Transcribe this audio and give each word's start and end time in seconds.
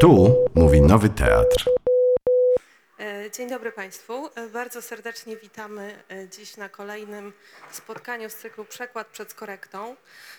Tu 0.00 0.36
mówi 0.54 0.80
Nowy 0.80 1.08
Teatr. 1.08 1.70
E, 3.00 3.30
Dzień 3.30 3.48
dobry 3.48 3.72
Państwu. 3.72 4.30
E, 4.34 4.46
Bardzo 4.48 4.82
serdecznie 4.82 5.36
witamy 5.36 6.02
e, 6.10 6.28
dziś 6.28 6.56
na 6.56 6.68
kolejnym 6.68 7.32
spotkaniu 7.70 8.30
z 8.30 8.34
cyklu 8.34 8.64
Przekład 8.64 9.06
przed 9.06 9.34
korektą, 9.34 9.96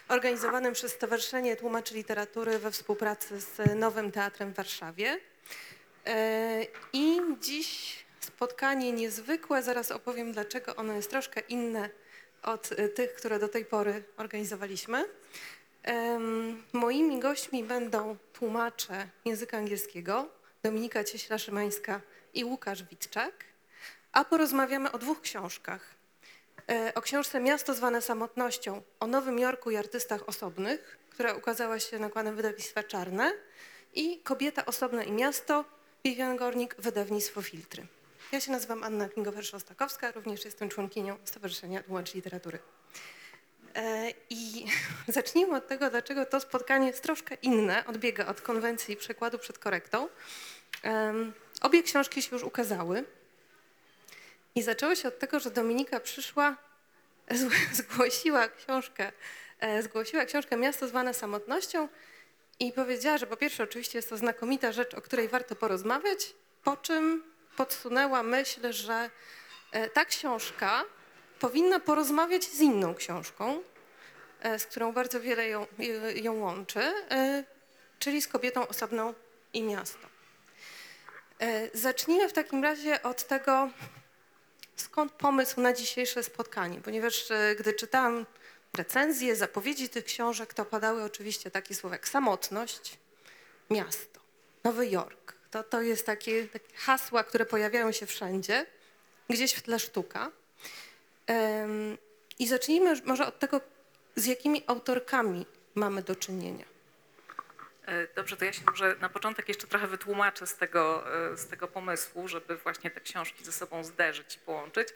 organizowanym 0.07 0.73
przez 0.73 0.91
Stowarzyszenie 0.91 1.55
Tłumaczy 1.55 1.93
Literatury 1.95 2.59
we 2.59 2.71
współpracy 2.71 3.39
z 3.39 3.75
Nowym 3.75 4.11
Teatrem 4.11 4.53
w 4.53 4.55
Warszawie. 4.55 5.19
I 6.93 7.19
dziś 7.41 7.95
spotkanie 8.19 8.91
niezwykłe, 8.91 9.63
zaraz 9.63 9.91
opowiem 9.91 10.31
dlaczego 10.31 10.75
ono 10.75 10.93
jest 10.93 11.09
troszkę 11.09 11.41
inne 11.41 11.89
od 12.43 12.69
tych, 12.95 13.13
które 13.13 13.39
do 13.39 13.47
tej 13.47 13.65
pory 13.65 14.03
organizowaliśmy. 14.17 15.05
Moimi 16.73 17.19
gośćmi 17.19 17.63
będą 17.63 18.17
tłumacze 18.33 19.09
języka 19.25 19.57
angielskiego 19.57 20.29
Dominika 20.63 21.03
Cieśla-Szymańska 21.03 21.99
i 22.33 22.45
Łukasz 22.45 22.83
Witczak, 22.83 23.33
a 24.11 24.25
porozmawiamy 24.25 24.91
o 24.91 24.97
dwóch 24.97 25.21
książkach. 25.21 25.95
E, 26.69 26.93
O 26.95 27.01
książce 27.01 27.39
Miasto 27.39 27.73
zwane 27.73 28.01
samotnością 28.01 28.81
o 28.99 29.07
Nowym 29.07 29.39
Jorku 29.39 29.71
i 29.71 29.75
artystach 29.75 30.29
osobnych, 30.29 30.97
która 31.09 31.33
ukazała 31.33 31.79
się 31.79 31.99
nakładem 31.99 32.35
wydawnictwa 32.35 32.83
Czarne 32.83 33.31
i 33.95 34.19
Kobieta 34.19 34.65
osobna 34.65 35.03
i 35.03 35.11
miasto 35.11 35.65
Vivian 36.05 36.37
Gornik, 36.37 36.75
wydawnictwo 36.79 37.41
Filtry. 37.41 37.87
Ja 38.31 38.39
się 38.39 38.51
nazywam 38.51 38.83
Anna 38.83 39.09
Pingower-Szostakowska, 39.09 40.11
również 40.11 40.45
jestem 40.45 40.69
członkinią 40.69 41.17
Stowarzyszenia 41.23 41.83
Tłumaczy 41.83 42.15
Literatury. 42.15 42.59
E, 43.77 44.13
I 44.29 44.65
zacznijmy 45.07 45.57
od 45.57 45.67
tego, 45.67 45.89
dlaczego 45.89 46.25
to 46.25 46.39
spotkanie 46.39 46.87
jest 46.87 47.03
troszkę 47.03 47.35
inne, 47.35 47.85
odbiega 47.85 48.27
od 48.27 48.41
konwencji 48.41 48.95
przekładu 48.95 49.39
przed 49.39 49.59
korektą. 49.59 50.09
Obie 51.61 51.83
książki 51.83 52.21
się 52.21 52.29
już 52.35 52.43
ukazały 52.43 53.03
i 54.55 54.61
zaczęło 54.61 54.95
się 54.95 55.07
od 55.07 55.19
tego, 55.19 55.39
że 55.39 55.51
Dominika 55.51 55.99
przyszła, 55.99 56.57
zgłosiła 57.73 58.47
książkę, 58.47 59.11
e, 59.59 59.83
zgłosiła 59.83 60.25
książkę 60.25 60.57
Miasto 60.57 60.87
zwane 60.87 61.13
samotnością 61.13 61.87
i 62.59 62.73
powiedziała, 62.73 63.17
że 63.17 63.27
po 63.27 63.37
pierwsze 63.37 63.63
oczywiście 63.63 63.97
jest 63.97 64.09
to 64.09 64.17
znakomita 64.17 64.71
rzecz, 64.71 64.93
o 64.93 65.01
której 65.01 65.27
warto 65.27 65.55
porozmawiać, 65.55 66.33
po 66.63 66.77
czym 66.77 67.23
podsunęła 67.57 68.23
myśl, 68.23 68.73
że 68.73 69.09
e, 69.71 69.89
ta 69.89 70.05
książka 70.05 70.83
powinna 71.39 71.79
porozmawiać 71.79 72.43
z 72.43 72.61
inną 72.61 72.95
książką, 72.95 73.61
e, 74.41 74.59
z 74.59 74.65
którą 74.65 74.93
bardzo 74.93 75.21
wiele 75.21 75.47
ją, 75.49 75.67
e, 75.79 76.13
ją 76.13 76.33
łączy, 76.33 76.79
e, 76.79 77.43
czyli 77.99 78.21
z 78.21 78.27
kobietą 78.27 78.67
osobną 78.67 79.13
i 79.53 79.63
miasto. 79.63 80.07
Zacznijmy 81.73 82.29
w 82.29 82.33
takim 82.33 82.63
razie 82.63 83.03
od 83.03 83.27
tego, 83.27 83.69
skąd 84.75 85.11
pomysł 85.11 85.61
na 85.61 85.73
dzisiejsze 85.73 86.23
spotkanie, 86.23 86.81
ponieważ 86.81 87.25
gdy 87.59 87.73
czytałam 87.73 88.25
recenzje, 88.77 89.35
zapowiedzi 89.35 89.89
tych 89.89 90.05
książek, 90.05 90.53
to 90.53 90.65
padały 90.65 91.03
oczywiście 91.03 91.51
takie 91.51 91.75
słowa 91.75 91.95
jak 91.95 92.07
samotność, 92.07 92.97
miasto, 93.69 94.19
Nowy 94.63 94.87
Jork. 94.87 95.33
To, 95.51 95.63
to 95.63 95.81
jest 95.81 96.05
takie, 96.05 96.47
takie 96.47 96.77
hasła, 96.77 97.23
które 97.23 97.45
pojawiają 97.45 97.91
się 97.91 98.05
wszędzie, 98.05 98.65
gdzieś 99.29 99.53
w 99.53 99.61
tle 99.61 99.79
sztuka. 99.79 100.31
I 102.39 102.47
zacznijmy 102.47 102.93
może 103.05 103.27
od 103.27 103.39
tego, 103.39 103.61
z 104.15 104.25
jakimi 104.25 104.63
autorkami 104.67 105.45
mamy 105.75 106.01
do 106.01 106.15
czynienia. 106.15 106.65
E, 107.85 108.07
Dobrze, 108.15 108.37
to 108.37 108.45
ja 108.45 108.53
się 108.53 108.61
może 108.69 108.95
na 109.01 109.09
początek 109.09 109.47
jeszcze 109.47 109.67
trochę 109.67 109.87
wytłumaczę 109.87 110.47
z 110.47 110.55
tego, 110.55 111.03
e, 111.31 111.37
z 111.37 111.47
tego 111.47 111.67
pomysłu, 111.67 112.27
żeby 112.27 112.57
właśnie 112.57 112.91
te 112.91 113.01
książki 113.01 113.45
ze 113.45 113.51
sobą 113.51 113.83
zderzyć 113.83 114.35
i 114.35 114.39
połączyć. 114.39 114.87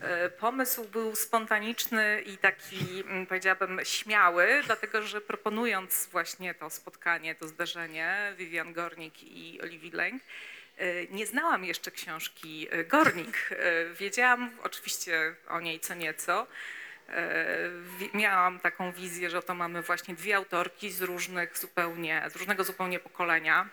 E, 0.00 0.30
Pomysł 0.30 0.84
był 0.84 1.16
spontaniczny 1.16 2.22
i 2.26 2.38
taki, 2.38 3.00
mm, 3.00 3.26
powiedziałabym, 3.26 3.80
śmiały, 3.84 4.62
dlatego 4.66 5.02
że 5.02 5.20
proponując 5.20 6.08
właśnie 6.12 6.54
to 6.54 6.70
spotkanie, 6.70 7.34
to 7.34 7.48
zderzenie 7.48 8.34
Vivian 8.36 8.72
Gornik 8.72 9.22
i 9.22 9.60
Oliwii 9.62 9.90
Lęk, 9.90 10.22
nie 11.10 11.26
znałam 11.26 11.64
jeszcze 11.64 11.90
książki 11.90 12.68
e, 12.70 12.84
Gornik. 12.84 13.50
E, 13.50 13.94
Wiedziałam 13.94 14.50
oczywiście 14.62 15.34
o 15.48 15.60
niej 15.60 15.80
co 15.80 15.94
nieco. 15.94 16.46
E, 17.08 17.46
miałam 18.14 18.60
taką 18.60 18.92
wizję, 18.92 19.30
że 19.30 19.42
to 19.42 19.54
mamy 19.54 19.82
właśnie 19.82 20.14
dwie 20.14 20.36
autorki 20.36 20.90
z 20.90 21.02
różnych 21.02 21.58
zupełnie, 21.58 22.22
z 22.32 22.36
różnego 22.36 22.64
zupełnie 22.64 23.00
pokolenia. 23.00 23.68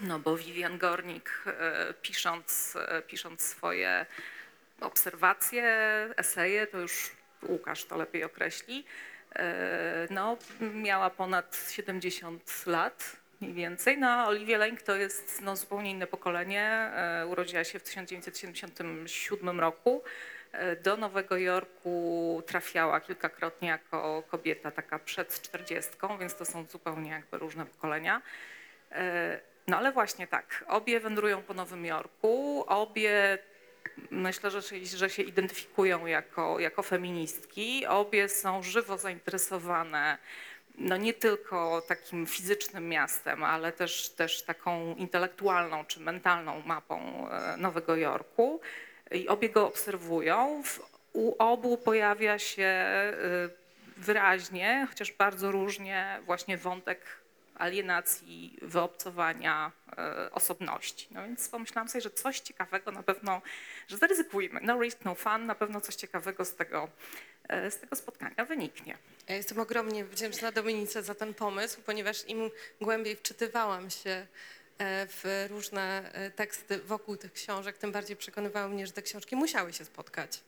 No 0.00 0.18
bo 0.18 0.36
Vivian 0.36 0.78
Gornik 0.78 1.42
e, 1.46 1.94
pisząc, 2.02 2.76
e, 2.76 3.02
pisząc 3.02 3.42
swoje 3.42 4.06
obserwacje, 4.80 5.64
eseje, 6.16 6.66
to 6.66 6.78
już 6.78 7.10
Łukasz 7.42 7.84
to 7.84 7.96
lepiej 7.96 8.24
określi, 8.24 8.84
e, 9.36 10.08
no 10.10 10.38
miała 10.60 11.10
ponad 11.10 11.68
70 11.70 12.66
lat 12.66 13.16
mniej 13.40 13.52
więcej. 13.54 13.98
No 13.98 14.26
Olivia 14.26 14.58
Lęk 14.58 14.82
to 14.82 14.96
jest 14.96 15.40
no, 15.42 15.56
zupełnie 15.56 15.90
inne 15.90 16.06
pokolenie. 16.06 16.62
E, 16.62 17.26
Urodziła 17.26 17.64
się 17.64 17.78
w 17.78 17.82
1977 17.82 19.60
roku. 19.60 20.02
E, 20.52 20.76
Do 20.76 20.96
Nowego 20.96 21.36
Jorku 21.36 22.42
trafiała 22.46 23.00
kilkakrotnie 23.00 23.68
jako 23.68 24.22
kobieta 24.28 24.70
taka 24.70 24.98
przed 24.98 25.40
czterdziestką, 25.40 26.18
więc 26.18 26.34
to 26.36 26.44
są 26.44 26.64
zupełnie 26.66 27.10
jakby 27.10 27.38
różne 27.38 27.66
pokolenia. 27.66 28.22
E, 28.92 29.40
No 29.66 29.76
ale 29.78 29.92
właśnie 29.92 30.26
tak, 30.26 30.64
obie 30.68 31.00
wędrują 31.00 31.42
po 31.42 31.54
Nowym 31.54 31.84
Jorku, 31.84 32.64
obie 32.68 33.38
myślę, 34.10 34.50
że 34.50 34.60
że 34.84 35.10
się 35.10 35.22
identyfikują 35.22 36.06
jako, 36.06 36.60
jako 36.60 36.82
feministki, 36.82 37.86
obie 37.86 38.28
są 38.28 38.62
żywo 38.62 38.98
zainteresowane 38.98 40.18
no 40.78 40.96
nie 40.96 41.14
tylko 41.14 41.82
takim 41.88 42.26
fizycznym 42.26 42.88
miastem, 42.88 43.44
ale 43.44 43.72
też, 43.72 44.08
też 44.10 44.42
taką 44.42 44.94
intelektualną 44.94 45.84
czy 45.84 46.00
mentalną 46.00 46.62
mapą 46.66 47.28
e, 47.30 47.56
Nowego 47.56 47.96
Jorku 47.96 48.60
i 49.10 49.28
obie 49.28 49.48
go 49.48 49.66
obserwują. 49.66 50.62
U 51.12 51.34
obu 51.38 51.76
pojawia 51.76 52.38
się 52.38 52.86
y, 53.14 54.00
wyraźnie, 54.00 54.86
chociaż 54.88 55.12
bardzo 55.12 55.52
różnie, 55.52 56.20
właśnie 56.26 56.58
wątek 56.58 57.00
alienacji, 57.54 58.58
wyobcowania, 58.62 59.72
y, 60.26 60.30
osobności. 60.30 61.08
No 61.10 61.22
więc 61.22 61.48
pomyślałam 61.48 61.88
sobie, 61.88 62.02
że 62.02 62.10
coś 62.10 62.40
ciekawego 62.40 62.92
na 62.92 63.02
pewno, 63.02 63.42
że 63.88 63.96
zaryzykujmy. 63.96 64.60
No 64.62 64.82
risk, 64.82 64.98
no 65.04 65.14
fun, 65.14 65.46
na 65.46 65.54
pewno 65.54 65.80
coś 65.80 65.94
ciekawego 65.94 66.44
z 66.44 66.54
tego, 66.54 66.88
y, 67.66 67.70
z 67.70 67.78
tego 67.78 67.96
spotkania 67.96 68.44
wyniknie. 68.44 68.98
Ja 69.28 69.36
jestem 69.36 69.60
ogromnie 69.60 70.04
wdzięczna 70.04 70.52
Dominice 70.52 71.02
za 71.02 71.14
ten 71.14 71.34
pomysł, 71.34 71.80
ponieważ 71.86 72.28
im 72.28 72.50
głębiej 72.80 73.16
wczytywałam 73.16 73.90
się 73.90 74.26
e, 74.78 75.06
w 75.06 75.46
różne 75.50 76.12
e, 76.12 76.30
teksty 76.30 76.78
wokół 76.78 77.16
tych 77.16 77.32
książek, 77.32 77.78
tym 77.78 77.92
bardziej 77.92 78.16
przekonywały 78.16 78.74
mnie, 78.74 78.86
że 78.86 78.92
te 78.92 79.02
książki 79.02 79.36
musiały 79.36 79.72
się 79.72 79.84
spotkać. 79.84 80.40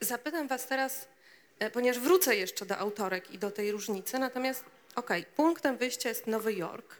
Zapytam 0.00 0.48
Was 0.48 0.66
teraz, 0.66 1.08
e, 1.58 1.70
ponieważ 1.70 2.00
wrócę 2.00 2.36
jeszcze 2.36 2.66
do 2.66 2.78
autorek 2.78 3.30
i 3.30 3.38
do 3.38 3.50
tej 3.50 3.72
różnicy, 3.72 4.18
natomiast 4.18 4.64
okej, 4.94 5.24
punktem 5.36 5.76
wyjścia 5.76 6.08
jest 6.08 6.26
Nowy 6.26 6.54
Jork, 6.54 6.96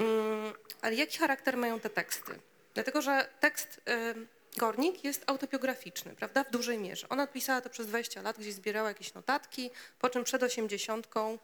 Mm, 0.00 0.52
ale 0.82 0.94
jaki 0.94 1.18
charakter 1.18 1.56
mają 1.56 1.80
te 1.80 1.90
teksty? 1.90 2.40
Dlatego, 2.74 3.02
że 3.02 3.28
tekst 3.40 3.80
em, 3.84 4.28
Gornik 4.56 5.04
jest 5.04 5.24
autobiograficzny, 5.26 6.14
prawda, 6.14 6.44
w 6.44 6.50
dużej 6.50 6.78
mierze. 6.78 7.08
Ona 7.08 7.26
pisała 7.26 7.60
to 7.60 7.70
przez 7.70 7.86
20 7.86 8.22
lat, 8.22 8.38
gdzieś 8.38 8.54
zbierała 8.54 8.88
jakieś 8.88 9.14
notatki, 9.14 9.70
po 9.98 10.10
czym 10.10 10.24
przed 10.24 10.42
osiemdziesiątką 10.42 11.38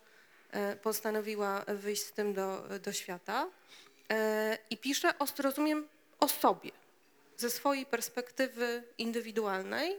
e, 0.50 0.76
postanowiła 0.76 1.65
wyjść 1.69 2.03
z 2.03 2.12
tym 2.12 2.34
do, 2.34 2.65
do 2.83 2.92
świata 2.92 3.48
E, 4.10 4.59
i 4.71 4.77
pisze, 4.77 5.18
o, 5.18 5.27
rozumiem, 5.39 5.89
o 6.21 6.28
sobie, 6.28 6.71
ze 7.36 7.50
swojej 7.50 7.86
perspektywy 7.86 8.83
indywidualnej. 8.98 9.97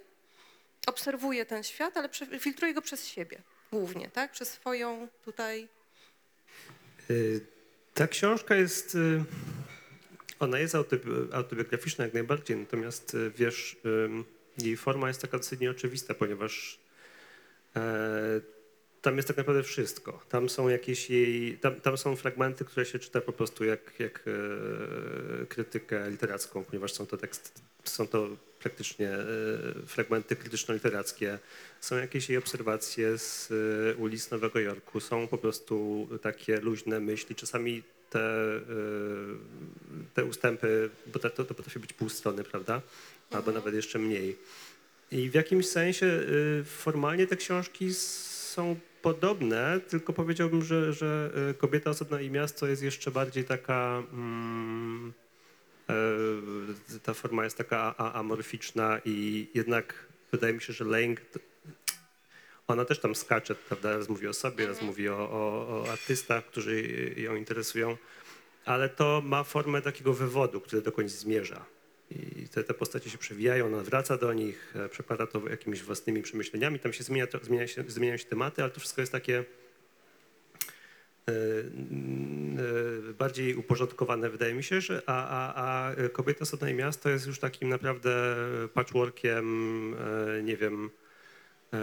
Obserwuje 0.88 1.46
ten 1.46 1.63
świat, 1.63 1.98
ale 1.98 2.10
filtruje 2.40 2.74
go 2.74 2.81
przez 2.81 3.07
siebie 3.07 3.42
głównie, 3.72 4.10
tak, 4.10 4.31
przez 4.31 4.50
swoją 4.50 5.07
tutaj 5.25 5.63
Y, 5.63 5.76
Ta 7.94 8.07
książka 8.07 8.56
jest, 8.56 8.95
y, 8.95 9.24
ona 10.39 10.59
jest 10.59 10.75
autobi- 10.75 11.33
autobiograficzna 11.33 12.04
jak 12.06 12.13
najbardziej, 12.13 12.57
natomiast 12.57 13.13
y, 13.13 13.31
wiesz, 13.38 13.77
jej 14.57 14.77
forma 14.77 15.07
jest 15.07 15.21
taka 15.21 15.38
dosyć 15.38 15.59
nieoczywista, 15.59 16.13
ponieważ 16.13 16.80
e, 17.75 18.42
tam 19.01 19.15
jest 19.15 19.27
tak 19.27 19.38
naprawdę 19.38 19.63
wszystko. 19.63 20.24
Tam 20.30 20.50
są 20.50 20.69
jakieś 20.69 21.09
jej, 21.09 21.57
tam, 21.57 21.81
tam 21.81 21.98
są 21.98 22.15
fragmenty, 22.15 22.65
które 22.65 22.86
się 22.86 23.00
czyta 23.00 23.21
po 23.21 23.33
prostu 23.33 23.63
jak, 23.65 24.00
jak 24.00 24.24
e, 24.27 25.45
krytykę 25.45 26.10
literacką, 26.10 26.63
ponieważ 26.63 26.94
są 26.94 27.06
to 27.06 27.18
teksty, 27.18 27.62
są 27.83 28.07
to 28.07 28.30
praktycznie 28.59 29.09
e, 29.09 29.25
fragmenty 29.86 30.36
krytyczno-literackie, 30.36 31.38
są 31.81 31.98
jakieś 31.98 32.30
jej 32.30 32.38
obserwacje 32.38 33.18
z 33.18 33.51
e, 33.51 33.95
ulic 33.95 34.31
Nowego 34.31 34.59
Jorku, 34.59 35.00
są 35.00 35.27
po 35.27 35.38
prostu 35.38 36.07
takie 36.21 36.59
luźne 36.62 37.00
myśli, 37.00 37.36
czasami 37.36 37.83
te, 38.09 38.19
e, 38.19 38.62
te 40.13 40.25
ustępy, 40.25 40.89
bo 41.13 41.19
to, 41.19 41.30
to 41.30 41.54
potrafi 41.54 41.80
być 41.80 41.94
pół 41.94 42.09
strony, 42.09 42.44
prawda? 42.44 42.81
Albo 43.31 43.51
nawet 43.51 43.75
jeszcze 43.75 44.00
mniej. 44.00 44.38
I 45.12 45.30
w 45.30 45.33
jakimś 45.33 45.68
sensie 45.68 46.19
formalnie 46.65 47.27
te 47.27 47.36
książki 47.36 47.94
są 47.94 48.75
podobne, 49.01 49.80
tylko 49.88 50.13
powiedziałbym, 50.13 50.63
że, 50.63 50.94
że 50.94 51.31
Kobieta 51.57 51.89
osobna 51.89 52.21
i 52.21 52.30
miasto 52.30 52.68
jest 52.68 52.83
jeszcze 52.83 53.12
bardziej 53.12 53.44
taka. 53.44 54.03
Mm, 54.13 55.13
ta 57.04 57.13
forma 57.13 57.44
jest 57.44 57.57
taka 57.57 57.95
amorficzna 57.98 59.01
i 59.06 59.48
jednak 59.54 60.07
wydaje 60.31 60.54
mi 60.54 60.62
się, 60.62 60.74
że 60.74 60.86
Lęk. 60.86 61.22
Ona 62.68 62.86
też 62.86 63.00
tam 63.00 63.16
skacze, 63.16 63.56
prawda? 63.56 63.98
Raz 63.98 64.10
mówi 64.10 64.28
o 64.28 64.34
sobie, 64.34 64.68
raz 64.68 64.81
mówi 64.81 65.10
o, 65.10 65.18
o, 65.18 65.68
o 65.84 65.92
artystach, 65.92 66.45
którzy 66.45 66.84
ją 67.18 67.36
interesują, 67.36 67.98
ale 68.66 68.89
to 68.89 69.22
ma 69.25 69.44
formę 69.44 69.81
takiego 69.81 70.13
wywodu, 70.13 70.62
który 70.62 70.81
dokądś 70.81 71.12
zmierza. 71.12 71.66
I 72.12 72.48
te, 72.48 72.63
te 72.63 72.74
postacie 72.74 73.10
się 73.10 73.18
przewijają, 73.18 73.66
ona 73.66 73.84
wraca 73.84 74.18
do 74.18 74.34
nich, 74.34 74.74
e, 74.75 74.89
przekłada 74.89 75.28
to 75.28 75.50
jakimiś 75.50 75.84
własnymi 75.84 76.22
przemyśleniami. 76.22 76.80
Tam 76.80 76.94
się 76.94 77.04
zmienia, 77.04 77.28
to, 77.28 77.39
zmienia 77.44 77.68
się, 77.68 77.84
zmieniają 77.88 78.18
się 78.18 78.25
tematy, 78.25 78.63
ale 78.63 78.72
to 78.72 78.80
wszystko 78.80 79.01
jest 79.01 79.12
takie 79.12 79.38
e, 79.38 79.42
e, 79.42 79.44
bardziej 83.19 83.56
uporządkowane, 83.56 84.29
wydaje 84.29 84.53
mi 84.53 84.63
się, 84.63 84.81
że, 84.81 85.01
a, 85.06 85.27
a, 85.27 85.53
a 85.89 85.94
Kobieta 86.09 86.45
Sodna 86.45 86.69
i 86.69 86.74
Miasto 86.74 87.09
jest 87.09 87.27
już 87.27 87.39
takim 87.39 87.69
naprawdę 87.69 88.35
patchworkiem, 88.74 89.45
e, 89.94 90.44
nie 90.44 90.57
wiem, 90.57 90.89
e, 91.74 91.79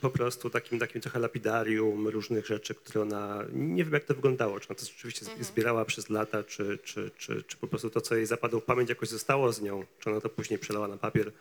po 0.00 0.10
prostu 0.10 0.50
takim, 0.50 0.78
takim 0.78 1.00
trochę 1.00 1.18
lapidarium 1.18 2.08
różnych 2.08 2.46
rzeczy, 2.46 2.74
które 2.74 3.02
ona, 3.02 3.44
nie 3.52 3.84
wiem 3.84 3.92
jak 3.92 4.04
to 4.04 4.14
wyglądało, 4.14 4.60
czy 4.60 4.68
ona 4.68 4.78
to 4.78 4.86
rzeczywiście 4.86 5.26
Mhm. 5.26 5.44
zbierała 5.44 5.84
przez 5.84 6.10
lata, 6.10 6.42
czy, 6.42 6.78
czy, 6.84 7.10
czy, 7.18 7.42
czy 7.42 7.56
po 7.56 7.66
prostu 7.66 7.90
to, 7.90 8.00
co 8.00 8.14
jej 8.14 8.26
zapadło 8.26 8.60
w 8.60 8.64
pamięć 8.64 8.88
jakoś 8.88 9.08
zostało 9.08 9.52
z 9.52 9.62
nią, 9.62 9.84
czy 9.98 10.10
ona 10.10 10.20
to 10.20 10.28
później 10.28 10.58
przelała 10.58 10.88
na 10.88 10.96
papier. 10.96 11.32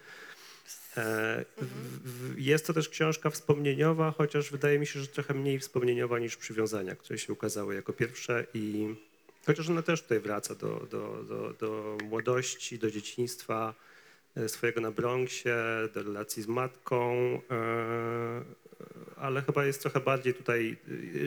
E, 0.98 1.46
w- 1.58 2.40
Jest 2.40 2.68
to 2.68 2.74
też 2.74 2.90
książka 2.90 3.30
wspomnieniowa, 3.30 4.12
chociaż 4.12 4.52
wydaje 4.52 4.80
mi 4.80 4.88
się, 4.88 5.00
że 5.00 5.08
trochę 5.08 5.34
mniej 5.34 5.60
wspomnieniowa 5.60 6.20
niż 6.20 6.38
przywiązania, 6.38 6.96
które 6.96 7.20
się 7.20 7.34
ukazały 7.34 7.76
jako 7.76 7.94
pierwsze 7.94 8.46
i 8.54 8.96
chociaż 9.46 9.70
ona 9.70 9.82
też 9.82 10.02
tutaj 10.02 10.20
wraca 10.20 10.56
do, 10.56 10.88
do, 10.92 11.24
do, 11.24 11.54
do 11.60 11.98
młodości, 12.04 12.80
do 12.80 12.92
dzieciństwa, 12.92 13.74
e, 14.36 14.50
swojego 14.50 14.82
na 14.82 14.92
Bronxie, 14.92 15.56
do 15.94 16.04
relacji 16.04 16.44
z 16.44 16.48
matką, 16.48 17.16
e, 17.52 18.44
ale 19.16 19.42
chyba 19.42 19.66
jest 19.66 19.82
trochę 19.82 20.00
bardziej 20.00 20.34
tutaj, 20.34 20.78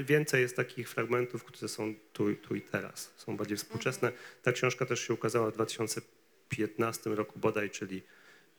więcej 0.05 0.43
jest 0.43 0.57
takich 0.57 0.89
fragmentów, 0.89 1.45
które 1.45 1.69
są 1.69 1.95
tu, 2.13 2.35
tu 2.35 2.55
i 2.55 2.61
teraz, 2.61 3.11
są 3.17 3.37
bardziej 3.37 3.57
współczesne. 3.57 4.13
Ta 4.43 4.53
książka 4.53 4.87
też 4.87 5.01
się 5.01 5.15
ukazała 5.15 5.51
w 5.51 5.55
2015 5.55 7.11
roku 7.15 7.39
bodaj, 7.39 7.71
czyli, 7.71 8.03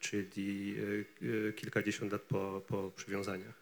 czyli 0.10 0.75
e, 0.78 1.50
e, 1.50 1.54
kilkadziesiąt 1.54 2.12
lat 2.12 2.22
po, 2.22 2.62
po 2.68 2.92
przywiązaniach. 2.96 3.54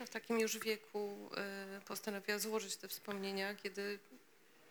A 0.00 0.06
w 0.06 0.10
takim 0.10 0.40
już 0.40 0.58
wieku 0.58 1.30
y, 1.78 1.84
postanowiła 1.84 2.38
złożyć 2.38 2.76
te 2.76 2.88
wspomnienia, 2.88 3.54
kiedy 3.54 3.98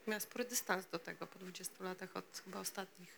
miała 0.07 0.19
spory 0.19 0.45
dystans 0.45 0.85
do 0.85 0.99
tego 0.99 1.27
po 1.27 1.39
20 1.39 1.83
latach 1.83 2.17
od 2.17 2.41
chyba 2.45 2.59
ostatnich. 2.59 3.09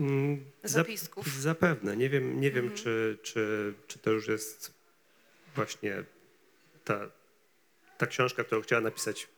Mm, 0.00 0.36
zap- 0.36 0.68
Zapisków. 0.68 1.26
Zapewne. 1.40 1.96
Nie 1.96 2.08
wiem, 2.10 2.40
nie 2.40 2.50
wiem 2.50 2.64
Mhm. 2.64 2.82
czy, 2.84 3.18
czy, 3.22 3.74
czy 3.86 3.98
to 3.98 4.10
już 4.10 4.28
jest 4.28 4.72
właśnie 5.54 6.04
ta, 6.84 7.10
ta 7.98 8.06
książka, 8.06 8.44
którą 8.44 8.60
chciała 8.62 8.82
napisać 8.82 9.28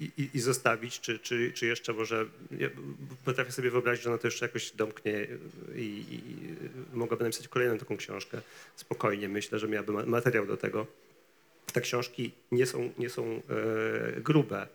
i, 0.00 0.30
i, 0.34 0.40
zostawić, 0.40 1.00
czy, 1.00 1.18
czy, 1.18 1.52
czy 1.52 1.66
jeszcze 1.66 1.92
może. 1.92 2.26
Ja 2.58 2.68
potrafię 3.24 3.52
sobie 3.52 3.70
wyobrazić, 3.70 4.04
że 4.04 4.10
ona 4.10 4.18
to 4.18 4.26
jeszcze 4.26 4.46
jakoś 4.46 4.70
domknie 4.70 5.26
i, 5.76 6.04
i 6.10 6.20
mogłaby 6.96 7.24
napisać 7.24 7.48
kolejną 7.48 7.78
taką 7.78 7.96
książkę. 7.96 8.40
Spokojnie, 8.76 9.28
myślę, 9.28 9.58
że 9.58 9.68
miałaby 9.68 9.92
ma- 9.92 10.06
materiał 10.06 10.46
do 10.46 10.56
tego. 10.56 10.86
Te 11.72 11.80
książki 11.80 12.32
nie 12.52 12.66
są, 12.66 12.92
nie 12.98 13.10
są 13.10 13.42
e, 14.16 14.20
grube 14.20 14.68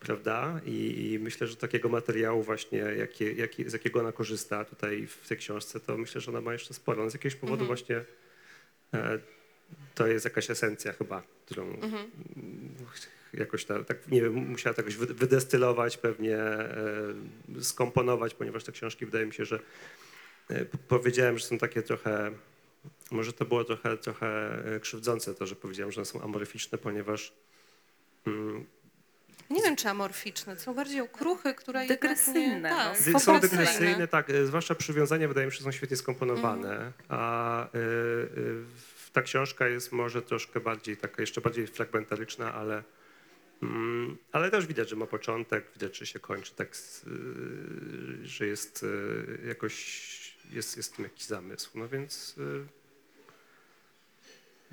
prawda? 0.00 0.60
I, 0.66 1.10
I 1.12 1.18
myślę, 1.18 1.46
że 1.46 1.56
takiego 1.56 1.88
materiału 1.88 2.42
właśnie, 2.42 2.78
jakie, 2.78 3.32
jakie, 3.32 3.70
z 3.70 3.72
jakiego 3.72 4.00
ona 4.00 4.12
korzysta 4.12 4.64
tutaj 4.64 5.06
w 5.06 5.28
tej 5.28 5.38
książce, 5.38 5.80
to 5.80 5.98
myślę, 5.98 6.20
że 6.20 6.30
ona 6.30 6.40
ma 6.40 6.52
jeszcze 6.52 6.74
sporo. 6.74 7.04
No 7.04 7.10
z 7.10 7.14
jakiegoś 7.14 7.34
powodu 7.34 7.64
Mhm. 7.64 7.66
właśnie 7.66 8.04
e, 8.94 9.18
to 9.94 10.06
jest 10.06 10.24
jakaś 10.24 10.50
esencja 10.50 10.92
chyba, 10.92 11.22
którą 11.46 11.66
Mhm. 11.74 12.10
Mm, 13.32 13.40
jakoś 13.40 13.64
ta, 13.64 13.84
tak, 13.84 14.08
nie 14.08 14.22
wiem, 14.22 14.32
musiała 14.34 14.74
to 14.74 14.80
jakoś 14.82 14.96
wy- 14.96 15.14
wydestylować, 15.14 15.96
pewnie 15.98 16.36
e, 16.36 16.74
skomponować, 17.60 18.34
ponieważ 18.34 18.64
te 18.64 18.72
książki 18.72 19.06
wydaje 19.06 19.26
mi 19.26 19.34
się, 19.34 19.44
że 19.44 19.60
e, 20.50 20.64
powiedziałem, 20.88 21.38
że 21.38 21.46
są 21.46 21.58
takie 21.58 21.82
trochę, 21.82 22.30
może 23.10 23.32
to 23.32 23.44
było 23.44 23.64
trochę, 23.64 23.96
trochę 23.96 24.28
e, 24.76 24.80
krzywdzące 24.80 25.34
to, 25.34 25.46
że 25.46 25.56
powiedziałem, 25.56 25.92
że 25.92 26.00
one 26.00 26.06
są 26.06 26.22
amorficzne, 26.22 26.78
ponieważ 26.78 27.32
mm, 28.26 28.64
Nie 29.50 29.62
wiem, 29.62 29.76
czy 29.76 29.88
amorficzne, 29.88 30.58
są 30.58 30.74
bardziej 30.74 31.00
okruchy, 31.00 31.54
które 31.54 31.80
jednak 31.80 32.00
Dygresyjne, 32.00 32.54
Nie, 32.54 32.60
no. 32.60 32.68
tak, 32.68 33.02
Dy- 33.02 33.20
Są 33.20 33.40
dygresyjne, 33.40 34.08
tak, 34.08 34.26
zwłaszcza 34.44 34.74
przywiązania 34.74 35.28
wydaje 35.28 35.46
mi 35.46 35.52
się, 35.52 35.58
że 35.58 35.64
są 35.64 35.72
świetnie 35.72 35.96
skomponowane, 35.96 36.70
Mhm. 36.72 36.92
a 37.08 37.64
y, 37.74 37.78
y, 37.78 38.64
ta 39.12 39.22
książka 39.22 39.68
jest 39.68 39.92
może 39.92 40.22
troszkę 40.22 40.60
bardziej 40.60 40.96
taka, 40.96 41.22
jeszcze 41.22 41.40
bardziej 41.40 41.66
fragmentaryczna, 41.66 42.54
ale, 42.54 42.72
mm, 42.74 42.84
ale 44.32 44.50
też 44.50 44.66
widać, 44.66 44.88
że 44.88 44.96
ma 44.96 45.06
początek, 45.06 45.64
widać, 45.74 45.98
że 45.98 46.06
się 46.06 46.18
kończy 46.20 46.54
tak, 46.54 46.68
y, 47.06 48.26
że 48.26 48.46
jest 48.46 48.82
y, 48.82 49.46
jakoś, 49.46 50.36
jest, 50.50 50.76
jest 50.76 50.92
w 50.92 50.96
tym 50.96 51.04
jakiś 51.04 51.24
zamysł, 51.24 51.70
no 51.74 51.88
więc 51.88 52.38
y, 52.38 52.66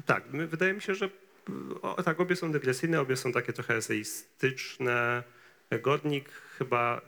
tak, 0.05 0.23
wydaje 0.27 0.73
mi 0.73 0.81
się, 0.81 0.95
że 0.95 1.09
o, 1.81 2.03
tak, 2.03 2.19
obie 2.19 2.35
są 2.35 2.51
dygresyjne, 2.51 3.01
obie 3.01 3.17
są 3.17 3.31
takie 3.31 3.53
trochę 3.53 3.75
eseistyczne. 3.75 5.23
Godnik 5.81 6.29
chyba 6.29 7.01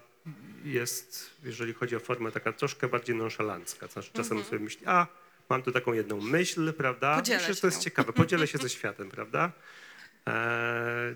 jest, 0.63 1.29
jeżeli 1.44 1.74
chodzi 1.74 1.95
o 1.95 2.00
formę, 2.00 2.31
taka 2.31 2.53
troszkę 2.53 2.88
bardziej 2.88 3.15
nonszalancka. 3.15 3.88
To 3.88 3.94
znaczy 3.94 4.09
czasem 4.13 4.38
Mhm. 4.38 4.50
sobie 4.50 4.63
myśli, 4.63 4.83
a 4.85 5.07
mam 5.50 5.63
tu 5.63 5.71
taką 5.71 5.94
jedną 5.94 6.21
myśl, 6.21 6.74
prawda? 6.74 7.15
Podzielę 7.15 7.39
Myślę, 7.39 7.53
że 7.53 7.62
to 7.62 7.68
jest 7.68 7.79
ciekawe. 7.79 8.13
Podzielę 8.13 8.47
się 8.47 8.57
ze 8.57 8.69
światem, 8.69 9.09
prawda? 9.18 9.51
E, 10.27 11.15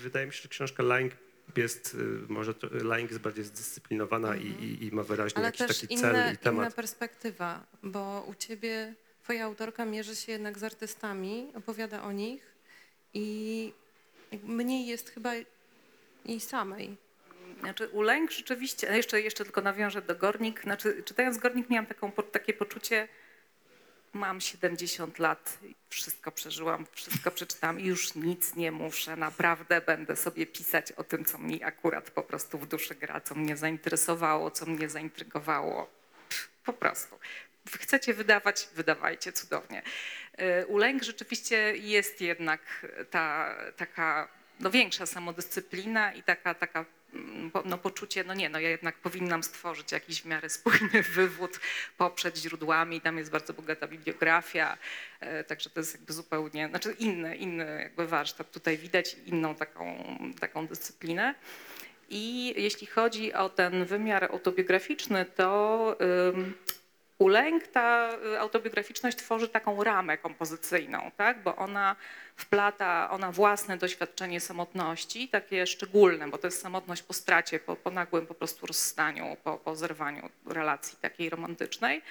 wydaje 0.00 0.26
mi 0.26 0.32
się, 0.32 0.42
że 0.42 0.48
książka 0.48 0.82
Lang 0.82 1.12
jest, 1.56 1.94
y, 1.94 1.98
może 2.28 2.54
to, 2.54 2.68
Lang 2.70 3.10
jest 3.10 3.22
bardziej 3.22 3.44
zdyscyplinowana 3.44 4.36
i, 4.36 4.46
i, 4.46 4.86
i 4.86 4.92
ma 4.92 5.02
wyraźnie 5.02 5.38
Ale 5.38 5.46
jakiś 5.46 5.66
też 5.66 5.80
taki 5.80 5.94
inna, 5.94 6.02
cel 6.02 6.14
i 6.14 6.28
inna 6.28 6.36
temat. 6.36 6.74
perspektywa, 6.74 7.66
bo 7.82 8.24
u 8.28 8.34
ciebie 8.34 8.94
twoja 9.22 9.44
autorka 9.44 9.84
mierzy 9.84 10.16
się 10.16 10.32
jednak 10.32 10.58
z 10.58 10.64
artystami, 10.64 11.48
opowiada 11.54 12.02
o 12.02 12.12
nich 12.12 12.54
i 13.14 13.72
mniej 14.42 14.86
jest 14.86 15.10
chyba 15.10 15.32
jej 16.24 16.40
samej. 16.40 16.96
Znaczy 17.60 17.88
u 17.88 18.02
Lęk 18.02 18.30
rzeczywiście, 18.30 18.90
a 18.90 18.96
jeszcze, 18.96 19.20
jeszcze 19.20 19.44
tylko 19.44 19.60
nawiążę 19.60 20.02
do 20.02 20.16
Gornik, 20.16 20.62
znaczy 20.62 21.02
czytając 21.04 21.38
Gornik 21.38 21.70
miałam 21.70 21.86
taką, 21.86 22.12
takie 22.12 22.54
poczucie, 22.54 23.08
mam 24.18 24.40
70 24.40 25.18
lat, 25.18 25.58
wszystko 25.88 26.32
przeżyłam, 26.32 26.86
wszystko 26.92 27.30
przeczytałam 27.30 27.80
i 27.80 27.84
już 27.84 28.14
nic 28.14 28.54
nie 28.54 28.72
muszę, 28.72 29.16
naprawdę 29.16 29.80
będę 29.80 30.16
sobie 30.16 30.46
pisać 30.46 30.92
o 30.92 31.04
tym, 31.04 31.24
co 31.24 31.38
mi 31.38 31.64
akurat 31.64 32.10
po 32.10 32.22
prostu 32.22 32.58
w 32.58 32.66
duszy 32.66 32.94
gra, 32.94 33.20
co 33.20 33.34
mnie 33.34 33.56
zainteresowało, 33.56 34.50
co 34.50 34.66
mnie 34.66 34.88
zaintrygowało, 34.88 35.90
po 36.64 36.72
prostu. 36.72 37.18
Chcecie 37.78 38.14
wydawać, 38.14 38.68
wydawajcie 38.74 39.32
cudownie. 39.32 39.82
Y, 40.62 40.66
U 40.66 40.78
Lęk 40.78 41.02
rzeczywiście 41.02 41.76
jest 41.76 42.20
jednak 42.20 42.86
ta 43.10 43.54
taka 43.76 44.28
no, 44.60 44.70
większa 44.70 45.06
samodyscyplina 45.06 46.12
i 46.12 46.22
taka, 46.22 46.54
taka 46.54 46.84
no, 47.64 47.78
poczucie, 47.78 48.24
no 48.24 48.34
nie, 48.34 48.48
no 48.48 48.60
ja 48.60 48.68
jednak 48.68 48.98
powinnam 48.98 49.42
stworzyć 49.42 49.92
jakiś 49.92 50.22
w 50.22 50.24
miarę 50.24 50.48
spójny 50.48 51.02
wywód, 51.14 51.60
poprzeć 51.98 52.36
źródłami, 52.36 53.00
tam 53.00 53.18
jest 53.18 53.30
bardzo 53.30 53.52
bogata 53.52 53.88
bibliografia, 53.88 54.78
e, 55.20 55.44
także 55.44 55.70
to 55.70 55.80
jest 55.80 55.94
jakby 55.94 56.12
zupełnie, 56.12 56.68
znaczy 56.68 56.96
inny, 56.98 57.36
inny 57.36 57.80
jakby 57.82 58.06
warsztat 58.06 58.50
tutaj 58.50 58.78
widać, 58.78 59.16
inną 59.26 59.54
taką, 59.54 60.04
taką 60.40 60.66
dyscyplinę. 60.66 61.34
I 62.10 62.54
jeśli 62.56 62.86
chodzi 62.86 63.34
o 63.34 63.48
ten 63.48 63.84
wymiar 63.84 64.24
autobiograficzny, 64.24 65.24
to 65.24 65.96
ym, 67.20 67.26
u 67.26 67.28
Lęk 67.28 67.66
ta 67.66 68.10
y, 68.34 68.40
autobiograficzność 68.40 69.18
tworzy 69.18 69.48
taką 69.48 69.84
ramę 69.84 70.18
kompozycyjną, 70.18 71.10
tak? 71.16 71.42
bo 71.42 71.56
ona 71.56 71.96
wplata, 72.36 73.10
ona 73.10 73.32
własne 73.32 73.76
doświadczenie 73.76 74.40
samotności, 74.40 75.28
takie 75.28 75.66
szczególne, 75.66 76.28
bo 76.28 76.38
to 76.38 76.46
jest 76.46 76.60
samotność 76.60 77.02
po 77.02 77.12
stracie, 77.12 77.58
po, 77.58 77.76
po 77.76 77.90
nagłym 77.90 78.26
po 78.26 78.34
prostu 78.34 78.66
rozstaniu, 78.66 79.36
po, 79.44 79.56
po 79.58 79.76
zerwaniu 79.76 80.28
relacji 80.46 80.98
takiej 81.00 81.30
romantycznej 81.30 82.02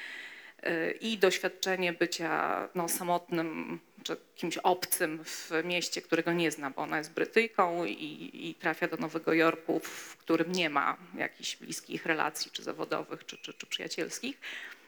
y, 0.65 0.97
i 1.01 1.17
doświadczenie 1.17 1.93
bycia 1.93 2.69
no, 2.75 2.89
samotnym 2.89 3.79
czy 4.03 4.17
kimś 4.35 4.57
obcym 4.57 5.23
w 5.23 5.51
mieście, 5.63 6.01
którego 6.01 6.33
nie 6.33 6.51
zna, 6.51 6.69
bo 6.69 6.81
ona 6.81 6.97
jest 6.97 7.13
Brytyjką 7.13 7.85
i, 7.85 8.31
i 8.49 8.55
trafia 8.55 8.87
do 8.87 8.97
Nowego 8.97 9.33
Jorku, 9.33 9.79
w 9.79 10.17
którym 10.17 10.51
nie 10.51 10.69
ma 10.69 10.97
jakichś 11.17 11.55
bliskich 11.55 12.05
relacji, 12.05 12.51
czy 12.51 12.63
zawodowych, 12.63 13.25
czy, 13.25 13.37
czy, 13.37 13.53
czy 13.53 13.65
przyjacielskich. 13.65 14.39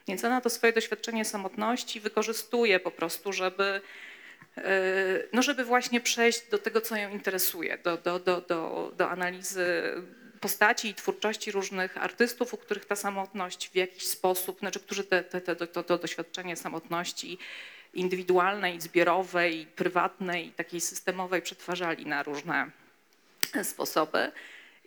Więc 0.07 0.23
ona 0.23 0.41
to 0.41 0.49
swoje 0.49 0.73
doświadczenie 0.73 1.25
samotności 1.25 1.99
wykorzystuje 1.99 2.79
po 2.79 2.91
prostu, 2.91 3.33
żeby, 3.33 3.81
yy, 4.57 4.63
no 5.33 5.41
żeby 5.41 5.65
właśnie 5.65 6.01
przejść 6.01 6.49
do 6.49 6.57
tego, 6.57 6.81
co 6.81 6.95
ją 6.95 7.09
interesuje, 7.09 7.77
do, 7.77 7.97
do, 7.97 8.19
do, 8.19 8.41
do, 8.41 8.91
do 8.97 9.09
analizy 9.09 9.93
postaci 10.39 10.87
i 10.87 10.95
twórczości 10.95 11.51
różnych 11.51 11.97
artystów, 11.97 12.53
u 12.53 12.57
których 12.57 12.85
ta 12.85 12.95
samotność 12.95 13.69
w 13.69 13.75
jakiś 13.75 14.07
sposób, 14.07 14.59
znaczy 14.59 14.79
którzy 14.79 15.03
te, 15.03 15.23
te, 15.23 15.41
te, 15.41 15.55
to, 15.55 15.83
to 15.83 15.97
doświadczenie 15.97 16.55
samotności 16.55 17.37
indywidualnej, 17.93 18.81
zbiorowej, 18.81 19.67
prywatnej, 19.75 20.51
takiej 20.51 20.81
systemowej 20.81 21.41
przetwarzali 21.41 22.05
na 22.05 22.23
różne 22.23 22.71
sposoby. 23.63 24.31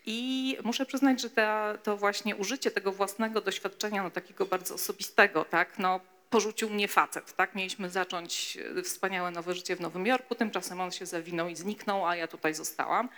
I 0.06 0.58
muszę 0.64 0.86
przyznać, 0.86 1.20
że 1.20 1.30
ta, 1.30 1.78
to 1.82 1.96
właśnie 1.96 2.36
użycie 2.36 2.70
tego 2.70 2.92
własnego 2.92 3.40
doświadczenia, 3.40 4.02
no 4.02 4.10
takiego 4.10 4.46
bardzo 4.46 4.74
osobistego, 4.74 5.44
tak, 5.44 5.78
no, 5.78 6.00
porzucił 6.30 6.70
mnie 6.70 6.88
facet, 6.88 7.32
tak? 7.36 7.54
Mieliśmy 7.54 7.90
zacząć 7.90 8.58
wspaniałe 8.84 9.30
nowe 9.30 9.54
życie 9.54 9.76
w 9.76 9.80
Nowym 9.80 10.06
Jorku, 10.06 10.34
tymczasem 10.34 10.80
on 10.80 10.90
się 10.90 11.06
zawinął 11.06 11.48
i 11.48 11.56
zniknął, 11.56 12.06
a 12.06 12.16
ja 12.16 12.28
tutaj 12.28 12.54
zostałam. 12.54 13.08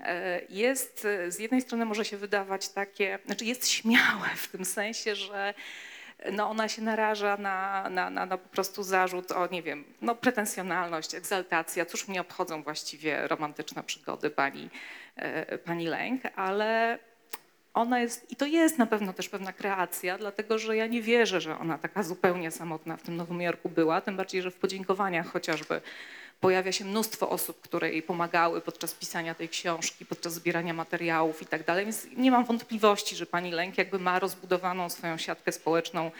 E, 0.00 0.40
Jest, 0.48 1.06
z 1.28 1.38
jednej 1.38 1.60
strony 1.60 1.84
może 1.84 2.04
się 2.04 2.16
wydawać 2.16 2.68
takie, 2.68 3.18
znaczy 3.26 3.44
jest 3.44 3.68
śmiałe 3.68 4.28
w 4.36 4.48
tym 4.48 4.64
sensie, 4.64 5.14
że 5.16 5.54
no 6.32 6.50
ona 6.50 6.68
się 6.68 6.82
naraża 6.82 7.36
na, 7.36 7.88
na, 7.90 8.10
na, 8.10 8.26
na 8.26 8.38
po 8.38 8.48
prostu 8.48 8.82
zarzut 8.82 9.32
o, 9.32 9.46
nie 9.46 9.62
wiem, 9.62 9.84
no 10.00 10.14
pretensjonalność, 10.14 11.14
egzaltacja. 11.14 11.86
Cóż 11.86 12.08
mnie 12.08 12.20
obchodzą 12.20 12.62
właściwie 12.62 13.28
romantyczne 13.28 13.82
przygody 13.82 14.30
pani, 14.30 14.64
e, 14.64 14.68
pani 15.64 15.86
Lęk, 15.86 16.22
ale 16.36 16.98
ona 17.74 18.00
jest, 18.00 18.32
i 18.32 18.36
to 18.36 18.46
jest 18.46 18.78
na 18.78 18.86
pewno 18.86 19.12
też 19.12 19.28
pewna 19.28 19.52
kreacja, 19.52 20.18
dlatego 20.18 20.58
że 20.58 20.76
ja 20.76 20.86
nie 20.86 21.02
wierzę, 21.02 21.40
że 21.40 21.58
ona 21.58 21.78
taka 21.78 22.02
zupełnie 22.02 22.50
samotna 22.50 22.96
w 22.96 23.02
tym 23.02 23.16
Nowym 23.16 23.40
Jorku 23.40 23.68
była, 23.68 24.00
tym 24.00 24.16
bardziej, 24.16 24.42
że 24.42 24.50
w 24.50 24.56
podziękowaniach 24.56 25.26
chociażby 25.26 25.80
pojawia 26.40 26.72
się 26.72 26.84
mnóstwo 26.84 27.30
osób, 27.30 27.60
które 27.60 27.90
jej 27.92 28.02
pomagały 28.02 28.60
podczas 28.60 28.94
pisania 28.94 29.34
tej 29.34 29.48
książki, 29.48 30.06
podczas 30.06 30.34
zbierania 30.34 30.74
materiałów 30.74 31.42
i 31.42 31.46
tak 31.46 31.64
dalej, 31.64 31.84
więc 31.84 32.06
nie 32.16 32.30
mam 32.30 32.44
wątpliwości, 32.44 33.16
że 33.16 33.26
pani 33.26 33.50
Lęk 33.50 33.78
jakby 33.78 33.98
ma 33.98 34.18
rozbudowaną 34.18 34.88
swoją 34.88 35.18
siatkę 35.18 35.52
społeczną, 35.52 36.10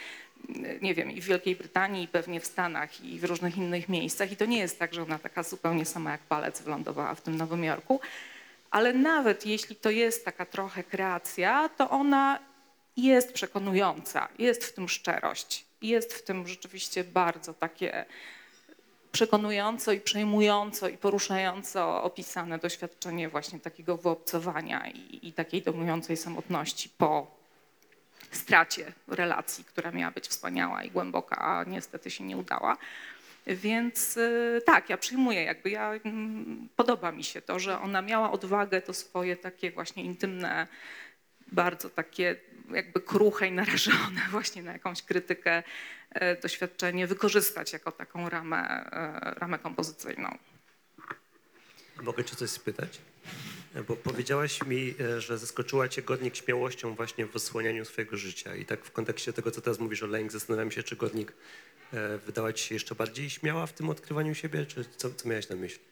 nie 0.82 0.94
wiem, 0.94 1.10
i 1.10 1.20
w 1.20 1.24
Wielkiej 1.24 1.56
Brytanii, 1.56 2.04
i 2.04 2.08
pewnie 2.08 2.40
w 2.40 2.46
Stanach, 2.46 3.04
i 3.04 3.18
w 3.18 3.24
różnych 3.24 3.56
innych 3.56 3.88
miejscach. 3.88 4.32
I 4.32 4.36
to 4.36 4.44
nie 4.44 4.58
jest 4.58 4.78
tak, 4.78 4.94
że 4.94 5.02
ona 5.02 5.18
taka 5.18 5.42
zupełnie 5.42 5.84
sama 5.84 6.10
jak 6.10 6.20
palec 6.20 6.62
wylądowała 6.62 7.14
w 7.14 7.20
tym 7.20 7.36
Nowym 7.36 7.64
Jorku. 7.64 8.00
Ale 8.72 8.92
nawet 8.92 9.46
jeśli 9.46 9.76
to 9.76 9.90
jest 9.90 10.24
taka 10.24 10.46
trochę 10.46 10.84
kreacja, 10.84 11.68
to 11.68 11.90
ona 11.90 12.38
jest 12.96 13.32
przekonująca, 13.32 14.28
jest 14.38 14.64
w 14.64 14.72
tym 14.72 14.88
szczerość, 14.88 15.64
jest 15.82 16.14
w 16.14 16.22
tym 16.22 16.46
rzeczywiście 16.48 17.04
bardzo 17.04 17.54
takie 17.54 18.04
przekonująco 19.12 19.92
i 19.92 20.00
przejmująco 20.00 20.88
i 20.88 20.98
poruszająco 20.98 22.02
opisane 22.02 22.58
doświadczenie 22.58 23.28
właśnie 23.28 23.60
takiego 23.60 23.96
wyobcowania 23.96 24.88
i, 24.90 25.28
i 25.28 25.32
takiej 25.32 25.62
domującej 25.62 26.16
samotności 26.16 26.88
po 26.98 27.26
stracie 28.30 28.92
relacji, 29.08 29.64
która 29.64 29.90
miała 29.90 30.10
być 30.10 30.28
wspaniała 30.28 30.84
i 30.84 30.90
głęboka, 30.90 31.38
a 31.38 31.64
niestety 31.64 32.10
się 32.10 32.24
nie 32.24 32.36
udała. 32.36 32.76
Więc 33.46 34.16
y, 34.16 34.62
tak, 34.66 34.90
ja 34.90 34.96
przyjmuję, 34.96 35.42
jakby 35.44 35.70
ja, 35.70 35.92
mm, 35.92 36.68
podoba 36.76 37.12
mi 37.12 37.24
się 37.24 37.42
to, 37.42 37.58
że 37.58 37.80
ona 37.80 38.02
miała 38.02 38.30
odwagę 38.30 38.82
to 38.82 38.94
swoje 38.94 39.36
takie 39.36 39.70
właśnie 39.70 40.04
intymne, 40.04 40.66
bardzo 41.52 41.90
takie 41.90 42.36
jakby 42.70 43.00
kruche 43.00 43.48
i 43.48 43.52
narażone 43.52 44.20
właśnie 44.30 44.62
na 44.62 44.72
jakąś 44.72 45.02
krytykę 45.02 45.62
e, 46.10 46.36
doświadczenie 46.36 47.06
wykorzystać 47.06 47.72
jako 47.72 47.92
taką 47.92 48.28
ramę, 48.28 48.90
e, 48.92 49.34
ramę 49.34 49.58
kompozycyjną. 49.58 50.38
Mogę 52.02 52.24
cię 52.24 52.36
coś 52.36 52.50
spytać? 52.50 53.00
Bo 53.88 53.96
powiedziałaś 53.96 54.66
mi, 54.66 54.94
e, 55.00 55.20
że 55.20 55.38
zaskoczyła 55.38 55.88
cię 55.88 56.02
Godnik 56.02 56.36
śmiałością 56.36 56.94
właśnie 56.94 57.26
w 57.26 57.36
odsłanianiu 57.36 57.84
swojego 57.84 58.16
życia. 58.16 58.56
I 58.56 58.64
tak 58.64 58.84
w 58.84 58.90
kontekście 58.90 59.32
tego, 59.32 59.50
co 59.50 59.60
teraz 59.60 59.78
mówisz 59.78 60.02
o 60.02 60.06
Lęk, 60.06 60.32
zastanawiam 60.32 60.70
się, 60.70 60.82
czy 60.82 60.96
Godnik 60.96 61.32
e, 61.92 62.18
wydała 62.18 62.52
ci 62.52 62.64
się 62.64 62.74
jeszcze 62.74 62.94
bardziej 62.94 63.30
śmiała 63.30 63.66
w 63.66 63.72
tym 63.72 63.90
odkrywaniu 63.90 64.34
siebie, 64.34 64.66
czy 64.66 64.84
co, 64.96 65.10
co 65.10 65.28
miałeś 65.28 65.48
na 65.48 65.56
myśli? 65.56 65.84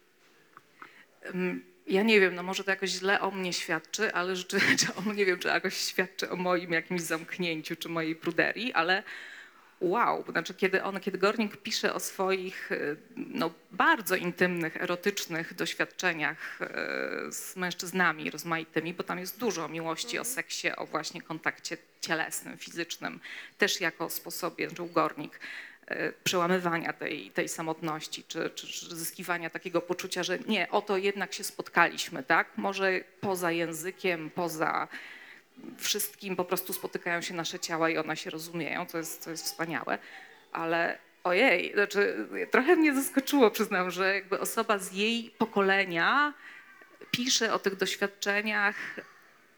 Ja 1.87 2.02
nie 2.02 2.21
wiem, 2.21 2.35
no 2.35 2.42
może 2.42 2.64
to 2.64 2.71
jakoś 2.71 2.90
źle 2.90 3.21
o 3.21 3.30
mnie 3.30 3.52
świadczy, 3.52 4.12
ale 4.14 4.37
rzeczy, 4.37 4.61
czy 4.78 4.87
o, 5.11 5.12
nie 5.12 5.26
wiem, 5.26 5.38
czy 5.38 5.49
jakoś 5.49 5.76
świadczy 5.76 6.30
o 6.30 6.37
moim 6.37 6.73
jakimś 6.73 7.00
zamknięciu, 7.00 7.76
czy 7.76 7.88
mojej 7.88 8.16
pruderii, 8.16 8.73
ale 8.73 9.02
wow, 9.80 10.25
znaczy 10.28 10.54
kiedy 10.54 10.83
on, 10.83 11.00
kiedy 11.00 11.19
Gornik 11.19 11.57
pisze 11.57 11.95
o 11.95 12.00
swoich 12.00 12.73
y, 12.73 12.97
no, 13.16 13.50
bardzo 13.71 14.16
intymnych, 14.16 14.76
erotycznych 14.76 15.54
doświadczeniach 15.54 16.61
y, 16.62 17.33
z 17.33 17.57
mężczyznami 17.57 18.30
rozmaitymi, 18.30 18.95
bo 18.95 19.02
tam 19.02 19.19
jest 19.19 19.38
dużo 19.38 19.64
o 19.64 19.69
miłości, 19.69 20.19
o 20.19 20.25
seksie, 20.25 20.76
o 20.76 20.87
właśnie 20.87 21.23
kontakcie 21.23 21.76
cielesnym, 22.00 22.59
fizycznym, 22.59 23.21
też 23.59 23.80
jako 23.80 24.11
sposobie, 24.11 24.69
znaczy 24.69 24.92
Gornik, 24.92 25.40
przełamywania 26.25 26.93
tej, 26.93 27.31
tej 27.31 27.49
samotności, 27.49 28.25
czy, 28.25 28.51
czy, 28.51 28.67
czy 28.67 28.97
zyskiwania 28.97 29.51
takiego 29.51 29.81
poczucia, 29.81 30.23
że 30.23 30.39
nie, 30.39 30.71
oto 30.71 30.97
jednak 30.97 31.33
się 31.33 31.45
spotkaliśmy, 31.45 32.23
tak? 32.23 32.49
Może 32.57 33.01
poza 33.21 33.51
językiem, 33.53 34.31
poza 34.31 34.89
wszystkim 35.79 36.37
po 36.37 36.45
prostu 36.45 36.73
spotykają 36.73 37.23
się 37.23 37.35
nasze 37.35 37.59
ciała 37.59 37.91
i 37.91 37.99
one 37.99 38.17
się 38.17 38.31
rozumieją, 38.31 38.87
to 38.87 38.99
jest, 38.99 39.25
to 39.25 39.31
jest 39.31 39.45
wspaniałe, 39.45 39.99
ale 40.53 40.99
ojej, 41.25 41.73
znaczy 41.73 42.29
trochę 42.51 42.77
mnie 42.77 42.95
zaskoczyło, 42.95 43.51
przyznam, 43.51 43.91
że 43.91 44.15
jakby 44.15 44.41
osoba 44.41 44.79
z 44.79 44.93
jej 44.93 45.35
pokolenia 45.39 46.35
pisze 47.11 47.55
o 47.55 47.59
tych 47.59 47.77
doświadczeniach 47.77 48.77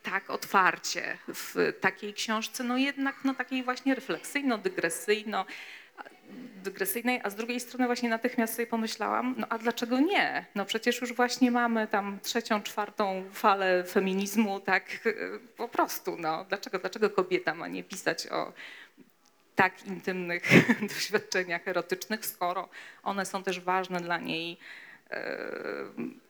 tak 0.03 0.31
otwarcie 0.31 1.19
w 1.29 1.73
takiej 1.81 2.15
książce, 2.15 2.65
no 2.65 2.77
jednak 2.77 3.17
no 3.25 3.35
takiej 3.35 3.63
właśnie 3.63 3.95
refleksyjno-dygresyjno, 3.95 5.45
dygresyjnej, 6.63 7.21
a 7.25 7.31
z 7.31 7.35
drugiej 7.35 7.61
strony 7.61 7.87
właśnie 7.87 8.09
natychmiast 8.09 8.55
sobie 8.55 8.67
pomyślałam, 8.67 9.35
no 9.39 9.47
a 9.51 9.59
dlaczego 9.59 10.01
nie? 10.01 10.47
No 10.55 10.65
przecież 10.65 11.01
już 11.01 11.13
właśnie 11.13 11.51
mamy 11.51 11.87
tam 11.87 12.19
trzecią, 12.23 12.63
czwartą 12.63 13.25
falę 13.33 13.85
feminizmu, 13.85 14.61
tak 14.61 15.07
y, 15.07 15.41
po 15.57 15.69
prostu, 15.69 16.17
no 16.19 16.45
dlaczego, 16.45 16.79
dlaczego 16.79 17.11
kobieta 17.11 17.55
ma 17.55 17.69
nie 17.69 17.85
pisać 17.85 18.27
o 18.27 18.53
tak 19.55 19.87
intymnych 19.87 20.43
doświadczeniach 20.95 21.69
erotycznych, 21.69 22.27
skoro 22.27 22.69
one 23.03 23.27
są 23.27 23.43
też 23.43 23.61
ważne 23.61 24.01
dla 24.01 24.19
niej 24.19 24.59
y, 25.13 25.17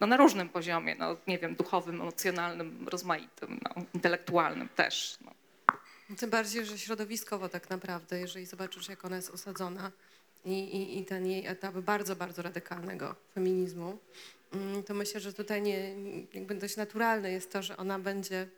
no, 0.01 0.07
na 0.07 0.17
różnym 0.17 0.49
poziomie, 0.49 0.95
no, 0.99 1.17
nie 1.27 1.39
wiem, 1.39 1.55
duchowym, 1.55 2.01
emocjonalnym, 2.01 2.89
rozmaitym, 2.89 3.61
no, 3.65 3.85
intelektualnym 3.95 4.69
też. 4.69 5.17
No. 5.25 5.42
Tym 6.19 6.31
bardziej, 6.31 6.67
że 6.67 6.79
środowiskowo 6.79 7.49
tak 7.49 7.71
naprawdę, 7.71 8.21
jeżeli 8.21 8.47
zobaczysz, 8.47 8.89
jak 8.89 9.05
ona 9.05 9.17
jest 9.17 9.31
osadzona 9.31 9.93
i, 10.45 10.59
i, 10.59 10.99
i 10.99 11.05
ten 11.05 11.27
jej 11.27 11.47
etap 11.47 11.75
bardzo, 11.75 12.17
bardzo 12.17 12.43
radykalnego 12.43 13.15
feminizmu, 13.35 13.99
mm, 14.53 14.83
to 14.83 14.95
myślę, 14.95 15.21
że 15.21 15.33
tutaj 15.33 15.63
nie, 15.63 15.95
jakby 16.35 16.55
dość 16.55 16.77
naturalne 16.77 17.33
jest 17.33 17.53
to, 17.53 17.63
że 17.63 17.77
ona 17.77 17.99
będzie 17.99 18.49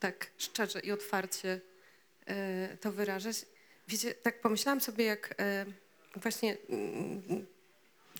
tak 0.00 0.30
szczerze 0.38 0.80
i 0.80 0.92
otwarcie 0.92 1.60
e, 2.26 2.76
to 2.80 2.92
wyrażać. 2.92 3.36
Wiecie, 3.88 4.14
tak 4.14 4.40
pomyślałam 4.40 4.80
sobie, 4.80 5.04
jak 5.04 5.34
e, 5.38 5.66
właśnie 6.16 6.56
mm, 6.68 7.46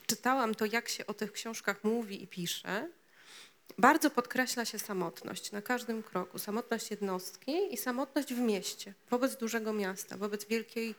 czytałam 0.07 0.55
to, 0.55 0.65
jak 0.65 0.89
się 0.89 1.07
o 1.07 1.15
tych 1.15 1.33
książkach 1.33 1.85
mówi 1.85 2.23
i 2.23 2.27
pisze, 2.27 2.89
bardzo 3.79 4.11
podkreśla 4.11 4.65
się 4.65 4.79
samotność 4.79 5.53
na 5.53 5.63
każdym 5.63 6.03
kroku. 6.03 6.39
Samotność 6.39 6.91
jednostki 6.91 7.75
i 7.75 7.77
samotność 7.77 8.35
w 8.35 8.39
mieście, 8.39 8.95
wobec 9.11 9.37
dużego 9.37 9.73
miasta, 9.73 10.17
wobec 10.17 10.45
wielkiej 10.45 10.95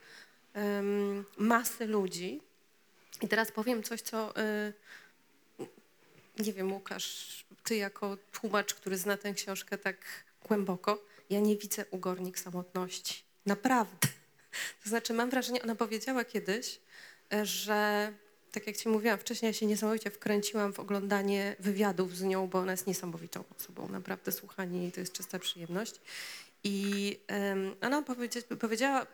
em, 0.54 1.24
masy 1.38 1.86
ludzi. 1.86 2.40
I 3.22 3.28
teraz 3.28 3.52
powiem 3.52 3.82
coś, 3.82 4.02
co 4.02 4.34
y, 4.40 4.72
nie 6.38 6.52
wiem, 6.52 6.72
Łukasz, 6.72 7.44
ty 7.64 7.76
jako 7.76 8.16
tłumacz, 8.32 8.74
który 8.74 8.98
zna 8.98 9.16
tę 9.16 9.34
książkę 9.34 9.78
tak 9.78 9.96
głęboko, 10.48 11.04
ja 11.30 11.40
nie 11.40 11.56
widzę 11.56 11.84
u 11.90 11.98
Gornik 11.98 12.38
samotności. 12.38 13.22
Naprawdę. 13.46 14.08
To 14.82 14.88
znaczy, 14.88 15.14
mam 15.14 15.30
wrażenie, 15.30 15.62
ona 15.62 15.74
powiedziała 15.74 16.24
kiedyś, 16.24 16.80
e, 17.32 17.46
że 17.46 18.12
tak 18.60 18.66
jak 18.66 18.76
ci 18.76 18.88
mówiłam 18.88 19.18
wcześniej, 19.18 19.48
ja 19.48 19.52
się 19.52 19.66
niesamowicie 19.66 20.10
wkręciłam 20.10 20.72
w 20.72 20.80
oglądanie 20.80 21.56
wywiadów 21.58 22.16
z 22.16 22.22
nią, 22.22 22.46
bo 22.46 22.58
ona 22.58 22.72
jest 22.72 22.86
niesamowitą 22.86 23.44
osobą. 23.58 23.88
Naprawdę 23.88 24.32
słuchanie 24.32 24.82
jej 24.82 24.92
to 24.92 25.00
jest 25.00 25.12
czysta 25.12 25.38
przyjemność. 25.38 26.00
I 26.64 27.16
em, 27.26 27.76
ona 27.82 28.02
powiedzia, 28.02 28.40
powiedziała 28.60 29.06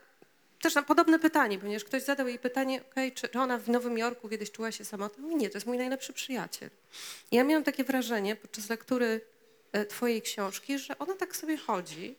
też 0.60 0.74
na 0.74 0.82
podobne 0.82 1.18
pytanie, 1.18 1.58
ponieważ 1.58 1.84
ktoś 1.84 2.02
zadał 2.02 2.28
jej 2.28 2.38
pytanie, 2.38 2.80
czy, 3.14 3.28
czy 3.28 3.38
ona 3.38 3.58
w 3.58 3.68
Nowym 3.68 3.98
Jorku 3.98 4.28
kiedyś 4.28 4.50
czuła 4.50 4.72
się 4.72 4.84
samotna? 4.84 5.22
Mówi, 5.22 5.36
nie, 5.36 5.50
to 5.50 5.56
jest 5.56 5.66
mój 5.66 5.78
najlepszy 5.78 6.12
przyjaciel. 6.12 6.70
I 7.30 7.36
ja 7.36 7.44
miałam 7.44 7.64
takie 7.64 7.84
wrażenie 7.84 8.36
podczas 8.36 8.68
lektury 8.68 9.20
e, 9.72 9.84
twojej 9.84 10.22
książki, 10.22 10.78
że 10.78 10.98
ona 10.98 11.14
tak 11.14 11.36
sobie 11.36 11.56
chodzi, 11.56 12.14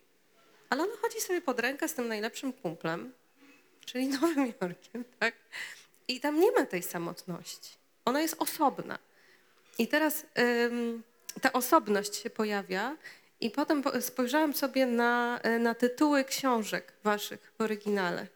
ale 0.69 0.83
ona 0.83 0.93
chodzi 1.01 1.21
sobie 1.21 1.41
pod 1.41 1.59
rękę 1.59 1.87
z 1.87 1.93
tym 1.93 2.07
najlepszym 2.07 2.53
kumplem, 2.53 3.13
czyli 3.85 4.07
Nowym 4.07 4.53
Jorkiem, 4.61 5.05
tak? 5.19 5.35
I 6.07 6.19
tam 6.19 6.39
nie 6.39 6.51
ma 6.51 6.65
tej 6.65 6.83
samotności. 6.83 7.71
Ona 8.05 8.21
jest 8.21 8.35
osobna. 8.39 8.99
I 9.77 9.87
teraz 9.87 10.25
ym, 10.39 11.03
ta 11.41 11.53
osobność 11.53 12.15
się 12.15 12.29
pojawia 12.29 12.97
i 13.41 13.51
potem 13.51 13.81
po- 13.83 14.01
spojrzałam 14.01 14.53
sobie 14.53 14.85
na, 14.85 15.39
e, 15.43 15.59
na 15.59 15.75
tytuły 15.75 16.23
książek 16.23 16.93
waszych 17.03 17.51
w 17.57 17.61
oryginale. 17.61 18.27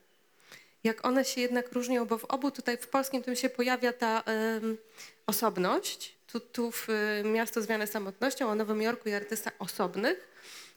Jak 0.84 1.06
one 1.06 1.26
się 1.26 1.42
jednak 1.42 1.72
różnią, 1.72 2.06
bo 2.06 2.18
w 2.18 2.26
obu 2.26 2.52
tutaj 2.52 2.78
w 2.78 2.88
polskim 2.88 3.24
tym 3.24 3.36
się 3.36 3.50
pojawia 3.50 3.94
ta 3.94 4.24
ym, 4.58 4.78
osobność. 5.28 6.16
Tu, 6.28 6.40
tu 6.40 6.72
w 6.72 6.90
y, 6.90 7.24
miasto 7.24 7.62
zwane 7.62 7.88
samotnością, 7.88 8.52
a 8.52 8.56
Nowym 8.56 8.82
Jorku 8.82 9.10
i 9.10 9.14
artysta 9.14 9.52
osobnych. 9.60 10.28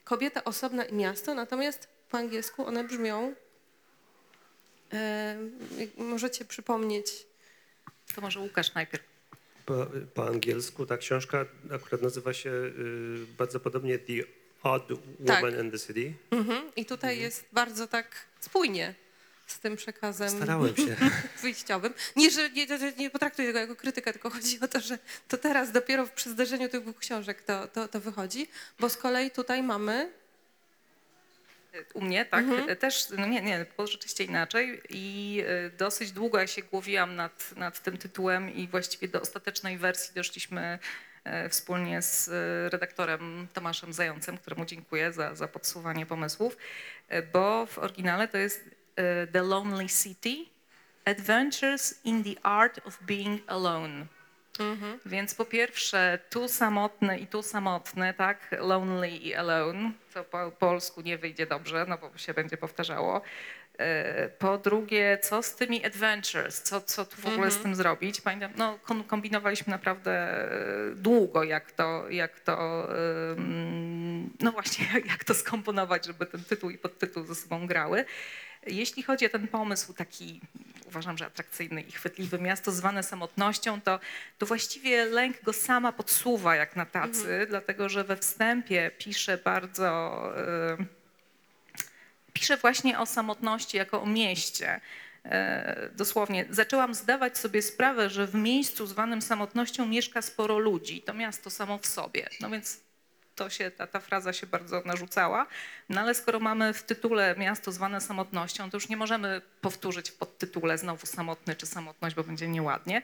Kobieta 0.05 0.45
osobna 0.45 0.85
i 0.85 0.95
miasto, 0.95 1.35
natomiast 1.35 1.89
po 2.11 2.19
angielsku 2.19 2.67
one 2.67 2.85
brzmią 2.85 3.35
możecie 5.97 6.45
przypomnieć. 6.45 7.27
To 8.15 8.21
może 8.21 8.41
Łukasz 8.41 8.75
najpierw. 8.75 9.05
Po, 9.67 9.87
po 10.15 10.27
angielsku 10.27 10.87
ta 10.87 10.97
książka 10.97 11.47
akurat 11.75 12.03
nazywa 12.03 12.33
się 12.33 12.51
y, 12.51 12.73
bardzo 13.39 13.61
podobnie 13.61 13.99
The 13.99 14.13
Odd 14.63 14.91
Woman 15.21 15.53
Tak. 15.53 15.65
in 15.65 15.71
the 15.71 15.79
City. 15.79 16.15
Mhm. 16.31 16.71
I 16.77 16.85
tutaj 16.87 17.19
jest 17.21 17.45
bardzo 17.53 17.87
tak 17.87 18.27
spójnie 18.41 18.95
z 19.47 19.61
tym 19.61 19.77
przekazem 19.77 20.31
Starałem 20.31 20.77
się. 20.77 20.97
wyjściowym. 21.43 21.95
Nie, 22.17 22.31
że 22.31 22.51
nie, 22.51 22.67
nie, 22.67 22.93
nie 22.99 23.11
potraktuję 23.11 23.49
tego 23.49 23.59
jako 23.59 23.77
krytykę, 23.77 24.13
tylko 24.13 24.31
chodzi 24.31 24.61
o 24.61 24.69
to, 24.69 24.81
że 24.81 24.99
to 25.29 25.39
teraz 25.39 25.73
dopiero 25.73 26.07
przy 26.07 26.31
zderzeniu 26.31 26.69
tych 26.69 26.83
dwóch 26.83 26.99
książek 26.99 27.43
to, 27.43 27.69
to, 27.69 27.89
to 27.89 28.01
wychodzi, 28.01 28.49
bo 28.81 28.89
z 28.89 28.97
kolei 28.97 29.31
tutaj 29.31 29.63
mamy 29.63 30.13
U 31.95 32.01
mnie, 32.01 32.25
tak, 32.25 32.45
też, 32.79 33.09
no 33.19 33.27
nie, 33.27 33.43
nie, 33.43 33.67
było 33.77 33.87
rzeczywiście 33.87 34.25
inaczej 34.25 34.83
i 34.89 35.39
y, 35.67 35.77
dosyć 35.77 36.13
długo 36.13 36.39
ja 36.39 36.47
się 36.47 36.63
głowiłam 36.63 37.17
nad, 37.17 37.57
nad 37.57 37.83
tym 37.83 37.99
tytułem 37.99 38.55
i 38.55 38.69
właściwie 38.69 39.09
do 39.09 39.21
ostatecznej 39.21 39.79
wersji 39.79 40.15
doszliśmy 40.15 40.79
e, 41.25 41.49
wspólnie 41.49 42.03
z 42.03 42.29
e, 42.29 42.69
redaktorem 42.71 43.49
Tomaszem 43.53 43.93
Zającem, 43.93 44.39
któremu 44.39 44.65
dziękuję 44.65 45.13
za, 45.13 45.35
za 45.35 45.49
podsuwanie 45.49 46.07
pomysłów, 46.07 46.57
e, 47.09 47.23
bo 47.23 47.67
w 47.67 47.79
oryginale 47.79 48.29
to 48.29 48.39
jest 48.39 48.71
e, 48.97 49.27
The 49.27 49.43
Lonely 49.43 49.87
City, 50.03 50.37
Adventures 51.05 51.95
in 52.05 52.25
the 52.25 52.47
Art 52.47 52.87
of 52.87 52.99
Being 53.03 53.43
Alone. 53.47 54.07
Więc 55.07 55.35
po 55.35 55.45
pierwsze, 55.45 56.19
tu 56.31 56.49
samotny 56.49 57.19
i 57.19 57.27
tu 57.27 57.43
samotny, 57.43 58.15
tak? 58.15 58.39
Lonely 58.61 59.11
i 59.11 59.35
alone, 59.35 59.91
co 60.15 60.25
po 60.25 60.51
polsku 60.59 61.01
nie 61.01 61.19
wyjdzie 61.19 61.47
dobrze, 61.47 61.87
no 61.89 61.99
bo 61.99 62.19
się 62.19 62.35
będzie 62.35 62.57
powtarzało. 62.57 63.21
E, 63.79 64.29
Po 64.29 64.59
drugie, 64.59 65.19
co 65.23 65.43
z 65.43 65.55
tymi 65.55 65.85
adventures? 65.87 66.63
Co, 66.63 66.81
co 66.81 67.05
tu 67.05 67.17
w 67.17 67.27
ogóle 67.27 67.51
z 67.51 67.59
tym 67.63 67.75
zrobić? 67.75 68.21
Pamiętam, 68.21 68.53
no 68.57 68.79
kom- 68.83 69.05
kombinowaliśmy 69.05 69.71
naprawdę 69.71 70.13
e, 70.13 70.95
długo, 70.95 71.43
jak 71.45 71.73
to, 71.73 72.11
jak 72.11 72.41
to 72.41 72.89
no 74.41 74.53
właśnie, 74.53 74.87
jak 75.13 75.25
to 75.25 75.35
skomponować, 75.35 76.07
żeby 76.07 76.27
ten 76.27 76.45
tytuł 76.45 76.71
i 76.71 76.79
podtytuł 76.79 77.25
ze 77.27 77.35
sobą 77.35 77.67
grały. 77.67 78.05
Jeśli 78.67 79.03
chodzi 79.03 79.27
o 79.27 79.29
ten 79.29 79.49
pomysł 79.49 79.93
taki, 79.93 80.41
uważam, 80.87 81.19
że 81.19 81.27
atrakcyjny 81.27 81.83
i 81.83 81.93
chwytliwy, 81.93 82.39
miasto 82.39 82.73
zwane 82.73 83.03
samotnością, 83.03 83.81
to, 83.81 84.01
to 84.39 84.47
właściwie 84.47 85.05
lęk 85.05 85.43
go 85.43 85.53
sama 85.53 85.93
podsuwa 85.93 86.57
jak 86.57 86.77
na 86.77 86.87
tacy, 86.87 87.47
dlatego 87.49 87.89
że 87.89 88.05
we 88.05 88.17
wstępie 88.17 88.91
pisze 88.99 89.39
bardzo, 89.39 90.23
y, 90.81 90.87
pisze 92.33 92.57
właśnie 92.57 92.99
o 92.99 93.07
samotności 93.07 93.77
jako 93.77 94.03
o 94.03 94.07
mieście. 94.07 94.81
E, 95.25 95.89
Dosłownie, 95.93 96.45
zaczęłam 96.51 96.95
zdawać 96.95 97.39
sobie 97.39 97.63
sprawę, 97.63 98.11
że 98.11 98.27
w 98.27 98.35
miejscu 98.35 98.87
zwanym 98.87 99.23
samotnością 99.23 99.87
mieszka 99.87 100.23
sporo 100.23 100.59
ludzi. 100.59 101.03
To 101.03 101.15
miasto 101.15 101.51
samo 101.51 101.79
w 101.79 101.87
sobie. 101.87 102.29
No 102.41 102.51
więc 102.51 102.81
to 103.35 103.51
się, 103.51 103.71
ta, 103.71 103.87
ta 103.87 104.01
fraza 104.01 104.33
się 104.33 104.47
bardzo 104.47 104.83
narzucała. 104.85 105.47
No 105.89 106.01
ale 106.01 106.15
skoro 106.15 106.41
mamy 106.41 106.73
w 106.73 106.83
tytule 106.83 107.35
miasto 107.39 107.73
zwane 107.73 108.01
samotnością, 108.01 108.71
to 108.71 108.77
już 108.77 108.89
nie 108.89 108.97
możemy 108.97 109.43
powtórzyć 109.61 110.11
w 110.11 110.17
podtytule 110.17 110.79
znowu 110.79 111.07
samotny 111.07 111.57
czy 111.57 111.67
samotność, 111.67 112.17
bo 112.17 112.25
będzie 112.25 112.49
nieładnie. 112.49 113.03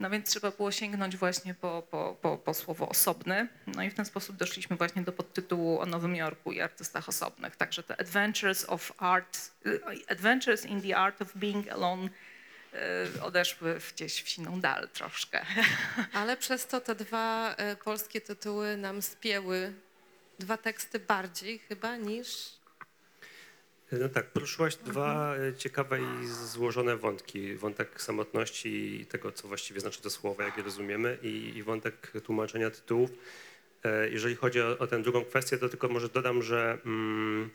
No 0.00 0.10
więc 0.10 0.30
trzeba 0.30 0.50
było 0.50 0.72
sięgnąć 0.72 1.16
właśnie 1.16 1.54
po, 1.54 1.82
po, 1.90 2.16
po, 2.22 2.38
po 2.38 2.54
słowo 2.54 2.88
osobny. 2.88 3.48
No 3.66 3.82
i 3.82 3.90
w 3.90 3.94
ten 3.94 4.04
sposób 4.04 4.36
doszliśmy 4.36 4.76
właśnie 4.76 5.02
do 5.02 5.12
podtytułu 5.12 5.80
o 5.80 5.86
Nowym 5.86 6.16
Jorku 6.16 6.52
i 6.52 6.60
artystach 6.60 7.08
osobnych. 7.08 7.56
Także 7.56 7.82
te 7.82 8.00
Adventures 8.00 8.64
of 8.68 8.92
Art, 8.98 9.38
y, 9.66 9.80
Adventures 10.08 10.66
in 10.66 10.82
the 10.82 10.96
Art 10.96 11.22
of 11.22 11.36
Being 11.36 11.68
Alone 11.68 12.08
odeszły 13.22 13.80
w- 13.80 13.92
gdzieś 13.94 14.22
w 14.22 14.28
siną 14.28 14.60
dal 14.60 14.88
troszkę. 14.88 15.46
Ale 16.12 16.36
przez 16.36 16.66
to 16.66 16.80
te 16.80 16.94
dwa 16.94 17.54
e, 17.54 17.76
polskie 17.76 18.20
tytuły 18.20 18.76
nam 18.76 19.02
spięły 19.02 19.72
dwa 20.38 20.56
teksty 20.56 20.98
bardziej 20.98 21.58
chyba 21.58 21.96
niż. 21.96 22.54
No 23.92 24.08
tak, 24.08 24.26
poruszyłaś 24.30 24.76
dwa 24.76 25.36
e, 25.36 25.54
ciekawe 25.56 25.98
i 26.00 26.26
złożone 26.26 26.96
wątki. 26.96 27.54
Wątek 27.54 28.00
samotności 28.02 29.00
i 29.00 29.06
tego, 29.06 29.32
co 29.32 29.48
właściwie 29.48 29.80
znaczy 29.80 30.02
to 30.02 30.10
słowo, 30.10 30.42
jak 30.42 30.56
je 30.56 30.62
rozumiemy, 30.62 31.18
i, 31.22 31.52
i 31.56 31.62
wątek 31.62 32.12
tłumaczenia 32.24 32.70
tytułów. 32.70 33.10
E, 33.84 34.08
Jeżeli 34.10 34.34
chodzi 34.36 34.60
o, 34.62 34.78
o 34.78 34.86
tę 34.86 35.02
drugą 35.02 35.24
kwestię, 35.24 35.58
to 35.58 35.68
tylko 35.68 35.88
może 35.88 36.08
dodam, 36.08 36.42
że, 36.42 36.78
mm, 36.86 37.50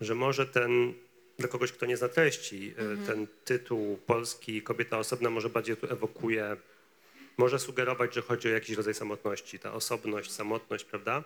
że 0.00 0.14
może 0.14 0.46
ten, 0.46 0.94
dla 1.38 1.48
kogoś, 1.48 1.72
kto 1.72 1.86
nie 1.86 1.96
zna 1.96 2.08
treści, 2.08 2.74
e, 3.02 3.06
ten 3.06 3.26
tytuł 3.44 3.96
polski 3.96 4.62
Kobieta 4.62 4.98
osobna 4.98 5.30
może 5.30 5.48
bardziej 5.48 5.76
tu 5.76 5.92
ewokuje, 5.92 6.56
może 7.36 7.58
sugerować, 7.58 8.14
że 8.14 8.22
chodzi 8.22 8.48
o 8.48 8.50
jakiś 8.50 8.76
rodzaj 8.76 8.94
samotności, 8.94 9.58
ta 9.58 9.72
osobność, 9.72 10.32
samotność, 10.32 10.84
prawda? 10.84 11.24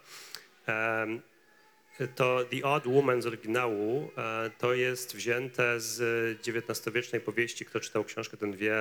To 2.15 2.45
The 2.51 2.63
Odd 2.63 2.87
Woman 2.87 3.23
z 3.23 3.27
oryginału 3.27 4.11
e, 4.17 4.51
to 4.59 4.75
jest 4.75 5.17
wzięte 5.17 5.81
z 5.81 5.99
XIX-wiecznej 6.49 7.21
powieści, 7.21 7.65
kto 7.65 7.81
czytał 7.81 8.05
książkę, 8.05 8.37
ten 8.37 8.57
wie, 8.57 8.75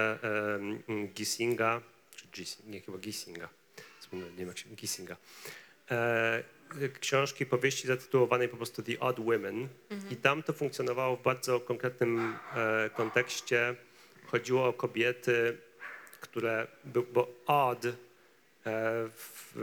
Gissinga, 1.13 1.81
czy 2.15 2.27
Gis, 2.27 2.57
nie, 2.67 2.81
chyba 2.81 2.97
Gissinga, 2.97 3.49
nie 4.13 4.21
wiem 4.37 4.47
jak 4.47 4.57
się, 4.57 4.69
Gissinga. 4.69 5.17
E, 6.81 6.89
Książki, 6.89 7.45
powieści 7.45 7.87
zatytułowanej 7.87 8.49
po 8.49 8.57
prostu 8.57 8.83
The 8.83 8.99
Odd 8.99 9.19
Women 9.19 9.67
i 10.11 10.15
tam 10.15 10.43
to 10.43 10.53
funkcjonowało 10.53 11.17
w 11.17 11.23
bardzo 11.23 11.59
konkretnym 11.59 12.35
e, 12.55 12.89
kontekście. 12.89 13.75
Chodziło 14.25 14.67
o 14.67 14.73
kobiety, 14.73 15.57
które, 16.21 16.67
bo 17.13 17.27
odd 17.45 17.85
e, 17.85 17.91
w, 19.15 19.53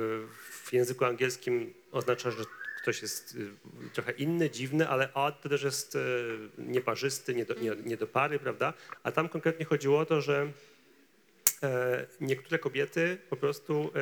w 0.65 0.73
języku 0.73 1.05
angielskim 1.05 1.75
oznacza, 1.93 2.31
że 2.31 2.45
ktoś 2.87 3.03
jest 3.03 3.35
y, 3.35 3.51
trochę 3.93 4.13
inny, 4.13 4.51
dziwny, 4.51 4.89
ale 4.89 5.15
odd 5.15 5.41
to 5.43 5.49
też 5.49 5.63
jest 5.63 5.95
y, 5.95 5.99
nieparzysty, 6.59 7.35
nie 7.35 7.45
do, 7.45 7.55
nie, 7.55 7.73
nie 7.85 7.97
do 7.97 8.07
pary, 8.07 8.39
prawda? 8.39 8.73
A 9.03 9.13
tam 9.13 9.29
konkretnie 9.29 9.67
chodziło 9.67 9.99
o 9.99 10.07
to, 10.07 10.21
że 10.21 10.53
e, 11.63 12.07
niektóre 12.21 12.59
kobiety 12.59 13.19
po 13.31 13.37
prostu 13.37 13.91
e, 13.95 14.01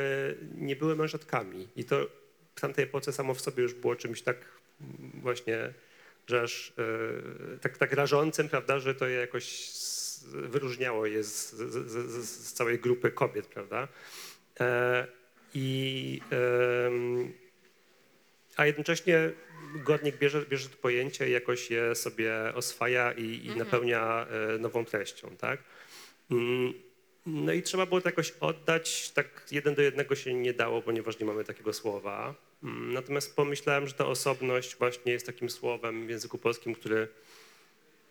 nie 0.55 0.77
były 0.77 0.97
mężatkami 0.97 1.69
i 1.77 1.85
to 1.85 2.07
w 2.57 2.61
tamtej 2.61 2.85
epoce 2.85 3.13
samo 3.13 3.35
w 3.35 3.41
sobie 3.41 3.63
już 3.63 3.75
było 3.75 3.97
czymś 3.97 4.23
tak 4.23 4.37
mm, 4.81 5.11
właśnie, 5.23 5.73
że 6.27 6.41
aż 6.43 6.73
e, 7.55 7.59
tak, 7.59 7.79
tak 7.79 7.93
rażącym, 7.93 8.49
prawda, 8.49 8.79
że 8.79 8.95
to 8.95 9.07
je 9.09 9.17
jakoś 9.17 9.69
z- 9.71 10.25
wyróżniało 10.25 11.07
je 11.07 11.25
z, 11.25 11.53
z, 11.55 12.29
z, 12.29 12.53
całej 12.53 12.79
grupy 12.79 13.11
kobiet, 13.11 13.47
prawda? 13.47 13.89
E, 14.61 15.07
I 15.55 16.21
a 18.57 18.67
jednocześnie 18.67 19.31
Godnik 19.75 20.17
bierze, 20.19 20.47
bierze 20.47 20.69
to 20.69 20.77
pojęcie 20.77 21.29
i 21.29 21.33
jakoś 21.33 21.71
je 21.71 21.95
sobie 21.95 22.35
oswaja 22.55 23.13
i, 23.13 23.47
i 23.47 23.57
napełnia 23.57 24.27
e, 24.55 24.59
nową 24.59 24.85
treścią, 24.85 25.37
tak? 25.37 25.61
Mm, 26.31 26.75
No 27.27 27.53
i 27.53 27.63
trzeba 27.63 27.87
było 27.87 28.01
to 28.01 28.09
jakoś 28.09 28.31
oddać, 28.41 29.11
tak 29.11 29.47
jeden 29.51 29.75
do 29.75 29.83
jednego 29.83 30.15
się 30.15 30.35
nie 30.35 30.53
dało, 30.55 30.83
ponieważ 30.83 31.19
nie 31.19 31.27
mamy 31.27 31.45
takiego 31.45 31.73
słowa. 31.73 32.35
Mm, 32.65 32.93
Natomiast 32.93 33.37
pomyślałem, 33.37 33.89
że 33.89 33.95
ta 33.95 34.07
osobność 34.07 34.77
właśnie 34.77 35.13
jest 35.13 35.27
takim 35.27 35.51
słowem 35.51 36.07
w 36.07 36.11
języku 36.11 36.39
polskim, 36.39 36.75
który 36.75 37.09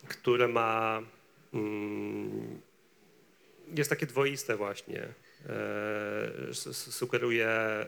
które 0.08 0.48
ma, 0.48 1.02
mm, 1.54 2.62
jest 3.76 3.90
takie 3.90 4.06
dwoiste 4.06 4.56
właśnie. 4.56 5.08
E, 5.50 6.54
Sugeruje 6.74 7.48
e, 7.48 7.88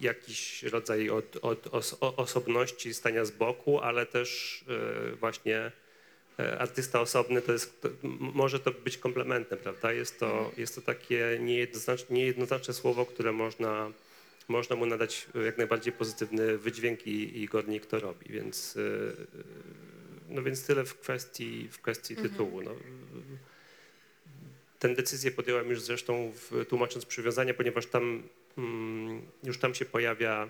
jakiś 0.00 0.62
rodzaj 0.62 1.10
od, 1.10 1.36
od 1.42 1.66
os, 1.66 1.96
osobności, 2.00 2.94
stania 2.94 3.24
z 3.24 3.30
boku, 3.30 3.80
ale 3.80 4.06
też 4.06 4.60
e, 4.68 5.16
właśnie 5.16 5.72
artysta 6.58 7.00
osobny 7.00 7.42
to 7.42 7.52
jest, 7.52 7.80
to, 7.82 7.88
może 8.18 8.60
to 8.60 8.70
być 8.70 8.98
komplementem, 8.98 9.58
prawda? 9.58 9.92
Jest 9.92 10.20
to, 10.20 10.52
jest 10.56 10.74
to 10.74 10.80
takie 10.80 11.38
niejednoznaczne, 11.40 12.16
niejednoznaczne 12.16 12.74
słowo, 12.74 13.06
które 13.06 13.32
można, 13.32 13.90
można 14.48 14.76
mu 14.76 14.86
nadać 14.86 15.26
jak 15.44 15.58
najbardziej 15.58 15.92
pozytywny 15.92 16.58
wydźwięk 16.58 17.06
i, 17.06 17.42
i 17.42 17.46
Gornik 17.46 17.86
to 17.86 18.00
robi, 18.00 18.32
więc, 18.32 18.76
e, 18.76 18.80
no 20.28 20.42
więc 20.42 20.66
tyle 20.66 20.84
w 20.84 20.98
kwestii, 20.98 21.68
w 21.68 21.80
kwestii 21.80 22.16
tytułu. 22.16 22.62
No. 22.62 22.70
Tę 24.78 24.94
decyzję 24.94 25.30
podjąłem 25.30 25.70
już 25.70 25.80
zresztą 25.80 26.32
w, 26.32 26.66
tłumacząc 26.68 27.04
przywiązanie, 27.04 27.54
ponieważ 27.54 27.86
tam 27.86 28.22
mm, 28.58 29.22
już 29.44 29.58
tam 29.58 29.74
się 29.74 29.84
pojawia 29.84 30.48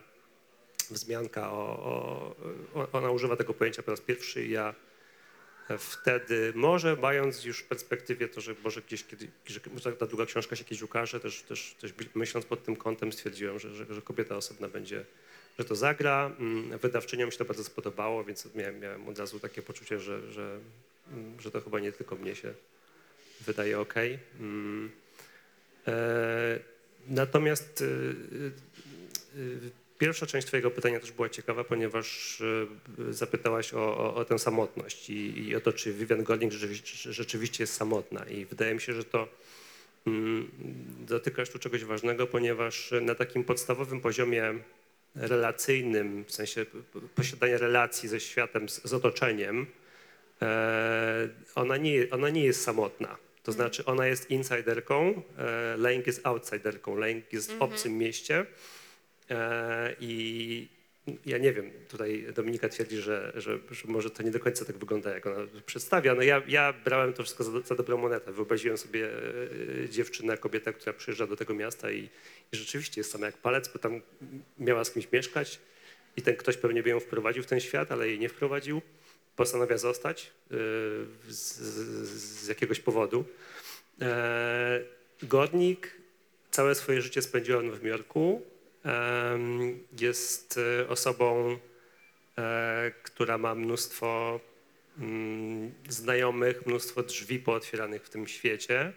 wzmianka 0.90 1.52
o, 1.52 2.34
o, 2.74 2.88
ona 2.92 3.10
używa 3.10 3.36
tego 3.36 3.54
pojęcia 3.54 3.82
po 3.82 3.90
raz 3.90 4.00
pierwszy 4.00 4.44
i 4.44 4.50
ja 4.50 4.74
wtedy, 5.78 6.52
może 6.54 6.96
mając 6.96 7.44
już 7.44 7.58
w 7.58 7.64
perspektywie 7.64 8.28
to, 8.28 8.40
że 8.40 8.54
może 8.64 8.82
gdzieś 8.82 9.04
kiedy, 9.04 9.28
że 9.76 9.92
ta 9.92 10.06
długa 10.06 10.26
książka 10.26 10.56
się 10.56 10.64
kiedyś 10.64 10.82
ukaże, 10.82 11.20
też, 11.20 11.42
też, 11.42 11.74
też 11.80 11.94
myśląc 12.14 12.46
pod 12.46 12.64
tym 12.64 12.76
kątem 12.76 13.12
stwierdziłem, 13.12 13.58
że, 13.58 13.74
że, 13.74 13.94
że 13.94 14.02
kobieta 14.02 14.36
osobna 14.36 14.68
będzie, 14.68 15.04
że 15.58 15.64
to 15.64 15.76
zagra. 15.76 16.30
Mm, 16.38 16.78
Wydawczyniom 16.78 17.30
się 17.30 17.38
to 17.38 17.44
bardzo 17.44 17.64
spodobało, 17.64 18.24
więc 18.24 18.54
miałem, 18.54 18.80
miałem 18.80 19.08
od 19.08 19.18
razu 19.18 19.40
takie 19.40 19.62
poczucie, 19.62 20.00
że, 20.00 20.32
że, 20.32 20.58
mm, 21.12 21.40
że 21.40 21.50
to 21.50 21.60
chyba 21.60 21.80
nie 21.80 21.92
tylko 21.92 22.16
mnie 22.16 22.34
się 22.34 22.54
wydaje 23.40 23.80
ok. 23.80 23.94
Mm. 24.40 24.90
E, 25.86 26.58
natomiast 27.08 27.80
y, 27.80 27.84
y, 27.84 29.40
y, 29.40 29.83
pierwsza 30.04 30.26
część 30.26 30.46
Twojego 30.46 30.70
pytania 30.70 31.00
też 31.00 31.12
była 31.12 31.28
ciekawa, 31.28 31.64
ponieważ 31.64 32.40
y, 32.40 33.12
zapytałaś 33.12 33.74
o, 33.74 33.98
o, 33.98 34.14
o 34.14 34.24
tę 34.24 34.38
samotność 34.38 35.10
i, 35.10 35.48
i 35.48 35.56
o 35.56 35.60
to, 35.60 35.72
czy 35.72 35.92
Vivian 35.92 36.22
Golding 36.22 36.52
rzeczywiście, 36.52 37.12
rzeczywiście 37.12 37.62
jest 37.62 37.74
samotna. 37.74 38.24
I 38.24 38.44
wydaje 38.44 38.74
mi 38.74 38.80
się, 38.80 38.92
że 38.92 39.04
to 39.04 39.28
mm, 40.06 40.50
dotykasz 41.08 41.50
tu 41.50 41.58
czegoś 41.58 41.84
ważnego, 41.84 42.26
ponieważ 42.26 42.94
na 43.02 43.14
takim 43.14 43.44
podstawowym 43.44 44.00
poziomie 44.00 44.54
relacyjnym, 45.14 46.24
w 46.24 46.32
sensie 46.32 46.66
posiadania 47.14 47.58
relacji 47.58 48.08
ze 48.08 48.20
światem, 48.20 48.68
z, 48.68 48.82
z 48.84 48.92
otoczeniem, 48.92 49.66
e, 50.42 51.28
ona, 51.54 51.76
nie, 51.76 52.10
ona 52.10 52.30
nie 52.30 52.44
jest 52.44 52.62
samotna. 52.62 53.16
To 53.42 53.52
znaczy 53.52 53.84
ona 53.84 54.06
jest 54.06 54.30
insiderką, 54.30 55.22
e, 55.38 55.76
Lęk 55.76 56.06
jest 56.06 56.26
outsiderką, 56.26 56.96
Lęk 56.96 57.32
jest 57.32 57.52
w 57.52 57.62
obcym 57.62 57.98
mieście 57.98 58.40
e, 58.40 58.46
i 60.00 60.68
ja 61.26 61.38
nie 61.38 61.52
wiem, 61.52 61.70
tutaj 61.88 62.26
Dominika 62.34 62.68
twierdzi, 62.68 62.96
że, 62.96 63.32
że, 63.34 63.58
że 63.70 63.88
może 63.88 64.10
to 64.10 64.22
nie 64.22 64.30
do 64.30 64.40
końca 64.40 64.64
tak 64.64 64.76
wygląda, 64.76 65.14
jak 65.14 65.26
ona 65.26 65.36
przedstawia. 65.66 66.14
No 66.14 66.22
ja, 66.22 66.42
ja 66.48 66.72
brałem 66.84 67.12
to 67.12 67.22
wszystko 67.22 67.44
za, 67.44 67.60
za 67.60 67.74
dobrą 67.74 67.98
monetę. 67.98 68.32
Wyobraziłem 68.32 68.78
sobie 68.78 69.10
e, 69.84 69.88
dziewczynę, 69.88 70.38
kobietę, 70.38 70.72
która 70.72 70.92
przyjeżdża 70.92 71.26
do 71.26 71.36
tego 71.36 71.54
miasta 71.54 71.90
i, 71.90 72.02
i 72.52 72.56
rzeczywiście 72.56 73.00
jest 73.00 73.10
sama 73.10 73.26
jak 73.26 73.36
palec, 73.36 73.68
bo 73.68 73.78
tam 73.78 74.00
miała 74.58 74.84
z 74.84 74.90
kimś 74.90 75.12
mieszkać 75.12 75.60
i 76.16 76.22
ten 76.22 76.36
ktoś 76.36 76.56
pewnie 76.56 76.82
by 76.82 76.90
ją 76.90 77.00
wprowadził 77.00 77.42
w 77.42 77.46
ten 77.46 77.60
świat, 77.60 77.92
ale 77.92 78.08
jej 78.08 78.18
nie 78.18 78.28
wprowadził. 78.28 78.82
Postanawia 79.36 79.78
zostać 79.78 80.30
e, 80.50 80.56
z, 81.28 81.58
z, 81.58 82.48
jakiegoś 82.48 82.80
powodu. 82.80 83.24
E, 84.00 84.80
Godnik 85.22 85.90
całe 86.50 86.74
swoje 86.74 87.02
życie 87.02 87.22
spędziła 87.22 87.60
w 87.60 87.64
Nowym 87.64 87.86
Jorku. 87.86 88.53
Jest 90.00 90.58
e, 90.82 90.88
osobą, 90.88 91.58
e, 92.38 92.92
która 93.02 93.38
ma 93.38 93.54
mnóstwo 93.54 94.40
mm, 94.98 95.72
znajomych, 95.88 96.66
mnóstwo 96.66 97.02
drzwi 97.02 97.38
pootwieranych 97.38 98.02
w 98.04 98.10
tym 98.10 98.26
świecie. 98.28 98.92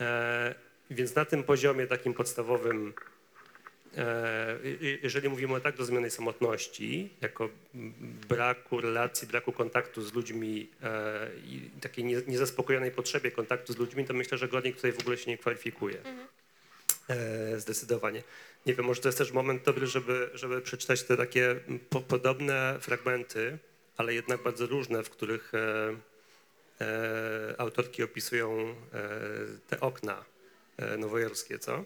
E, 0.00 0.54
Więc 0.90 1.14
na 1.14 1.24
tym 1.24 1.44
poziomie 1.44 1.86
takim 1.86 2.14
podstawowym, 2.14 2.92
e, 3.96 4.58
je- 4.80 4.98
jeżeli 5.02 5.28
mówimy 5.28 5.54
o 5.54 5.60
tak 5.60 5.76
rozumianej 5.78 6.10
samotności, 6.10 7.10
jako 7.20 7.48
braku 8.28 8.80
relacji, 8.80 9.28
braku 9.28 9.52
kontaktu 9.52 10.02
z 10.02 10.12
ludźmi 10.14 10.68
i 11.46 11.70
takiej 11.80 12.04
nie- 12.04 12.22
niezaspokojonej 12.26 12.90
potrzebie 12.90 13.30
kontaktu 13.30 13.72
z 13.72 13.76
ludźmi, 13.76 14.04
to 14.04 14.14
myślę, 14.14 14.38
że 14.38 14.48
Godnik 14.48 14.76
tutaj 14.76 14.92
w 14.92 15.00
ogóle 15.00 15.16
się 15.18 15.30
nie 15.30 15.38
kwalifikuje. 15.38 15.98
E, 17.08 17.60
Zdecydowanie. 17.60 18.22
Nie 18.66 18.74
wiem, 18.74 18.86
może 18.86 19.00
to 19.00 19.08
jest 19.08 19.18
też 19.18 19.32
moment 19.32 19.62
dobry, 19.62 19.86
żeby, 19.86 20.30
żeby 20.34 20.60
przeczytać 20.60 21.02
te 21.02 21.16
takie 21.16 21.60
po, 21.90 22.00
podobne 22.00 22.76
fragmenty, 22.80 23.58
ale 23.96 24.14
jednak 24.14 24.42
bardzo 24.42 24.66
różne, 24.66 25.02
w 25.02 25.10
których 25.10 25.52
e, 25.54 25.96
e, 26.80 27.60
autorki 27.60 28.02
opisują 28.02 28.58
e, 28.60 28.74
te 29.68 29.80
okna 29.80 30.24
e, 30.76 30.96
nowojorskie, 30.96 31.58
co? 31.58 31.84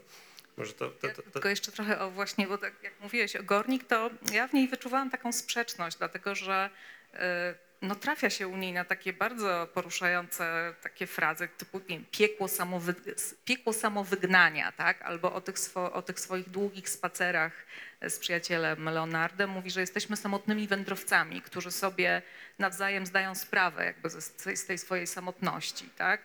Może 0.57 0.73
to, 0.73 0.91
to, 0.91 1.09
to, 1.09 1.23
to, 1.23 1.31
tylko 1.31 1.49
jeszcze 1.49 1.73
trochę 1.73 2.01
o 2.01 2.11
właśnie, 2.11 2.47
bo 2.47 2.59
tak 2.59 2.83
jak 2.83 3.01
mówiłeś 3.01 3.37
o 3.37 3.43
Gornik, 3.43 3.85
to 3.85 4.11
ja 4.33 4.49
w 4.49 4.53
niej 4.53 4.69
wyczuwałam 4.69 5.11
taką 5.11 5.33
sprzeczność, 5.33 5.97
dlatego 5.97 6.35
że 6.35 6.71
e, 7.15 7.55
no, 7.83 7.95
trafia 7.95 8.31
się 8.31 8.49
u 8.49 8.57
niej 8.57 8.73
na 8.73 8.85
takie 8.85 9.12
bardzo 9.12 9.69
poruszające 9.75 10.75
takie 10.83 11.07
frazy 11.07 11.49
typu 11.59 11.79
nie 11.79 11.85
wiem, 11.97 12.05
piekło, 12.11 12.49
samowy, 12.49 12.95
piekło 13.45 13.73
samowygnania, 13.73 14.73
tak? 14.73 15.03
albo 15.03 15.33
o 15.33 15.41
tych, 15.41 15.59
swo, 15.59 15.93
o 15.93 16.03
tych 16.03 16.21
swoich 16.21 16.51
długich 16.51 16.89
spacerach 16.89 17.53
z 18.03 18.19
przyjacielem 18.19 18.85
Leonardem. 18.85 19.51
Mówi, 19.51 19.71
że 19.71 19.81
jesteśmy 19.81 20.17
samotnymi 20.17 20.69
wędrowcami, 20.69 21.43
którzy 21.43 21.71
sobie 21.71 22.23
nawzajem 22.59 23.07
zdają 23.07 23.35
sprawę 23.35 23.85
jakby 23.85 24.11
z 24.57 24.67
tej 24.67 24.79
swojej 24.79 25.07
samotności. 25.07 25.89
Tak? 25.97 26.21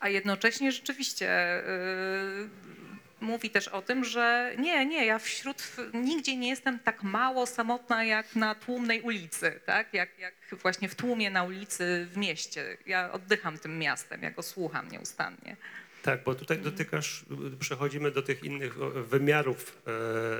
A 0.00 0.08
jednocześnie 0.08 0.72
rzeczywiście 0.72 1.62
yy, 1.66 2.97
mówi 3.20 3.50
też 3.50 3.68
o 3.68 3.82
tym, 3.82 4.04
że 4.04 4.54
nie, 4.58 4.86
nie, 4.86 5.06
ja 5.06 5.18
wśród, 5.18 5.62
nigdzie 5.94 6.36
nie 6.36 6.48
jestem 6.48 6.78
tak 6.78 7.02
mało 7.02 7.46
samotna 7.46 8.04
jak 8.04 8.36
na 8.36 8.54
tłumnej 8.54 9.00
ulicy, 9.00 9.60
tak? 9.66 9.94
jak, 9.94 10.18
jak 10.18 10.34
właśnie 10.62 10.88
w 10.88 10.94
tłumie 10.94 11.30
na 11.30 11.44
ulicy 11.44 12.08
w 12.12 12.16
mieście. 12.16 12.76
Ja 12.86 13.12
oddycham 13.12 13.58
tym 13.58 13.78
miastem, 13.78 14.22
ja 14.22 14.30
go 14.30 14.42
słucham 14.42 14.90
nieustannie. 14.90 15.56
Tak, 16.02 16.24
bo 16.24 16.34
tutaj 16.34 16.58
dotykasz, 16.58 17.24
przechodzimy 17.60 18.10
do 18.10 18.22
tych 18.22 18.44
innych 18.44 18.78
wymiarów 19.04 19.82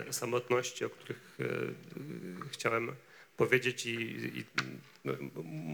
e, 0.09 0.13
samotności, 0.13 0.85
o 0.85 0.91
których 0.91 1.39
e, 1.41 1.45
chciałem 2.51 2.93
powiedzieć 3.37 3.87
i, 3.87 3.93
i 4.39 4.45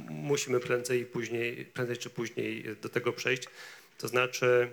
musimy 0.08 0.60
prędzej, 0.60 1.06
później, 1.06 1.64
prędzej 1.64 1.96
czy 1.96 2.10
później 2.10 2.64
do 2.82 2.88
tego 2.88 3.12
przejść. 3.12 3.48
To 3.98 4.08
znaczy, 4.08 4.70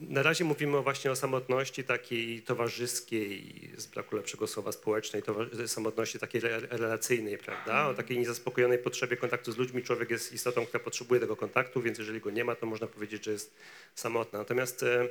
na 0.00 0.22
razie 0.22 0.44
mówimy 0.44 0.82
właśnie 0.82 1.10
o 1.10 1.16
samotności 1.16 1.84
takiej 1.84 2.42
towarzyskiej, 2.42 3.70
z 3.76 3.86
braku 3.86 4.16
lepszego 4.16 4.46
słowa 4.46 4.72
społecznej, 4.72 5.22
samotności 5.66 6.18
takiej 6.18 6.40
re- 6.44 6.60
relacyjnej, 6.70 7.38
prawda? 7.38 7.88
O 7.88 7.94
takiej 7.94 8.18
niezaspokojonej 8.18 8.78
potrzebie 8.78 9.16
kontaktu 9.16 9.52
z 9.52 9.56
ludźmi. 9.56 9.82
Człowiek 9.82 10.10
jest 10.10 10.32
istotą, 10.32 10.66
która 10.66 10.84
potrzebuje 10.84 11.20
tego 11.20 11.36
kontaktu, 11.36 11.82
więc 11.82 11.98
jeżeli 11.98 12.20
go 12.20 12.30
nie 12.30 12.44
ma, 12.44 12.54
to 12.54 12.66
można 12.66 12.86
powiedzieć, 12.86 13.24
że 13.24 13.32
jest 13.32 13.54
samotna. 13.94 14.38
Natomiast 14.38 14.82
e, 14.82 15.08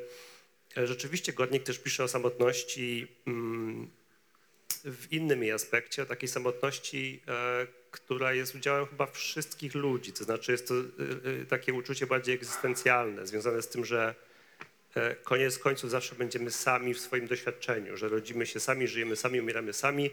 e, 0.78 0.88
rzeczywiście 0.88 1.34
Godnik 1.34 1.64
też 1.64 1.80
pisze 1.80 2.04
o 2.04 2.08
samotności 2.08 3.08
mm, 3.28 3.90
w 4.92 5.14
innym 5.14 5.44
jej 5.44 5.52
aspekcie, 5.52 6.04
o 6.04 6.06
takiej 6.06 6.30
samotności, 6.30 7.22
e, 7.28 7.68
która 7.92 8.34
jest 8.34 8.56
udziałem 8.56 8.86
chyba 8.86 9.06
wszystkich 9.06 9.76
ludzi. 9.76 10.14
To 10.14 10.24
znaczy 10.24 10.52
jest 10.52 10.68
to 10.68 10.74
e, 10.74 10.80
e, 11.42 11.46
takie 11.46 11.74
uczucie 11.74 12.08
bardziej 12.08 12.36
egzystencjalne, 12.36 13.28
związane 13.28 13.62
z 13.62 13.68
tym, 13.68 13.86
że 13.86 14.16
koniec 15.24 15.60
końców 15.60 15.92
zawsze 15.92 16.16
będziemy 16.16 16.52
sami 16.52 16.94
w 16.94 17.00
swoim 17.00 17.28
doświadczeniu, 17.28 17.98
że 17.98 18.10
rodzimy 18.10 18.46
się 18.46 18.60
sami, 18.60 18.88
żyjemy 18.88 19.16
sami, 19.16 19.42
umieramy 19.42 19.74
sami, 19.74 20.10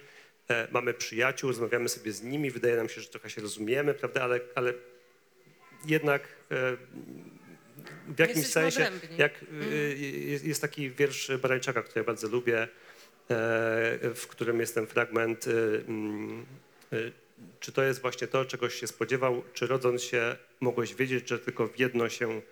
mamy 0.71 0.95
przyjaciół, 0.95 1.51
rozmawiamy 1.51 1.89
sobie 1.89 2.13
z 2.13 2.23
nimi, 2.23 2.51
wydaje 2.51 2.77
nam 2.77 2.89
się, 2.89 3.01
że 3.01 3.09
trochę 3.09 3.31
się 3.31 3.43
rozumiemy, 3.43 3.95
prawda, 3.95 4.23
ale, 4.23 4.41
ale 4.55 4.75
jednak 5.87 6.29
w 8.09 8.19
jakimś 8.19 8.37
Jesteśmy 8.37 8.71
sensie, 8.71 8.87
odrębni. 8.87 9.17
jak 9.19 9.33
y, 9.73 9.97
jest, 10.45 10.63
taki 10.63 10.91
wiersz 10.91 11.33
Barańczaka, 11.43 11.83
który 11.83 12.01
ja 12.01 12.05
bardzo 12.05 12.29
lubię, 12.29 12.69
w 14.15 14.25
którym 14.29 14.61
jest 14.61 14.75
ten 14.75 14.87
fragment, 14.87 15.47
y, 15.47 15.85
mm, 15.89 16.47
y, 16.93 17.13
czy 17.61 17.73
to 17.73 17.83
jest 17.83 18.01
właśnie 18.01 18.27
to, 18.27 18.45
czegoś 18.45 18.75
się 18.75 18.87
spodziewał, 18.87 19.43
czy 19.55 19.67
rodząc 19.67 20.03
się 20.03 20.37
mogłeś 20.61 20.95
wiedzieć, 20.95 21.29
że 21.29 21.39
tylko 21.39 21.69
w 21.69 21.79
jedno 21.79 22.09
się 22.09 22.43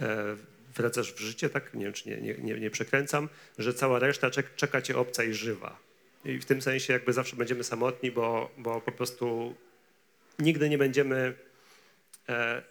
e, 0.00 0.36
wracasz 0.74 1.12
w 1.12 1.18
życie, 1.18 1.50
tak? 1.50 1.74
Nie 1.74 1.84
wiem, 1.84 1.92
czy 1.92 2.08
nie, 2.08 2.34
nie, 2.38 2.60
nie, 2.60 2.70
przekręcam, 2.70 3.28
że 3.58 3.74
cała 3.74 3.98
reszta 3.98 4.30
czek, 4.30 4.54
czeka 4.56 4.82
cię 4.82 4.96
obca 4.96 5.24
i 5.24 5.32
żywa. 5.32 5.78
I 6.24 6.38
w 6.38 6.44
tym 6.44 6.62
sensie 6.62 6.92
jakby 6.92 7.12
zawsze 7.12 7.36
będziemy 7.36 7.64
samotni, 7.64 8.10
bo, 8.10 8.50
bo 8.58 8.80
po 8.80 8.92
prostu 8.92 9.54
nigdy 10.38 10.68
nie 10.68 10.78
będziemy 10.78 11.34
e, 12.28 12.62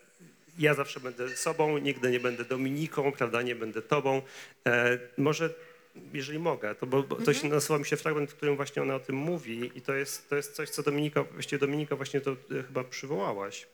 ja 0.60 0.74
zawsze 0.74 1.00
będę 1.00 1.30
sobą, 1.30 1.78
nigdy 1.78 2.12
nie 2.12 2.20
będę 2.20 2.46
Dominiką, 2.46 3.12
prawda, 3.12 3.42
nie 3.42 3.56
będę 3.56 3.82
tobą. 3.82 4.22
E, 4.68 5.00
może, 5.18 5.54
jeżeli 6.14 6.40
mogę, 6.40 6.76
to 6.76 6.86
bo, 6.86 7.04
bo 7.04 7.16
to 7.16 7.34
się 7.34 7.48
nasuwa 7.48 7.80
mi 7.80 7.86
się 7.86 7.98
fragment, 7.98 8.32
w 8.32 8.36
którym 8.36 8.56
właśnie 8.56 8.82
ona 8.82 8.96
o 8.96 9.00
tym 9.00 9.16
mówi 9.16 9.72
i 9.76 9.82
to 9.82 9.94
jest, 9.94 10.30
to 10.30 10.36
jest 10.36 10.56
coś, 10.56 10.70
co 10.70 10.84
Dominika, 10.84 11.24
właściwie 11.24 11.60
Dominika 11.60 11.96
właśnie 11.96 12.22
to 12.22 12.32
e, 12.32 12.64
chyba 12.64 12.84
przywołałaś. 12.84 13.68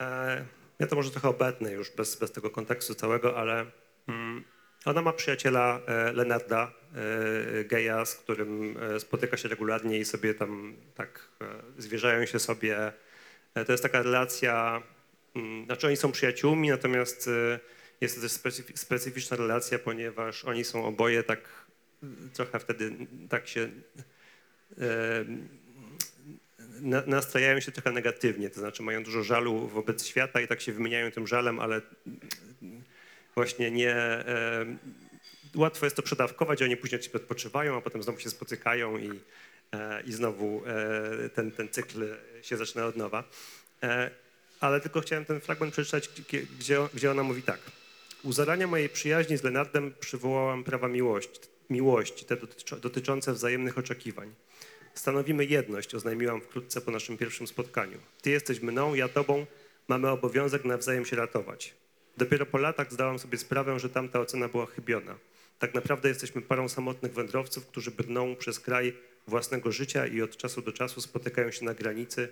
E, 0.00 0.44
ja 0.78 0.86
to 0.86 0.96
może 0.96 1.10
trochę 1.10 1.28
obetnę 1.28 1.72
już 1.72 1.90
bez, 1.90 2.16
bez 2.16 2.32
tego 2.32 2.50
kontekstu 2.50 2.94
całego, 2.94 3.36
ale 3.36 3.66
mm, 4.08 4.44
ona 4.84 5.02
ma 5.02 5.12
przyjaciela 5.12 5.80
e, 5.86 6.12
Lenarda, 6.12 6.72
e, 7.60 7.64
geja, 7.64 8.04
z 8.04 8.14
którym 8.14 8.76
e, 8.80 9.00
spotyka 9.00 9.36
się 9.36 9.48
regularnie 9.48 9.98
i 9.98 10.04
sobie 10.04 10.34
tam 10.34 10.76
tak 10.94 11.28
e, 11.40 11.46
zwierzają 11.78 12.26
się 12.26 12.38
sobie. 12.38 12.92
To 13.66 13.72
jest 13.72 13.82
taka 13.82 14.02
relacja, 14.02 14.82
mm, 15.36 15.64
znaczy 15.64 15.86
oni 15.86 15.96
są 15.96 16.12
przyjaciółmi, 16.12 16.68
natomiast 16.68 17.30
jest 18.00 18.14
to 18.14 18.20
też 18.20 18.32
specyfi- 18.32 18.76
specyficzna 18.76 19.36
relacja, 19.36 19.78
ponieważ 19.78 20.44
oni 20.44 20.64
są 20.64 20.84
oboje 20.84 21.22
tak 21.22 21.68
trochę 22.32 22.58
wtedy 22.58 22.92
tak 23.28 23.48
się 23.48 23.70
e, 24.78 25.24
na, 26.80 27.02
nastrajają 27.06 27.60
się 27.60 27.72
trochę 27.72 27.92
negatywnie, 27.92 28.50
to 28.50 28.60
znaczy 28.60 28.82
mają 28.82 29.04
dużo 29.04 29.22
żalu 29.22 29.68
wobec 29.68 30.06
świata 30.06 30.40
i 30.40 30.48
tak 30.48 30.60
się 30.60 30.72
wymieniają 30.72 31.10
tym 31.10 31.26
żalem, 31.26 31.60
ale 31.60 31.80
właśnie 33.34 33.70
nie. 33.70 33.94
E, 33.94 34.66
łatwo 35.54 35.86
jest 35.86 35.96
to 35.96 36.02
przedawkować, 36.02 36.62
oni 36.62 36.76
później 36.76 37.02
sobie 37.02 37.16
odpoczywają, 37.16 37.76
a 37.76 37.80
potem 37.80 38.02
znowu 38.02 38.20
się 38.20 38.30
spotykają 38.30 38.98
i, 38.98 39.20
e, 39.72 40.02
i 40.02 40.12
znowu 40.12 40.62
e, 40.66 41.28
ten, 41.28 41.50
ten 41.50 41.68
cykl 41.68 42.16
się 42.42 42.56
zaczyna 42.56 42.86
od 42.86 42.96
nowa. 42.96 43.24
E, 43.82 44.10
ale 44.60 44.80
tylko 44.80 45.00
chciałem 45.00 45.24
ten 45.24 45.40
fragment 45.40 45.72
przeczytać, 45.72 46.08
gdzie, 46.58 46.88
gdzie 46.94 47.10
ona 47.10 47.22
mówi 47.22 47.42
tak. 47.42 47.60
U 48.28 48.32
zarania 48.32 48.66
mojej 48.66 48.88
przyjaźni 48.88 49.36
z 49.36 49.42
Lenardem 49.42 49.94
przywołałam 50.00 50.64
prawa 50.64 50.88
miłości, 50.88 51.40
miłości 51.70 52.24
te 52.24 52.36
dotycz- 52.36 52.80
dotyczące 52.80 53.32
wzajemnych 53.32 53.78
oczekiwań. 53.78 54.34
Stanowimy 54.94 55.44
jedność, 55.44 55.94
oznajmiłam 55.94 56.40
wkrótce 56.40 56.80
po 56.80 56.90
naszym 56.90 57.16
pierwszym 57.16 57.46
spotkaniu. 57.46 57.98
Ty 58.22 58.30
jesteś 58.30 58.60
mną, 58.60 58.94
ja 58.94 59.08
tobą, 59.08 59.46
mamy 59.88 60.08
obowiązek 60.08 60.64
nawzajem 60.64 61.04
się 61.04 61.16
ratować. 61.16 61.74
Dopiero 62.16 62.46
po 62.46 62.58
latach 62.58 62.92
zdałam 62.92 63.18
sobie 63.18 63.38
sprawę, 63.38 63.78
że 63.78 63.88
tamta 63.88 64.20
ocena 64.20 64.48
była 64.48 64.66
chybiona. 64.66 65.18
Tak 65.58 65.74
naprawdę 65.74 66.08
jesteśmy 66.08 66.42
parą 66.42 66.68
samotnych 66.68 67.12
wędrowców, 67.12 67.66
którzy 67.66 67.90
brną 67.90 68.36
przez 68.36 68.60
kraj 68.60 68.96
własnego 69.26 69.72
życia 69.72 70.06
i 70.06 70.22
od 70.22 70.36
czasu 70.36 70.62
do 70.62 70.72
czasu 70.72 71.00
spotykają 71.00 71.50
się 71.50 71.64
na 71.64 71.74
granicy, 71.74 72.28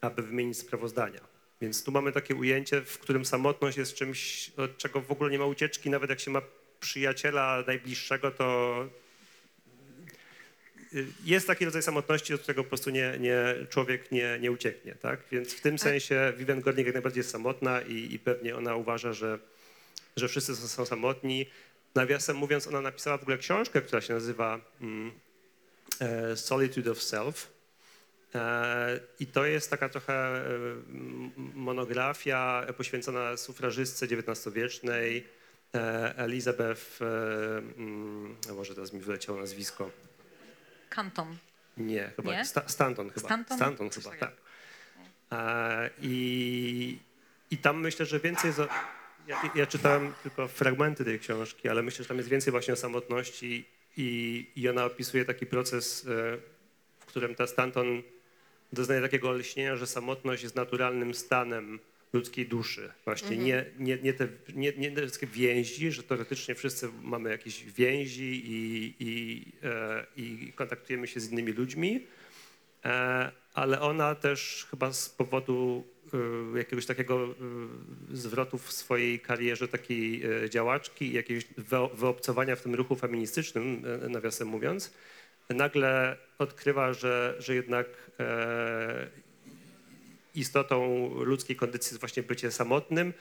aby 0.00 0.22
wymienić 0.22 0.58
sprawozdania. 0.58 1.37
Więc 1.60 1.84
tu 1.84 1.92
mamy 1.92 2.12
takie 2.12 2.34
ujęcie, 2.34 2.80
w 2.80 2.98
którym 2.98 3.24
samotność 3.24 3.78
jest 3.78 3.94
czymś, 3.94 4.50
od 4.56 4.78
czego 4.78 5.00
w 5.00 5.10
ogóle 5.10 5.30
nie 5.30 5.38
ma 5.38 5.46
ucieczki. 5.46 5.90
Nawet 5.90 6.10
jak 6.10 6.20
się 6.20 6.30
ma 6.30 6.42
przyjaciela 6.80 7.64
najbliższego, 7.66 8.30
to 8.30 8.86
y, 10.94 11.06
jest 11.24 11.46
taki 11.46 11.64
rodzaj 11.64 11.82
samotności, 11.82 12.34
od 12.34 12.40
którego 12.40 12.64
po 12.64 12.68
prostu 12.68 12.90
nie, 12.90 13.16
nie, 13.20 13.54
człowiek 13.70 14.12
nie, 14.12 14.38
nie 14.40 14.52
ucieknie. 14.52 14.94
Tak? 14.94 15.20
Więc 15.32 15.54
w 15.54 15.60
tym 15.60 15.78
sensie 15.78 16.32
Vivian 16.36 16.60
Gornick 16.60 16.86
jak 16.86 16.94
najbardziej 16.94 17.20
jest 17.20 17.30
samotna 17.30 17.80
i, 17.80 18.14
i 18.14 18.18
pewnie 18.18 18.56
ona 18.56 18.76
uważa, 18.76 19.12
że, 19.12 19.38
że 20.16 20.28
wszyscy 20.28 20.56
są, 20.56 20.68
są 20.68 20.86
samotni. 20.86 21.46
Nawiasem 21.94 22.36
mówiąc, 22.36 22.66
ona 22.66 22.80
napisała 22.80 23.18
w 23.18 23.22
ogóle 23.22 23.38
książkę, 23.38 23.82
która 23.82 24.00
się 24.00 24.14
nazywa 24.14 24.60
mm, 24.80 25.12
e, 26.00 26.36
Solitude 26.36 26.90
of 26.90 27.02
Self. 27.02 27.57
E, 28.34 29.00
I 29.20 29.26
to 29.26 29.44
jest 29.44 29.70
taka 29.70 29.88
trochę 29.88 30.14
e, 30.14 30.44
monografia 31.54 32.66
poświęcona 32.76 33.36
sufrażystce 33.36 34.06
XIX-wiecznej 34.06 35.26
e, 35.74 36.14
Elizabeth, 36.16 37.02
e, 37.02 37.58
mm, 37.58 38.36
może 38.56 38.74
teraz 38.74 38.92
mi 38.92 39.00
wyleciało 39.00 39.38
nazwisko. 39.38 39.90
Kanton. 40.88 41.36
Nie, 41.76 42.12
chyba 42.16 42.32
Nie? 42.32 42.44
Sta- 42.44 42.68
Stanton 42.68 43.10
chyba. 43.10 43.44
Stanton? 43.44 43.90
Coś 43.90 44.04
chyba, 44.04 44.16
tak. 44.16 44.32
I, 46.02 46.98
I 47.50 47.58
tam 47.58 47.80
myślę, 47.80 48.06
że 48.06 48.20
więcej. 48.20 48.52
Za, 48.52 48.68
ja, 49.26 49.50
ja 49.54 49.66
czytałem 49.66 50.14
tylko 50.22 50.48
fragmenty 50.48 51.04
tej 51.04 51.20
książki, 51.20 51.68
ale 51.68 51.82
myślę, 51.82 52.02
że 52.02 52.08
tam 52.08 52.16
jest 52.16 52.28
więcej 52.28 52.50
właśnie 52.50 52.74
o 52.74 52.76
samotności 52.76 53.68
i, 53.96 54.46
i 54.56 54.68
ona 54.68 54.84
opisuje 54.84 55.24
taki 55.24 55.46
proces, 55.46 56.06
w 56.98 57.06
którym 57.06 57.34
ta 57.34 57.46
Stanton 57.46 58.02
doznaje 58.72 59.00
takiego 59.00 59.28
olśnienia, 59.28 59.76
że 59.76 59.86
samotność 59.86 60.42
jest 60.42 60.56
naturalnym 60.56 61.14
stanem 61.14 61.78
ludzkiej 62.12 62.46
duszy. 62.46 62.92
Właśnie 63.04 63.36
nie, 63.36 63.64
nie, 63.78 63.98
nie, 64.02 64.12
te, 64.12 64.28
nie, 64.54 64.72
nie 64.72 64.90
te 64.90 65.02
wszystkie 65.02 65.26
więzi, 65.26 65.92
że 65.92 66.02
teoretycznie 66.02 66.54
wszyscy 66.54 66.88
mamy 67.02 67.30
jakieś 67.30 67.64
więzi 67.64 68.42
i, 68.46 68.94
i, 69.00 69.42
e, 69.62 70.06
i 70.16 70.52
kontaktujemy 70.54 71.06
się 71.06 71.20
z 71.20 71.32
innymi 71.32 71.52
ludźmi, 71.52 72.06
e, 72.84 73.32
ale 73.54 73.80
ona 73.80 74.14
też 74.14 74.66
chyba 74.70 74.92
z 74.92 75.08
powodu 75.08 75.84
e, 76.54 76.58
jakiegoś 76.58 76.86
takiego 76.86 77.24
e, 77.24 78.16
zwrotu 78.16 78.58
w 78.58 78.72
swojej 78.72 79.20
karierze 79.20 79.68
takiej 79.68 80.22
e, 80.44 80.50
działaczki 80.50 81.04
i 81.06 81.12
jakiegoś 81.12 81.44
wyo- 81.58 81.96
wyobcowania 81.96 82.56
w 82.56 82.62
tym 82.62 82.74
ruchu 82.74 82.96
feministycznym, 82.96 83.82
e, 84.04 84.08
nawiasem 84.08 84.48
mówiąc, 84.48 84.94
nagle 85.54 86.16
odkrywa, 86.38 86.92
że, 86.92 87.34
że 87.38 87.54
jednak 87.54 87.86
e, 88.20 89.06
istotą 90.34 91.08
ludzkiej 91.24 91.56
kondycji 91.56 91.90
jest 91.90 92.00
właśnie 92.00 92.22
bycie 92.22 92.50
samotnym 92.50 93.14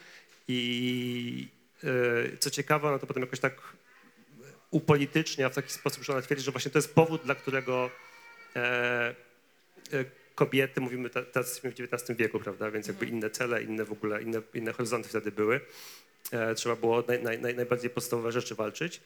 i 0.48 1.48
e, 1.84 2.38
co 2.38 2.50
ciekawe, 2.50 2.88
ona 2.88 3.00
to 3.00 3.08
potem 3.08 3.24
jakoś 3.24 3.40
tak 3.40 3.62
upolitycznia 4.72 5.50
w 5.50 5.56
taki 5.56 5.74
sposób, 5.74 6.04
że 6.04 6.14
ona 6.14 6.22
twierdzi, 6.22 6.44
że 6.44 6.52
właśnie 6.52 6.72
to 6.72 6.78
jest 6.78 6.96
powód, 6.96 7.22
dla 7.24 7.36
którego 7.36 7.90
e, 8.56 9.16
kobiety, 10.36 10.82
mówimy 10.82 11.10
teraz 11.10 11.48
jesteśmy 11.48 11.72
w 11.72 11.94
XIX 11.94 12.18
wieku, 12.20 12.40
prawda, 12.40 12.72
więc 12.72 12.88
jakby 12.88 13.06
inne 13.06 13.30
cele, 13.30 13.64
inne 13.64 13.86
w 13.86 13.92
ogóle, 13.92 14.22
inne, 14.24 14.42
inne 14.54 14.74
horyzonty 14.74 15.10
wtedy 15.10 15.32
były. 15.32 15.62
Trzeba 16.56 16.76
było 16.76 17.04
naj, 17.08 17.40
naj, 17.40 17.56
najbardziej 17.56 17.90
podstawowe 17.90 18.32
rzeczy 18.32 18.56
walczyć. 18.56 19.02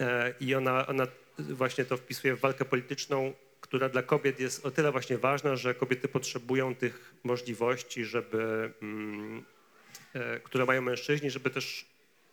E, 0.00 0.34
I 0.40 0.54
ona, 0.54 0.86
ona 0.86 1.06
właśnie 1.38 1.84
to 1.84 1.96
wpisuje 1.96 2.36
w 2.36 2.40
walkę 2.40 2.64
polityczną, 2.64 3.32
która 3.60 3.88
dla 3.88 4.02
kobiet 4.02 4.40
jest 4.40 4.66
o 4.66 4.70
tyle 4.70 4.92
właśnie 4.92 5.18
ważna, 5.18 5.56
że 5.56 5.74
kobiety 5.74 6.08
potrzebują 6.08 6.74
tych 6.74 7.14
możliwości, 7.24 8.04
żeby, 8.04 8.72
mm, 8.82 9.44
e, 10.14 10.40
które 10.40 10.64
mają 10.64 10.82
mężczyźni, 10.82 11.30
żeby 11.30 11.50
też 11.50 11.86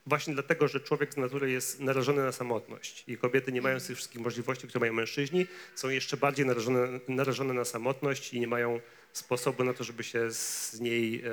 właśnie 0.06 0.34
dlatego, 0.34 0.68
że 0.68 0.80
człowiek 0.80 1.14
z 1.14 1.18
natury 1.18 1.52
jest 1.52 1.80
narażony 1.80 2.24
na 2.24 2.32
samotność 2.32 3.04
i 3.08 3.18
kobiety 3.18 3.52
nie 3.52 3.62
mają 3.62 3.80
tych 3.80 3.98
wszystkich 3.98 4.22
możliwości, 4.22 4.68
które 4.68 4.80
mają 4.80 4.94
mężczyźni, 4.94 5.48
są 5.76 5.90
jeszcze 5.90 6.18
bardziej 6.18 6.46
narażone, 6.46 7.00
narażone 7.08 7.54
na 7.54 7.66
samotność 7.66 8.34
i 8.34 8.40
nie 8.40 8.48
mają 8.48 8.80
sposobu 9.14 9.64
na 9.64 9.74
to, 9.74 9.84
żeby 9.84 10.04
się 10.04 10.32
z 10.32 10.80
niej 10.80 11.24
e, 11.26 11.30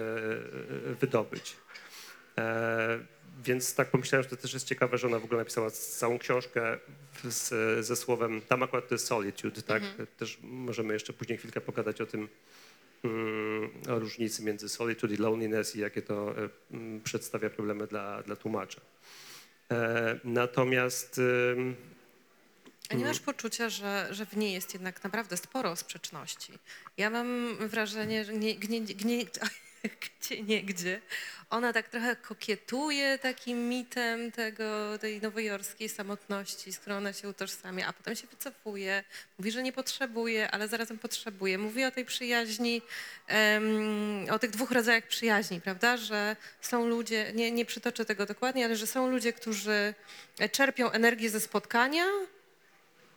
wydobyć. 0.94 1.56
Więc 3.44 3.74
tak 3.74 3.90
pomyślałem, 3.90 4.22
że 4.22 4.30
to 4.30 4.36
też 4.36 4.52
jest 4.52 4.66
ciekawe, 4.66 4.98
że 4.98 5.06
ona 5.06 5.18
w 5.18 5.24
ogóle 5.24 5.38
napisała 5.38 5.70
całą 5.70 6.18
książkę 6.18 6.78
z, 7.24 7.86
ze 7.86 7.96
słowem, 7.96 8.40
tam 8.40 8.62
akurat 8.62 8.88
to 8.88 8.94
jest 8.94 9.06
solitude, 9.06 9.62
tak? 9.62 9.82
Też 10.18 10.38
możemy 10.42 10.92
jeszcze 10.92 11.12
później 11.12 11.38
chwilkę 11.38 11.60
pogadać 11.60 12.00
o 12.00 12.06
tym, 12.06 12.28
mm, 13.04 13.70
o 13.88 13.98
różnicy 13.98 14.42
między 14.42 14.68
solitude 14.68 15.14
i 15.14 15.16
loneliness 15.16 15.76
i 15.76 15.80
jakie 15.80 16.02
to 16.02 16.38
e, 16.38 16.48
mm, 16.70 17.00
przedstawia 17.00 17.50
problemy 17.50 17.86
dla, 17.86 18.22
dla 18.22 18.36
tłumacza. 18.36 18.80
E, 19.70 20.18
natomiast 20.24 21.20
A 22.90 22.94
nie 22.94 23.04
masz 23.04 23.20
poczucia, 23.20 23.68
że, 23.68 24.08
że 24.10 24.26
w 24.26 24.36
niej 24.36 24.52
jest 24.52 24.74
jednak 24.74 25.04
naprawdę 25.04 25.36
sporo 25.36 25.76
sprzeczności? 25.76 26.52
Ja 26.96 27.10
mam 27.10 27.56
wrażenie, 27.68 28.24
że 28.24 28.32
nie, 28.32 28.54
gdzie 30.20 30.42
nie 30.42 30.62
gdzie 30.62 31.00
ona 31.52 31.72
tak 31.72 31.88
trochę 31.88 32.16
kokietuje 32.16 33.18
takim 33.18 33.68
mitem 33.68 34.32
tego, 34.32 34.98
tej 34.98 35.20
nowojorskiej 35.20 35.88
samotności, 35.88 36.72
z 36.72 36.78
którą 36.78 36.96
ona 36.96 37.12
się 37.12 37.28
utożsamia, 37.28 37.86
a 37.86 37.92
potem 37.92 38.16
się 38.16 38.26
wycofuje, 38.26 39.04
mówi, 39.38 39.50
że 39.50 39.62
nie 39.62 39.72
potrzebuje, 39.72 40.50
ale 40.50 40.68
zarazem 40.68 40.98
potrzebuje. 40.98 41.58
Mówi 41.58 41.84
o 41.84 41.90
tej 41.90 42.04
przyjaźni, 42.04 42.82
em, 43.26 44.26
o 44.30 44.38
tych 44.38 44.50
dwóch 44.50 44.70
rodzajach 44.70 45.06
przyjaźni, 45.06 45.60
prawda, 45.60 45.96
że 45.96 46.36
są 46.60 46.86
ludzie, 46.86 47.32
nie, 47.34 47.50
nie 47.50 47.64
przytoczę 47.64 48.04
tego 48.04 48.26
dokładnie, 48.26 48.64
ale 48.64 48.76
że 48.76 48.86
są 48.86 49.10
ludzie, 49.10 49.32
którzy 49.32 49.94
czerpią 50.52 50.90
energię 50.90 51.30
ze 51.30 51.40
spotkania, 51.40 52.04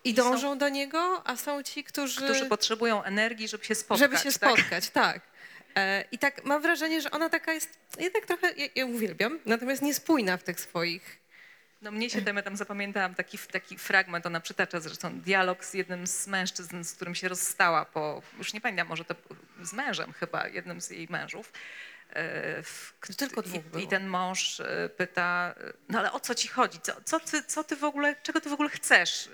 i 0.03 0.09
są- 0.09 0.15
dążą 0.15 0.57
do 0.57 0.69
niego, 0.69 1.21
a 1.27 1.35
są 1.37 1.63
ci, 1.63 1.83
którzy, 1.83 2.21
Którzy 2.21 2.45
potrzebują 2.45 3.03
energii, 3.03 3.47
żeby 3.47 3.65
się 3.65 3.75
spotkać. 3.75 3.99
żeby 3.99 4.17
się 4.17 4.39
tak? 4.39 4.51
spotkać, 4.51 4.89
tak. 4.89 5.34
E, 5.77 6.03
I 6.11 6.17
tak 6.17 6.45
mam 6.45 6.61
wrażenie, 6.61 7.01
że 7.01 7.11
ona 7.11 7.29
taka 7.29 7.53
jest 7.53 7.79
jednak 7.99 8.25
trochę, 8.25 8.51
ja, 8.51 8.67
ja 8.75 8.85
uwielbiam, 8.85 9.39
natomiast 9.45 9.81
niespójna 9.81 10.37
w 10.37 10.43
tych 10.43 10.59
swoich 10.59 11.25
No 11.81 11.91
mnie 11.91 12.09
się 12.09 12.21
tam, 12.21 12.35
ja 12.35 12.41
tam 12.41 12.57
zapamiętałam 12.57 13.15
taki, 13.15 13.37
taki 13.37 13.77
fragment, 13.77 14.25
ona 14.25 14.39
przytacza 14.39 14.79
zresztą 14.79 15.19
dialog 15.19 15.65
z 15.65 15.73
jednym 15.73 16.07
z 16.07 16.27
mężczyzn, 16.27 16.83
z 16.83 16.93
którym 16.93 17.15
się 17.15 17.27
rozstała 17.27 17.85
po, 17.85 18.21
już 18.37 18.53
nie 18.53 18.61
pamiętam, 18.61 18.87
może 18.87 19.05
to 19.05 19.15
z 19.61 19.73
mężem 19.73 20.13
chyba, 20.13 20.47
jednym 20.47 20.81
z 20.81 20.89
jej 20.89 21.07
mężów. 21.09 21.51
E, 22.09 22.63
w- 22.63 22.93
tylko 23.17 23.41
dwóch 23.41 23.63
i. 23.79 23.83
I 23.83 23.87
ten 23.87 24.07
mąż 24.07 24.59
e, 24.59 24.89
pyta, 24.97 25.55
no 25.89 25.99
ale 25.99 26.11
o 26.11 26.19
co 26.19 26.35
ci 26.35 26.47
chodzi? 26.47 26.79
Co, 26.81 26.93
co, 27.05 27.19
ty, 27.19 27.43
co 27.43 27.63
ty 27.63 27.75
w 27.75 27.83
ogóle, 27.83 28.15
czego 28.23 28.41
ty 28.41 28.49
w 28.49 28.53
ogóle 28.53 28.69
chcesz? 28.69 29.29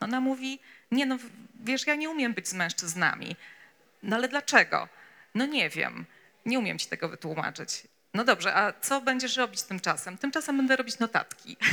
Ona 0.00 0.20
mówi, 0.20 0.60
nie 0.90 1.06
no, 1.06 1.18
wiesz, 1.60 1.86
ja 1.86 1.94
nie 1.94 2.10
umiem 2.10 2.34
być 2.34 2.48
z 2.48 2.54
mężczyznami. 2.54 3.36
No 4.02 4.16
ale 4.16 4.28
dlaczego? 4.28 4.88
No 5.34 5.46
nie 5.46 5.70
wiem, 5.70 6.04
nie 6.46 6.58
umiem 6.58 6.78
ci 6.78 6.86
tego 6.86 7.08
wytłumaczyć. 7.08 7.82
No 8.14 8.24
dobrze, 8.24 8.54
a 8.54 8.72
co 8.80 9.00
będziesz 9.00 9.36
robić 9.36 9.62
tymczasem? 9.62 10.18
Tymczasem 10.18 10.56
będę 10.56 10.76
robić 10.76 10.98
notatki. 10.98 11.56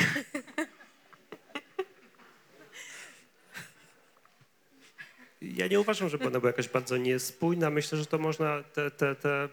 Ja 5.41 5.67
nie 5.67 5.79
uważam, 5.79 6.09
żeby 6.09 6.25
ona 6.27 6.39
była 6.39 6.49
jakaś 6.49 6.67
bardzo 6.69 6.97
niespójna. 6.97 7.69
Myślę, 7.69 7.97
że 7.97 8.05
to 8.05 8.17
można 8.17 8.63
te, 8.63 8.91
te, 8.91 9.15
te, 9.15 9.49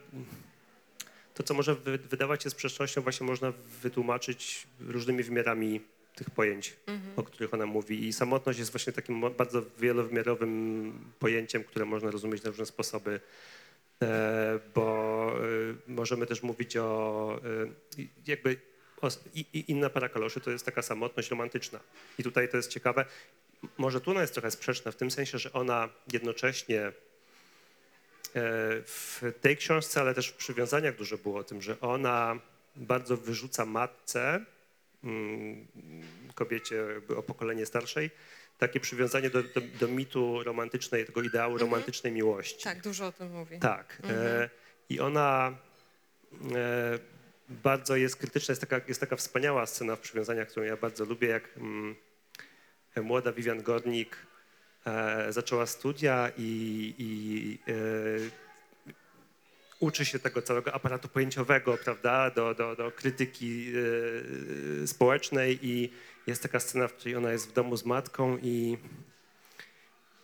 to, 1.34 1.42
co 1.42 1.54
może 1.54 1.74
wy- 1.74 1.98
wydawać 1.98 2.42
się 2.42 2.50
sprzecznością, 2.50 3.00
właśnie 3.02 3.26
można 3.26 3.52
wytłumaczyć 3.82 4.66
różnymi 4.80 5.22
wymiarami 5.22 5.80
tych 6.14 6.30
pojęć, 6.30 6.76
o 7.16 7.22
których 7.22 7.54
ona 7.54 7.66
mówi. 7.66 8.06
I 8.06 8.12
samotność 8.12 8.58
jest 8.58 8.72
właśnie 8.72 8.92
takim 8.92 9.20
bardzo 9.36 9.62
wielowymiarowym 9.78 10.92
pojęciem, 11.18 11.64
które 11.64 11.84
można 11.84 12.10
rozumieć 12.10 12.42
na 12.42 12.50
różne 12.50 12.66
sposoby, 12.66 13.20
bo 14.74 15.32
e, 15.32 15.92
możemy 15.92 16.26
też 16.26 16.42
mówić 16.42 16.76
o 16.76 17.40
e, 17.98 18.06
jakby 18.26 18.56
o, 19.00 19.08
i, 19.34 19.64
inna 19.68 19.90
para 19.90 20.08
kaloszy 20.08 20.40
to 20.40 20.50
jest 20.50 20.64
taka 20.64 20.82
samotność 20.82 21.30
romantyczna. 21.30 21.80
I 22.18 22.22
tutaj 22.22 22.48
to 22.48 22.56
jest 22.56 22.70
ciekawe. 22.70 23.04
Może 23.78 24.00
tu 24.00 24.10
ona 24.10 24.20
jest 24.20 24.32
trochę 24.32 24.50
sprzeczna 24.50 24.92
w 24.92 24.96
tym 24.96 25.10
sensie, 25.10 25.38
że 25.38 25.52
ona 25.52 25.88
jednocześnie 26.12 26.80
e, 26.80 26.92
w 28.84 29.22
tej 29.40 29.56
książce, 29.56 30.00
ale 30.00 30.14
też 30.14 30.28
w 30.28 30.36
przywiązaniach 30.36 30.96
dużo 30.96 31.18
było 31.18 31.38
o 31.38 31.44
tym, 31.44 31.62
że 31.62 31.80
ona 31.80 32.40
bardzo 32.76 33.16
wyrzuca 33.16 33.64
matce, 33.64 34.44
mm, 35.04 35.66
kobiecie 36.34 36.84
o 37.16 37.22
pokolenie 37.22 37.66
starszej, 37.66 38.10
takie 38.58 38.80
przywiązanie 38.80 39.30
do, 39.30 39.42
do, 39.42 39.60
do 39.80 39.88
mitu 39.88 40.42
romantycznej, 40.42 41.06
tego 41.06 41.22
ideału 41.22 41.58
romantycznej 41.58 42.12
miłości. 42.12 42.64
Tak, 42.64 42.82
dużo 42.82 43.06
o 43.06 43.12
tym 43.12 43.32
mówi. 43.32 43.58
Tak. 43.58 43.98
E, 44.10 44.50
I 44.88 45.00
ona 45.00 45.58
e, 46.54 46.98
bardzo 47.48 47.96
jest 47.96 48.16
krytyczna. 48.16 48.52
Jest 48.52 48.60
taka, 48.60 48.80
jest 48.88 49.00
taka 49.00 49.16
wspaniała 49.16 49.66
scena 49.66 49.96
w 49.96 50.00
przywiązaniach, 50.00 50.48
którą 50.48 50.66
ja 50.66 50.76
bardzo 50.76 51.04
lubię, 51.04 51.28
jak 51.28 51.50
mm, 51.56 51.96
młoda 53.02 53.32
Vivian 53.32 53.62
Gornik 53.62 54.16
e, 54.86 55.32
zaczęła 55.32 55.66
studia 55.66 56.32
i, 56.36 56.94
i 56.98 57.58
e, 57.68 58.48
uczy 59.80 60.04
się 60.04 60.18
tego 60.18 60.42
całego 60.42 60.74
aparatu 60.74 61.08
pojęciowego, 61.08 61.78
prawda, 61.84 62.30
do, 62.30 62.54
do, 62.54 62.76
do 62.76 62.90
krytyki 62.90 63.72
e, 64.82 64.86
społecznej 64.86 65.58
i 65.62 65.92
jest 66.28 66.42
taka 66.42 66.60
scena, 66.60 66.88
w 66.88 66.92
której 66.92 67.16
ona 67.16 67.32
jest 67.32 67.48
w 67.48 67.52
domu 67.52 67.76
z 67.76 67.84
matką 67.84 68.38
i 68.42 68.78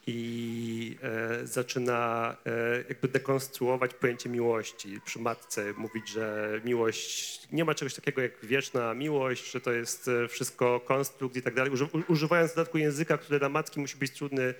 i 0.06 0.96
e, 1.02 1.46
zaczyna 1.46 2.36
e, 2.46 2.84
jakby 2.88 3.08
dekonstruować 3.08 3.94
pojęcie 3.94 4.28
miłości. 4.28 5.00
Przy 5.04 5.18
matce, 5.18 5.72
mówić, 5.76 6.08
że 6.08 6.60
miłość, 6.64 7.48
nie 7.52 7.64
ma 7.64 7.74
czegoś 7.74 7.94
takiego 7.94 8.22
jak 8.22 8.46
wieczna 8.46 8.94
miłość, 8.94 9.52
że 9.52 9.60
to 9.60 9.72
jest 9.72 10.08
e, 10.08 10.28
wszystko 10.28 10.80
konstrukt 10.80 11.36
i 11.36 11.42
tak 11.42 11.54
dalej, 11.54 11.72
używając 12.08 12.52
w 12.52 12.54
dodatku 12.54 12.78
języka, 12.78 13.18
który 13.18 13.38
dla 13.38 13.48
matki 13.48 13.80
musi 13.80 13.96
być 13.96 14.12
trudny, 14.12 14.42
e, 14.42 14.52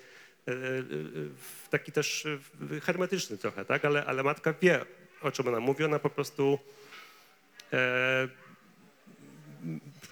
e, 0.53 0.55
taki 1.71 1.93
też 1.93 2.27
hermetyczny 2.83 3.39
trochę, 3.39 3.65
tak, 3.65 3.85
ale, 3.85 4.05
ale 4.05 4.23
matka 4.23 4.53
wie, 4.53 4.85
o 5.23 5.31
czym 5.31 5.49
ona 5.49 5.61
mówi, 5.61 5.85
ona 5.85 5.99
po 5.99 6.11
prostu 6.11 6.59
e, 7.73 8.29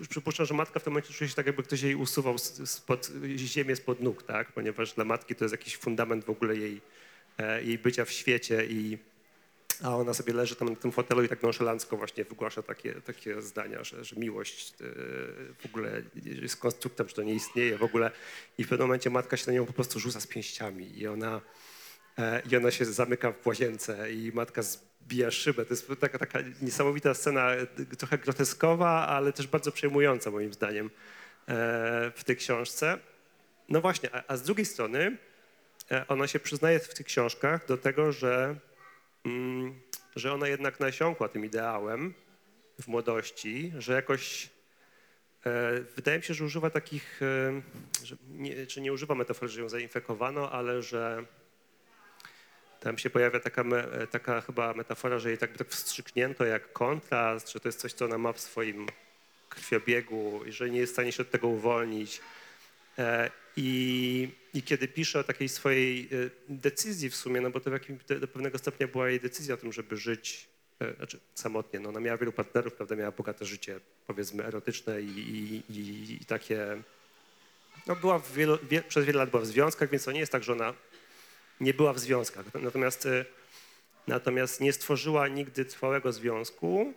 przypuszczam, 0.09 0.47
że 0.47 0.55
matka 0.55 0.81
w 0.81 0.85
tym 0.85 0.93
momencie 0.93 1.15
czuje 1.15 1.31
się 1.31 1.37
tak, 1.37 1.47
jakby 1.47 1.63
ktoś 1.63 1.83
jej 1.83 1.95
usuwał 1.95 2.39
z- 2.39 2.71
spod, 2.71 3.11
ziemię 3.37 3.77
spod 3.77 4.01
nóg, 4.01 4.23
tak? 4.23 4.53
Ponieważ 4.53 4.93
dla 4.93 5.05
matki 5.05 5.35
to 5.35 5.45
jest 5.45 5.53
jakiś 5.53 5.77
fundament 5.77 6.25
w 6.25 6.31
ogóle 6.31 6.57
jej, 6.57 6.81
e, 7.39 7.63
jej 7.65 7.79
bycia 7.79 8.05
w 8.05 8.11
świecie 8.11 8.67
i 8.67 8.99
a 9.83 9.97
ona 9.97 10.15
sobie 10.15 10.33
leży 10.33 10.57
tam 10.57 10.69
na 10.69 10.77
tym 10.77 10.93
fotelu 10.93 11.23
i 11.23 11.29
tak 11.29 11.43
nonszalancko 11.43 11.97
właśnie 11.97 12.25
wygłasza 12.25 12.63
takie, 12.63 12.95
takie 12.95 13.43
zdania, 13.43 13.85
że, 13.85 14.05
że 14.05 14.17
miłość 14.17 14.71
e, 14.71 14.75
w 15.59 15.67
ogóle 15.67 16.03
jest 16.25 16.57
konstruktem, 16.57 17.09
że 17.09 17.15
to 17.15 17.23
nie 17.23 17.35
istnieje 17.35 17.79
w 17.79 17.83
ogóle 17.83 18.11
i 18.59 18.65
w 18.65 18.69
pewnym 18.69 18.89
momencie 18.89 19.11
matka 19.11 19.37
się 19.37 19.47
na 19.47 19.53
nią 19.53 19.67
po 19.67 19.73
prostu 19.73 20.01
rzuca 20.01 20.21
z 20.21 20.27
pięściami 20.27 20.99
i 20.99 21.07
ona 21.07 21.41
E, 22.19 22.43
I 22.51 22.57
ona 22.57 22.71
się 22.71 22.85
zamyka 22.85 23.33
w 23.33 23.47
łazience 23.47 24.13
i 24.13 24.33
matka 24.35 24.63
zbija 25.05 25.31
szybę. 25.31 25.65
To 25.65 25.75
jest 25.75 25.89
taka, 26.01 26.19
taka 26.19 26.39
niesamowita 26.63 27.15
scena, 27.15 27.55
e, 27.55 27.67
trochę 27.99 28.19
groteskowa, 28.19 29.09
ale 29.09 29.33
też 29.33 29.47
bardzo 29.47 29.73
przejmująca 29.73 30.31
moim 30.31 30.53
zdaniem 30.53 30.87
e, 30.87 30.91
w 32.15 32.25
tej 32.25 32.37
książce. 32.37 32.99
No 33.69 33.81
właśnie, 33.81 34.15
a, 34.15 34.23
a 34.29 34.37
z 34.37 34.43
drugiej 34.43 34.67
strony 34.67 35.17
e, 35.91 36.09
ona 36.09 36.27
się 36.27 36.41
przyznaje 36.41 36.81
w 36.81 36.95
tych 36.95 37.07
książkach 37.07 37.67
do 37.67 37.77
tego, 37.77 38.13
że, 38.13 38.57
mm, 39.25 39.81
że 40.17 40.33
ona 40.33 40.49
jednak 40.49 40.81
nasiąkła 40.81 41.29
tym 41.29 41.45
ideałem 41.45 42.15
w 42.81 42.89
młodości, 42.89 43.73
że 43.79 43.93
jakoś 43.93 44.51
e, 45.47 45.81
wydaje 45.97 46.19
mi 46.19 46.25
się, 46.25 46.35
że 46.35 46.45
używa 46.45 46.71
takich, 46.71 47.21
e, 47.23 47.63
że 48.05 48.17
nie, 48.29 48.67
czy 48.67 48.81
nie 48.81 48.93
używa 48.93 49.15
metafory, 49.15 49.53
że 49.53 49.61
ją 49.61 49.69
zainfekowano, 49.69 50.53
ale 50.53 50.83
że 50.83 51.25
tam 52.83 52.99
się 52.99 53.11
pojawia 53.11 53.41
taka, 53.41 53.65
me, 53.65 54.07
taka 54.11 54.41
chyba 54.41 54.75
metafora, 54.75 55.19
że 55.19 55.29
jej 55.29 55.39
tak, 55.39 55.57
tak 55.57 55.69
wstrzyknięto 55.69 56.45
jak 56.45 56.73
kontrast, 56.73 57.53
że 57.53 57.61
to 57.61 57.69
jest 57.69 57.81
coś, 57.81 57.93
co 57.93 58.05
ona 58.05 58.19
ma 58.19 58.33
w 58.33 58.41
swoim 58.41 58.87
krwiobiegu 59.49 60.45
i 60.47 60.53
że 60.53 60.71
nie 60.71 60.79
jest 60.79 60.93
w 60.93 60.97
stanie 60.97 61.13
się 61.13 61.23
od 61.23 61.31
tego 61.31 61.49
uwolnić. 61.49 62.21
E, 62.99 63.31
I, 63.57 64.29
I 64.55 64.63
kiedy 64.63 64.89
pisze 64.89 65.21
o 65.21 65.25
takiej 65.25 65.49
swojej 65.49 66.01
e, 66.05 66.07
decyzji 66.49 67.11
w 67.11 67.17
sumie, 67.17 67.41
no 67.41 67.51
bo 67.51 67.61
to 67.61 67.71
w 67.71 67.73
jakim, 67.73 67.99
do 68.21 68.29
pewnego 68.29 68.59
stopnia 68.59 68.89
była 68.89 69.09
jej 69.09 69.21
decyzja 69.21 69.55
o 69.55 69.59
tym, 69.59 69.73
żeby 69.73 69.97
żyć 69.97 70.49
e, 70.81 70.95
znaczy 70.95 71.19
samotnie. 71.35 71.81
No 71.81 71.89
ona 71.89 72.01
miała 72.01 72.19
wielu 72.19 72.33
partnerów, 72.33 72.75
prawda, 72.75 72.97
miała 72.97 73.11
bogate 73.11 73.45
życie, 73.45 73.81
powiedzmy, 74.07 74.45
erotyczne 74.45 75.03
i, 75.03 75.19
i, 75.19 75.63
i, 75.79 76.19
i 76.23 76.25
takie... 76.25 76.83
No 77.87 77.97
była 77.97 78.19
wielu, 78.35 78.59
wie, 78.71 78.83
przez 78.83 79.05
wiele 79.05 79.19
lat 79.19 79.31
była 79.31 79.43
w 79.43 79.47
związkach, 79.47 79.91
więc 79.91 80.05
to 80.05 80.13
nie 80.13 80.21
jest 80.21 80.33
tak, 80.33 80.45
że 80.45 80.53
ona 80.53 80.75
nie 81.63 81.75
była 81.75 81.93
w 81.93 81.99
związkach. 81.99 82.45
Natomiast, 82.55 83.07
e, 83.07 83.25
natomiast 84.07 84.61
nie 84.61 84.73
stworzyła 84.73 85.29
nigdy 85.29 85.65
trwałego 85.65 86.13
związku, 86.13 86.95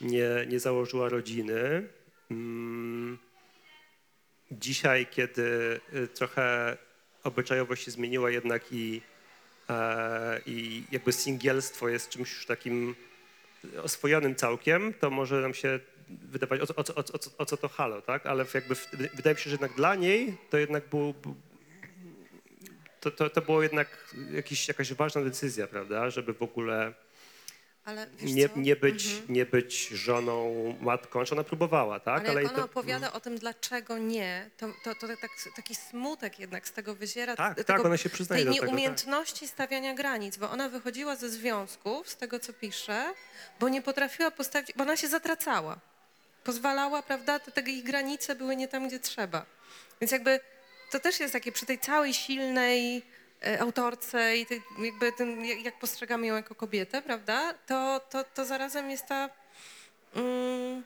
nie, 0.00 0.28
nie 0.48 0.60
założyła 0.60 1.08
rodziny. 1.08 1.88
Mm, 2.30 3.18
Dzisiaj, 4.50 5.06
kiedy 5.10 5.80
e, 5.92 6.06
trochę 6.06 6.76
obyczajowość 7.24 7.84
się 7.84 7.90
zmieniła 7.90 8.30
jednak 8.30 8.62
i, 8.72 9.00
e, 9.70 10.40
i 10.46 10.84
jakby 10.92 11.12
singielstwo 11.12 11.88
jest 11.88 12.08
czymś 12.08 12.32
już 12.32 12.46
takim 12.46 12.94
oswojonym 13.82 14.34
całkiem, 14.34 14.94
to 14.94 15.10
może 15.10 15.40
nam 15.40 15.54
się 15.54 15.80
wydawać, 16.08 16.60
o, 16.60 16.64
o, 16.76 16.84
o, 16.94 17.04
o, 17.38 17.44
co- 17.46 17.56
to 17.56 17.68
halo, 17.68 18.02
tak? 18.02 18.26
Ale 18.26 18.44
jakby 18.54 18.74
w, 18.74 18.88
wydaje 19.14 19.34
mi 19.34 19.40
się, 19.40 19.50
że 19.50 19.54
jednak 19.54 19.74
dla 19.74 19.94
niej 19.94 20.36
to 20.50 20.58
jednak 20.58 20.88
był 20.88 21.14
to, 23.00 23.10
to, 23.10 23.30
to 23.30 23.42
było 23.42 23.62
jednak 23.62 24.14
jakiś, 24.30 24.68
jakaś 24.68 24.92
ważna 24.92 25.20
decyzja, 25.20 25.66
prawda? 25.66 26.10
Żeby 26.10 26.34
w 26.34 26.42
ogóle 26.42 26.94
Ale 27.84 28.06
nie, 28.22 28.48
nie, 28.56 28.76
być, 28.76 29.06
nie 29.28 29.46
być 29.46 29.88
żoną, 29.88 30.54
matką. 30.80 31.18
Znaczy 31.18 31.34
ona 31.34 31.44
próbowała, 31.44 32.00
tak? 32.00 32.28
Ale 32.28 32.42
jak 32.42 32.52
i 32.52 32.54
ona 32.54 32.58
to, 32.58 32.64
opowiada 32.64 33.12
o 33.12 33.20
tym, 33.20 33.38
dlaczego 33.38 33.98
nie, 33.98 34.50
to, 34.56 34.66
to, 34.84 34.94
to 34.94 35.06
tak, 35.08 35.30
taki 35.56 35.74
smutek 35.74 36.38
jednak 36.38 36.68
z 36.68 36.72
tego 36.72 36.94
wyziera. 36.94 37.36
Tak, 37.36 37.56
tego, 37.56 37.66
tak, 37.66 37.84
ona 37.84 37.96
się 37.96 38.10
przyznaje 38.10 38.44
tej 38.44 38.46
do 38.46 38.52
tego, 38.52 38.66
tak. 38.66 38.70
nieumiejętności 38.70 39.48
stawiania 39.48 39.94
granic, 39.94 40.36
bo 40.36 40.50
ona 40.50 40.68
wychodziła 40.68 41.16
ze 41.16 41.30
związków, 41.30 42.08
z 42.08 42.16
tego 42.16 42.38
co 42.38 42.52
pisze, 42.52 43.04
bo 43.60 43.68
nie 43.68 43.82
potrafiła 43.82 44.30
postawić, 44.30 44.72
bo 44.76 44.82
ona 44.82 44.96
się 44.96 45.08
zatracała. 45.08 45.78
Pozwalała, 46.44 47.02
prawda, 47.02 47.38
te, 47.38 47.52
te 47.52 47.70
ich 47.70 47.84
granice 47.84 48.34
były 48.34 48.56
nie 48.56 48.68
tam, 48.68 48.88
gdzie 48.88 49.00
trzeba. 49.00 49.46
Więc 50.00 50.12
jakby 50.12 50.40
to 50.90 51.00
też 51.00 51.20
jest 51.20 51.32
takie 51.32 51.52
przy 51.52 51.66
tej 51.66 51.78
całej 51.78 52.14
silnej 52.14 53.02
e, 53.46 53.60
autorce 53.60 54.36
i 54.36 54.46
tej, 54.46 54.62
jakby 54.78 55.12
tym, 55.12 55.44
jak, 55.44 55.78
postrzegamy 55.78 56.26
ją 56.26 56.36
jako 56.36 56.54
kobietę, 56.54 57.02
prawda, 57.02 57.54
to, 57.66 58.00
to, 58.10 58.24
to 58.24 58.44
zarazem 58.44 58.90
jest 58.90 59.06
ta... 59.06 59.30
Mm, 60.14 60.84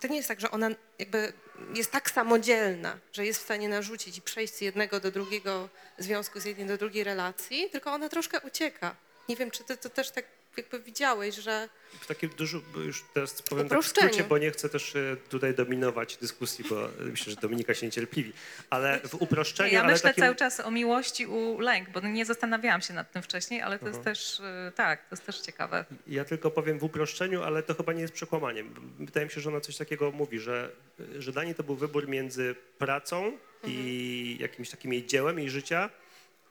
to 0.00 0.08
nie 0.08 0.16
jest 0.16 0.28
tak, 0.28 0.40
że 0.40 0.50
ona 0.50 0.70
jakby 0.98 1.32
jest 1.74 1.90
tak 1.90 2.10
samodzielna, 2.10 2.98
że 3.12 3.26
jest 3.26 3.40
w 3.40 3.44
stanie 3.44 3.68
narzucić 3.68 4.18
i 4.18 4.22
przejść 4.22 4.54
z 4.54 4.60
jednego 4.60 5.00
do 5.00 5.10
drugiego 5.10 5.68
związku, 5.98 6.40
z 6.40 6.44
jednej 6.44 6.66
do 6.66 6.76
drugiej 6.76 7.04
relacji, 7.04 7.70
tylko 7.70 7.92
ona 7.92 8.08
troszkę 8.08 8.40
ucieka. 8.40 8.96
Nie 9.28 9.36
wiem, 9.36 9.50
czy 9.50 9.64
ty 9.64 9.76
to 9.76 9.88
też 9.88 10.10
tak 10.10 10.24
jakby 10.56 10.80
widziałeś, 10.80 11.34
że 11.34 11.68
W 12.00 12.06
takim 12.06 12.30
dużo, 12.30 12.60
bo 12.74 12.80
już 12.80 13.04
teraz 13.14 13.42
powiem 13.42 13.68
tak 13.68 13.82
w 13.82 13.86
skrócie, 13.86 14.24
bo 14.24 14.38
nie 14.38 14.50
chcę 14.50 14.68
też 14.68 14.96
e, 14.96 15.16
tutaj 15.28 15.54
dominować 15.54 16.16
dyskusji, 16.16 16.64
bo 16.70 16.84
e, 16.84 16.90
myślę, 17.00 17.32
że 17.32 17.40
Dominika 17.40 17.74
się 17.74 17.86
niecierpliwi, 17.86 18.32
ale 18.70 19.00
w 19.00 19.14
uproszczeniu, 19.14 19.72
Ja 19.74 19.84
myślę 19.84 20.00
takim... 20.10 20.24
cały 20.24 20.36
czas 20.36 20.60
o 20.60 20.70
miłości 20.70 21.26
u 21.26 21.60
lęk, 21.60 21.90
bo 21.90 22.00
nie 22.00 22.24
zastanawiałam 22.24 22.80
się 22.80 22.94
nad 22.94 23.12
tym 23.12 23.22
wcześniej, 23.22 23.62
ale 23.62 23.78
to 23.78 23.86
jest 23.86 23.98
Mhm. 23.98 24.14
też, 24.16 24.40
y, 24.40 24.72
tak, 24.74 25.00
to 25.00 25.06
jest 25.14 25.26
też 25.26 25.40
ciekawe. 25.40 25.84
Ja 26.06 26.24
tylko 26.24 26.50
powiem 26.50 26.78
w 26.78 26.84
uproszczeniu, 26.84 27.42
ale 27.42 27.62
to 27.62 27.74
chyba 27.74 27.92
nie 27.92 28.00
jest 28.02 28.14
przekłamaniem. 28.14 28.74
Wydaje 28.98 29.26
mi 29.26 29.32
się, 29.32 29.40
że 29.40 29.50
ona 29.50 29.60
coś 29.60 29.76
takiego 29.76 30.10
mówi, 30.12 30.38
że, 30.38 30.70
że 31.18 31.32
dla 31.32 31.44
niej 31.44 31.54
to 31.54 31.62
był 31.62 31.76
wybór 31.76 32.08
między 32.08 32.54
pracą 32.78 33.38
i 33.66 34.36
jakimś 34.40 34.70
takim 34.70 34.92
jej 34.92 35.06
dziełem 35.06 35.38
jej 35.38 35.50
życia, 35.50 35.90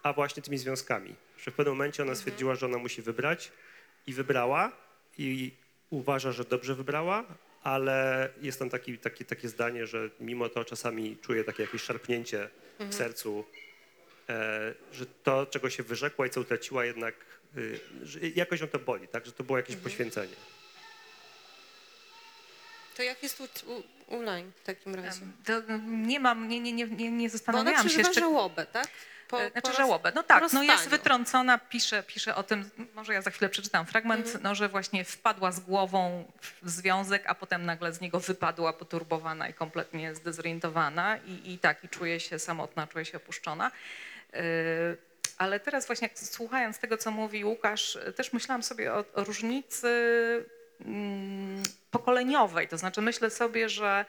a 0.04 0.14
właśnie 0.14 0.44
tymi 0.44 0.58
związkami. 0.58 1.16
Że 1.38 1.52
w 1.52 1.54
pewnym 1.54 1.74
momencie 1.76 2.04
ona 2.04 2.16
stwierdziła, 2.16 2.56
że 2.56 2.66
ona 2.66 2.78
musi 2.78 3.02
wybrać 3.02 3.52
i 4.08 4.14
wybrała 4.14 4.72
i 5.18 5.52
uważa, 5.90 6.32
że 6.32 6.44
dobrze 6.44 6.76
wybrała, 6.76 7.26
ale 7.64 8.30
jest 8.42 8.60
tam 8.60 8.70
taki, 8.70 8.98
taki, 8.98 9.26
takie 9.26 9.50
zdanie, 9.50 9.88
że 9.88 10.10
mimo 10.20 10.50
to 10.50 10.66
czasami 10.66 11.18
czuje 11.18 11.44
takie 11.44 11.64
jakieś 11.64 11.82
szarpnięcie 11.82 12.50
w 12.80 12.94
sercu, 12.94 13.46
e, 14.30 14.74
że 14.94 15.06
to, 15.06 15.46
czego 15.46 15.70
się 15.70 15.84
wyrzekła 15.84 16.28
i 16.28 16.30
co 16.30 16.42
utraciła 16.42 16.86
jednak, 16.86 17.16
y, 17.58 17.80
jakoś 18.36 18.62
ją 18.62 18.68
to 18.68 18.80
boli, 18.80 19.08
tak? 19.08 19.26
Że 19.26 19.32
to 19.32 19.44
było 19.44 19.58
jakieś 19.58 19.76
poświęcenie. 19.76 20.34
to 22.98 23.04
jak 23.04 23.24
jest 23.24 23.42
u, 23.42 23.44
u, 23.44 23.84
u 24.18 24.22
Lań 24.22 24.52
w 24.62 24.66
takim 24.66 24.96
razie? 24.96 25.22
To 25.46 25.62
nie 25.88 26.20
mam, 26.20 26.48
nie, 26.48 26.60
nie, 26.60 26.74
nie, 26.74 26.88
nie, 26.88 27.12
nie 27.12 27.12
Bo 27.12 27.18
ona 27.18 27.30
zastanawiałam 27.30 27.84
się 27.84 27.90
przeżywa 27.90 28.08
jeszcze. 28.08 28.22
żałobę, 28.22 28.66
tak? 28.66 28.88
Po, 29.28 29.42
E, 29.42 29.50
Znaczy 29.52 29.62
po 29.62 29.68
roz- 29.68 29.78
żałobę. 29.78 30.12
No 30.16 30.24
tak, 30.24 30.54
no 30.54 30.64
jest 30.64 30.90
wytrącona, 30.90 31.58
pisze, 31.58 32.04
pisze 32.04 32.36
o 32.36 32.44
tym, 32.44 32.70
może 32.96 33.14
ja 33.14 33.22
za 33.22 33.32
chwilę 33.32 33.50
przeczytam 33.50 33.86
fragment, 33.86 34.26
Mhm. 34.26 34.44
no, 34.44 34.56
że 34.56 34.70
właśnie 34.70 35.06
wpadła 35.06 35.52
z 35.52 35.60
głową 35.60 36.32
w 36.62 36.70
związek, 36.70 37.24
a 37.28 37.36
potem 37.36 37.66
nagle 37.66 37.94
z 37.94 38.02
niego 38.02 38.20
wypadła 38.20 38.74
poturbowana 38.74 39.50
i 39.50 39.54
kompletnie 39.54 40.16
zdezorientowana 40.16 41.18
i, 41.18 41.52
i 41.54 41.60
tak, 41.60 41.84
i 41.84 41.90
czuje 41.90 42.20
się 42.20 42.40
samotna, 42.40 42.88
czuje 42.88 43.06
się 43.06 43.18
opuszczona. 43.18 43.72
Yy, 44.34 44.40
Ale 45.38 45.60
teraz 45.60 45.86
właśnie 45.88 46.10
słuchając 46.16 46.80
tego, 46.80 46.98
co 46.98 47.12
mówi 47.12 47.46
Łukasz, 47.46 47.98
też 48.16 48.34
myślałam 48.34 48.64
sobie 48.64 48.94
o, 48.94 49.04
o 49.14 49.24
różnicy 49.24 49.90
mm, 50.86 51.64
pokoleniowej. 51.92 52.68
To 52.68 52.78
znaczy 52.78 53.02
myślę 53.02 53.30
sobie, 53.30 53.70
że 53.70 54.06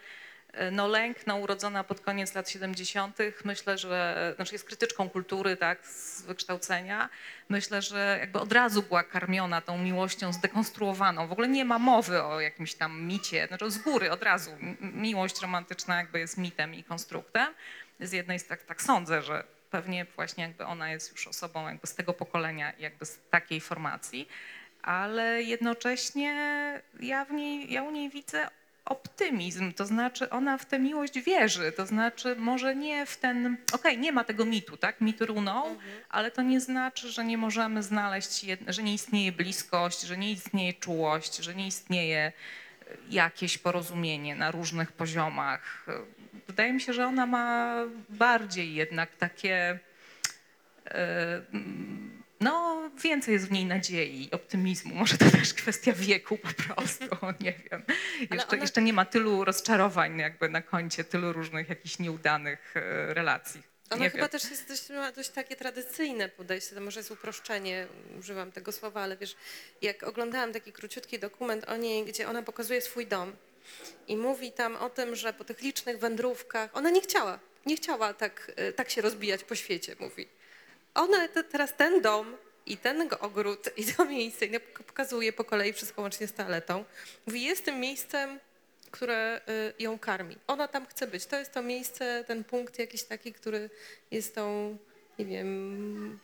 no 0.72 0.88
lęk, 0.88 1.26
no 1.26 1.36
urodzona 1.36 1.84
pod 1.84 2.00
koniec 2.00 2.34
lat 2.34 2.50
70., 2.50 3.18
myślę, 3.44 3.78
że 3.78 4.32
znaczy 4.36 4.54
jest 4.54 4.64
krytyczką 4.64 5.10
kultury, 5.10 5.56
tak, 5.56 5.86
z 5.86 6.22
wykształcenia. 6.22 7.08
Myślę, 7.48 7.82
że 7.82 8.16
jakby 8.20 8.38
od 8.38 8.52
razu 8.52 8.82
była 8.82 9.02
karmiona 9.02 9.60
tą 9.60 9.78
miłością 9.78 10.32
zdekonstruowaną. 10.32 11.28
W 11.28 11.32
ogóle 11.32 11.48
nie 11.48 11.64
ma 11.64 11.78
mowy 11.78 12.22
o 12.22 12.40
jakimś 12.40 12.74
tam 12.74 13.02
micie, 13.02 13.46
znaczy 13.46 13.70
z 13.70 13.78
góry 13.78 14.10
od 14.10 14.22
razu. 14.22 14.50
Miłość 14.80 15.40
romantyczna 15.42 15.96
jakby 15.96 16.18
jest 16.18 16.38
mitem 16.38 16.74
i 16.74 16.84
konstruktem. 16.84 17.54
Z 18.00 18.12
jednej 18.12 18.38
z 18.38 18.46
tak, 18.46 18.62
tak 18.62 18.82
sądzę, 18.82 19.22
że 19.22 19.44
pewnie 19.70 20.04
właśnie 20.04 20.44
jakby 20.44 20.64
ona 20.64 20.90
jest 20.90 21.12
już 21.12 21.26
osobą 21.28 21.68
jakby 21.68 21.86
z 21.86 21.94
tego 21.94 22.12
pokolenia 22.12 22.72
jakby 22.78 23.06
z 23.06 23.18
takiej 23.30 23.60
formacji, 23.60 24.28
ale 24.82 25.42
jednocześnie 25.42 26.32
ja, 27.00 27.24
w 27.24 27.32
niej, 27.32 27.72
ja 27.72 27.82
u 27.82 27.90
niej 27.90 28.10
widzę 28.10 28.48
optymizm, 28.84 29.72
to 29.72 29.86
znaczy 29.86 30.30
ona 30.30 30.58
w 30.58 30.66
tę 30.66 30.78
miłość 30.78 31.20
wierzy, 31.20 31.72
to 31.72 31.86
znaczy 31.86 32.36
może 32.36 32.76
nie 32.76 33.06
w 33.06 33.16
ten, 33.16 33.56
okej, 33.72 33.98
nie 33.98 34.12
ma 34.12 34.24
tego 34.24 34.44
mitu, 34.44 34.76
tak, 34.76 35.00
mit 35.00 35.20
runął, 35.20 35.76
ale 36.08 36.30
to 36.30 36.42
nie 36.42 36.60
znaczy, 36.60 37.08
że 37.08 37.24
nie 37.24 37.38
możemy 37.38 37.82
znaleźć, 37.82 38.46
że 38.66 38.82
nie 38.82 38.94
istnieje 38.94 39.32
bliskość, 39.32 40.00
że 40.00 40.16
nie 40.16 40.32
istnieje 40.32 40.72
czułość, 40.72 41.36
że 41.36 41.54
nie 41.54 41.66
istnieje 41.66 42.32
jakieś 43.10 43.58
porozumienie 43.58 44.36
na 44.36 44.50
różnych 44.50 44.92
poziomach. 44.92 45.86
Wydaje 46.46 46.72
mi 46.72 46.80
się, 46.80 46.92
że 46.92 47.06
ona 47.06 47.26
ma 47.26 47.76
bardziej 48.08 48.74
jednak 48.74 49.16
takie. 49.16 49.78
e, 50.86 51.42
mm, 51.52 52.13
No, 52.44 52.90
więcej 53.02 53.34
jest 53.34 53.48
w 53.48 53.50
niej 53.50 53.66
nadziei, 53.66 54.28
optymizmu. 54.32 54.94
Może 54.94 55.18
to 55.18 55.30
też 55.30 55.54
kwestia 55.54 55.92
wieku 55.92 56.38
po 56.38 56.48
prostu, 56.64 57.04
nie 57.44 57.54
wiem. 57.70 57.82
Jeszcze, 58.20 58.48
ona- 58.48 58.62
jeszcze 58.62 58.82
nie 58.82 58.92
ma 58.92 59.04
tylu 59.04 59.44
rozczarowań 59.44 60.18
jakby 60.18 60.48
na 60.48 60.62
koncie, 60.62 61.04
tylu 61.04 61.32
różnych 61.32 61.68
jakichś 61.68 61.98
nieudanych 61.98 62.76
e, 62.76 63.14
relacji. 63.14 63.62
Ona 63.90 64.04
nie 64.04 64.10
chyba 64.10 64.22
wiem. 64.22 64.30
też 64.30 64.50
jest 64.50 64.68
dość, 64.68 64.90
ma 64.90 65.12
dość 65.12 65.28
takie 65.30 65.56
tradycyjne 65.56 66.28
podejście, 66.28 66.74
to 66.74 66.80
może 66.80 67.00
jest 67.00 67.10
uproszczenie, 67.10 67.86
używam 68.18 68.52
tego 68.52 68.72
słowa, 68.72 69.00
ale 69.00 69.16
wiesz, 69.16 69.36
jak 69.82 70.02
oglądałam 70.02 70.52
taki 70.52 70.72
króciutki 70.72 71.18
dokument 71.18 71.64
o 71.68 71.76
niej, 71.76 72.04
gdzie 72.04 72.28
ona 72.28 72.42
pokazuje 72.42 72.80
swój 72.80 73.06
dom 73.06 73.32
i 74.08 74.16
mówi 74.16 74.52
tam 74.52 74.76
o 74.76 74.90
tym, 74.90 75.16
że 75.16 75.32
po 75.32 75.44
tych 75.44 75.60
licznych 75.62 75.98
wędrówkach, 75.98 76.70
ona 76.72 76.90
nie 76.90 77.00
chciała, 77.00 77.38
nie 77.66 77.76
chciała 77.76 78.14
tak, 78.14 78.52
y, 78.68 78.72
tak 78.72 78.90
się 78.90 79.00
rozbijać 79.00 79.44
po 79.44 79.54
świecie, 79.54 79.96
mówi. 80.00 80.28
Ona 80.94 81.28
te, 81.28 81.44
teraz 81.44 81.76
ten 81.76 82.02
dom 82.02 82.36
i 82.66 82.76
ten 82.76 83.08
ogród 83.20 83.70
i 83.76 83.84
to 83.84 84.04
miejsce, 84.04 84.46
i 84.46 84.50
pok- 84.50 84.82
pokazuje 84.86 85.32
po 85.32 85.44
kolei 85.44 85.72
wszystko 85.72 86.02
łącznie 86.02 86.26
z 86.26 86.32
toaletą, 86.32 86.84
mówi, 87.26 87.42
jest 87.42 87.64
tym 87.64 87.80
miejscem, 87.80 88.38
które 88.90 89.40
y, 89.78 89.82
ją 89.82 89.98
karmi. 89.98 90.36
Ona 90.46 90.68
tam 90.68 90.86
chce 90.86 91.06
być. 91.06 91.26
To 91.26 91.36
jest 91.38 91.52
to 91.54 91.62
miejsce, 91.62 92.24
ten 92.26 92.44
punkt 92.44 92.78
jakiś 92.78 93.02
taki, 93.02 93.32
który 93.32 93.70
jest 94.10 94.34
tą, 94.34 94.76
nie 95.18 95.24
wiem, 95.24 96.18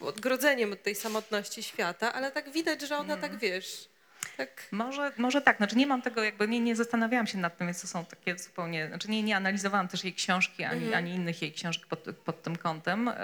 odgrodzeniem 0.00 0.72
od 0.72 0.82
tej 0.82 0.94
samotności 0.94 1.62
świata, 1.62 2.12
ale 2.12 2.30
tak 2.32 2.50
widać, 2.50 2.80
że 2.80 2.96
ona 2.96 3.16
tak, 3.16 3.38
wiesz, 3.38 3.88
tak... 4.36 4.66
Może, 4.70 5.12
może 5.16 5.42
tak, 5.42 5.56
znaczy 5.56 5.76
nie 5.76 5.86
mam 5.86 6.02
tego 6.02 6.22
jakby, 6.24 6.48
nie, 6.48 6.60
nie 6.60 6.76
zastanawiałam 6.76 7.26
się 7.26 7.38
nad 7.38 7.58
tym, 7.58 7.66
więc 7.66 7.80
to 7.80 7.86
są 7.86 8.04
takie 8.04 8.38
zupełnie, 8.38 8.88
znaczy 8.88 9.10
nie, 9.10 9.22
nie 9.22 9.36
analizowałam 9.36 9.88
też 9.88 10.04
jej 10.04 10.14
książki, 10.14 10.64
ani, 10.64 10.84
Mhm. 10.84 10.94
ani 11.04 11.14
innych 11.14 11.42
jej 11.42 11.52
książek 11.52 11.86
pod, 11.86 12.04
pod 12.24 12.42
tym 12.42 12.56
kątem, 12.56 13.08
y, 13.08 13.14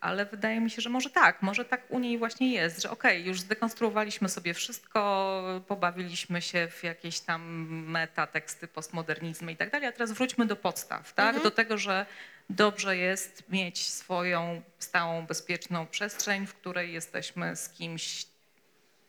ale 0.00 0.26
wydaje 0.26 0.60
mi 0.60 0.70
się, 0.70 0.82
że 0.82 0.88
może 0.90 1.10
tak, 1.10 1.42
może 1.42 1.64
tak 1.64 1.90
u 1.90 1.98
niej 1.98 2.18
właśnie 2.18 2.52
jest, 2.52 2.82
że 2.82 2.90
okej, 2.90 3.24
już 3.26 3.40
zdekonstruowaliśmy 3.40 4.28
sobie 4.28 4.54
wszystko, 4.54 5.42
pobawiliśmy 5.68 6.42
się 6.42 6.68
w 6.70 6.82
jakieś 6.84 7.20
tam 7.20 7.42
meta, 7.90 8.26
teksty, 8.26 8.68
postmodernizmy 8.68 9.52
i 9.52 9.56
tak 9.56 9.70
dalej, 9.70 9.88
a 9.88 9.92
teraz 9.92 10.12
wróćmy 10.12 10.46
do 10.46 10.56
podstaw, 10.56 11.12
tak, 11.12 11.26
Mhm. 11.26 11.42
do 11.44 11.50
tego, 11.50 11.78
że 11.78 12.06
dobrze 12.50 12.96
jest 12.96 13.48
mieć 13.48 13.88
swoją 13.88 14.62
stałą, 14.78 15.26
bezpieczną 15.26 15.86
przestrzeń, 15.86 16.46
w 16.46 16.54
której 16.54 16.92
jesteśmy 16.92 17.56
z 17.56 17.68
kimś 17.68 18.26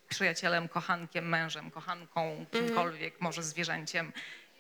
przyjacielem, 0.09 0.67
kochankiem, 0.67 1.29
mężem, 1.29 1.71
kochanką, 1.71 2.45
kimkolwiek, 2.51 3.21
może 3.21 3.43
zwierzęciem 3.43 4.11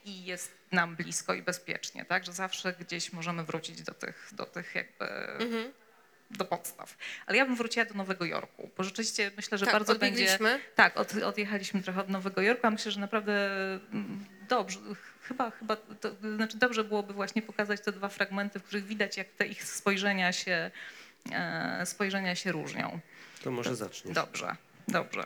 i 0.05 0.25
jest 0.25 0.51
nam 0.71 0.95
blisko 0.95 1.33
i 1.33 1.41
bezpiecznie, 1.41 2.05
tak? 2.05 2.25
Że 2.25 2.33
zawsze 2.33 2.73
gdzieś 2.73 3.13
możemy 3.13 3.43
wrócić 3.43 3.81
do 3.81 3.93
tych, 3.93 4.29
do 4.31 4.45
tych 4.45 4.75
jakby, 4.75 5.05
Mhm. 5.39 5.71
Do 6.31 6.45
podstaw. 6.45 6.97
Ale 7.25 7.37
ja 7.37 7.45
bym 7.45 7.55
wróciła 7.55 7.85
do 7.85 7.93
Nowego 7.93 8.25
Jorku, 8.25 8.69
bo 8.77 8.83
rzeczywiście 8.83 9.31
myślę, 9.37 9.57
że 9.57 9.65
tak, 9.65 9.73
bardzo 9.73 9.95
będzie... 9.95 10.37
Tak, 10.75 10.97
od, 10.97 11.13
odjechaliśmy 11.13 11.81
trochę 11.81 12.01
od 12.01 12.09
Nowego 12.09 12.41
Jorku, 12.41 12.67
a 12.67 12.71
myślę, 12.71 12.91
że 12.91 12.99
naprawdę 12.99 13.49
mm, 13.93 14.25
dobrze, 14.49 14.79
chyba, 15.21 15.51
chyba 15.51 15.75
to, 15.75 16.09
znaczy 16.35 16.57
dobrze 16.57 16.83
byłoby 16.83 17.13
właśnie 17.13 17.41
pokazać 17.41 17.81
te 17.81 17.91
dwa 17.91 18.09
fragmenty, 18.09 18.59
w 18.59 18.63
których 18.63 18.85
widać, 18.85 19.17
jak 19.17 19.27
te 19.27 19.47
ich 19.47 19.63
spojrzenia 19.63 20.31
się, 20.31 20.71
e, 21.31 21.85
spojrzenia 21.85 22.35
się 22.35 22.51
różnią. 22.51 22.99
To 23.43 23.51
może 23.51 23.75
zaczniesz. 23.75 24.15
Dobrze, 24.15 24.55
dobrze. 24.87 25.23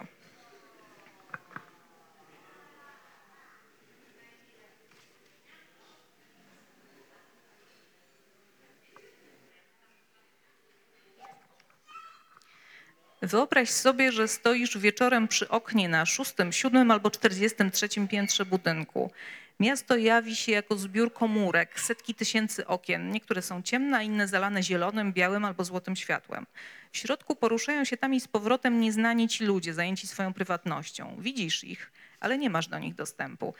Wyobraź 13.23 13.69
sobie, 13.69 14.11
że 14.11 14.27
stoisz 14.27 14.77
wieczorem 14.77 15.27
przy 15.27 15.49
oknie 15.49 15.89
na 15.89 16.05
szóstym, 16.05 16.51
siódmym 16.51 16.91
albo 16.91 17.11
czterdziestym 17.11 17.71
trzecim 17.71 18.07
piętrze 18.07 18.45
budynku. 18.45 19.11
Miasto 19.59 19.97
jawi 19.97 20.35
się 20.35 20.51
jako 20.51 20.77
zbiór 20.77 21.13
komórek, 21.13 21.79
setki 21.79 22.15
tysięcy 22.15 22.67
okien. 22.67 23.11
Niektóre 23.11 23.41
są 23.41 23.61
ciemne, 23.61 23.97
a 23.97 24.01
inne 24.01 24.27
zalane 24.27 24.63
zielonym, 24.63 25.13
białym 25.13 25.45
albo 25.45 25.63
złotym 25.63 25.95
światłem. 25.95 26.45
W 26.91 26.97
środku 26.97 27.35
poruszają 27.35 27.83
się 27.85 27.97
tam 27.97 28.13
i 28.13 28.19
z 28.21 28.27
powrotem 28.27 28.79
nieznani 28.79 29.27
ci 29.27 29.45
ludzie, 29.45 29.73
zajęci 29.73 30.07
swoją 30.07 30.33
prywatnością. 30.33 31.15
Widzisz 31.19 31.63
ich, 31.63 31.91
ale 32.19 32.37
nie 32.37 32.49
masz 32.49 32.67
do 32.67 32.79
nich 32.79 32.95
dostępu. 32.95 33.53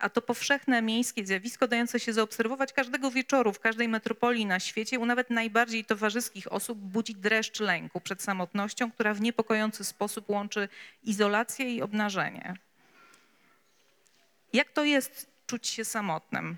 A 0.00 0.08
to 0.08 0.22
powszechne 0.22 0.82
miejskie 0.82 1.26
zjawisko 1.26 1.68
dające 1.68 2.00
się 2.00 2.12
zaobserwować 2.12 2.72
każdego 2.72 3.10
wieczoru 3.10 3.52
w 3.52 3.60
każdej 3.60 3.88
metropolii 3.88 4.46
na 4.46 4.60
świecie, 4.60 4.98
u 4.98 5.06
nawet 5.06 5.30
najbardziej 5.30 5.84
towarzyskich 5.84 6.52
osób 6.52 6.78
budzi 6.78 7.14
dreszcz 7.14 7.60
lęku 7.60 8.00
przed 8.00 8.22
samotnością, 8.22 8.90
która 8.90 9.14
w 9.14 9.20
niepokojący 9.20 9.84
sposób 9.84 10.30
łączy 10.30 10.68
izolację 11.04 11.74
i 11.74 11.82
obnażenie. 11.82 12.54
Jak 14.52 14.70
to 14.70 14.84
jest 14.84 15.26
czuć 15.46 15.66
się 15.66 15.84
samotnym? 15.84 16.56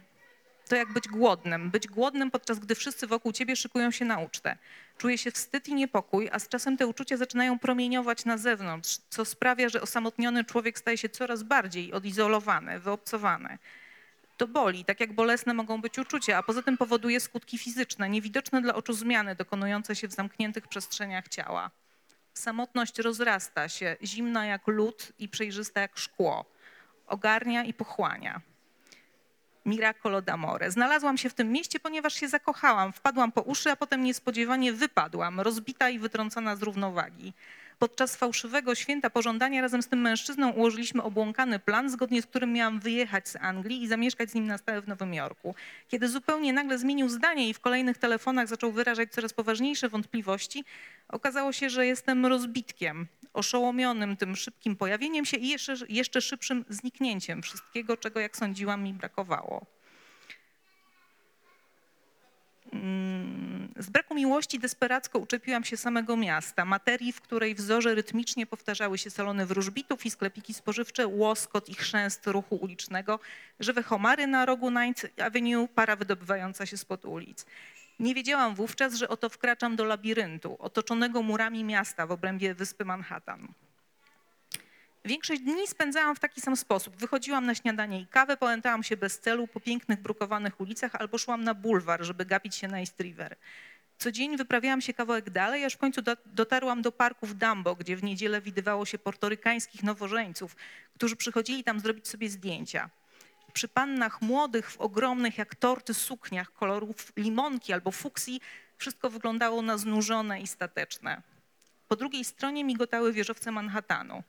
To 0.69 0.77
jak 0.77 0.93
być 0.93 1.09
głodnym. 1.09 1.71
Być 1.71 1.89
głodnym, 1.89 2.31
podczas 2.31 2.59
gdy 2.59 2.75
wszyscy 2.75 3.07
wokół 3.07 3.33
ciebie 3.33 3.57
szykują 3.57 3.91
się 3.91 4.05
na 4.05 4.19
ucztę. 4.19 4.57
Czuje 4.99 5.19
się 5.19 5.31
wstyd 5.31 5.69
i 5.69 5.75
niepokój, 5.75 6.29
a 6.33 6.39
z 6.39 6.49
czasem 6.49 6.77
te 6.77 6.87
uczucia 6.87 7.17
zaczynają 7.17 7.59
promieniować 7.59 8.25
na 8.25 8.39
zewnątrz, 8.39 8.99
co 9.11 9.25
sprawia, 9.25 9.69
że 9.69 9.83
osamotniony 9.83 10.45
człowiek 10.45 10.79
staje 10.79 10.99
się 10.99 11.09
coraz 11.09 11.43
bardziej 11.43 11.93
odizolowany, 11.93 12.81
wyobcowany. 12.81 13.59
To 14.37 14.49
boli, 14.49 14.85
tak 14.85 15.01
jak 15.01 15.13
bolesne 15.13 15.55
mogą 15.55 15.81
być 15.81 15.99
uczucia, 15.99 16.39
a 16.39 16.43
poza 16.43 16.63
tym 16.63 16.77
powoduje 16.77 17.21
skutki 17.21 17.59
fizyczne, 17.59 18.09
niewidoczne 18.09 18.63
dla 18.63 18.75
oczu 18.75 18.93
zmiany 18.93 19.35
dokonujące 19.35 19.97
się 19.97 20.09
w 20.09 20.13
zamkniętych 20.13 20.69
przestrzeniach 20.69 21.29
ciała. 21.29 21.71
Samotność 22.35 22.99
rozrasta 22.99 23.69
się, 23.69 23.97
zimna 24.03 24.47
jak 24.47 24.67
lód 24.67 25.13
i 25.19 25.29
przejrzysta 25.29 25.81
jak 25.81 25.99
szkło. 25.99 26.45
Ogarnia 27.07 27.65
i 27.65 27.75
pochłania. 27.75 28.41
Miracolo 29.67 30.23
d'amore. 30.23 30.71
Znalazłam 30.71 31.19
się 31.19 31.31
w 31.31 31.35
tym 31.35 31.53
mieście, 31.53 31.81
ponieważ 31.81 32.15
się 32.15 32.29
zakochałam. 32.29 32.93
Wpadłam 32.93 33.33
po 33.33 33.43
uszy, 33.43 33.71
a 33.71 33.77
potem 33.77 34.05
niespodziewanie 34.05 34.73
wypadłam, 34.73 35.41
rozbita 35.41 35.91
i 35.91 35.99
wytrącona 35.99 36.57
z 36.57 36.63
równowagi. 36.63 37.33
Podczas 37.83 38.17
fałszywego 38.17 38.75
święta 38.75 39.11
pożądania 39.11 39.63
razem 39.63 39.83
z 39.83 39.89
tym 39.89 40.01
mężczyzną 40.01 40.51
ułożyliśmy 40.51 41.03
obłąkany 41.03 41.59
plan, 41.59 41.91
zgodnie 41.91 42.23
z 42.23 42.27
którym 42.27 42.53
miałam 42.53 42.81
wyjechać 42.81 43.29
z 43.29 43.37
Anglii 43.37 43.83
i 43.83 43.89
zamieszkać 43.89 44.31
z 44.31 44.35
nim 44.35 44.47
na 44.47 44.59
stałe 44.59 44.81
w 44.81 44.89
Nowym 44.89 45.15
Jorku. 45.15 45.55
Kiedy 45.89 46.09
zupełnie 46.09 46.53
nagle 46.53 46.79
zmienił 46.79 47.09
zdanie 47.09 47.49
i 47.49 47.55
w 47.55 47.61
kolejnych 47.61 47.99
telefonach 47.99 48.49
zaczął 48.49 48.73
wyrażać 48.73 49.13
coraz 49.13 49.33
poważniejsze 49.33 49.89
wątpliwości, 49.89 50.65
okazało 51.09 51.53
się, 51.53 51.71
że 51.71 51.87
jestem 51.87 52.27
rozbitkiem, 52.27 53.07
oszołomionym 53.33 54.17
tym 54.17 54.37
szybkim 54.37 54.77
pojawieniem 54.77 55.25
się 55.25 55.37
i 55.37 55.49
jeszcze, 55.49 55.75
jeszcze 55.89 56.21
szybszym 56.21 56.65
zniknięciem 56.69 57.43
wszystkiego, 57.43 57.97
czego, 57.97 58.21
jak 58.21 58.37
sądziłam, 58.37 58.83
mi 58.83 58.95
brakowało. 58.95 59.67
Mm, 62.73 63.69
Z 63.77 63.91
braku 63.91 64.15
miłości 64.15 64.59
desperacko 64.59 65.19
uczepiłam 65.19 65.65
się 65.65 65.77
samego 65.77 66.17
miasta, 66.17 66.65
materii, 66.65 67.13
w 67.13 67.21
której 67.21 67.55
wzorze 67.55 67.95
rytmicznie 67.95 68.47
powtarzały 68.47 68.99
się 68.99 69.11
salony 69.11 69.47
wróżbitów 69.47 70.07
i 70.07 70.11
sklepiki 70.11 70.55
spożywcze, 70.55 71.07
łoskot 71.07 71.69
i 71.69 71.75
chrzęst 71.75 72.27
ruchu 72.27 72.57
ulicznego, 72.57 73.21
żywe 73.61 73.83
homary 73.83 74.27
na 74.27 74.47
rogu 74.47 74.71
Ninth 74.71 75.07
Avenue, 75.21 75.69
para 75.69 75.97
wydobywająca 75.97 76.67
się 76.67 76.77
spod 76.77 77.05
ulic. 77.05 77.47
Nie 77.99 78.15
wiedziałam 78.15 78.55
wówczas, 78.55 78.95
że 78.95 79.09
oto 79.09 79.29
wkraczam 79.29 79.77
do 79.77 79.85
labiryntu, 79.85 80.57
otoczonego 80.59 81.23
murami 81.23 81.65
miasta 81.65 82.07
w 82.07 82.13
obrębie 82.13 82.55
wyspy 82.55 82.85
Manhattan. 82.85 83.49
Większość 85.05 85.41
dni 85.41 85.67
spędzałam 85.67 86.17
w 86.17 86.21
taki 86.21 86.41
sam 86.41 86.57
sposób. 86.57 86.97
Wychodziłam 86.97 87.47
na 87.47 87.55
śniadanie 87.55 88.01
i 88.01 88.07
kawę, 88.07 88.37
pałętałam 88.37 88.83
się 88.83 88.97
bez 88.97 89.19
celu 89.19 89.47
po 89.47 89.61
pięknych, 89.61 90.01
brukowanych 90.01 90.61
ulicach 90.61 90.95
albo 90.95 91.19
szłam 91.19 91.45
na 91.45 91.55
bulwar, 91.55 92.05
żeby 92.05 92.25
gapić 92.25 92.55
się 92.55 92.69
na 92.69 92.81
East 92.81 93.01
River. 93.01 93.37
Co 93.99 94.13
dzień 94.13 94.37
wyprawiałam 94.37 94.81
się 94.81 94.95
kawałek 94.95 95.31
dalej, 95.31 95.65
aż 95.65 95.75
w 95.75 95.79
końcu 95.79 96.03
do, 96.03 96.17
dotarłam 96.27 96.83
do 96.83 96.93
parku 96.93 97.27
w 97.27 97.35
Dumbo, 97.35 97.77
gdzie 97.77 97.97
w 97.97 98.03
niedzielę 98.03 98.41
widywało 98.41 98.87
się 98.87 98.99
portorykańskich 98.99 99.83
nowożeńców, 99.83 100.57
którzy 100.95 101.17
przychodzili 101.17 101.65
tam 101.65 101.81
zrobić 101.81 102.09
sobie 102.09 102.29
zdjęcia. 102.29 102.91
Przy 103.53 103.69
pannach 103.69 104.23
młodych 104.23 104.71
w 104.71 104.81
ogromnych 104.81 105.39
jak 105.39 105.55
torty 105.55 105.95
sukniach 105.95 106.53
kolorów 106.53 107.13
limonki 107.17 107.73
albo 107.73 107.91
fuksji 107.91 108.41
wszystko 108.79 109.11
wyglądało 109.11 109.63
na 109.63 109.79
znużone 109.79 110.41
i 110.41 110.47
stateczne. 110.47 111.23
Po 111.89 111.97
drugiej 111.97 112.25
stronie 112.25 112.65
migotały 112.65 113.13
wieżowce 113.13 113.53
Manhattanu. 113.53 114.23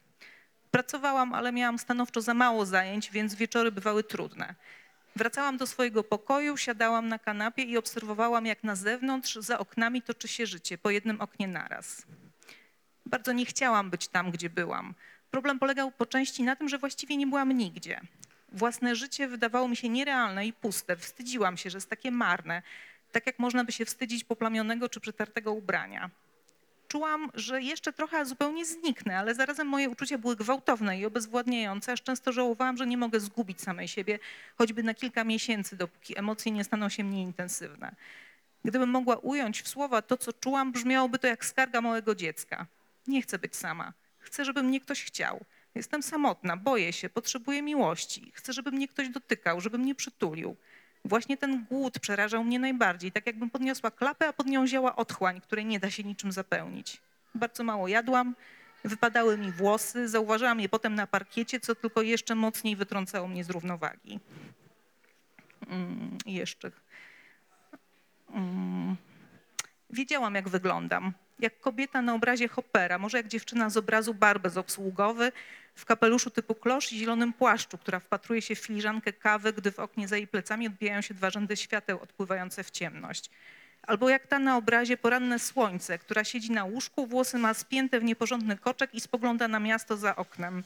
Pracowałam, 0.74 1.34
ale 1.34 1.52
miałam 1.52 1.80
stanowczo 1.80 2.22
za 2.22 2.34
mało 2.34 2.66
zajęć, 2.66 3.12
więc 3.12 3.36
wieczory 3.36 3.72
bywały 3.72 4.04
trudne. 4.04 4.56
Wracałam 5.16 5.58
do 5.58 5.68
swojego 5.68 6.04
pokoju, 6.04 6.58
siadałam 6.58 7.08
na 7.08 7.20
kanapie 7.20 7.64
i 7.64 7.78
obserwowałam, 7.78 8.46
jak 8.46 8.64
na 8.64 8.76
zewnątrz, 8.76 9.36
za 9.36 9.60
oknami 9.60 10.02
toczy 10.02 10.28
się 10.28 10.46
życie, 10.46 10.78
po 10.78 10.90
jednym 10.90 11.22
oknie 11.22 11.48
naraz. 11.48 12.06
Bardzo 13.06 13.34
nie 13.34 13.46
chciałam 13.46 13.90
być 13.90 14.08
tam, 14.08 14.32
gdzie 14.32 14.50
byłam. 14.50 14.94
Problem 15.32 15.60
polegał 15.60 15.92
po 15.92 16.06
części 16.06 16.44
na 16.44 16.56
tym, 16.56 16.70
że 16.70 16.78
właściwie 16.78 17.18
nie 17.18 17.28
byłam 17.28 17.52
nigdzie. 17.52 18.02
Własne 18.52 18.96
życie 18.96 19.28
wydawało 19.28 19.68
mi 19.68 19.76
się 19.76 19.90
nierealne 19.90 20.48
i 20.48 20.54
puste. 20.54 20.98
Wstydziłam 20.98 21.58
się, 21.58 21.70
że 21.70 21.78
jest 21.78 21.90
takie 21.90 22.12
marne, 22.12 22.62
tak 23.12 23.28
jak 23.28 23.40
można 23.40 23.64
by 23.64 23.72
się 23.72 23.86
wstydzić 23.86 24.24
poplamionego 24.24 24.90
czy 24.90 25.00
przetartego 25.00 25.54
ubrania 25.54 26.10
czułam, 26.94 27.32
że 27.34 27.62
jeszcze 27.62 27.94
trochę 27.94 28.26
zupełnie 28.26 28.66
zniknę, 28.66 29.20
ale 29.20 29.36
zarazem 29.36 29.68
moje 29.68 29.89
uczucia 29.89 30.18
były 30.18 30.36
gwałtowne 30.36 31.00
i 31.00 31.06
obezwładniające, 31.06 31.91
aż 31.91 32.02
często 32.02 32.32
żałowałam, 32.32 32.78
że 32.78 32.88
nie 32.88 32.98
mogę 32.98 33.20
zgubić 33.20 33.62
samej 33.62 33.88
siebie, 33.88 34.20
choćby 34.58 34.84
na 34.84 34.94
kilka 34.94 35.24
miesięcy, 35.24 35.76
dopóki 35.76 36.20
emocje 36.20 36.52
nie 36.52 36.64
staną 36.64 36.89
się 36.89 37.04
mniej 37.04 37.24
intensywne. 37.24 37.96
Gdybym 38.66 38.89
mogła 38.89 39.16
ująć 39.16 39.62
w 39.62 39.68
słowa 39.68 40.02
to, 40.02 40.18
co 40.18 40.34
czułam, 40.34 40.72
brzmiałoby 40.72 41.20
to 41.20 41.28
jak 41.28 41.46
skarga 41.46 41.82
małego 41.82 42.16
dziecka. 42.16 42.66
Nie 43.08 43.22
chcę 43.22 43.39
być 43.39 43.56
sama. 43.56 43.94
Chcę, 44.20 44.46
żeby 44.46 44.64
mnie 44.64 44.82
ktoś 44.82 45.04
chciał. 45.04 45.46
Jestem 45.76 46.04
samotna, 46.04 46.58
boję 46.58 46.94
się, 46.94 47.10
potrzebuję 47.10 47.62
miłości. 47.62 48.32
Chcę, 48.34 48.54
żeby 48.54 48.72
mnie 48.72 48.88
ktoś 48.88 49.10
dotykał, 49.10 49.62
żeby 49.62 49.78
mnie 49.78 49.96
przytulił. 49.96 50.56
Właśnie 51.06 51.38
ten 51.38 51.66
głód 51.66 51.99
przerażał 51.99 52.43
mnie 52.43 52.60
najbardziej, 52.60 53.12
tak 53.12 53.28
jakbym 53.28 53.49
podniosła 53.49 53.91
klapę, 53.91 54.28
a 54.28 54.34
pod 54.34 54.47
nią 54.47 54.68
ziała 54.68 54.95
otchłań, 54.95 55.41
której 55.41 55.66
nie 55.66 55.80
da 55.80 55.91
się 55.91 56.04
niczym 56.04 56.32
zapełnić. 56.32 57.01
Bardzo 57.36 57.64
mało 57.64 57.88
jadłam, 57.88 58.36
wypadały 58.84 59.38
mi 59.38 59.51
włosy, 59.51 60.10
zauważyłam 60.10 60.60
je 60.60 60.70
potem 60.70 60.95
na 60.95 61.08
parkiecie, 61.08 61.60
co 61.60 61.76
tylko 61.76 62.01
jeszcze 62.01 62.36
mocniej 62.36 62.76
wytrącało 62.76 63.28
mnie 63.28 63.43
z 63.43 63.49
równowagi. 63.49 64.20
Mm, 65.68 66.18
jeszcze. 66.26 66.72
Mm. 68.30 68.95
Wiedziałam, 69.89 70.36
jak 70.36 70.49
wyglądam. 70.49 71.14
Jak 71.40 71.60
kobieta 71.60 72.02
na 72.02 72.14
obrazie 72.14 72.48
Hoppera, 72.48 72.98
może 72.98 73.18
jak 73.18 73.28
dziewczyna 73.28 73.70
z 73.70 73.78
obrazu 73.78 74.14
bar 74.14 74.42
bezobsługowy, 74.42 75.32
w 75.76 75.86
kapeluszu 75.86 76.30
typu 76.30 76.56
klosz 76.56 76.94
i 76.94 76.98
zielonym 76.98 77.34
płaszczu, 77.34 77.78
która 77.78 78.00
wpatruje 78.00 78.42
się 78.42 78.56
w 78.56 78.60
filiżankę 78.60 79.14
kawy, 79.14 79.54
gdy 79.54 79.72
w 79.72 79.80
oknie 79.80 80.08
za 80.08 80.18
jej 80.18 80.28
plecami 80.28 80.68
odbijają 80.68 81.02
się 81.02 81.14
dwa 81.14 81.30
rzędy 81.30 81.58
świateł 81.58 82.00
odpływające 82.02 82.64
w 82.64 82.72
ciemność. 82.72 83.30
Albo 83.88 84.10
jak 84.10 84.28
ta 84.28 84.40
na 84.40 84.58
obrazie 84.58 84.98
poranne 84.98 85.40
słońce, 85.40 86.00
która 86.00 86.24
siedzi 86.24 86.52
na 86.52 86.64
łóżku, 86.64 87.08
włosy 87.08 87.38
ma 87.38 87.54
spięte 87.54 88.00
w 88.00 88.04
nieporządny 88.04 88.58
koczek 88.58 88.96
i 88.96 89.00
spogląda 89.00 89.48
na 89.48 89.60
miasto 89.60 89.98
za 89.98 90.16
oknem. 90.16 90.64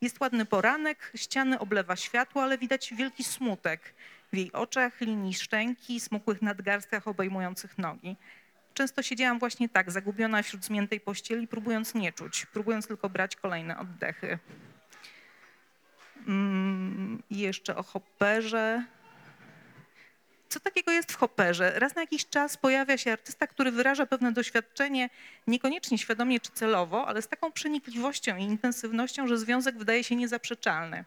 Jest 0.00 0.20
ładny 0.20 0.44
poranek, 0.44 1.12
ściany 1.14 1.58
oblewa 1.58 1.96
światło, 1.96 2.42
ale 2.42 2.58
widać 2.58 2.94
wielki 2.94 3.24
smutek 3.24 3.94
w 4.32 4.36
jej 4.36 4.52
oczach, 4.52 5.00
linii 5.00 5.34
szczęki, 5.34 6.00
smukłych 6.00 6.42
nadgarstkach 6.42 7.08
obejmujących 7.08 7.78
nogi. 7.78 8.16
Często 8.76 9.02
siedziałam 9.02 9.38
właśnie 9.38 9.68
tak, 9.68 9.90
zagubiona 9.90 10.42
wśród 10.42 10.64
zmiętej 10.64 11.00
pościeli, 11.00 11.48
próbując 11.48 11.94
nie 11.94 12.12
czuć, 12.12 12.46
próbując 12.46 12.86
tylko 12.86 13.08
brać 13.08 13.36
kolejne 13.36 13.78
oddechy. 13.78 14.38
Mm, 16.26 17.22
jeszcze 17.30 17.76
o 17.76 17.82
hopperze. 17.82 18.84
Co 20.48 20.60
takiego 20.60 20.92
jest 20.92 21.12
w 21.12 21.16
hopperze? 21.16 21.72
Raz 21.76 21.94
na 21.94 22.00
jakiś 22.00 22.26
czas 22.26 22.56
pojawia 22.56 22.98
się 22.98 23.12
artysta, 23.12 23.46
który 23.46 23.70
wyraża 23.70 24.06
pewne 24.06 24.32
doświadczenie, 24.32 25.10
niekoniecznie 25.46 25.98
świadomie 25.98 26.40
czy 26.40 26.52
celowo, 26.52 27.06
ale 27.06 27.22
z 27.22 27.28
taką 27.28 27.52
przenikliwością 27.52 28.36
i 28.36 28.42
intensywnością, 28.42 29.26
że 29.26 29.38
związek 29.38 29.78
wydaje 29.78 30.04
się 30.04 30.16
niezaprzeczalny. 30.16 31.04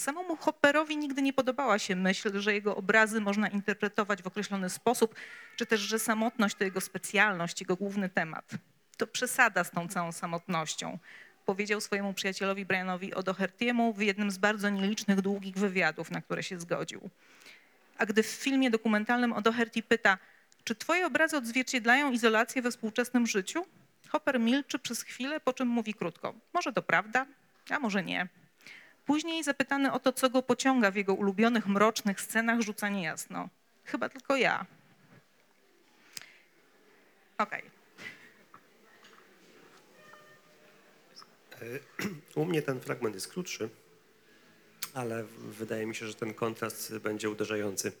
Samemu 0.00 0.36
Hopperowi 0.36 0.96
nigdy 0.96 1.22
nie 1.22 1.32
podobała 1.32 1.78
się 1.78 1.96
myśl, 1.96 2.40
że 2.40 2.54
jego 2.54 2.76
obrazy 2.76 3.20
można 3.20 3.48
interpretować 3.48 4.22
w 4.22 4.26
określony 4.26 4.70
sposób, 4.70 5.14
czy 5.56 5.66
też, 5.66 5.80
że 5.80 5.98
samotność 5.98 6.54
to 6.54 6.64
jego 6.64 6.80
specjalność, 6.80 7.60
jego 7.60 7.76
główny 7.76 8.08
temat. 8.08 8.50
To 8.96 9.06
przesada 9.06 9.64
z 9.64 9.70
tą 9.70 9.88
całą 9.88 10.12
samotnością, 10.12 10.98
powiedział 11.46 11.80
swojemu 11.80 12.14
przyjacielowi 12.14 12.64
Brianowi 12.64 13.14
O'Doherty'emu 13.14 13.94
w 13.94 14.00
jednym 14.00 14.30
z 14.30 14.38
bardzo 14.38 14.70
nielicznych 14.70 15.20
długich 15.20 15.54
wywiadów, 15.54 16.10
na 16.10 16.22
które 16.22 16.42
się 16.42 16.60
zgodził. 16.60 17.10
A 17.98 18.06
gdy 18.06 18.22
w 18.22 18.26
filmie 18.26 18.70
dokumentalnym 18.70 19.32
O'Doherty 19.32 19.82
pyta, 19.82 20.18
czy 20.64 20.74
twoje 20.74 21.06
obrazy 21.06 21.36
odzwierciedlają 21.36 22.12
izolację 22.12 22.62
we 22.62 22.70
współczesnym 22.70 23.26
życiu? 23.26 23.66
Hopper 24.08 24.40
milczy 24.40 24.78
przez 24.78 25.02
chwilę, 25.02 25.40
po 25.40 25.52
czym 25.52 25.68
mówi 25.68 25.94
krótko, 25.94 26.34
może 26.54 26.72
to 26.72 26.82
prawda, 26.82 27.26
a 27.70 27.78
może 27.78 28.04
nie. 28.04 28.28
Później 29.06 29.44
zapytany 29.44 29.92
o 29.92 29.98
to, 29.98 30.12
co 30.12 30.30
go 30.30 30.42
pociąga 30.42 30.90
w 30.90 30.96
jego 30.96 31.14
ulubionych 31.14 31.66
mrocznych 31.66 32.20
scenach, 32.20 32.60
rzuca 32.60 32.88
niejasno. 32.88 33.48
Chyba 33.84 34.08
tylko 34.08 34.36
ja. 34.36 34.66
Okej. 37.38 37.62
U 42.34 42.44
mnie 42.44 42.62
ten 42.62 42.80
fragment 42.80 43.14
jest 43.14 43.28
krótszy, 43.28 43.68
ale 44.94 45.24
wydaje 45.38 45.86
mi 45.86 45.94
się, 45.94 46.06
że 46.06 46.14
ten 46.14 46.34
kontrast 46.34 46.98
będzie 46.98 47.30
uderzający. 47.30 47.92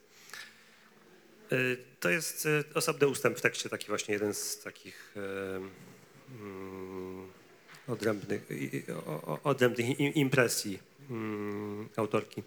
To 2.00 2.08
jest 2.10 2.46
y, 2.46 2.64
osobny 2.74 3.06
ustęp 3.06 3.38
w 3.38 3.40
tekście, 3.40 3.68
taki 3.68 3.86
właśnie 3.86 4.14
jeden 4.14 4.34
z 4.34 4.58
takich 4.58 5.14
y, 5.16 5.20
mm, 6.30 7.28
odrębnych, 7.88 8.48
odrębnych 9.44 10.00
im- 10.00 10.14
impresji 10.14 10.78
mm, 11.10 11.88
autorki. 11.96 12.42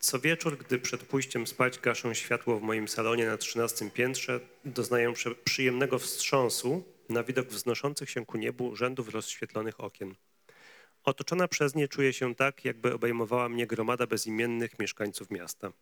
Co 0.00 0.18
wieczór, 0.18 0.58
gdy 0.58 0.78
przed 0.78 1.02
pójściem 1.02 1.46
spać 1.46 1.78
gaszą 1.78 2.14
światło 2.14 2.58
w 2.58 2.62
moim 2.62 2.88
salonie 2.88 3.26
na 3.26 3.36
trzynastym 3.36 3.90
piętrze, 3.90 4.40
doznaję 4.64 5.12
przyjemnego 5.44 5.98
wstrząsu 5.98 6.84
na 7.08 7.22
widok 7.22 7.48
wznoszących 7.48 8.10
się 8.10 8.26
ku 8.26 8.38
niebu 8.38 8.76
rzędów 8.76 9.08
rozświetlonych 9.08 9.80
okien. 9.80 10.14
Otoczona 11.04 11.48
przez 11.48 11.74
nie 11.74 11.88
czuję 11.88 12.12
się 12.12 12.34
tak, 12.34 12.64
jakby 12.64 12.94
obejmowała 12.94 13.48
mnie 13.48 13.66
gromada 13.66 14.06
bezimiennych 14.06 14.78
mieszkańców 14.78 15.30
miasta. 15.30 15.72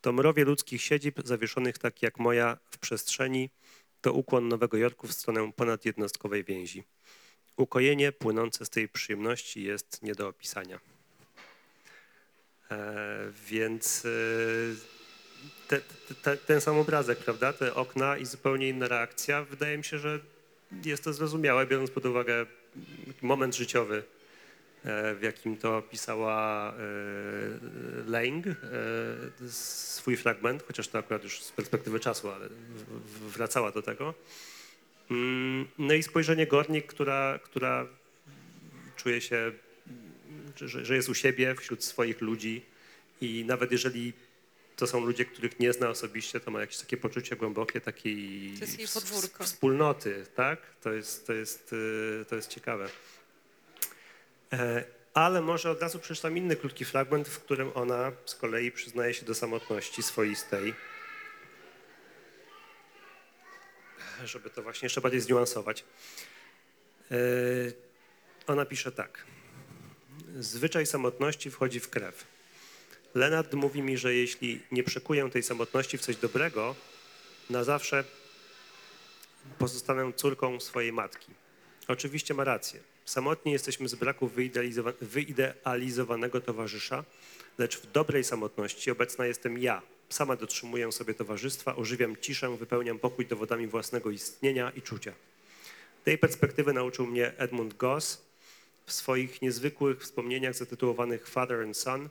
To 0.00 0.12
mrowie 0.12 0.44
ludzkich 0.44 0.82
siedzib 0.82 1.20
zawieszonych 1.24 1.78
tak 1.78 2.02
jak 2.02 2.18
moja 2.18 2.58
w 2.70 2.78
przestrzeni, 2.78 3.50
to 4.00 4.12
ukłon 4.12 4.48
Nowego 4.48 4.76
Jorku 4.76 5.06
w 5.06 5.12
stronę 5.12 5.52
ponadjednostkowej 5.56 6.44
więzi. 6.44 6.84
Ukojenie 7.56 8.12
płynące 8.12 8.64
z 8.64 8.70
tej 8.70 8.88
przyjemności 8.88 9.62
jest 9.62 10.02
nie 10.02 10.14
do 10.14 10.28
opisania. 10.28 10.80
E, 12.70 13.32
więc 13.46 14.06
e, 14.06 14.08
te, 15.68 15.80
te, 15.80 16.14
te, 16.14 16.36
ten 16.36 16.60
sam 16.60 16.78
obrazek, 16.78 17.18
prawda? 17.18 17.52
Te 17.52 17.74
okna 17.74 18.16
i 18.16 18.26
zupełnie 18.26 18.68
inna 18.68 18.88
reakcja. 18.88 19.44
Wydaje 19.44 19.78
mi 19.78 19.84
się, 19.84 19.98
że 19.98 20.20
jest 20.84 21.04
to 21.04 21.12
zrozumiałe, 21.12 21.66
biorąc 21.66 21.90
pod 21.90 22.06
uwagę 22.06 22.46
moment 23.22 23.56
życiowy, 23.56 24.02
e, 24.84 25.14
w 25.14 25.22
jakim 25.22 25.56
to 25.56 25.82
pisała 25.82 26.72
e, 26.72 26.76
Lang, 28.06 28.46
swój 29.50 30.16
fragment, 30.16 30.62
chociaż 30.66 30.88
to 30.88 30.98
akurat 30.98 31.24
już 31.24 31.42
z 31.42 31.52
perspektywy 31.52 32.00
czasu, 32.00 32.30
ale 32.30 32.48
wracała 33.20 33.72
do 33.72 33.82
tego. 33.82 34.14
Mm, 35.10 35.68
No 35.78 35.94
i 35.94 36.02
spojrzenie 36.02 36.46
Gornik, 36.46 36.86
która, 36.86 37.38
która 37.44 37.86
czuje 38.96 39.20
się, 39.20 39.52
że, 40.56 40.84
że 40.84 40.96
jest 40.96 41.08
u 41.08 41.14
siebie, 41.14 41.54
wśród 41.54 41.84
swoich 41.84 42.20
ludzi 42.20 42.62
i 43.20 43.44
nawet 43.44 43.72
jeżeli 43.72 44.12
to 44.76 44.86
są 44.86 45.00
ludzie, 45.06 45.24
których 45.24 45.60
nie 45.60 45.72
zna 45.72 45.88
osobiście, 45.88 46.40
to 46.40 46.50
ma 46.50 46.60
jakieś 46.60 46.78
takie 46.78 46.96
poczucie 46.96 47.36
głębokie 47.36 47.80
takiej 47.80 48.52
wspólnoty, 49.46 50.26
tak? 50.34 50.58
To 50.82 50.92
jest, 50.92 51.26
to 51.26 51.32
jest, 51.32 51.72
y, 51.72 52.24
to 52.28 52.36
jest 52.36 52.48
ciekawe. 52.50 52.88
E, 54.52 54.84
Ale 55.14 55.40
może 55.42 55.70
od 55.70 55.82
razu 55.82 55.98
przeczytam 55.98 56.36
inny 56.36 56.56
krótki 56.56 56.84
fragment, 56.84 57.28
w 57.28 57.38
którym 57.40 57.70
ona 57.74 58.12
z 58.26 58.34
kolei 58.34 58.72
przyznaje 58.72 59.14
się 59.14 59.26
do 59.26 59.34
samotności 59.34 60.02
swoistej. 60.02 60.74
Żeby 64.24 64.50
to 64.50 64.62
właśnie 64.62 64.86
jeszcze 64.86 65.00
bardziej 65.00 65.20
zniuansować. 65.20 65.84
E, 67.10 67.16
Ona 68.46 68.64
pisze 68.66 68.92
tak. 68.92 69.24
Zwyczaj 70.38 70.86
samotności 70.86 71.50
wchodzi 71.50 71.80
w 71.80 71.90
krew. 71.90 72.24
Lenard 73.14 73.54
mówi 73.54 73.82
mi, 73.82 73.98
że 73.98 74.14
jeśli 74.14 74.60
nie 74.72 74.82
przekuję 74.82 75.30
tej 75.30 75.42
samotności 75.42 75.98
w 75.98 76.00
coś 76.00 76.16
dobrego, 76.16 76.74
na 77.50 77.64
zawsze 77.64 78.04
pozostanę 79.58 80.12
córką 80.12 80.60
swojej 80.60 80.92
matki. 80.92 81.32
Oczywiście 81.88 82.34
ma 82.34 82.44
rację. 82.44 82.80
Samotni 83.04 83.52
jesteśmy 83.52 83.88
z 83.88 83.94
braku 83.94 84.28
wyidealizowa- 84.28 84.92
wyidealizowanego 85.00 86.40
towarzysza, 86.40 87.04
lecz 87.58 87.78
w 87.78 87.92
dobrej 87.92 88.24
samotności 88.24 88.90
obecna 88.90 89.26
jestem 89.26 89.58
ja. 89.58 89.82
Sama 90.08 90.36
dotrzymuję 90.36 90.92
sobie 90.92 91.14
towarzystwa, 91.14 91.76
ożywiam 91.76 92.16
ciszę, 92.16 92.56
wypełniam 92.56 92.98
pokój 92.98 93.26
dowodami 93.26 93.66
własnego 93.66 94.10
istnienia 94.10 94.70
i 94.70 94.82
czucia. 94.82 95.12
Tej 96.04 96.18
perspektywy 96.18 96.72
nauczył 96.72 97.06
mnie 97.06 97.38
Edmund 97.38 97.76
Goss 97.76 98.22
w 98.86 98.92
swoich 98.92 99.42
niezwykłych 99.42 100.00
wspomnieniach 100.00 100.54
zatytułowanych 100.54 101.28
Father 101.28 101.60
and 101.60 101.76
Son. 101.76 102.08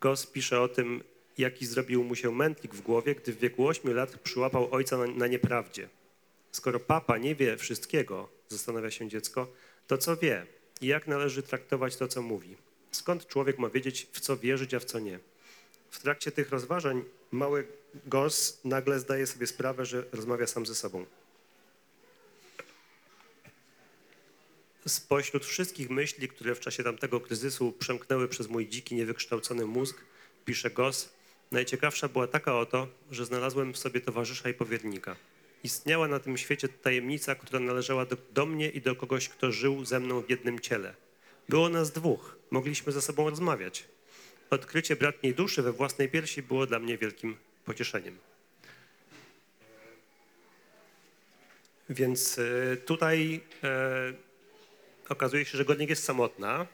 Goss 0.00 0.26
pisze 0.26 0.60
o 0.60 0.68
tym, 0.68 1.02
jaki 1.38 1.66
zrobił 1.66 2.04
mu 2.04 2.14
się 2.14 2.32
mętlik 2.32 2.74
w 2.74 2.80
głowie, 2.80 3.14
gdy 3.14 3.32
w 3.32 3.38
wieku 3.38 3.68
8 3.68 3.94
lat 3.94 4.18
przyłapał 4.18 4.74
ojca 4.74 4.98
na, 4.98 5.06
na 5.06 5.26
nieprawdzie. 5.26 5.88
Skoro 6.52 6.80
papa 6.80 7.18
nie 7.18 7.34
wie 7.34 7.56
wszystkiego, 7.56 8.28
zastanawia 8.48 8.90
się 8.90 9.08
dziecko, 9.08 9.46
to 9.86 9.98
co 9.98 10.16
wie 10.16 10.46
i 10.80 10.86
jak 10.86 11.06
należy 11.06 11.42
traktować 11.42 11.96
to, 11.96 12.08
co 12.08 12.22
mówi? 12.22 12.56
Skąd 12.90 13.26
człowiek 13.26 13.58
ma 13.58 13.68
wiedzieć, 13.68 14.06
w 14.12 14.20
co 14.20 14.36
wierzyć, 14.36 14.74
a 14.74 14.80
w 14.80 14.84
co 14.84 14.98
nie? 14.98 15.18
W 15.90 15.98
trakcie 15.98 16.32
tych 16.32 16.50
rozważań 16.50 17.04
mały 17.30 17.66
Goss 18.06 18.60
nagle 18.64 19.00
zdaje 19.00 19.26
sobie 19.26 19.46
sprawę, 19.46 19.84
że 19.86 20.04
rozmawia 20.12 20.46
sam 20.46 20.66
ze 20.66 20.74
sobą. 20.74 21.06
Spośród 24.86 25.46
wszystkich 25.46 25.90
myśli, 25.90 26.28
które 26.28 26.54
w 26.54 26.60
czasie 26.60 26.84
tamtego 26.84 27.20
kryzysu 27.20 27.72
przemknęły 27.72 28.28
przez 28.28 28.48
mój 28.48 28.68
dziki, 28.68 28.94
niewykształcony 28.94 29.66
mózg, 29.66 29.96
pisze 30.44 30.70
Goss, 30.70 31.08
najciekawsza 31.50 32.08
była 32.08 32.26
taka 32.26 32.58
oto, 32.58 32.88
że 33.10 33.26
znalazłem 33.26 33.72
w 33.72 33.78
sobie 33.78 34.00
towarzysza 34.00 34.48
i 34.48 34.54
powiernika. 34.54 35.16
Istniała 35.64 36.08
na 36.08 36.18
tym 36.18 36.38
świecie 36.38 36.68
tajemnica, 36.68 37.34
która 37.34 37.60
należała 37.60 38.06
do, 38.06 38.16
do 38.32 38.46
mnie 38.46 38.68
i 38.68 38.80
do 38.80 38.96
kogoś, 38.96 39.28
kto 39.28 39.52
żył 39.52 39.84
ze 39.84 40.00
mną 40.00 40.20
w 40.20 40.30
jednym 40.30 40.60
ciele. 40.60 40.94
Było 41.48 41.68
nas 41.68 41.92
dwóch, 41.92 42.36
mogliśmy 42.50 42.92
ze 42.92 43.02
sobą 43.02 43.30
rozmawiać. 43.30 43.88
Odkrycie 44.50 44.96
bratniej 44.96 45.34
duszy 45.34 45.62
we 45.62 45.72
własnej 45.72 46.08
piersi 46.08 46.42
było 46.42 46.66
dla 46.66 46.78
mnie 46.78 46.98
wielkim 46.98 47.36
pocieszeniem. 47.64 48.18
Więc 51.90 52.38
e, 52.38 52.76
tutaj 52.76 53.40
e, 53.64 54.12
okazuje 55.08 55.44
się, 55.44 55.58
że 55.58 55.64
Godnik 55.64 55.90
jest 55.90 56.04
samotna 56.04 56.60
e, 56.60 56.66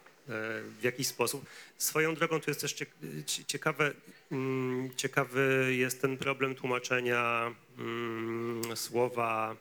w 0.78 0.82
jakiś 0.82 1.06
sposób. 1.06 1.46
Swoją 1.78 2.14
drogą 2.14 2.40
tu 2.40 2.50
jest 2.50 2.60
też 2.60 2.72
cie- 2.72 2.86
cie- 3.26 3.44
ciekawe, 3.44 3.92
mm, 4.32 4.90
ciekawy 4.96 5.74
jest 5.76 6.00
ten 6.00 6.16
problem 6.18 6.54
tłumaczenia 6.54 7.54
mm, 7.78 8.76
słowa 8.76 9.56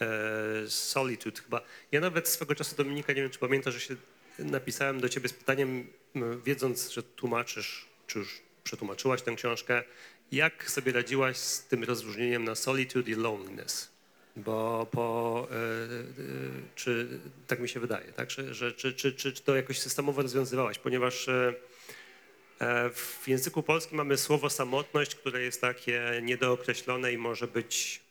e, 0.00 0.06
solitude 0.68 1.40
chyba. 1.42 1.60
Ja 1.92 2.00
nawet 2.00 2.28
swego 2.28 2.54
czasu, 2.54 2.76
Dominika, 2.76 3.12
nie 3.12 3.22
wiem, 3.22 3.30
czy 3.30 3.38
pamiętasz, 3.38 3.74
że 3.74 3.80
się 3.80 3.96
napisałem 4.38 5.00
do 5.00 5.08
ciebie 5.08 5.28
z 5.28 5.32
pytaniem, 5.32 5.86
wiedząc, 6.44 6.90
że 6.90 7.02
tłumaczysz, 7.02 7.86
czy 8.06 8.18
już 8.18 8.42
przetłumaczyłaś 8.64 9.22
tę 9.22 9.34
książkę, 9.34 9.82
jak 10.32 10.70
sobie 10.70 10.92
radziłaś 10.92 11.36
z 11.36 11.64
tym 11.64 11.84
rozróżnieniem 11.84 12.44
na 12.44 12.54
solitude 12.54 13.10
i 13.10 13.14
loneliness? 13.14 13.94
Bo 14.36 14.86
po, 14.90 15.48
e, 15.50 15.54
e, 15.54 15.58
czy 16.74 17.20
tak 17.46 17.60
mi 17.60 17.68
się 17.68 17.80
wydaje, 17.80 18.12
tak? 18.12 18.30
Że, 18.30 18.54
że, 18.54 18.72
czy, 18.72 18.92
czy, 18.92 19.12
czy, 19.12 19.32
to 19.32 19.56
jakoś 19.56 19.80
systemowo 19.80 20.22
rozwiązywałaś? 20.22 20.78
Ponieważ 20.78 21.28
e, 21.28 21.54
w 22.94 23.22
języku 23.26 23.62
polskim 23.62 23.96
mamy 23.96 24.16
słowo 24.18 24.50
samotność, 24.50 25.14
które 25.14 25.42
jest 25.42 25.60
takie 25.60 26.20
niedookreślone 26.22 27.12
i 27.12 27.18
może 27.18 27.46
być 27.46 28.03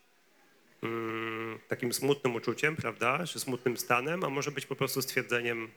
takim 1.67 1.93
smutnym 1.93 2.35
uczuciem, 2.35 2.75
prawda, 2.75 3.27
czy 3.27 3.39
smutnym 3.39 3.77
stanem, 3.77 4.23
a 4.23 4.29
może 4.29 4.51
być 4.51 4.65
po 4.65 4.75
prostu 4.75 5.01
stwierdzeniem, 5.01 5.69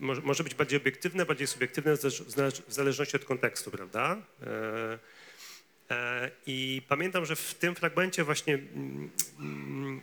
może, 0.00 0.22
może 0.22 0.44
być 0.44 0.54
bardziej 0.54 0.80
obiektywne, 0.80 1.26
bardziej 1.26 1.46
subiektywne 1.46 1.96
w 1.96 2.00
zależ- 2.00 2.24
w 2.24 2.30
zależ- 2.30 2.62
w 2.68 2.72
zależności 2.72 3.16
od 3.16 3.24
kontekstu, 3.24 3.70
prawda. 3.70 4.16
E, 4.42 4.98
e, 5.90 6.30
I 6.46 6.82
pamiętam, 6.88 7.26
że 7.26 7.36
w 7.36 7.54
tym 7.54 7.74
fragmencie 7.74 8.24
właśnie 8.24 8.54
mm, 8.54 9.10
mm, 9.38 10.00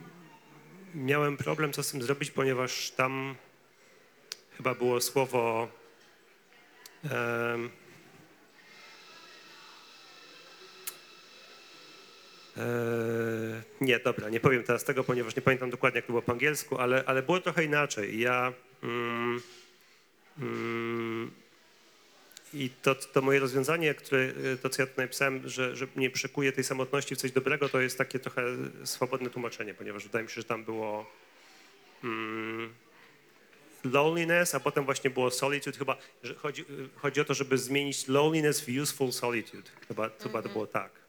miałem 0.95 1.37
problem, 1.37 1.73
co 1.73 1.83
z 1.83 1.91
tym 1.91 2.01
zrobić, 2.01 2.31
ponieważ 2.31 2.91
tam 2.91 3.35
chyba 4.57 4.75
było 4.75 5.01
słowo 5.01 5.69
nie, 13.81 13.99
dobra, 13.99 14.29
nie 14.29 14.39
powiem 14.39 14.63
teraz 14.63 14.83
tego, 14.83 15.03
ponieważ 15.03 15.35
nie 15.35 15.41
pamiętam 15.41 15.69
dokładnie, 15.69 15.97
jak 15.97 16.05
to 16.05 16.11
było 16.11 16.21
po 16.21 16.31
angielsku, 16.31 16.77
ale, 16.77 17.03
ale 17.05 17.23
było 17.23 17.39
trochę 17.39 17.63
inaczej. 17.63 18.19
Ja 18.19 18.53
mm, 18.83 19.41
mm, 20.39 21.31
i 22.53 22.69
to, 22.69 22.95
to 22.95 23.21
moje 23.21 23.39
rozwiązanie, 23.39 23.93
które, 23.93 24.33
to 24.61 24.69
co 24.69 24.81
ja 24.81 24.87
tu 24.87 25.01
napisałem, 25.01 25.49
że, 25.49 25.75
że 25.75 25.87
nie 25.95 26.09
przekuje 26.09 26.51
tej 26.51 26.63
samotności 26.63 27.15
w 27.15 27.17
coś 27.17 27.31
dobrego, 27.31 27.69
to 27.69 27.81
jest 27.81 27.97
takie 27.97 28.19
trochę 28.19 28.43
swobodne 28.83 29.29
tłumaczenie, 29.29 29.73
ponieważ 29.73 30.03
wydaje 30.03 30.23
mi 30.23 30.29
się, 30.29 30.41
że 30.41 30.47
tam 30.47 30.63
było 30.63 31.11
mm, 32.03 32.73
loneliness, 33.83 34.55
a 34.55 34.59
potem 34.59 34.85
właśnie 34.85 35.09
było 35.09 35.31
solitude. 35.31 35.77
Chyba 35.77 35.97
chodzi, 36.37 36.65
chodzi 36.95 37.21
o 37.21 37.25
to, 37.25 37.33
żeby 37.33 37.57
zmienić 37.57 38.07
loneliness 38.07 38.61
w 38.61 38.81
useful 38.81 39.11
solitude. 39.11 39.69
Chyba, 39.87 40.09
chyba 40.23 40.41
to 40.41 40.49
było 40.49 40.67
tak 40.67 41.02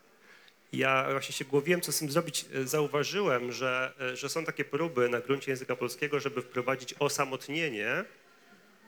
ja 0.79 1.11
właśnie 1.11 1.33
się 1.33 1.45
głowiłem, 1.45 1.81
co 1.81 1.93
z 1.93 1.99
tym 1.99 2.11
zrobić. 2.11 2.47
E, 2.55 2.67
Zauważyłem, 2.67 3.53
że, 3.53 3.93
e, 4.01 4.17
że 4.17 4.29
są 4.29 4.45
takie 4.45 4.65
próby 4.65 5.09
na 5.09 5.21
gruncie 5.21 5.51
języka 5.51 5.77
polskiego, 5.77 6.21
żeby 6.21 6.43
wprowadzić 6.43 6.95
osamotnienie 6.99 8.05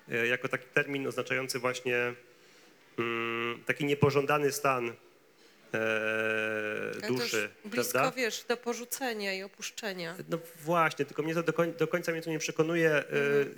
e, 0.09 0.27
jako 0.27 0.49
taki 0.49 0.67
termin 0.75 1.07
oznaczający 1.07 1.59
właśnie 1.59 2.15
mm, 2.99 3.63
taki 3.67 3.85
niepożądany 3.85 4.53
stan 4.53 4.93
e, 5.75 5.79
Ale 6.93 7.01
to 7.01 7.09
duszy, 7.15 7.51
już 7.65 7.73
blisko, 7.73 7.93
prawda? 7.93 8.11
wiesz, 8.17 8.45
do 8.49 8.57
porzucenia 8.57 9.35
i 9.35 9.43
opuszczenia. 9.43 10.17
No 10.29 10.39
właśnie, 10.65 11.05
tylko 11.05 11.23
mnie 11.23 11.35
to 11.35 11.43
do, 11.43 11.53
koń, 11.53 11.73
do 11.79 11.87
końca 11.89 12.13
mnie 12.13 12.23
to 12.23 12.31
nie 12.31 12.39
przekonuje. 12.39 12.91
E, 12.91 13.05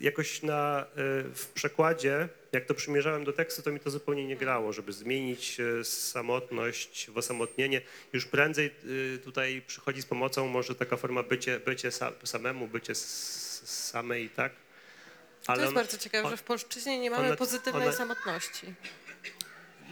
jakoś 0.00 0.42
na, 0.42 0.80
e, 0.82 0.86
w 1.34 1.46
przekładzie, 1.54 2.28
jak 2.52 2.64
to 2.64 2.74
przymierzałem 2.74 3.24
do 3.24 3.32
tekstu, 3.32 3.62
to 3.62 3.72
mi 3.72 3.80
to 3.80 3.90
zupełnie 3.90 4.26
nie 4.26 4.36
grało, 4.36 4.72
żeby 4.72 4.92
zmienić 4.92 5.60
e, 5.60 5.84
samotność 5.84 7.10
w 7.10 7.18
osamotnienie. 7.18 7.80
Już 8.12 8.24
prędzej 8.26 8.66
e, 9.14 9.18
tutaj 9.18 9.62
przychodzi 9.66 10.02
z 10.02 10.06
pomocą 10.06 10.46
może 10.48 10.74
taka 10.74 10.96
forma 10.96 11.22
bycie, 11.22 11.60
bycie 11.60 11.88
sa, 11.90 12.12
samemu, 12.24 12.68
bycie 12.68 12.92
s, 12.92 13.62
samej, 13.90 14.30
tak? 14.30 14.52
to 15.46 15.54
jest 15.56 15.68
on- 15.68 15.74
bardzo 15.74 15.98
ciekawe, 15.98 16.24
on- 16.24 16.30
że 16.30 16.36
w 16.36 16.42
polszczyźnie 16.42 16.98
nie 16.98 17.10
mamy 17.10 17.26
ona- 17.26 17.36
pozytywnej 17.36 17.88
ona- 17.88 17.96
samotności. 17.96 18.66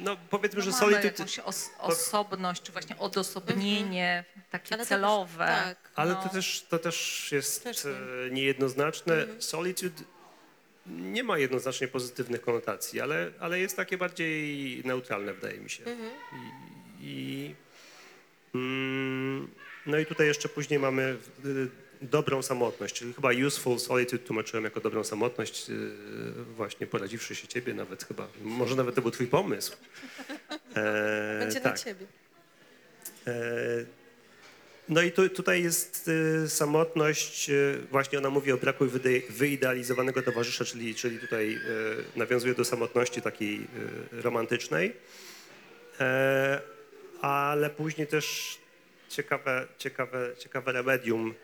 No 0.01 0.17
powiedzmy, 0.31 0.59
No 0.59 0.65
że 0.65 0.73
solitude... 0.73 1.07
jakąś 1.09 1.39
os- 1.39 1.71
osobność, 1.79 2.63
czy 2.63 2.73
właśnie 2.73 2.99
odosobnienie, 2.99 4.25
takie 4.51 4.75
Ale 4.75 4.83
to- 4.85 4.89
celowe. 4.89 5.47
tak. 5.47 5.91
Ale 5.95 6.15
no. 6.15 6.23
to, 6.23 6.29
też, 6.29 6.67
to 6.69 6.79
też 6.79 7.29
jest 7.33 7.65
Też 7.65 7.85
nie. 7.85 7.91
e, 7.91 8.31
niejednoznaczne. 8.31 9.27
Solitude 9.39 10.03
nie 10.87 11.25
ma 11.25 11.39
jednoznacznie 11.39 11.89
pozytywnych 11.89 12.41
konotacji, 12.41 13.01
ale, 13.01 13.31
ale 13.41 13.59
jest 13.59 13.77
takie 13.77 13.99
bardziej 13.99 14.83
neutralne, 14.85 15.35
wydaje 15.35 15.59
mi 15.61 15.71
się. 15.71 15.83
I, 17.01 17.01
i, 17.01 17.55
mm, 18.55 19.51
no 19.87 19.99
i 19.99 20.07
tutaj 20.07 20.27
jeszcze 20.27 20.49
później 20.49 20.79
mamy 20.81 21.17
dobrą 22.03 22.43
samotność, 22.43 22.95
czyli 22.95 23.13
chyba 23.15 23.31
useful 23.47 23.79
solitude 23.79 24.23
tłumaczyłem 24.25 24.65
jako 24.65 24.81
dobrą 24.81 25.05
samotność, 25.05 25.71
y, 25.71 25.75
właśnie 26.57 26.87
poradziwszy 26.87 27.35
się 27.35 27.49
ciebie 27.49 27.75
nawet 27.75 28.05
chyba. 28.05 28.29
Może 28.43 28.77
nawet 28.77 28.95
to 28.95 29.03
był 29.03 29.11
twój 29.11 29.27
pomysł. 29.27 29.77
E, 30.75 31.39
Będzie 31.41 31.61
tak. 31.61 31.73
na 31.73 31.79
ciebie. 31.79 32.07
E, 33.27 33.33
No 34.89 35.03
i 35.03 35.13
tu, 35.13 35.29
tutaj 35.29 35.63
jest 35.63 36.09
y, 36.45 36.49
samotność, 36.49 37.51
y, 37.51 37.79
właśnie 37.91 38.19
ona 38.19 38.31
mówi 38.31 38.53
o 38.53 38.57
braku 38.57 38.85
wyde- 38.87 39.23
wyidealizowanego 39.31 40.23
towarzysza, 40.23 40.65
czyli, 40.65 40.95
czyli 40.95 41.19
tutaj 41.19 41.55
y, 41.55 41.59
nawiązuje 42.19 42.55
do 42.55 42.65
samotności 42.65 43.23
takiej 43.23 43.67
romantycznej. 44.13 44.93
E, 46.01 46.61
Ale 47.21 47.71
później 47.71 48.07
też 48.07 48.59
ciekawe, 49.09 49.67
ciekawe, 49.79 50.33
ciekawe 50.39 50.73
remedium 50.73 51.35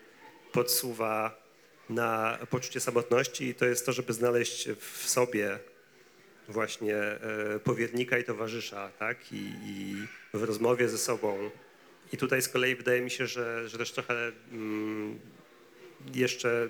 podsuwa 0.53 1.43
na 1.89 2.39
poczucie 2.49 2.79
samotności 2.79 3.47
i 3.47 3.55
to 3.55 3.65
jest 3.65 3.85
to, 3.85 3.93
żeby 3.93 4.13
znaleźć 4.13 4.69
w 4.69 5.09
sobie 5.09 5.59
właśnie 6.47 6.95
e, 6.95 7.59
powiernika 7.63 8.17
i 8.17 8.23
towarzysza, 8.23 8.91
tak? 8.99 9.17
I, 9.31 9.51
i 9.65 9.95
w 10.33 10.43
rozmowie 10.43 10.89
ze 10.89 10.97
sobą. 10.97 11.49
I 12.13 12.17
tutaj 12.17 12.41
z 12.41 12.49
kolei 12.49 12.75
wydaje 12.75 13.01
mi 13.01 13.11
się, 13.11 13.27
że, 13.27 13.69
że 13.69 13.77
też 13.77 13.91
trochę 13.91 14.31
mm, 14.51 15.19
jeszcze 16.13 16.69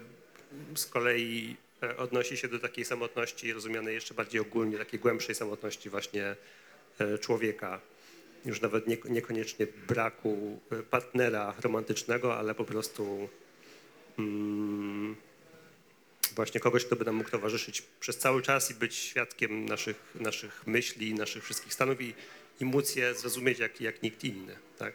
z 0.75 0.85
kolei 0.85 1.57
e, 1.83 1.97
odnosi 1.97 2.37
się 2.37 2.47
do 2.47 2.59
takiej 2.59 2.85
samotności 2.85 3.53
rozumianej 3.53 3.95
jeszcze 3.95 4.13
bardziej 4.13 4.41
ogólnie, 4.41 4.77
takiej 4.77 4.99
głębszej 4.99 5.35
samotności 5.35 5.89
właśnie 5.89 6.35
e, 6.99 7.17
człowieka. 7.17 7.81
Już 8.45 8.61
nawet 8.61 8.87
nie, 8.87 8.97
niekoniecznie 9.09 9.67
braku 9.87 10.59
partnera 10.89 11.53
romantycznego, 11.61 12.37
ale 12.37 12.55
po 12.55 12.65
prostu 12.65 13.29
mm, 14.19 15.15
właśnie 16.35 16.59
kogoś, 16.59 16.85
kto 16.85 16.95
by 16.95 17.05
nam 17.05 17.15
mógł 17.15 17.29
towarzyszyć 17.29 17.81
przez 17.99 18.17
cały 18.17 18.41
czas 18.41 18.71
i 18.71 18.75
być 18.75 18.95
świadkiem 18.95 19.65
naszych, 19.65 20.15
naszych 20.15 20.67
myśli, 20.67 21.13
naszych 21.13 21.43
wszystkich 21.43 21.73
stanów 21.73 22.01
i, 22.01 22.13
i 22.59 22.65
móc 22.65 22.95
je 22.95 23.15
zrozumieć 23.15 23.59
jak, 23.59 23.81
jak 23.81 24.03
nikt 24.03 24.23
inny. 24.23 24.55
Tak? 24.77 24.93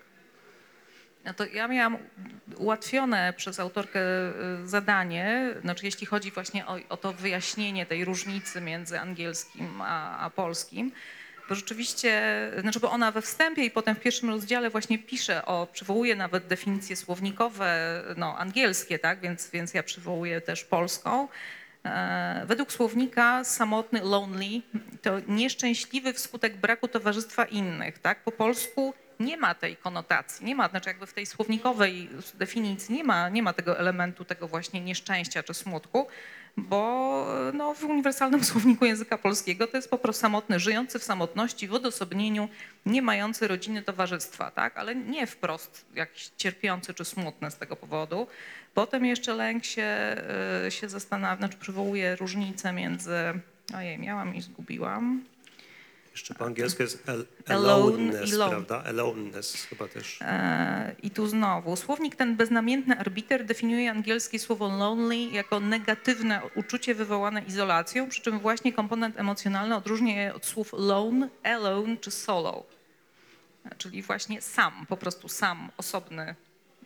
No 1.25 1.35
to 1.35 1.47
ja 1.47 1.69
miałam 1.69 1.99
ułatwione 2.57 3.35
przez 3.37 3.61
autorkę 3.61 4.01
y, 4.65 4.69
zadanie, 4.69 5.55
znaczy 5.61 5.85
jeśli 5.87 6.07
chodzi 6.07 6.31
właśnie 6.31 6.67
o, 6.67 6.79
o 6.89 6.97
to 6.97 7.13
wyjaśnienie 7.13 7.87
tej 7.87 8.05
różnicy 8.05 8.61
między 8.61 9.01
angielskim 9.01 9.81
a, 9.81 10.19
a 10.19 10.31
polskim, 10.31 10.93
bo 11.49 11.55
rzeczywiście, 11.55 12.23
znaczy 12.61 12.81
bo 12.81 12.91
ona 12.91 13.13
we 13.13 13.23
wstępie 13.23 13.65
i 13.65 13.71
potem 13.71 13.95
w 13.95 14.01
pierwszym 14.01 14.31
rozdziale 14.31 14.71
właśnie 14.71 14.99
pisze 14.99 15.45
o, 15.47 15.67
przywołuje 15.73 16.17
nawet 16.17 16.47
definicje 16.47 16.97
słownikowe, 16.97 18.03
no 18.17 18.39
angielskie, 18.39 18.99
tak, 18.99 19.21
więc, 19.21 19.51
więc 19.51 19.75
ja 19.75 19.83
przywołuję 19.83 20.41
też 20.41 20.65
polską. 20.65 21.29
E, 21.85 22.43
Według 22.47 22.73
słownika 22.73 23.45
samotny, 23.45 24.01
lonely, 24.01 24.63
to 25.03 25.21
nieszczęśliwy 25.29 26.13
wskutek 26.13 26.57
braku 26.57 26.89
towarzystwa 26.89 27.45
innych, 27.45 27.99
tak? 27.99 28.23
Po 28.23 28.33
polsku 28.33 28.95
nie 29.21 29.37
ma 29.37 29.55
tej 29.55 29.77
konotacji, 29.77 30.47
nie 30.47 30.55
ma, 30.55 30.69
znaczy 30.69 30.89
jakby 30.91 31.07
w 31.07 31.13
tej 31.13 31.27
słownikowej 31.27 32.09
definicji 32.35 32.95
nie 32.95 33.05
ma, 33.05 33.29
nie 33.29 33.43
ma 33.43 33.53
tego 33.53 33.79
elementu 33.79 34.25
tego 34.25 34.49
właśnie 34.49 34.81
nieszczęścia 34.81 35.43
czy 35.43 35.55
smutku, 35.55 36.07
bo 36.63 37.27
no, 37.55 37.75
w 37.75 37.85
uniwersalnym 37.85 38.45
słowniku 38.51 38.85
języka 38.85 39.19
polskiego 39.19 39.67
to 39.67 39.77
jest 39.77 39.91
po 39.91 39.99
prostu 39.99 40.21
samotny, 40.21 40.61
żyjący 40.61 40.99
w 40.99 41.05
samotności, 41.05 41.69
w 41.69 41.75
odosobnieniu, 41.75 42.49
nie 42.87 43.03
mający 43.03 43.49
rodziny, 43.49 43.83
towarzystwa, 43.83 44.51
tak? 44.51 44.79
ale 44.79 44.95
nie 44.95 45.27
wprost 45.27 45.85
jakiś 45.95 46.31
cierpiący 46.37 46.95
czy 46.95 47.05
smutny 47.05 47.51
z 47.51 47.57
tego 47.57 47.77
powodu. 47.77 48.27
Potem 48.75 49.05
jeszcze 49.05 49.35
lęk 49.35 49.65
się, 49.65 50.17
y, 50.67 50.71
się 50.71 50.89
zastanawia, 50.89 51.37
znaczy 51.37 51.59
przywołuje 51.59 52.17
różnicę 52.17 52.73
między, 52.73 53.17
ojej, 53.75 53.99
miałam 53.99 54.35
i 54.35 54.43
zgubiłam. 54.43 55.25
Jeszcze 56.19 56.35
po 56.35 56.45
angielsku 56.45 56.83
jest 56.83 57.09
al- 57.09 57.27
Alone 57.49 57.73
aloneness, 57.73 58.31
i 58.31 58.33
lone. 58.33 58.51
prawda? 58.51 58.85
Aloneness 58.85 59.55
chyba 59.65 59.89
też. 59.89 60.19
E, 60.23 60.95
I 61.03 61.11
tu 61.11 61.27
znowu, 61.27 61.77
słownik 61.77 62.17
ten 62.17 62.37
beznamiętny 62.37 62.99
arbiter 62.99 63.45
definiuje 63.45 63.91
angielskie 63.91 64.39
słowo 64.39 64.69
lonely 64.69 65.17
jako 65.17 65.61
negatywne 65.61 66.41
uczucie 66.55 66.95
wywołane 66.95 67.43
izolacją, 67.43 68.09
przy 68.09 68.23
czym 68.23 68.39
właśnie 68.39 68.73
komponent 68.73 69.19
emocjonalny 69.21 69.77
odróżnia 69.77 70.23
je 70.23 70.35
od 70.35 70.47
słów 70.47 70.73
lone, 70.73 71.29
alone 71.43 71.97
czy 71.97 72.11
solo. 72.11 72.65
E, 73.67 73.75
Czyli 73.75 74.03
właśnie 74.03 74.43
sam, 74.43 74.87
po 74.89 74.97
prostu 74.97 75.29
sam, 75.29 75.71
osobny, 75.77 76.35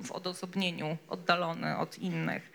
w 0.05 0.12
odosobnieniu, 0.12 0.97
oddalony 1.09 1.76
od 1.78 1.99
innych. 1.99 2.53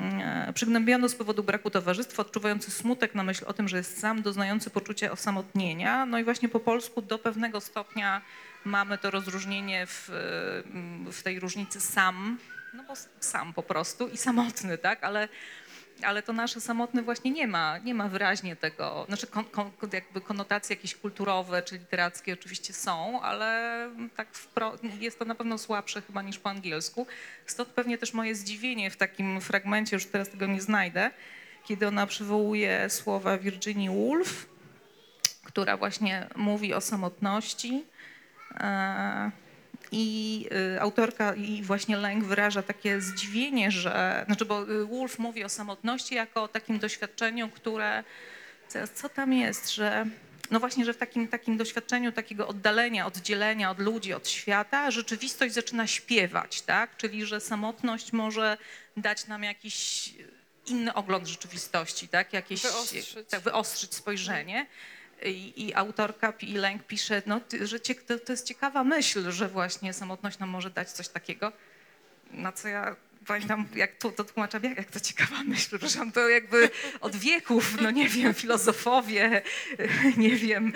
E, 0.00 0.52
Przygnębiony 0.52 1.08
z 1.08 1.14
powodu 1.14 1.42
braku 1.42 1.70
towarzystwa, 1.70 2.22
odczuwający 2.22 2.70
smutek 2.70 3.14
na 3.14 3.22
myśl 3.22 3.44
o 3.46 3.52
tym, 3.52 3.68
że 3.68 3.76
jest 3.76 4.00
sam, 4.00 4.22
doznający 4.22 4.70
poczucia 4.70 5.12
osamotnienia. 5.12 6.06
No 6.06 6.18
i 6.18 6.24
właśnie 6.24 6.48
po 6.48 6.60
polsku 6.60 7.02
do 7.02 7.18
pewnego 7.18 7.60
stopnia 7.60 8.22
mamy 8.64 8.98
to 8.98 9.10
rozróżnienie 9.10 9.86
w, 9.86 10.10
w 11.12 11.22
tej 11.22 11.40
różnicy 11.40 11.80
sam, 11.80 12.38
no 12.74 12.82
bo 12.88 12.94
sam 13.20 13.52
po 13.52 13.62
prostu 13.62 14.08
i 14.08 14.16
samotny, 14.16 14.78
tak? 14.78 15.04
Ale, 15.04 15.28
ale 16.02 16.22
to 16.22 16.32
nasze 16.32 16.60
samotny 16.60 17.02
właśnie 17.02 17.30
nie 17.30 17.46
ma, 17.46 17.78
nie 17.78 17.94
ma 17.94 18.08
wyraźnie 18.08 18.56
tego, 18.56 19.04
znaczy 19.08 19.26
kon, 19.26 19.44
kon, 19.44 19.70
jakby 19.92 20.20
konotacje 20.20 20.76
jakieś 20.76 20.94
kulturowe 20.94 21.62
czy 21.62 21.78
literackie 21.78 22.32
oczywiście 22.32 22.72
są, 22.72 23.20
ale 23.20 23.90
tak 24.16 24.28
jest 25.00 25.18
to 25.18 25.24
na 25.24 25.34
pewno 25.34 25.58
słabsze 25.58 26.02
chyba 26.02 26.22
niż 26.22 26.38
po 26.38 26.50
angielsku. 26.50 27.06
Stąd 27.46 27.68
pewnie 27.68 27.98
też 27.98 28.12
moje 28.12 28.34
zdziwienie 28.34 28.90
w 28.90 28.96
takim 28.96 29.40
fragmencie, 29.40 29.96
już 29.96 30.06
teraz 30.06 30.28
tego 30.30 30.46
nie 30.46 30.60
znajdę, 30.60 31.10
kiedy 31.64 31.88
ona 31.88 32.06
przywołuje 32.06 32.90
słowa 32.90 33.38
Virginia 33.38 33.90
Woolf, 33.90 34.46
która 35.44 35.76
właśnie 35.76 36.28
mówi 36.36 36.74
o 36.74 36.80
samotności. 36.80 37.84
E, 38.54 39.30
I 39.92 40.46
y, 40.76 40.80
autorka 40.80 41.34
i 41.34 41.62
właśnie 41.62 41.96
Lęk 41.96 42.24
wyraża 42.24 42.62
takie 42.62 43.00
zdziwienie, 43.00 43.70
że, 43.70 44.24
znaczy 44.26 44.44
bo 44.44 44.70
y, 44.70 44.86
Wolf 44.86 45.18
mówi 45.18 45.44
o 45.44 45.48
samotności 45.48 46.14
jako 46.14 46.42
o 46.42 46.48
takim 46.48 46.78
doświadczeniu, 46.78 47.48
które, 47.48 48.04
co, 48.68 48.78
co 48.94 49.08
tam 49.08 49.32
jest, 49.32 49.74
że 49.74 50.06
no 50.50 50.60
właśnie, 50.60 50.84
że 50.84 50.92
w 50.92 50.96
takim, 50.96 51.28
takim 51.28 51.56
doświadczeniu 51.56 52.12
takiego 52.12 52.48
oddalenia, 52.48 53.06
oddzielenia 53.06 53.70
od 53.70 53.78
ludzi, 53.78 54.12
od 54.12 54.28
świata, 54.28 54.90
rzeczywistość 54.90 55.54
zaczyna 55.54 55.86
śpiewać, 55.86 56.62
tak? 56.62 56.96
Czyli, 56.96 57.26
że 57.26 57.40
samotność 57.40 58.12
może 58.12 58.58
dać 58.96 59.26
nam 59.26 59.44
jakiś 59.44 60.10
inny 60.66 60.94
ogląd 60.94 61.26
rzeczywistości, 61.26 62.08
tak? 62.08 62.32
Jakieś, 62.32 62.62
Wyostrzyć. 62.62 63.16
Tak, 63.28 63.40
wyostrzyć 63.40 63.94
spojrzenie. 63.94 64.66
I, 65.22 65.66
I 65.66 65.74
autorka 65.74 66.32
i 66.40 66.52
Lęk 66.52 66.82
pisze, 66.82 67.22
no, 67.26 67.40
że 67.60 67.80
to, 67.80 68.18
to 68.18 68.32
jest 68.32 68.46
ciekawa 68.46 68.84
myśl, 68.84 69.30
że 69.30 69.48
właśnie 69.48 69.92
samotność 69.92 70.38
nam 70.38 70.48
może 70.48 70.70
dać 70.70 70.90
coś 70.90 71.08
takiego. 71.08 71.52
Na 72.30 72.52
co 72.52 72.68
ja 72.68 72.96
pamiętam, 73.26 73.66
jak 73.74 73.96
to, 73.96 74.10
to 74.10 74.24
tłumaczam, 74.24 74.62
jak, 74.64 74.76
jak 74.76 74.90
to 74.90 75.00
ciekawa 75.00 75.42
myśl, 75.48 75.68
przepraszam, 75.68 76.12
to 76.12 76.28
jakby 76.28 76.70
od 77.00 77.16
wieków, 77.16 77.80
no 77.80 77.90
nie 77.90 78.08
wiem, 78.08 78.34
filozofowie, 78.34 79.42
nie 80.16 80.36
wiem, 80.36 80.72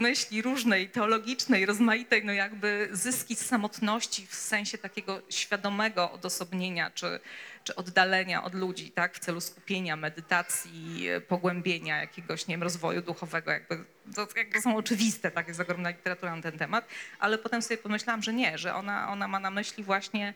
myśli 0.00 0.42
różnej, 0.42 0.88
teologicznej, 0.88 1.66
rozmaitej, 1.66 2.24
no 2.24 2.32
jakby 2.32 2.88
zyski 2.92 3.36
z 3.36 3.46
samotności 3.46 4.26
w 4.26 4.34
sensie 4.34 4.78
takiego 4.78 5.22
świadomego 5.28 6.12
odosobnienia, 6.12 6.90
czy, 6.90 7.20
czy 7.64 7.74
oddalenia 7.74 8.44
od 8.44 8.54
ludzi, 8.54 8.90
tak, 8.90 9.14
w 9.14 9.18
celu 9.18 9.40
skupienia, 9.40 9.96
medytacji, 9.96 11.06
pogłębienia 11.28 12.00
jakiegoś, 12.00 12.46
nie 12.46 12.54
wiem, 12.54 12.62
rozwoju 12.62 13.02
duchowego, 13.02 13.50
jakby, 13.50 13.84
to 14.14 14.28
jakby 14.36 14.60
są 14.60 14.76
oczywiste, 14.76 15.30
tak, 15.30 15.48
jest 15.48 15.60
ogromna 15.60 15.90
literatura 15.90 16.36
na 16.36 16.42
ten 16.42 16.58
temat, 16.58 16.88
ale 17.18 17.38
potem 17.38 17.62
sobie 17.62 17.78
pomyślałam, 17.78 18.22
że 18.22 18.32
nie, 18.32 18.58
że 18.58 18.74
ona, 18.74 19.08
ona 19.08 19.28
ma 19.28 19.40
na 19.40 19.50
myśli 19.50 19.84
właśnie 19.84 20.34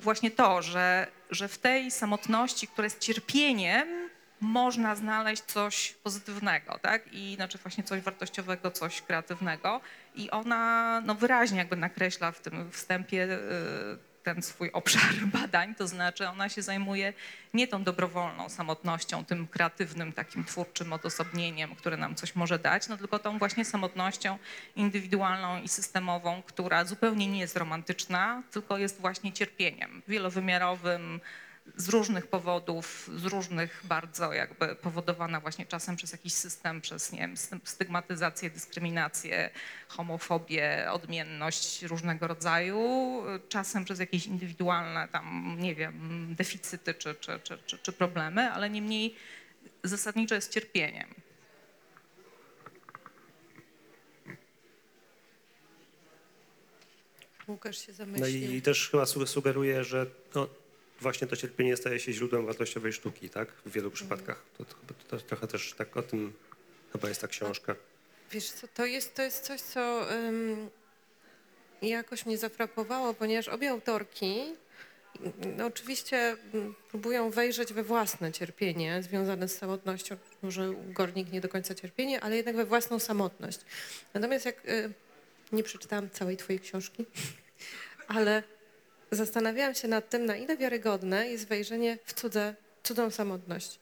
właśnie 0.00 0.30
to, 0.30 0.62
że, 0.62 1.06
że 1.30 1.48
w 1.48 1.58
tej 1.58 1.90
samotności, 1.90 2.68
która 2.68 2.86
jest 2.86 2.98
cierpieniem, 2.98 3.88
można 4.40 4.96
znaleźć 4.96 5.42
coś 5.42 5.94
pozytywnego, 6.02 6.78
tak? 6.82 7.02
I 7.12 7.34
znaczy 7.34 7.58
właśnie 7.58 7.84
coś 7.84 8.00
wartościowego, 8.00 8.70
coś 8.70 9.02
kreatywnego. 9.02 9.80
I 10.14 10.30
ona 10.30 11.02
no, 11.04 11.14
wyraźnie 11.14 11.58
jakby 11.58 11.76
nakreśla 11.76 12.32
w 12.32 12.40
tym 12.40 12.70
wstępie 12.70 13.24
y, 13.24 13.38
ten 14.24 14.42
swój 14.42 14.70
obszar 14.72 15.14
badań, 15.40 15.74
to 15.74 15.86
znaczy 15.86 16.28
ona 16.28 16.48
się 16.48 16.62
zajmuje 16.62 17.12
nie 17.54 17.68
tą 17.68 17.84
dobrowolną 17.84 18.48
samotnością, 18.48 19.24
tym 19.24 19.46
kreatywnym, 19.46 20.12
takim 20.12 20.44
twórczym 20.44 20.92
odosobnieniem, 20.92 21.74
które 21.74 21.96
nam 21.96 22.14
coś 22.14 22.34
może 22.34 22.58
dać, 22.58 22.88
no 22.88 22.96
tylko 22.96 23.18
tą 23.18 23.38
właśnie 23.38 23.64
samotnością 23.64 24.38
indywidualną 24.76 25.62
i 25.62 25.68
systemową, 25.68 26.42
która 26.42 26.84
zupełnie 26.84 27.26
nie 27.26 27.40
jest 27.40 27.56
romantyczna, 27.56 28.42
tylko 28.50 28.78
jest 28.78 29.00
właśnie 29.00 29.32
cierpieniem 29.32 30.02
wielowymiarowym, 30.08 31.20
z 31.76 31.88
różnych 31.88 32.26
powodów, 32.26 33.10
z 33.16 33.24
różnych 33.24 33.80
bardzo 33.84 34.32
jakby 34.32 34.74
powodowana 34.76 35.40
właśnie 35.40 35.66
czasem 35.66 35.96
przez 35.96 36.12
jakiś 36.12 36.32
system, 36.32 36.80
przez 36.80 37.12
nie 37.12 37.18
wiem, 37.18 37.34
stygmatyzację, 37.64 38.50
dyskryminację, 38.50 39.50
homofobię, 39.88 40.86
odmienność 40.92 41.82
różnego 41.82 42.26
rodzaju, 42.26 43.22
czasem 43.48 43.84
przez 43.84 43.98
jakieś 44.00 44.26
indywidualne 44.26 45.08
tam, 45.08 45.56
nie 45.60 45.74
wiem, 45.74 46.26
deficyty 46.34 46.94
czy, 46.94 47.14
czy, 47.14 47.40
czy, 47.42 47.58
czy, 47.66 47.78
czy 47.78 47.92
problemy, 47.92 48.52
ale 48.52 48.70
niemniej 48.70 49.14
zasadniczo 49.84 50.34
jest 50.34 50.52
cierpieniem. 50.52 51.14
Łukasz 57.48 57.78
się 57.86 57.92
No 57.92 57.96
zamyślił. 57.96 58.52
i 58.52 58.62
też 58.62 58.90
chyba 58.90 59.06
su- 59.06 59.26
sugeruje, 59.26 59.84
że 59.84 60.06
no, 60.34 60.48
właśnie 61.04 61.26
to 61.26 61.36
cierpienie 61.36 61.76
staje 61.76 62.00
się 62.00 62.12
źródłem 62.12 62.46
wartościowej 62.46 62.92
sztuki, 62.92 63.30
tak? 63.30 63.48
W 63.66 63.72
wielu 63.72 63.90
przypadkach. 63.90 64.42
To, 64.58 64.64
to, 64.64 64.74
to, 64.86 64.94
to 65.08 65.24
trochę 65.24 65.46
też 65.46 65.74
tak 65.78 65.96
o 65.96 66.02
tym 66.02 66.32
chyba 66.92 67.08
jest 67.08 67.20
ta 67.20 67.28
książka. 67.28 67.76
Wiesz 68.30 68.50
co, 68.50 68.68
to 68.68 68.86
jest, 68.86 69.14
to 69.14 69.22
jest 69.22 69.44
coś, 69.44 69.60
co 69.60 70.12
ym, 70.12 70.70
jakoś 71.82 72.26
mnie 72.26 72.38
zafrapowało, 72.38 73.14
ponieważ 73.14 73.48
obie 73.48 73.70
autorki 73.70 74.54
no, 75.56 75.66
oczywiście 75.66 76.36
mm, 76.54 76.74
próbują 76.90 77.30
wejrzeć 77.30 77.72
we 77.72 77.82
własne 77.82 78.32
cierpienie 78.32 79.02
związane 79.02 79.48
z 79.48 79.58
samotnością. 79.58 80.16
Może 80.42 80.74
Gornik 80.88 81.32
nie 81.32 81.40
do 81.40 81.48
końca 81.48 81.74
cierpienie, 81.74 82.20
ale 82.20 82.36
jednak 82.36 82.56
we 82.56 82.64
własną 82.64 82.98
samotność. 82.98 83.60
Natomiast 84.14 84.44
jak 84.44 84.68
y, 84.68 84.92
nie 85.52 85.62
przeczytałam 85.62 86.10
całej 86.10 86.36
twojej 86.36 86.60
książki, 86.60 87.04
ale 88.16 88.42
zastanawiałam 89.14 89.74
się 89.74 89.88
nad 89.88 90.08
tym, 90.10 90.26
na 90.26 90.36
ile 90.36 90.56
wiarygodne 90.56 91.28
jest 91.28 91.48
wejrzenie 91.48 91.98
w 92.04 92.12
cudze, 92.12 92.54
cudzą 92.82 93.10
samotność. 93.10 93.78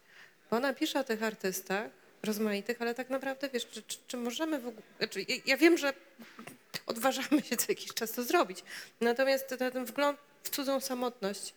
Bo 0.50 0.56
ona 0.56 0.72
pisze 0.72 1.00
o 1.00 1.04
tych 1.04 1.22
artystach 1.22 1.90
rozmaitych, 2.22 2.82
ale 2.82 2.94
tak 2.94 3.10
naprawdę, 3.10 3.48
wiesz, 3.48 3.66
czy, 3.66 3.82
czy, 3.82 3.98
czy 4.06 4.16
możemy 4.16 4.58
w 4.58 4.66
ogóle... 4.66 4.82
Znaczy, 4.98 5.26
ja, 5.46 5.56
wiem, 5.56 5.78
że 5.78 5.92
odważamy 6.86 7.42
się 7.42 7.56
co 7.56 7.66
jakiś 7.68 7.94
czas 7.94 8.12
to 8.12 8.22
zrobić. 8.22 8.64
Natomiast 9.00 9.48
ten, 9.48 9.72
ten 9.72 9.84
wgląd 9.84 10.18
w 10.44 10.50
cudzą 10.50 10.80
samotność, 10.80 11.54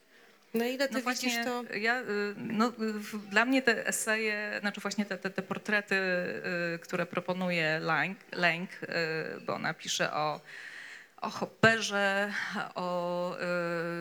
na 0.54 0.68
ile 0.68 0.88
ty 0.88 0.94
No 0.94 1.00
widzisz 1.00 1.34
właśnie, 1.34 1.46
to... 1.46 1.64
ja, 1.74 2.02
y, 2.02 2.06
no, 2.38 2.72
dla 3.30 3.46
mnie 3.46 3.62
te 3.62 3.88
eseje, 3.88 4.58
znaczy 4.60 4.82
właśnie 4.82 5.06
te, 5.06 5.18
te, 5.18 5.30
te 5.30 5.42
portrety, 5.42 5.96
y, 6.76 6.80
które 6.80 7.06
proponuje 7.06 7.80
Lang, 7.80 8.18
Lang 8.32 8.70
y, 8.84 8.88
bo 9.42 9.54
ona 9.54 9.74
pisze 9.74 10.14
o, 10.14 10.42
o 11.22 11.30
Hopperze, 11.30 12.34
o 12.76 13.38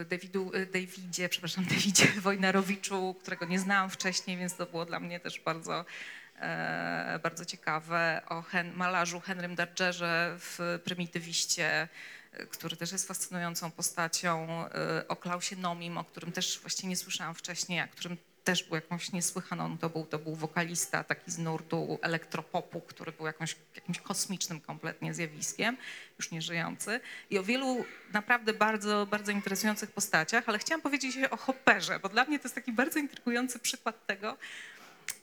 y, 0.00 0.04
Davidu, 0.04 0.52
y, 0.54 0.66
Davidzie, 0.66 1.28
przepraszam, 1.28 1.64
Davidzie 1.74 2.06
Wojnarowiczu, 2.20 3.16
którego 3.20 3.46
nie 3.46 3.58
znałam 3.58 3.90
wcześniej, 3.90 4.36
więc 4.36 4.56
to 4.56 4.66
było 4.66 4.84
dla 4.84 5.00
mnie 5.00 5.20
też 5.20 5.40
bardzo, 5.40 5.84
e, 6.40 7.20
bardzo 7.22 7.44
ciekawe, 7.44 8.22
o 8.28 8.42
Hen, 8.42 8.72
malarzu 8.74 9.20
Henrym 9.20 9.54
Dargerze 9.54 10.36
w 10.38 10.80
Prymitywiście, 10.84 11.88
y, 12.40 12.46
który 12.46 12.76
też 12.76 12.92
jest 12.92 13.08
fascynującą 13.08 13.70
postacią, 13.70 14.64
o 15.08 15.16
Klausie 15.16 15.56
Nomim, 15.56 15.98
o 15.98 16.04
którym 16.04 16.32
też 16.32 16.60
właściwie 16.60 16.88
nie 16.88 16.96
słyszałam 16.96 17.34
wcześniej, 17.34 17.80
a 17.80 17.88
którym 17.88 18.16
też 18.44 18.62
był 18.62 18.74
jakąś 18.74 19.12
niesłychaną, 19.12 19.78
to 19.78 19.90
był, 19.90 20.06
to 20.06 20.18
był 20.18 20.34
wokalista 20.34 21.04
taki 21.04 21.30
z 21.30 21.38
nurtu 21.38 21.98
elektropopu, 22.02 22.80
który 22.80 23.12
był 23.12 23.26
jakąś, 23.26 23.56
jakimś 23.74 24.00
kosmicznym 24.00 24.60
kompletnie 24.60 25.14
zjawiskiem, 25.14 25.76
już 26.18 26.30
nie 26.30 26.42
żyjący. 26.42 27.00
I 27.30 27.38
o 27.38 27.42
wielu 27.42 27.84
naprawdę 28.12 28.52
bardzo, 28.52 29.06
bardzo 29.06 29.32
interesujących 29.32 29.90
postaciach, 29.90 30.44
ale 30.46 30.58
chciałam 30.58 30.82
powiedzieć 30.82 31.18
o 31.30 31.36
Hopperze, 31.36 31.98
bo 31.98 32.08
dla 32.08 32.24
mnie 32.24 32.38
to 32.38 32.44
jest 32.44 32.54
taki 32.54 32.72
bardzo 32.72 32.98
intrygujący 32.98 33.58
przykład 33.58 34.06
tego, 34.06 34.36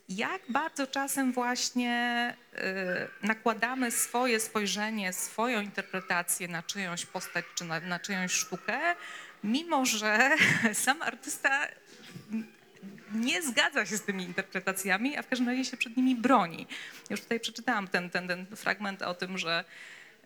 jak 0.10 0.42
bardzo 0.50 0.88
czasem 0.88 1.34
właśnie 1.34 2.36
y, 3.24 3.28
nakładamy 3.28 3.92
swoje 3.92 4.40
spojrzenie, 4.40 5.14
swoją 5.14 5.62
interpretację 5.62 6.48
na 6.48 6.64
czyjąś 6.64 7.06
postać 7.06 7.46
czy 7.56 7.66
na, 7.66 7.80
na 7.80 8.00
czyjąś 8.00 8.32
sztukę, 8.32 8.80
mimo 9.44 9.86
że 9.86 10.32
sam 10.74 11.02
artysta 11.02 11.68
nie 13.14 13.42
zgadza 13.42 13.86
się 13.86 13.98
z 13.98 14.02
tymi 14.02 14.24
interpretacjami, 14.24 15.18
a 15.18 15.22
w 15.22 15.28
każdym 15.28 15.50
razie 15.50 15.66
się 15.66 15.78
przed 15.78 15.98
nimi 15.98 16.16
broni. 16.16 16.68
Już 17.10 17.22
tutaj 17.22 17.40
przeczytałam 17.40 17.88
ten, 17.88 18.10
ten, 18.10 18.28
ten 18.28 18.46
fragment 18.46 19.02
o 19.02 19.14
tym, 19.14 19.38
że 19.38 19.66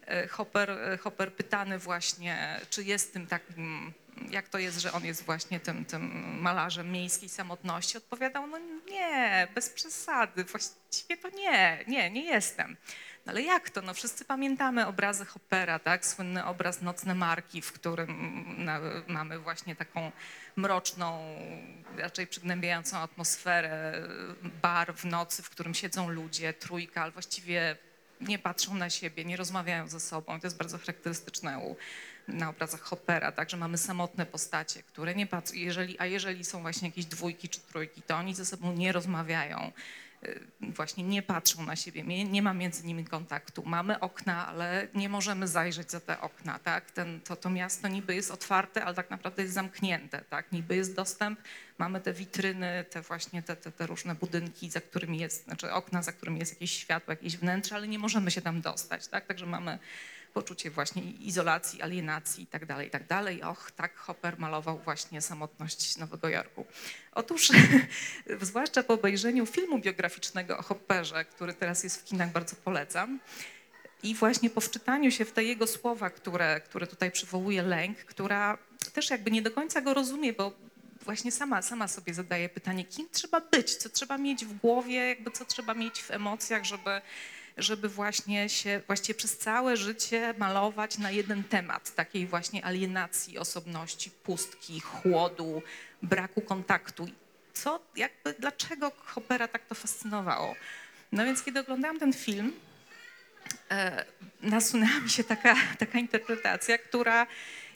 e, 0.06 0.28
Hopper, 0.28 0.72
e, 0.72 0.98
Hopper 0.98 1.34
pytany 1.34 1.80
właśnie, 1.80 2.60
czy 2.70 2.84
jest 2.84 3.14
tym 3.14 3.28
takim, 3.28 3.94
jak 4.30 4.50
to 4.50 4.58
jest, 4.58 4.80
że 4.80 4.92
on 4.92 5.06
jest 5.06 5.24
właśnie 5.24 5.60
tym, 5.60 5.86
tym 5.86 6.12
malarzem 6.42 6.92
miejskiej 6.92 7.30
samotności, 7.30 7.98
odpowiadał, 7.98 8.48
no 8.48 8.58
nie, 8.92 9.48
bez 9.56 9.70
przesady, 9.70 10.44
właściwie 10.44 11.18
to 11.18 11.30
nie, 11.30 11.80
nie, 11.88 12.10
nie 12.10 12.24
jestem. 12.24 12.78
Ale 13.26 13.42
jak 13.42 13.70
to? 13.70 13.82
No 13.82 13.94
wszyscy 13.94 14.26
pamiętamy 14.26 14.88
obrazy 14.88 15.26
Hoppera, 15.26 15.80
tak? 15.80 16.06
Słynny 16.06 16.46
obraz 16.46 16.82
Nocne 16.82 17.16
Marki, 17.16 17.62
w 17.62 17.72
którym 17.72 18.46
na, 18.58 18.80
mamy 19.08 19.40
właśnie 19.40 19.76
taką 19.76 20.12
mroczną, 20.56 21.36
raczej 21.98 22.28
przygnębiającą 22.28 22.98
atmosferę, 22.98 24.02
bar 24.62 24.96
w 24.96 25.06
nocy, 25.06 25.44
w 25.44 25.50
którym 25.50 25.74
siedzą 25.74 26.10
ludzie, 26.10 26.54
trójka, 26.54 27.02
ale 27.02 27.12
właściwie 27.12 27.78
nie 28.22 28.40
patrzą 28.40 28.76
na 28.76 28.90
siebie, 28.90 29.26
nie 29.26 29.38
rozmawiają 29.38 29.88
ze 29.88 30.00
sobą. 30.00 30.40
To 30.40 30.48
jest 30.48 30.58
bardzo 30.58 30.78
charakterystyczne 30.78 31.60
u, 31.60 31.76
na 32.28 32.50
obrazach 32.50 32.82
Hoppera, 32.82 33.32
także 33.32 33.58
mamy 33.58 33.78
samotne 33.78 34.26
postacie, 34.26 34.84
które 34.84 35.16
nie 35.16 35.28
patrzą, 35.28 35.54
jeżeli, 35.56 36.00
a 36.00 36.06
jeżeli 36.06 36.46
są 36.46 36.62
właśnie 36.62 36.88
jakieś 36.88 37.06
dwójki 37.06 37.50
czy 37.50 37.60
trójki, 37.60 38.02
to 38.02 38.16
oni 38.16 38.36
ze 38.36 38.46
sobą 38.46 38.74
nie 38.74 38.92
rozmawiają, 38.92 39.72
właśnie 40.62 41.04
nie 41.04 41.22
patrzą 41.22 41.64
na 41.64 41.76
siebie, 41.76 42.04
nie, 42.04 42.24
nie 42.24 42.42
ma 42.42 42.54
między 42.54 42.86
nimi 42.86 43.06
kontaktu. 43.06 43.64
Mamy 43.66 44.00
okna, 44.00 44.48
ale 44.48 44.88
nie 44.94 45.10
możemy 45.10 45.48
zajrzeć 45.48 45.92
za 45.92 46.00
te 46.00 46.22
okna, 46.22 46.60
tak? 46.60 46.92
Ten, 46.92 47.22
to, 47.22 47.36
to 47.36 47.50
miasto 47.50 47.88
niby 47.88 48.16
jest 48.16 48.32
otwarte, 48.32 48.86
ale 48.86 48.96
tak 48.96 49.10
naprawdę 49.10 49.42
jest 49.42 49.54
zamknięte, 49.54 50.22
tak? 50.30 50.52
Niby 50.52 50.76
jest 50.76 50.96
dostęp, 50.96 51.40
mamy 51.78 52.02
te 52.02 52.14
witryny, 52.14 52.86
te 52.90 53.02
właśnie 53.02 53.44
te, 53.44 53.56
te, 53.56 53.72
te 53.72 53.88
różne 53.88 54.16
budynki, 54.16 54.70
za 54.70 54.82
którymi 54.82 55.20
jest, 55.20 55.44
znaczy 55.44 55.72
okna, 55.72 56.02
za 56.02 56.12
którymi 56.12 56.40
jest 56.40 56.54
jakieś 56.54 56.72
światło, 56.72 57.12
jakieś 57.12 57.38
wnętrze, 57.38 57.76
ale 57.76 57.88
nie 57.88 58.00
możemy 58.00 58.32
się 58.32 58.42
tam 58.42 58.62
dostać, 58.62 59.08
tak? 59.08 59.26
Także 59.26 59.46
mamy 59.46 59.80
poczucie 60.36 60.72
właśnie 60.72 61.02
izolacji, 61.04 61.82
alienacji 61.82 62.44
i 62.44 62.48
tak 62.48 62.66
dalej, 62.66 62.88
i 62.88 62.92
tak. 62.92 63.04
Och, 63.44 63.72
tak 63.72 63.98
Hopper 63.98 64.40
malował 64.40 64.80
właśnie 64.80 65.22
samotność 65.22 65.98
Nowego 65.98 66.30
Jorku. 66.30 66.66
Otóż, 67.12 67.52
zwłaszcza 68.42 68.84
po 68.84 68.94
obejrzeniu 68.94 69.46
filmu 69.46 69.80
biograficznego 69.80 70.58
o 70.58 70.62
Hopperze, 70.62 71.26
który 71.26 71.54
teraz 71.54 71.84
jest 71.84 72.02
w 72.02 72.04
kinach, 72.04 72.32
bardzo 72.32 72.56
polecam, 72.56 73.20
i 74.04 74.16
właśnie 74.16 74.50
po 74.50 74.62
wczytaniu 74.62 75.12
się 75.12 75.26
w 75.26 75.32
te 75.32 75.44
jego 75.44 75.68
słowa, 75.68 76.10
które, 76.10 76.62
które 76.62 76.88
tutaj 76.88 77.12
przywołuje 77.12 77.62
lęk, 77.62 77.98
która 77.98 78.58
też 78.94 79.10
jakby 79.10 79.32
nie 79.32 79.42
do 79.42 79.52
końca 79.52 79.82
go 79.82 79.94
rozumie, 79.94 80.34
bo 80.34 80.52
właśnie 81.02 81.32
sama, 81.32 81.62
sama 81.62 81.88
sobie 81.88 82.14
zadaje 82.14 82.50
pytanie, 82.50 82.86
kim 82.86 83.08
trzeba 83.12 83.42
być, 83.42 83.76
co 83.76 83.90
trzeba 83.90 84.18
mieć 84.18 84.46
w 84.46 84.54
głowie, 84.54 84.96
jakby 84.96 85.32
co 85.32 85.46
trzeba 85.46 85.74
mieć 85.74 86.02
w 86.04 86.12
emocjach, 86.12 86.64
żeby, 86.64 87.02
żeby 87.58 87.90
właśnie 87.90 88.50
się 88.50 88.82
właściwie 88.88 89.18
przez 89.18 89.38
całe 89.38 89.78
życie 89.78 90.34
malować 90.38 90.98
na 90.98 91.12
jeden 91.12 91.44
temat, 91.44 91.96
takiej 91.96 92.28
właśnie 92.28 92.66
alienacji 92.66 93.38
osobności, 93.38 94.12
pustki, 94.12 94.80
chłodu, 94.80 95.62
braku 96.02 96.42
kontaktu. 96.42 97.08
Co, 97.54 97.80
jakby, 97.96 98.36
dlaczego 98.40 98.92
Hoppera 99.06 99.48
tak 99.48 99.66
to 99.66 99.76
fascynowało? 99.76 100.56
No 101.12 101.26
więc 101.26 101.44
kiedy 101.44 101.60
oglądałam 101.60 102.00
ten 102.00 102.14
film, 102.14 102.54
e, 103.72 104.06
nasunęła 104.42 105.00
mi 105.00 105.10
się 105.10 105.24
taka, 105.24 105.56
taka 105.80 106.00
interpretacja, 106.00 106.78
która 106.78 107.28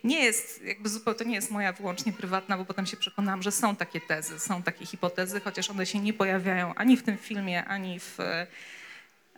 nie 0.03 0.23
jest, 0.23 0.61
jakby 0.61 0.89
zupełnie 0.89 1.19
to 1.19 1.23
nie 1.23 1.35
jest 1.35 1.51
moja 1.51 1.73
wyłącznie 1.73 2.13
prywatna, 2.13 2.57
bo 2.57 2.65
potem 2.65 2.85
się 2.85 2.97
przekonałam, 2.97 3.43
że 3.43 3.51
są 3.51 3.75
takie 3.75 4.01
tezy, 4.01 4.39
są 4.39 4.63
takie 4.63 4.85
hipotezy, 4.85 5.39
chociaż 5.39 5.69
one 5.69 5.85
się 5.85 5.99
nie 5.99 6.13
pojawiają 6.13 6.75
ani 6.75 6.97
w 6.97 7.03
tym 7.03 7.17
filmie, 7.17 7.65
ani 7.65 7.99
w, 7.99 8.17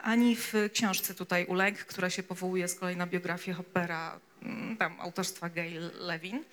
ani 0.02 0.36
w 0.36 0.54
książce 0.74 1.14
tutaj 1.14 1.46
Uleg, 1.46 1.86
która 1.86 2.10
się 2.10 2.24
powołuje 2.24 2.68
z 2.68 2.76
kolei 2.76 2.98
na 2.98 3.08
biografię 3.08 3.54
Hoppera, 3.54 4.20
mm, 4.44 4.78
tam 4.78 5.02
autorstwa 5.02 5.50
Gail 5.50 5.92
Levin. 6.00 6.44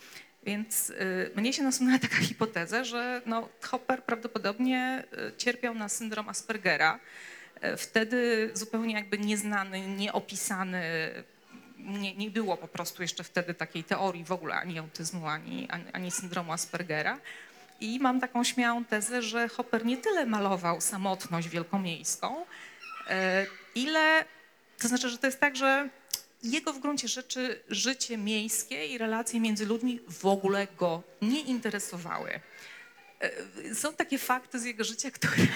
Więc 0.42 0.90
y, 0.90 1.30
mnie 1.36 1.52
się 1.52 1.62
nasunęła 1.62 1.98
taka 2.08 2.16
hipoteza, 2.16 2.84
że 2.84 3.22
no, 3.26 3.48
Hopper 3.62 4.04
prawdopodobnie 4.04 5.04
y, 5.28 5.36
cierpiał 5.36 5.74
na 5.74 5.88
syndrom 5.88 6.28
Aspergera. 6.28 7.00
Y, 7.64 7.76
Wtedy 7.76 8.50
zupełnie 8.54 8.94
jakby 8.94 9.18
nieznany, 9.18 9.80
nieopisany, 9.80 10.82
nie, 11.78 12.14
nie 12.14 12.30
było 12.30 12.56
po 12.56 12.68
prostu 12.68 13.02
jeszcze 13.02 13.24
wtedy 13.24 13.54
takiej 13.54 13.84
teorii 13.84 14.24
w 14.24 14.32
ogóle 14.32 14.54
ani 14.54 14.78
autyzmu, 14.78 15.26
ani, 15.26 15.68
ani, 15.70 15.84
ani 15.92 16.10
syndromu 16.10 16.52
Aspergera. 16.52 17.18
I 17.80 18.00
mam 18.00 18.20
taką 18.20 18.44
śmiałą 18.44 18.84
tezę, 18.84 19.22
że 19.22 19.48
Hopper 19.48 19.86
nie 19.86 19.96
tyle 19.96 20.26
malował 20.26 20.80
samotność 20.80 21.48
wielkomiejską, 21.48 22.44
ile, 23.74 24.24
to 24.78 24.88
znaczy, 24.88 25.08
że 25.08 25.18
to 25.18 25.26
jest 25.26 25.40
tak, 25.40 25.56
że 25.56 25.88
jego 26.42 26.72
w 26.72 26.78
gruncie 26.78 27.08
rzeczy 27.08 27.62
życie 27.68 28.18
miejskie 28.18 28.86
i 28.86 28.98
relacje 28.98 29.40
między 29.40 29.66
ludźmi 29.66 30.00
w 30.08 30.26
ogóle 30.26 30.66
go 30.78 31.02
nie 31.22 31.40
interesowały. 31.40 32.40
E, 33.20 33.74
Są 33.74 33.92
takie 33.92 34.18
fakty 34.18 34.58
z 34.58 34.64
jego 34.64 34.84
życia, 34.84 35.10
które 35.18 35.46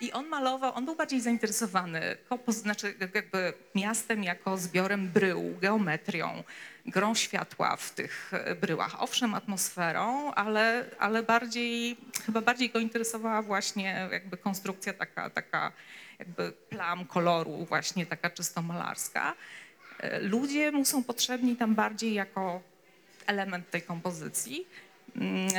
i 0.00 0.12
on 0.12 0.26
malował, 0.26 0.74
on 0.74 0.84
był 0.84 0.96
bardziej 0.96 1.20
zainteresowany, 1.20 2.16
znaczy 2.48 2.94
jakby 3.14 3.52
miastem 3.74 4.24
jako 4.24 4.56
zbiorem 4.58 5.08
brył, 5.08 5.54
geometrią, 5.60 6.42
grą 6.86 7.14
światła 7.14 7.76
w 7.76 7.90
tych 7.90 8.30
e, 8.34 8.54
bryłach. 8.54 9.02
Owszem, 9.02 9.34
atmosferą, 9.34 10.32
ale, 10.32 10.90
ale 10.98 11.22
bardziej, 11.22 11.96
chyba 12.26 12.40
bardziej 12.40 12.70
go 12.70 12.78
interesowała 12.78 13.42
właśnie 13.42 14.08
jakby 14.12 14.36
konstrukcja 14.36 14.92
taka, 14.92 15.30
taka 15.30 15.72
jakby 16.24 16.52
plam 16.52 17.06
koloru, 17.06 17.64
właśnie 17.64 18.06
taka 18.06 18.30
czysto 18.30 18.62
malarska. 18.62 19.34
E, 20.00 20.20
Ludzie 20.20 20.72
mu 20.72 20.84
są 20.84 21.04
potrzebni 21.04 21.56
tam 21.56 21.74
bardziej 21.74 22.14
jako 22.14 22.60
element 23.26 23.70
tej 23.70 23.82
kompozycji. 23.82 24.66
Mm, 25.16 25.48
e, 25.54 25.58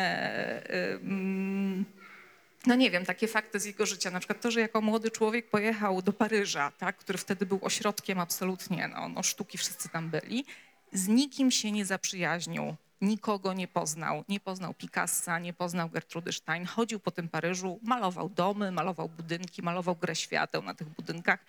e, 0.70 0.94
mm, 0.94 1.86
No 2.66 2.76
nie 2.76 2.92
wiem, 2.92 3.06
takie 3.06 3.28
fakty 3.28 3.60
z 3.60 3.66
jego 3.66 3.86
życia, 3.86 4.12
na 4.12 4.20
przykład 4.20 4.42
to, 4.42 4.52
że 4.52 4.62
jako 4.62 4.82
młody 4.82 5.12
człowiek 5.12 5.50
pojechał 5.50 6.02
do 6.02 6.14
Paryża, 6.14 6.72
tak, 6.78 6.98
który 6.98 7.18
wtedy 7.18 7.46
był 7.46 7.60
ośrodkiem 7.62 8.20
absolutnie, 8.20 8.88
no, 8.88 9.10
no 9.10 9.24
sztuki 9.24 9.58
wszyscy 9.58 9.90
tam 9.90 10.10
byli, 10.10 10.46
z 10.94 11.08
nikim 11.08 11.52
się 11.52 11.72
nie 11.72 11.86
zaprzyjaźnił, 11.86 12.76
nikogo 13.06 13.54
nie 13.54 13.68
poznał, 13.68 14.24
nie 14.30 14.40
poznał 14.40 14.74
Picassa, 14.74 15.40
nie 15.40 15.54
poznał 15.54 15.90
Gertrudy 15.90 16.32
Stein, 16.34 16.66
chodził 16.66 17.00
po 17.00 17.12
tym 17.12 17.30
Paryżu, 17.30 17.80
malował 17.84 18.30
domy, 18.30 18.72
malował 18.72 19.10
budynki, 19.10 19.62
malował 19.62 19.96
grę 19.96 20.16
świateł 20.16 20.64
na 20.64 20.74
tych 20.74 20.90
budynkach. 20.90 21.40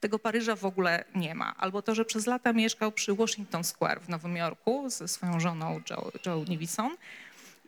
Tego 0.00 0.18
Paryża 0.18 0.56
w 0.56 0.64
ogóle 0.64 1.04
nie 1.14 1.34
ma. 1.34 1.54
Albo 1.56 1.82
to, 1.82 1.94
że 1.94 2.04
przez 2.04 2.26
lata 2.26 2.52
mieszkał 2.52 2.92
przy 2.92 3.14
Washington 3.14 3.64
Square 3.64 4.00
w 4.00 4.08
Nowym 4.08 4.36
Jorku 4.36 4.90
ze 4.90 5.08
swoją 5.08 5.40
żoną 5.40 5.80
Joe, 5.90 6.12
Joe 6.26 6.44
Nivison. 6.48 6.96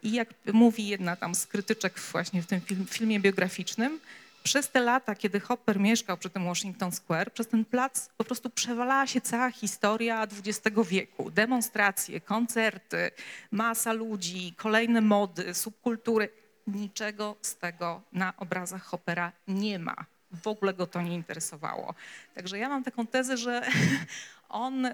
I 0.03 0.12
jak 0.12 0.28
mówi 0.53 0.89
jedna 0.89 1.16
tam 1.16 1.35
z 1.35 1.47
krytyczek 1.47 1.99
właśnie 1.99 2.43
w 2.43 2.47
tym 2.47 2.61
film, 2.61 2.87
filmie 2.87 3.20
biograficznym, 3.20 4.01
przez 4.43 4.70
te 4.70 4.80
lata, 4.80 5.14
kiedy 5.14 5.40
Hopper 5.40 5.80
mieszkał 5.80 6.16
przy 6.16 6.30
tym 6.30 6.45
Washington 6.45 6.93
Square, 6.93 7.32
przez 7.32 7.49
ten 7.49 7.64
plac 7.64 8.09
po 8.16 8.24
prostu 8.24 8.51
przewalała 8.51 9.07
się 9.07 9.20
cała 9.20 9.51
historia 9.51 10.22
XX 10.22 10.76
wieku. 10.88 11.30
Demonstracje, 11.30 12.20
koncerty, 12.20 13.11
masa 13.51 13.93
ludzi, 13.93 14.55
kolejne 14.57 15.01
mody, 15.01 15.55
subkultury. 15.55 16.28
Niczego 16.66 17.36
z 17.43 17.57
tego 17.57 18.03
na 18.12 18.32
obrazach 18.36 18.82
Hoppera 18.82 19.32
nie 19.49 19.78
ma. 19.78 19.97
W 20.32 20.47
ogóle 20.47 20.74
go 20.74 20.86
to 20.86 21.03
nie 21.03 21.14
interesowało. 21.14 21.95
Także 22.34 22.59
ja 22.59 22.68
mam 22.68 22.84
taką 22.84 23.07
tezę, 23.07 23.36
że 23.36 23.62
on 24.49 24.88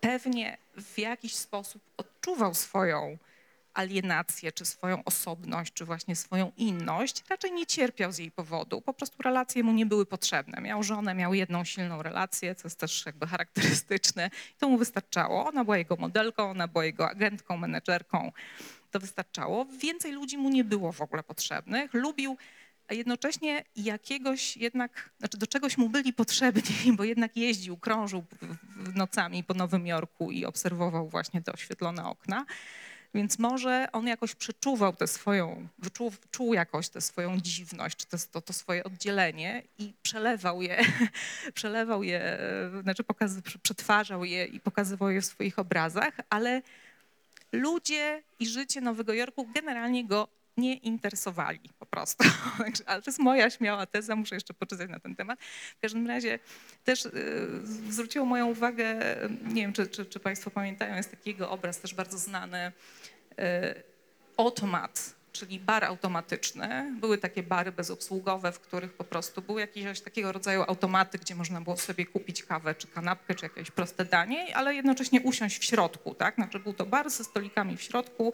pewnie 0.00 0.56
w 0.76 0.98
jakiś 0.98 1.34
sposób 1.34 1.82
odczuwał 1.96 2.54
swoją 2.54 3.18
alienację, 3.74 4.52
czy 4.52 4.64
swoją 4.64 5.04
osobność, 5.04 5.72
czy 5.72 5.84
właśnie 5.84 6.16
swoją 6.16 6.52
inność, 6.56 7.24
raczej 7.30 7.52
nie 7.52 7.66
cierpiał 7.66 8.12
z 8.12 8.18
jej 8.18 8.30
powodu. 8.30 8.80
Po 8.80 8.94
prostu 8.94 9.22
relacje 9.22 9.62
mu 9.62 9.72
nie 9.72 9.86
były 9.86 10.06
potrzebne. 10.06 10.60
Miał 10.60 10.82
żonę, 10.82 11.14
miał 11.14 11.34
jedną 11.34 11.64
silną 11.64 12.02
relację, 12.02 12.54
co 12.54 12.66
jest 12.66 12.80
też 12.80 13.06
jakby 13.06 13.26
charakterystyczne. 13.26 14.30
I 14.56 14.58
to 14.58 14.68
mu 14.68 14.78
wystarczało. 14.78 15.46
Ona 15.46 15.64
była 15.64 15.78
jego 15.78 15.96
modelką, 15.96 16.50
ona 16.50 16.68
była 16.68 16.84
jego 16.84 17.10
agentką, 17.10 17.56
menedżerką. 17.56 18.32
To 18.90 19.00
wystarczało. 19.00 19.64
Więcej 19.64 20.12
ludzi 20.12 20.38
mu 20.38 20.48
nie 20.48 20.64
było 20.64 20.92
w 20.92 21.00
ogóle 21.00 21.22
potrzebnych. 21.22 21.94
Lubił 21.94 22.36
a 22.88 22.94
jednocześnie 22.94 23.64
jakiegoś 23.76 24.56
jednak, 24.56 25.10
znaczy 25.18 25.38
do 25.38 25.46
czegoś 25.46 25.78
mu 25.78 25.88
byli 25.88 26.12
potrzebni, 26.12 26.62
bo 26.96 27.04
jednak 27.04 27.36
jeździł, 27.36 27.76
krążył 27.76 28.24
nocami 28.94 29.44
po 29.44 29.54
Nowym 29.54 29.86
Jorku 29.86 30.30
i 30.30 30.44
obserwował 30.44 31.08
właśnie 31.08 31.42
te 31.42 31.52
oświetlone 31.52 32.04
okna. 32.06 32.44
Więc 33.14 33.38
może 33.38 33.88
on 33.92 34.06
jakoś 34.06 34.34
przeczuwał 34.34 34.92
tę 34.92 35.06
swoją, 35.06 35.68
czuł 36.30 36.54
jakoś 36.54 36.88
tę 36.88 37.00
swoją 37.00 37.40
dziwność, 37.40 38.04
to, 38.04 38.16
to, 38.32 38.40
to 38.40 38.52
swoje 38.52 38.84
oddzielenie 38.84 39.62
i 39.78 39.92
przelewał 40.02 40.62
je, 40.62 40.84
przelewał 41.54 42.02
je, 42.02 42.38
znaczy 42.82 43.04
pokazy, 43.04 43.42
przetwarzał 43.62 44.24
je 44.24 44.44
i 44.44 44.60
pokazywał 44.60 45.10
je 45.10 45.20
w 45.20 45.26
swoich 45.26 45.58
obrazach, 45.58 46.14
ale 46.30 46.62
ludzie 47.52 48.22
i 48.38 48.46
życie 48.46 48.80
Nowego 48.80 49.12
Jorku 49.12 49.48
generalnie 49.54 50.04
go 50.06 50.28
nie 50.56 50.74
interesowali 50.74 51.70
po 51.78 51.86
prostu. 51.86 52.24
Ale 52.86 53.02
to 53.02 53.10
jest 53.10 53.18
moja 53.18 53.50
śmiała 53.50 53.86
teza, 53.86 54.16
muszę 54.16 54.34
jeszcze 54.34 54.54
poczytać 54.54 54.90
na 54.90 55.00
ten 55.00 55.16
temat. 55.16 55.40
W 55.78 55.80
każdym 55.80 56.06
razie 56.06 56.38
też 56.84 57.06
y, 57.06 57.10
zwróciło 57.90 58.26
moją 58.26 58.46
uwagę, 58.46 59.00
nie 59.44 59.62
wiem 59.62 59.72
czy, 59.72 59.86
czy, 59.86 60.06
czy 60.06 60.20
Państwo 60.20 60.50
pamiętają, 60.50 60.96
jest 60.96 61.10
taki 61.10 61.30
jego 61.30 61.50
obraz 61.50 61.78
też 61.78 61.94
bardzo 61.94 62.18
znany, 62.18 62.72
y, 63.32 63.82
automat, 64.36 65.14
czyli 65.32 65.60
bar 65.60 65.84
automatyczny. 65.84 66.96
Były 67.00 67.18
takie 67.18 67.42
bary 67.42 67.72
bezobsługowe, 67.72 68.52
w 68.52 68.60
których 68.60 68.92
po 68.92 69.04
prostu 69.04 69.42
były 69.42 69.60
jakieś 69.60 70.00
takiego 70.00 70.32
rodzaju 70.32 70.62
automaty, 70.62 71.18
gdzie 71.18 71.34
można 71.34 71.60
było 71.60 71.76
sobie 71.76 72.06
kupić 72.06 72.42
kawę, 72.42 72.74
czy 72.74 72.86
kanapkę, 72.86 73.34
czy 73.34 73.46
jakieś 73.46 73.70
proste 73.70 74.04
danie, 74.04 74.56
ale 74.56 74.74
jednocześnie 74.74 75.20
usiąść 75.20 75.58
w 75.58 75.64
środku, 75.64 76.14
tak? 76.14 76.34
Znaczy 76.34 76.58
był 76.58 76.72
to 76.72 76.86
bar 76.86 77.10
ze 77.10 77.24
stolikami 77.24 77.76
w 77.76 77.82
środku, 77.82 78.32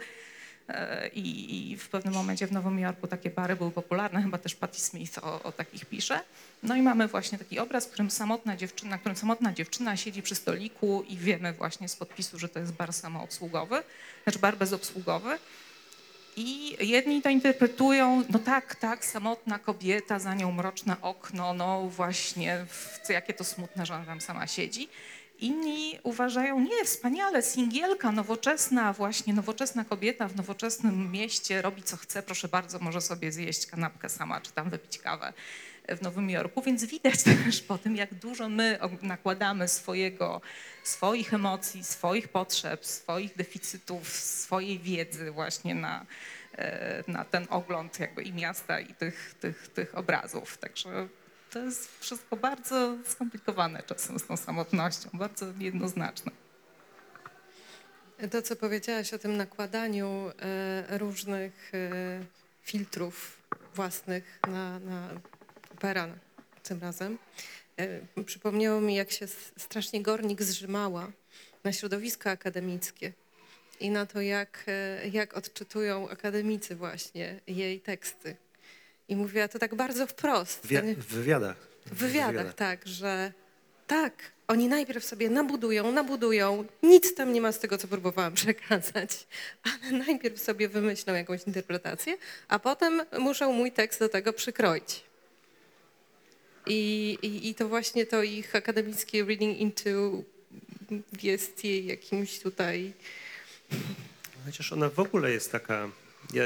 I, 1.12 1.70
I 1.70 1.76
w 1.76 1.88
pewnym 1.88 2.14
momencie 2.14 2.46
w 2.46 2.52
Nowym 2.52 2.78
Jorku 2.78 3.06
takie 3.06 3.30
bary 3.30 3.56
były 3.56 3.70
popularne, 3.70 4.22
chyba 4.22 4.38
też 4.38 4.54
Patti 4.54 4.80
Smith 4.80 5.18
o, 5.18 5.42
o 5.42 5.52
takich 5.52 5.84
pisze. 5.84 6.20
No 6.62 6.76
i 6.76 6.82
mamy 6.82 7.08
właśnie 7.08 7.38
taki 7.38 7.58
obraz, 7.58 7.86
w 7.86 7.88
którym 7.88 8.10
samotna 8.10 8.56
dziewczyna, 8.56 8.90
na 8.90 8.98
którym 8.98 9.16
samotna 9.16 9.52
dziewczyna 9.52 9.96
siedzi 9.96 10.22
przy 10.22 10.34
stoliku 10.34 11.04
i 11.08 11.16
wiemy 11.16 11.52
właśnie 11.52 11.88
z 11.88 11.96
podpisu, 11.96 12.38
że 12.38 12.48
to 12.48 12.58
jest 12.58 12.72
bar 12.72 12.92
samoobsługowy, 12.92 13.82
znaczy 14.24 14.38
bar 14.38 14.56
bezobsługowy. 14.56 15.38
I 16.36 16.76
jedni 16.88 17.22
to 17.22 17.28
interpretują, 17.28 18.24
no 18.30 18.38
tak, 18.38 18.74
tak, 18.74 19.04
samotna 19.04 19.58
kobieta, 19.58 20.18
za 20.18 20.34
nią 20.34 20.52
mroczne 20.52 20.96
okno, 21.02 21.54
no 21.54 21.88
właśnie, 21.88 22.66
w, 22.68 23.08
jakie 23.08 23.34
to 23.34 23.44
smutne, 23.44 23.86
że 23.86 23.94
ona 23.94 24.04
tam 24.04 24.20
sama 24.20 24.46
siedzi. 24.46 24.88
Inni 25.40 25.98
uważają, 26.02 26.60
nie, 26.60 26.84
wspaniale, 26.84 27.42
singielka, 27.42 28.12
nowoczesna, 28.12 28.92
właśnie 28.92 29.34
nowoczesna 29.34 29.84
kobieta 29.84 30.28
w 30.28 30.36
nowoczesnym 30.36 31.12
mieście, 31.12 31.62
robi 31.62 31.82
co 31.82 31.96
chce, 31.96 32.22
proszę 32.22 32.48
bardzo, 32.48 32.78
może 32.78 33.00
sobie 33.00 33.32
zjeść 33.32 33.66
kanapkę 33.66 34.08
sama, 34.08 34.40
czy 34.40 34.52
tam 34.52 34.70
wypić 34.70 34.98
kawę 34.98 35.32
w 35.88 36.02
Nowym 36.02 36.30
Jorku, 36.30 36.62
więc 36.62 36.84
widać 36.84 37.22
też 37.44 37.62
po 37.62 37.78
tym, 37.78 37.96
jak 37.96 38.14
dużo 38.14 38.48
my 38.48 38.78
nakładamy 39.02 39.68
swojego, 39.68 40.40
swoich 40.82 41.34
emocji, 41.34 41.84
swoich 41.84 42.28
potrzeb, 42.28 42.86
swoich 42.86 43.36
deficytów, 43.36 44.08
swojej 44.08 44.78
wiedzy 44.78 45.30
właśnie 45.30 45.74
na, 45.74 46.06
e, 46.58 47.04
na 47.08 47.24
ten 47.24 47.46
ogląd 47.50 48.00
jakby 48.00 48.22
i 48.22 48.32
miasta, 48.32 48.80
i 48.80 48.94
tych, 48.94 49.34
tych, 49.40 49.68
tych 49.68 49.98
obrazów. 49.98 50.58
Także 50.58 51.08
to 51.50 51.58
jest 51.58 52.00
wszystko 52.00 52.36
bardzo 52.36 52.96
skomplikowane 53.06 53.82
czasem 53.82 54.18
z 54.18 54.26
tą 54.26 54.36
samotnością, 54.36 55.10
bardzo 55.12 55.46
jednoznaczne. 55.58 56.32
To, 58.30 58.42
co 58.42 58.56
powiedziałaś 58.56 59.14
o 59.14 59.18
tym 59.18 59.36
nakładaniu 59.36 60.32
e, 60.38 60.98
różnych 60.98 61.72
e, 61.74 62.24
filtrów 62.62 63.42
własnych 63.74 64.38
na, 64.48 64.78
na 64.78 65.08
tym 66.62 66.80
razem, 66.80 67.18
e, 67.76 68.24
przypomniało 68.24 68.80
mi, 68.80 68.94
jak 68.94 69.10
się 69.10 69.26
strasznie 69.58 70.02
Gornik 70.02 70.42
zrzymała 70.42 71.12
na 71.64 71.72
środowisko 71.72 72.30
akademickie 72.30 73.12
i 73.80 73.90
na 73.90 74.06
to, 74.06 74.20
jak, 74.20 74.66
jak 75.12 75.36
odczytują 75.36 76.08
akademicy 76.08 76.76
właśnie 76.76 77.40
jej 77.46 77.80
teksty. 77.80 78.36
I 79.10 79.16
mówiła 79.16 79.48
to 79.48 79.58
tak 79.58 79.74
bardzo 79.74 80.06
wprost. 80.06 80.66
Wia- 80.66 80.94
w 80.96 81.06
wywiadach. 81.06 81.56
w 81.86 81.94
wywiadach, 81.94 82.54
tak, 82.54 82.86
że 82.86 83.32
Tak, 83.86 84.14
oni 84.48 84.68
najpierw 84.68 85.04
sobie 85.04 85.30
nabudują, 85.30 85.92
nabudują, 85.92 86.64
nic 86.82 87.14
tam 87.14 87.32
nie 87.32 87.40
ma 87.40 87.52
z 87.52 87.58
tego, 87.58 87.78
co 87.78 87.88
próbowałam 87.88 88.34
przekazać, 88.42 89.26
ale 89.62 89.98
najpierw 89.98 90.40
sobie 90.42 90.68
wymyślą 90.68 91.14
jakąś 91.14 91.44
interpretację, 91.46 92.16
a 92.48 92.58
potem 92.58 93.02
muszą 93.18 93.52
mój 93.52 93.72
tekst 93.72 94.00
do 94.00 94.08
tego 94.08 94.32
przykroić. 94.32 95.04
I, 96.66 97.18
i, 97.22 97.48
i 97.48 97.54
to 97.54 97.68
właśnie 97.68 98.06
to 98.06 98.22
ich 98.22 98.54
akademickie 98.56 99.24
reading 99.24 99.58
into 99.58 99.90
jest 101.22 101.64
jej 101.64 101.86
jakimś 101.86 102.38
tutaj... 102.38 102.92
Chociaż 104.46 104.72
ona 104.72 104.88
w 104.88 104.98
ogóle 104.98 105.30
jest 105.30 105.52
taka. 105.52 105.88
Ja 106.34 106.44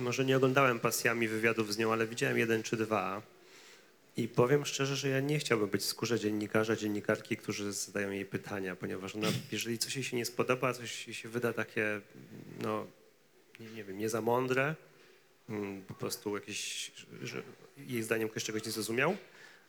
może 0.00 0.24
nie 0.24 0.36
oglądałem 0.36 0.80
pasjami 0.80 1.28
wywiadów 1.28 1.74
z 1.74 1.78
nią, 1.78 1.92
ale 1.92 2.06
widziałem 2.06 2.38
jeden 2.38 2.62
czy 2.62 2.76
dwa. 2.76 3.22
I 4.16 4.28
powiem 4.28 4.66
szczerze, 4.66 4.96
że 4.96 5.08
ja 5.08 5.20
nie 5.20 5.38
chciałbym 5.38 5.68
być 5.68 5.82
w 5.82 5.84
skórze 5.84 6.20
dziennikarza, 6.20 6.76
dziennikarki, 6.76 7.36
którzy 7.36 7.72
zadają 7.72 8.10
jej 8.10 8.26
pytania, 8.26 8.76
ponieważ 8.76 9.14
ona, 9.14 9.28
jeżeli 9.52 9.78
coś 9.78 9.96
jej 9.96 10.04
się 10.04 10.16
nie 10.16 10.24
spodoba, 10.24 10.72
coś 10.72 11.06
jej 11.06 11.14
się 11.14 11.28
wyda 11.28 11.52
takie, 11.52 12.00
no, 12.62 12.86
nie, 13.60 13.70
nie 13.70 13.84
wiem, 13.84 13.98
nie 13.98 14.08
za 14.08 14.20
mądre, 14.20 14.74
mm, 15.48 15.82
po 15.82 15.94
prostu 15.94 16.34
jakieś, 16.34 16.90
że 17.22 17.42
jej 17.78 18.02
zdaniem 18.02 18.28
ktoś 18.28 18.44
czegoś 18.44 18.66
nie 18.66 18.72
zrozumiał, 18.72 19.16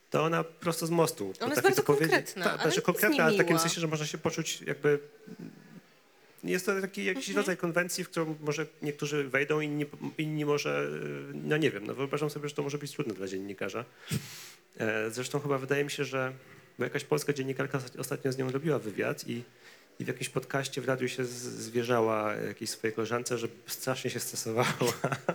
to 0.09 0.23
ona 0.23 0.43
prosto 0.43 0.87
z 0.87 0.89
mostu. 0.89 1.27
jest 1.27 1.39
potrafi 1.39 1.61
bardzo 1.61 1.83
konkretna, 1.83 2.43
Tak, 2.43 2.53
ale 2.53 2.61
znaczy 2.61 2.75
jest 2.75 2.85
konkretna, 2.85 3.23
ale 3.23 3.33
w 3.33 3.37
takim 3.37 3.59
sensie, 3.59 3.81
że 3.81 3.87
można 3.87 4.05
się 4.05 4.17
poczuć 4.17 4.61
jakby 4.61 4.99
jest 6.43 6.65
to 6.65 6.81
taki 6.81 7.05
jakiś 7.05 7.27
Mhm. 7.29 7.37
rodzaj 7.37 7.57
konwencji, 7.57 8.03
w 8.03 8.09
którą 8.09 8.35
może 8.41 8.65
niektórzy 8.81 9.23
wejdą, 9.29 9.59
inni, 9.59 9.85
inni 10.17 10.45
może, 10.45 10.89
y, 11.31 11.33
no 11.33 11.57
nie 11.57 11.71
wiem, 11.71 11.87
no 11.87 11.95
wyobrażam 11.95 12.29
sobie, 12.29 12.49
że 12.49 12.55
to 12.55 12.63
może 12.63 12.77
być 12.77 12.91
trudne 12.91 13.13
dla 13.13 13.27
dziennikarza. 13.27 13.85
E, 14.77 15.11
Zresztą 15.11 15.39
chyba 15.39 15.57
wydaje 15.57 15.83
mi 15.83 15.91
się, 15.91 16.05
że 16.05 16.33
bo 16.79 16.83
jakaś 16.83 17.03
polska 17.03 17.33
dziennikarka 17.33 17.79
ostatnio 17.97 18.31
z 18.31 18.37
nią 18.37 18.51
robiła 18.51 18.79
wywiad 18.79 19.27
i, 19.27 19.43
i 20.01 20.03
w 20.03 20.07
jakimś 20.07 20.29
podcaście 20.29 20.81
w 20.81 20.85
radiu 20.85 21.07
się 21.09 21.25
zwierzała 21.25 22.33
jakiejś 22.33 22.69
swojej 22.69 22.93
koleżance, 22.95 23.37
że 23.37 23.47
strasznie 23.67 24.09
się 24.11 24.19
stresowała 24.19 24.73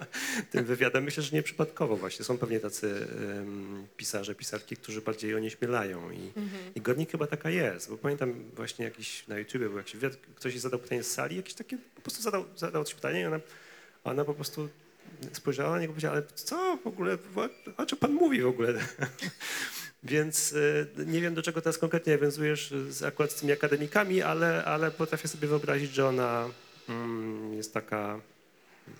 tym 0.52 0.64
wywiadem. 0.64 1.04
Myślę, 1.04 1.22
że 1.22 1.36
nieprzypadkowo 1.36 1.96
właśnie. 1.96 2.24
Są 2.24 2.38
pewnie 2.38 2.60
tacy 2.60 3.06
em, 3.40 3.86
pisarze, 3.96 4.34
pisarki, 4.34 4.76
którzy 4.76 5.00
bardziej 5.00 5.34
onieśmielają 5.34 6.10
i, 6.10 6.32
i 6.74 6.80
Gornik 6.80 7.10
chyba 7.10 7.26
taka 7.26 7.50
jest, 7.50 7.90
bo 7.90 7.96
pamiętam 7.98 8.34
właśnie 8.56 8.84
jakiś 8.84 9.26
na 9.28 9.38
YouTubie 9.38 9.68
był 9.68 9.78
jakiś 9.78 9.96
wywiad, 9.96 10.16
ktoś 10.36 10.52
jej 10.52 10.60
zadał 10.60 10.80
pytanie 10.80 11.02
z 11.02 11.10
sali, 11.10 11.36
jakieś 11.36 11.54
takie, 11.54 11.78
po 11.94 12.00
prostu 12.00 12.22
zadał, 12.22 12.44
zadał 12.56 12.84
coś 12.84 12.94
pytanie 12.94 13.20
i 13.20 13.24
ona, 13.24 13.40
ona 14.04 14.24
po 14.24 14.34
prostu 14.34 14.68
spojrzała 15.32 15.70
na 15.70 15.80
niego 15.80 15.90
i 15.90 15.94
powiedziała, 15.94 16.14
ale 16.14 16.22
co 16.34 16.78
w 16.84 16.86
ogóle, 16.86 17.18
o- 17.36 17.82
o 17.82 17.86
czym 17.86 17.98
pan 17.98 18.12
mówi 18.12 18.42
w 18.42 18.46
ogóle? 18.46 18.74
Więc 20.06 20.52
y, 20.52 20.86
nie 21.06 21.20
wiem, 21.20 21.34
do 21.34 21.42
czego 21.42 21.60
teraz 21.60 21.78
konkretnie 21.78 22.12
nawiązujesz 22.12 22.74
z, 22.88 23.02
akurat 23.02 23.32
z 23.32 23.34
tymi 23.34 23.52
akademikami, 23.52 24.22
ale, 24.22 24.64
ale 24.64 24.90
potrafię 24.90 25.28
sobie 25.28 25.48
wyobrazić, 25.48 25.94
że 25.94 26.08
ona 26.08 26.48
mm, 26.88 27.54
jest 27.54 27.74
taka, 27.74 28.20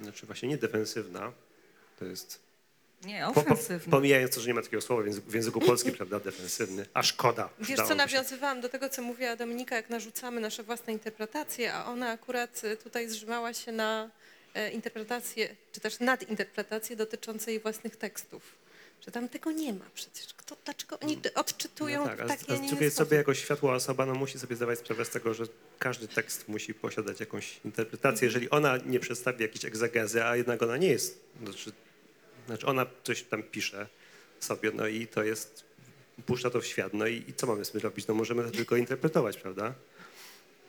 znaczy 0.02 0.26
właśnie 0.26 0.48
nie 0.48 0.58
defensywna, 0.58 1.32
to 1.98 2.04
jest 2.04 2.40
Nie, 3.04 3.26
po, 3.34 3.40
ofensywny. 3.40 3.90
pomijając 3.90 4.34
to, 4.34 4.40
że 4.40 4.48
nie 4.48 4.54
ma 4.54 4.62
takiego 4.62 4.82
słowa 4.82 5.02
w 5.26 5.34
języku, 5.34 5.60
polskim, 5.60 5.94
prawda, 6.00 6.20
defensywny, 6.20 6.86
a 6.94 7.02
szkoda. 7.02 7.48
Wiesz 7.58 7.80
co, 7.88 7.94
nawiązywałam 7.94 8.60
do 8.60 8.68
tego, 8.68 8.88
co 8.88 9.02
mówiła 9.02 9.36
Dominika, 9.36 9.76
jak 9.76 9.90
narzucamy 9.90 10.40
nasze 10.40 10.62
własne 10.62 10.92
interpretacje, 10.92 11.74
a 11.74 11.86
ona 11.86 12.10
akurat 12.10 12.64
y, 12.64 12.76
tutaj 12.76 13.08
zrzymała 13.08 13.54
się 13.54 13.72
na 13.72 14.10
e, 14.54 14.70
interpretację, 14.70 15.56
czy 15.72 15.80
też 15.80 16.00
nadinterpretację 16.00 16.96
dotyczące 16.96 17.50
jej 17.50 17.60
własnych 17.60 17.96
tekstów. 17.96 18.65
Że 19.04 19.10
tam 19.12 19.28
tego 19.28 19.52
nie 19.52 19.72
ma 19.72 19.84
przecież. 19.94 20.34
Kto, 20.36 20.56
dlaczego 20.64 21.00
oni 21.00 21.16
d- 21.16 21.34
odczytują 21.34 22.00
No 22.00 22.06
tak, 22.06 22.20
a, 22.20 22.24
w 22.24 22.26
z- 22.26 22.30
taki, 22.30 22.52
a 22.52 22.56
nie 22.56 22.68
sposób? 22.68 22.92
sobie 22.94 23.16
jako 23.16 23.34
światła 23.34 23.74
osoba 23.74 24.06
no, 24.06 24.14
musi 24.14 24.38
sobie 24.38 24.56
zdawać 24.56 24.78
sprawę 24.78 25.04
z 25.04 25.10
tego, 25.10 25.34
że 25.34 25.44
każdy 25.78 26.08
tekst 26.08 26.48
musi 26.48 26.74
posiadać 26.74 27.20
jakąś 27.20 27.60
interpretację. 27.64 28.26
Jeżeli 28.26 28.50
ona 28.50 28.76
nie 28.76 29.00
przedstawi 29.00 29.42
jakiejś 29.42 29.64
egzegezy, 29.64 30.24
a 30.24 30.36
jednak 30.36 30.62
ona 30.62 30.76
nie 30.76 30.88
jest, 30.88 31.20
znaczy, 31.42 31.72
znaczy 32.46 32.66
ona 32.66 32.86
coś 33.04 33.22
tam 33.22 33.42
pisze 33.42 33.86
sobie, 34.40 34.70
no 34.74 34.86
i 34.86 35.06
to 35.06 35.22
jest, 35.24 35.64
puszcza 36.26 36.50
to 36.50 36.60
w 36.60 36.66
świat, 36.66 36.94
no 36.94 37.06
i, 37.06 37.24
i 37.28 37.34
co 37.34 37.46
mamy 37.46 37.64
z 37.64 37.70
tym 37.70 37.80
robić? 37.80 38.06
No 38.06 38.14
możemy 38.14 38.44
to 38.44 38.50
tylko 38.50 38.76
interpretować, 38.76 39.36
prawda? 39.36 39.74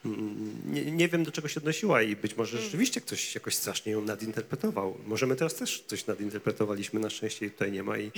Mm, 0.05 0.61
Nie, 0.65 0.91
nie 0.91 1.07
wiem, 1.07 1.23
do 1.23 1.31
czego 1.31 1.47
się 1.47 1.59
odnosiła 1.59 2.01
i 2.01 2.15
być 2.15 2.37
może 2.37 2.61
rzeczywiście 2.61 3.01
ktoś 3.01 3.35
jakoś 3.35 3.55
strasznie 3.55 3.91
ją 3.91 4.01
nadinterpretował. 4.01 4.97
Możemy 5.05 5.35
teraz 5.35 5.55
też 5.55 5.83
coś 5.87 6.07
nadinterpretowaliśmy, 6.07 6.99
na 6.99 7.09
szczęście 7.09 7.45
jej 7.45 7.51
tutaj 7.51 7.71
nie 7.71 7.83
ma 7.83 7.97
i 7.97 8.11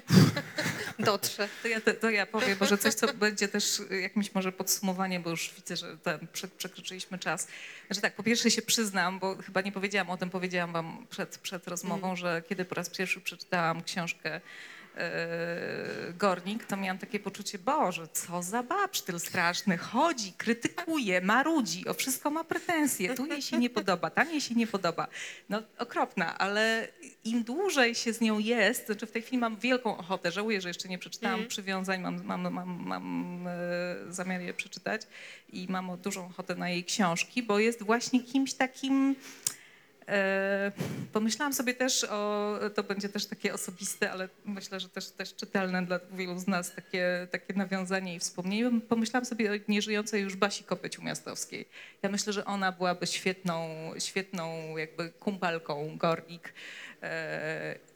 Dotrze. 0.98 1.48
To 1.62 1.68
ja, 1.68 1.80
to 2.00 2.10
ja 2.10 2.26
powiem, 2.26 2.56
może 2.60 2.78
coś, 2.78 2.94
co 2.94 3.14
będzie 3.14 3.48
też 3.48 3.82
jakimś 4.02 4.34
może 4.34 4.52
podsumowanie, 4.52 5.20
bo 5.20 5.30
już 5.30 5.54
widzę, 5.56 5.76
że 5.76 5.98
prze, 6.32 6.48
przekroczyliśmy 6.48 7.18
czas. 7.18 7.48
Że 7.90 8.00
tak, 8.00 8.14
po 8.16 8.22
pierwsze 8.22 8.50
się 8.50 8.62
przyznam, 8.62 9.18
bo 9.18 9.36
chyba 9.36 9.60
nie 9.60 9.72
powiedziałam 9.72 10.10
o 10.10 10.16
tym, 10.16 10.30
powiedziałam 10.30 10.72
wam 10.72 11.06
przed, 11.10 11.38
przed 11.38 11.68
rozmową, 11.68 12.16
że 12.16 12.42
kiedy 12.48 12.64
po 12.64 12.74
raz 12.74 12.90
pierwszy 12.90 13.20
przeczytałam 13.20 13.82
książkę 13.82 14.40
Gornik, 16.18 16.64
to 16.64 16.76
miałam 16.76 16.98
takie 16.98 17.20
poczucie, 17.20 17.58
Boże, 17.58 18.08
co 18.08 18.42
za 18.42 18.62
babsztyl 18.62 19.20
straszny, 19.20 19.78
chodzi, 19.78 20.32
krytykuje, 20.32 21.20
marudzi, 21.20 21.88
o 21.88 21.94
wszystko 21.94 22.30
ma 22.30 22.44
pretensje, 22.44 23.14
tu 23.14 23.26
jej 23.26 23.42
się 23.42 23.58
nie 23.58 23.70
podoba, 23.70 24.10
tam 24.10 24.30
jej 24.30 24.40
się 24.40 24.54
nie 24.54 24.66
podoba. 24.66 25.08
No 25.48 25.62
okropna, 25.78 26.38
ale 26.38 26.88
im 27.24 27.44
dłużej 27.44 27.94
się 27.94 28.12
z 28.12 28.20
nią 28.20 28.38
jest, 28.38 28.86
znaczy 28.86 29.06
w 29.06 29.10
tej 29.10 29.22
chwili 29.22 29.38
mam 29.38 29.56
wielką 29.56 29.96
ochotę, 29.96 30.32
żałuję, 30.32 30.60
że 30.60 30.68
jeszcze 30.68 30.88
nie 30.88 30.98
przeczytałam 30.98 31.46
przywiązań, 31.46 32.00
mam, 32.00 32.24
mam, 32.24 32.52
mam, 32.52 32.82
mam 32.86 33.46
e, 33.48 34.12
zamiar 34.12 34.40
je 34.40 34.54
przeczytać 34.54 35.02
i 35.52 35.66
mam 35.70 35.98
dużą 35.98 36.26
ochotę 36.26 36.54
na 36.54 36.70
jej 36.70 36.84
książki, 36.84 37.42
bo 37.42 37.58
jest 37.58 37.82
właśnie 37.82 38.22
kimś 38.22 38.54
takim... 38.54 39.16
E, 40.08 40.72
Pomyślałam 41.12 41.52
sobie 41.52 41.74
też 41.74 42.04
o, 42.04 42.58
to 42.74 42.82
będzie 42.82 43.08
też 43.08 43.26
takie 43.26 43.54
osobiste, 43.54 44.12
ale 44.12 44.28
myślę, 44.44 44.80
że 44.80 44.88
też, 44.88 45.10
też 45.10 45.34
czytelne 45.34 45.86
dla 45.86 46.00
wielu 46.12 46.38
z 46.38 46.46
nas 46.46 46.74
takie, 46.74 47.28
takie 47.30 47.54
nawiązanie 47.54 48.14
i 48.14 48.18
wspomnienie. 48.18 48.80
Pomyślałam 48.80 49.24
sobie 49.24 49.52
o 49.52 49.54
nieżyjącej 49.68 50.22
już 50.22 50.36
Basi 50.36 50.64
Kopeciu-Miastowskiej. 50.64 51.64
Ja 52.02 52.08
myślę, 52.08 52.32
że 52.32 52.44
ona 52.44 52.72
byłaby 52.72 53.06
świetną, 53.06 53.68
świetną 53.98 54.76
jakby 54.76 55.10
kumpelką 55.10 55.96
Gornik 55.96 56.52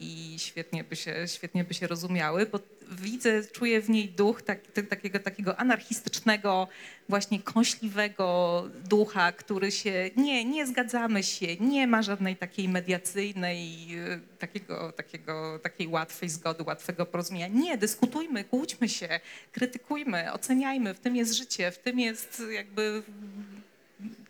i 0.01 0.37
świetnie 0.39 0.85
by, 0.85 0.97
się, 0.97 1.15
świetnie 1.29 1.65
by 1.65 1.75
się 1.75 1.87
rozumiały, 1.87 2.47
bo 2.47 2.61
widzę, 2.91 3.45
czuję 3.53 3.81
w 3.81 3.91
niej 3.91 4.09
duch 4.09 4.43
tak, 4.43 4.61
takiego, 4.89 5.19
takiego 5.19 5.57
anarchistycznego, 5.57 6.69
właśnie 7.09 7.43
kąśliwego 7.43 8.65
ducha, 8.89 9.33
który 9.33 9.73
się, 9.73 10.11
nie, 10.17 10.45
nie 10.45 10.67
zgadzamy 10.67 11.23
się, 11.23 11.57
nie 11.57 11.87
ma 11.87 12.03
żadnej 12.03 12.37
takiej 12.37 12.69
mediacyjnej, 12.69 13.59
e, 13.95 14.21
takiego, 14.39 14.93
takiego, 14.93 15.59
takiej 15.63 15.89
łatwej 15.89 16.31
zgody, 16.31 16.65
łatwego 16.65 17.07
porozumienia. 17.07 17.49
Nie, 17.49 17.79
dyskutujmy, 17.79 18.45
kłóćmy 18.45 18.89
się, 18.89 19.21
krytykujmy, 19.53 20.33
oceniajmy, 20.33 20.95
w 20.95 21.01
tym 21.01 21.17
jest 21.17 21.33
życie, 21.33 21.71
w 21.71 21.79
tym 21.79 22.01
jest 22.01 22.43
jakby 22.51 23.03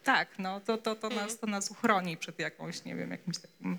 tak, 0.05 0.29
no 0.39 0.61
to, 0.61 0.79
to, 0.79 0.97
to, 0.97 1.09
nas, 1.09 1.39
to 1.39 1.47
nas 1.47 1.71
uchroni 1.71 2.17
przed 2.17 2.39
jakąś, 2.39 2.85
nie 2.85 2.95
wiem, 2.95 3.11
jakimś 3.11 3.39
takim, 3.39 3.79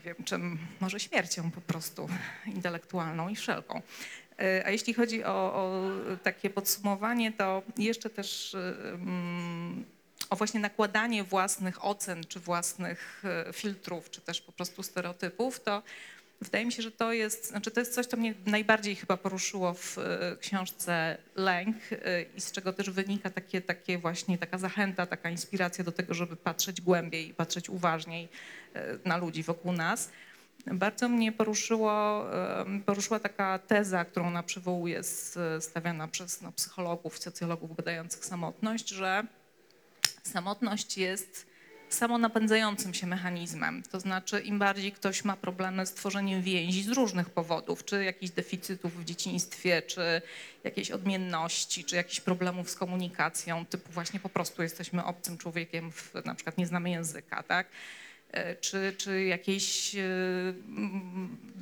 nie 0.00 0.14
wiem 0.14 0.24
czym, 0.24 0.58
może 0.80 1.00
śmiercią 1.00 1.50
po 1.50 1.60
prostu 1.60 2.08
intelektualną 2.46 3.28
i 3.28 3.36
wszelką. 3.36 3.82
E, 4.38 4.66
A 4.66 4.70
jeśli 4.70 4.94
chodzi 4.94 5.24
o, 5.24 5.54
o 5.54 5.90
takie 6.22 6.50
podsumowanie, 6.50 7.32
to 7.32 7.62
jeszcze 7.76 8.10
też 8.10 8.54
e, 8.54 8.58
mm, 8.92 9.84
o 10.30 10.36
właśnie 10.36 10.60
nakładanie 10.60 11.24
własnych 11.24 11.84
ocen, 11.84 12.24
czy 12.28 12.40
własnych 12.40 13.22
e, 13.48 13.52
filtrów, 13.52 14.10
czy 14.10 14.20
też 14.20 14.40
po 14.40 14.52
prostu 14.52 14.82
stereotypów, 14.82 15.60
to 15.60 15.82
wydaje 16.40 16.66
mi 16.66 16.72
się, 16.72 16.82
że 16.82 16.90
to 16.90 17.12
jest, 17.12 17.48
znaczy 17.48 17.70
to 17.70 17.80
jest 17.80 17.94
coś, 17.94 18.06
co 18.06 18.16
mnie 18.16 18.34
najbardziej 18.46 18.96
chyba 18.96 19.16
poruszyło 19.16 19.74
w 19.74 19.98
e, 19.98 20.36
książce 20.40 21.18
Lęk 21.36 21.76
e, 21.92 22.22
i 22.22 22.40
z 22.40 22.52
czego 22.52 22.72
też 22.72 22.90
wynika 22.90 23.30
takie, 23.30 23.60
takie 23.60 23.98
właśnie 23.98 24.38
taka 24.38 24.58
zachęta, 24.58 25.06
taka 25.06 25.30
inspiracja 25.30 25.84
do 25.84 25.92
tego, 25.92 26.14
żeby 26.14 26.36
patrzeć 26.36 26.80
głębiej, 26.80 27.34
patrzeć 27.34 27.68
uważniej 27.70 28.28
e, 28.74 28.98
na 29.04 29.16
ludzi 29.16 29.42
wokół 29.42 29.72
nas. 29.72 30.10
Bardzo 30.66 31.08
mnie 31.08 31.32
poruszyło, 31.32 32.24
poruszyła 32.86 33.20
taka 33.20 33.58
teza, 33.58 34.04
którą 34.04 34.26
ona 34.26 34.42
przywołuje, 34.42 35.00
stawiana 35.60 36.08
przez 36.08 36.42
no, 36.42 36.52
psychologów, 36.52 37.18
socjologów 37.18 37.76
badających 37.76 38.24
samotność, 38.24 38.88
że 38.88 39.24
samotność 40.22 40.98
jest 40.98 41.49
samonapędzającym 41.94 42.94
się 42.94 43.06
mechanizmem. 43.06 43.82
To 43.82 44.00
znaczy, 44.00 44.40
im 44.40 44.58
bardziej 44.58 44.92
ktoś 44.92 45.24
ma 45.24 45.36
problemy 45.36 45.86
z 45.86 45.94
tworzeniem 45.94 46.42
więzi 46.42 46.82
z 46.82 46.88
różnych 46.88 47.30
powodów, 47.30 47.84
czy 47.84 48.04
jakichś 48.04 48.32
deficytów 48.32 49.00
w 49.00 49.04
dzieciństwie, 49.04 49.82
czy 49.82 50.22
jakiejś 50.64 50.90
odmienności, 50.90 51.84
czy 51.84 51.96
jakichś 51.96 52.20
problemów 52.20 52.70
z 52.70 52.74
komunikacją, 52.74 53.66
typu 53.66 53.92
właśnie 53.92 54.20
po 54.20 54.28
prostu 54.28 54.62
jesteśmy 54.62 55.04
obcym 55.04 55.38
człowiekiem, 55.38 55.92
w, 55.92 56.14
na 56.24 56.34
przykład 56.34 56.58
nie 56.58 56.66
znamy 56.66 56.90
języka, 56.90 57.42
tak? 57.42 57.66
e, 58.32 58.56
czy, 58.56 58.94
czy 58.98 59.24
jakiejś, 59.24 59.94
e, 59.94 60.00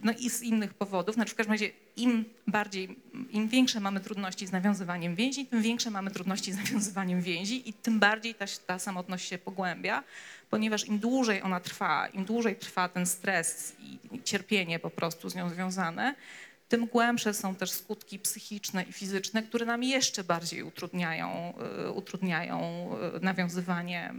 no 0.03 0.13
i 0.19 0.31
z 0.31 0.43
innych 0.43 0.75
powodów. 0.75 1.15
Znaczy 1.15 1.33
w 1.33 1.37
każdym 1.37 1.53
razie 1.53 1.71
im 1.99 2.25
bardziej, 2.47 2.97
im 3.31 3.49
większe 3.49 3.81
mamy 3.81 4.01
trudności 4.01 4.47
z 4.47 4.53
nawiązywaniem 4.53 5.15
więzi, 5.15 5.47
tym 5.47 5.63
większe 5.63 5.91
mamy 5.91 6.11
trudności 6.11 6.53
z 6.53 6.57
nawiązywaniem 6.57 7.23
więzi 7.23 7.69
i 7.69 7.73
tym 7.73 7.99
bardziej 7.99 8.35
ta, 8.35 8.45
ta 8.67 8.79
samotność 8.79 9.29
się 9.29 9.39
pogłębia, 9.39 10.05
ponieważ 10.51 10.87
im 10.87 10.99
dłużej 10.99 11.43
ona 11.43 11.61
trwa, 11.61 12.07
im 12.07 12.25
dłużej 12.25 12.57
trwa 12.57 12.89
ten 12.89 13.07
stres 13.07 13.77
i 14.13 14.23
cierpienie 14.23 14.79
po 14.79 14.91
prostu 14.91 15.31
z 15.31 15.35
nią 15.35 15.51
związane, 15.51 16.15
tym 16.69 16.87
głębsze 16.87 17.35
są 17.35 17.55
też 17.55 17.71
skutki 17.71 18.19
psychiczne 18.19 18.83
i 18.83 18.93
fizyczne, 18.93 19.43
które 19.43 19.67
nam 19.67 19.83
jeszcze 19.83 20.25
bardziej 20.25 20.63
utrudniają, 20.63 21.55
y, 21.87 21.91
utrudniają 21.91 22.89
y, 23.17 23.21
nawiązywanie, 23.21 24.15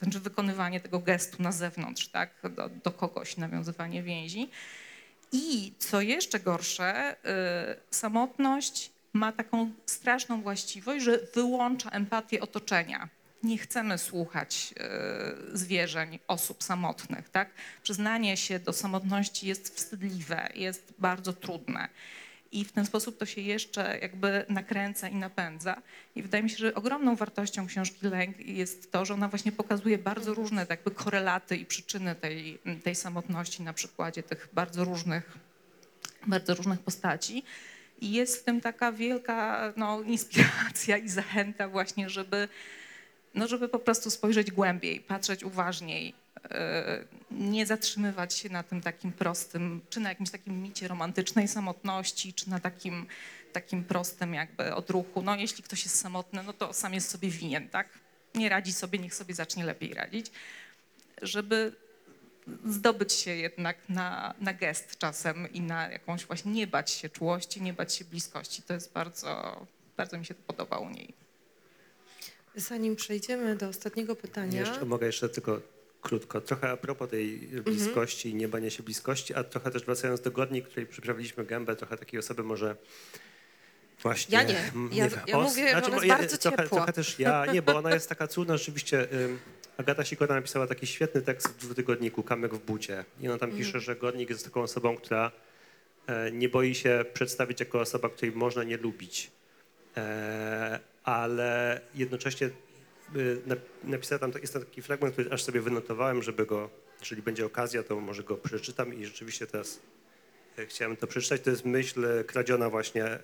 y, 0.00 0.02
znaczy 0.02 0.20
wykonywanie 0.20 0.80
tego 0.80 0.98
gestu 0.98 1.42
na 1.42 1.52
zewnątrz, 1.52 2.08
tak, 2.08 2.30
do, 2.56 2.68
do 2.68 2.90
kogoś, 2.90 3.36
nawiązywanie 3.36 4.02
więzi. 4.02 4.50
I 5.32 5.72
co 5.78 6.00
jeszcze 6.00 6.40
gorsze, 6.40 7.12
y, 7.12 7.94
samotność 7.94 8.90
ma 9.12 9.32
taką 9.32 9.70
straszną 9.86 10.42
właściwość, 10.42 11.04
że 11.04 11.18
wyłącza 11.34 11.90
empatię 11.90 12.40
otoczenia. 12.40 13.08
Nie 13.42 13.58
chcemy 13.58 13.98
słuchać 13.98 14.74
y, 15.52 15.58
zwierzeń, 15.58 16.18
osób 16.28 16.62
samotnych. 16.62 17.28
Tak? 17.28 17.50
Przyznanie 17.82 18.36
się 18.36 18.58
do 18.58 18.72
samotności 18.72 19.46
jest 19.46 19.76
wstydliwe, 19.76 20.48
jest 20.54 20.94
bardzo 20.98 21.32
trudne. 21.32 21.88
I 22.52 22.64
w 22.64 22.72
ten 22.72 22.86
sposób 22.86 23.18
to 23.18 23.26
się 23.26 23.40
jeszcze 23.40 23.98
jakby 24.02 24.44
nakręca 24.48 25.08
i 25.08 25.14
napędza. 25.14 25.82
I 26.16 26.22
wydaje 26.22 26.42
mi 26.42 26.50
się, 26.50 26.56
że 26.56 26.74
ogromną 26.74 27.16
wartością 27.16 27.66
książki 27.66 28.06
Lęk 28.06 28.40
jest 28.40 28.92
to, 28.92 29.04
że 29.04 29.14
ona 29.14 29.28
właśnie 29.28 29.52
pokazuje 29.52 29.98
bardzo 29.98 30.34
różne 30.34 30.66
jakby 30.70 30.90
korelaty 30.90 31.56
i 31.56 31.66
przyczyny 31.66 32.14
tej, 32.14 32.58
tej 32.84 32.94
samotności 32.94 33.62
na 33.62 33.72
przykładzie 33.72 34.22
tych 34.22 34.48
bardzo 34.52 34.84
różnych, 34.84 35.38
bardzo 36.26 36.54
różnych 36.54 36.80
postaci. 36.80 37.44
I 38.00 38.12
jest 38.12 38.40
w 38.40 38.44
tym 38.44 38.60
taka 38.60 38.92
wielka 38.92 39.72
no, 39.76 40.02
inspiracja 40.02 40.96
i 40.96 41.08
zachęta 41.08 41.68
właśnie, 41.68 42.10
żeby, 42.10 42.48
no, 43.34 43.48
żeby 43.48 43.68
po 43.68 43.78
prostu 43.78 44.10
spojrzeć 44.10 44.50
głębiej, 44.50 45.00
patrzeć 45.00 45.44
uważniej, 45.44 46.14
e, 46.50 47.04
nie 47.30 47.66
zatrzymywać 47.66 48.34
się 48.34 48.48
na 48.48 48.62
tym 48.62 48.80
takim 48.80 49.12
prostym, 49.12 49.80
czy 49.90 50.00
na 50.00 50.08
jakimś 50.08 50.30
takim 50.30 50.62
micie 50.62 50.88
romantycznej 50.88 51.48
samotności, 51.48 52.34
czy 52.34 52.50
na 52.50 52.60
takim, 52.60 53.06
takim 53.52 53.84
prostym 53.84 54.34
jakby 54.34 54.74
odruchu. 54.74 55.22
No 55.22 55.36
jeśli 55.36 55.62
ktoś 55.62 55.84
jest 55.84 56.00
samotny, 56.00 56.42
no 56.42 56.52
to 56.52 56.72
sam 56.72 56.94
jest 56.94 57.10
sobie 57.10 57.30
winien, 57.30 57.68
tak? 57.68 57.88
Nie 58.34 58.48
radzi 58.48 58.72
sobie, 58.72 58.98
niech 58.98 59.14
sobie 59.14 59.34
zacznie 59.34 59.64
lepiej 59.64 59.94
radzić. 59.94 60.26
Żeby 61.22 61.72
zdobyć 62.64 63.12
się 63.12 63.30
jednak 63.30 63.76
na, 63.88 64.34
na 64.40 64.54
gest 64.54 64.98
czasem 64.98 65.52
i 65.52 65.60
na 65.60 65.88
jakąś 65.88 66.26
właśnie 66.26 66.52
nie 66.52 66.66
bać 66.66 66.90
się 66.90 67.08
czułości, 67.08 67.62
nie 67.62 67.72
bać 67.72 67.94
się 67.94 68.04
bliskości. 68.04 68.62
To 68.62 68.74
jest 68.74 68.92
bardzo, 68.92 69.60
bardzo 69.96 70.18
mi 70.18 70.26
się 70.26 70.34
to 70.34 70.42
podoba 70.46 70.78
u 70.78 70.90
niej. 70.90 71.21
Zanim 72.56 72.96
przejdziemy 72.96 73.56
do 73.56 73.68
ostatniego 73.68 74.16
pytania, 74.16 74.60
Jeszcze 74.60 74.84
mogę 74.84 75.06
jeszcze 75.06 75.28
tylko 75.28 75.60
krótko. 76.02 76.40
Trochę 76.40 76.70
a 76.70 76.76
propos 76.76 77.10
tej 77.10 77.38
bliskości 77.38 78.28
i 78.28 78.34
nie 78.34 78.48
bania 78.48 78.70
się 78.70 78.82
bliskości, 78.82 79.34
a 79.34 79.44
trochę 79.44 79.70
też 79.70 79.84
wracając 79.84 80.20
do 80.20 80.30
Godni, 80.30 80.62
której 80.62 80.86
przyprawiliśmy 80.86 81.44
gębę, 81.44 81.76
trochę 81.76 81.96
takiej 81.96 82.20
osoby 82.20 82.42
może 82.42 82.76
właśnie... 84.02 84.36
Ja 84.36 84.42
nie. 84.42 84.72
Ja- 84.92 85.08
wiem, 85.08 85.20
ja 85.26 85.38
mówię, 85.38 85.68
że 85.70 85.82
ona 85.84 85.94
jest 85.94 86.04
ja- 86.06 86.16
bardzo 86.18 86.38
trochę, 86.38 86.56
ciepła. 86.62 86.78
trochę 86.78 86.92
też 86.92 87.18
ja, 87.18 87.46
nie, 87.46 87.62
bo 87.62 87.76
ona 87.76 87.90
jest 87.94 88.08
taka 88.08 88.26
cudna 88.26 88.56
rzeczywiście. 88.56 89.12
ym, 89.24 89.38
Agata 89.76 90.04
Sikora 90.04 90.34
napisała 90.34 90.66
taki 90.66 90.86
świetny 90.86 91.22
tekst 91.22 91.48
w 91.48 91.56
dwutygodniku 91.56 92.22
Kamyk 92.22 92.54
w 92.54 92.58
bucie. 92.58 93.04
I 93.20 93.28
ona 93.28 93.38
tam 93.38 93.48
Mhm. 93.50 93.64
pisze, 93.66 93.80
że 93.80 93.96
Godnik 93.96 94.30
jest 94.30 94.44
taką 94.44 94.62
osobą, 94.62 94.96
która 94.96 95.32
e, 96.06 96.32
nie 96.32 96.48
boi 96.48 96.74
się 96.74 97.04
przedstawić 97.14 97.60
jako 97.60 97.80
osoba, 97.80 98.08
której 98.08 98.32
można 98.36 98.64
nie 98.64 98.76
lubić. 98.76 99.30
E, 99.96 100.80
ale 101.04 101.80
jednocześnie 101.94 102.50
y, 103.16 103.40
na- 103.46 103.56
napisała 103.84 104.18
tam, 104.18 104.32
jest 104.40 104.52
tam 104.52 104.64
taki 104.64 104.82
fragment, 104.82 105.12
który 105.12 105.30
aż 105.30 105.42
sobie 105.42 105.60
wynotowałem, 105.60 106.22
żeby 106.22 106.46
go, 106.46 106.70
jeżeli 107.00 107.22
będzie 107.22 107.46
okazja, 107.46 107.82
to 107.82 108.00
może 108.00 108.22
go 108.22 108.36
przeczytam 108.36 108.94
i 108.94 109.06
rzeczywiście 109.06 109.46
teraz 109.46 109.80
e, 110.58 110.66
chciałem 110.66 110.96
to 110.96 111.06
przeczytać. 111.06 111.40
To 111.40 111.50
jest 111.50 111.64
myśl 111.64 112.04
e, 112.04 112.24
kradziona 112.24 112.70
właśnie 112.70 113.04
e, 113.04 113.20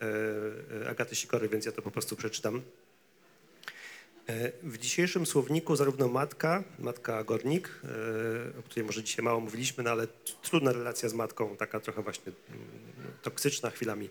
Agaty 0.88 1.16
Sikory, 1.16 1.48
więc 1.48 1.66
ja 1.66 1.72
to 1.72 1.82
po 1.82 1.90
prostu 1.90 2.16
przeczytam. 2.16 2.62
W 4.62 4.78
dzisiejszym 4.78 5.26
słowniku 5.26 5.76
zarówno 5.76 6.08
matka, 6.08 6.64
matka 6.78 7.24
Gornik, 7.24 7.80
o 8.58 8.62
której 8.62 8.86
może 8.86 9.02
dzisiaj 9.02 9.24
mało 9.24 9.40
mówiliśmy, 9.40 9.84
no 9.84 9.90
ale 9.90 10.06
trudna 10.42 10.72
relacja 10.72 11.08
z 11.08 11.14
matką, 11.14 11.56
taka 11.56 11.80
trochę 11.80 12.02
właśnie 12.02 12.32
mm, 12.48 12.60
toksyczna 13.22 13.70
chwilami. 13.70 14.08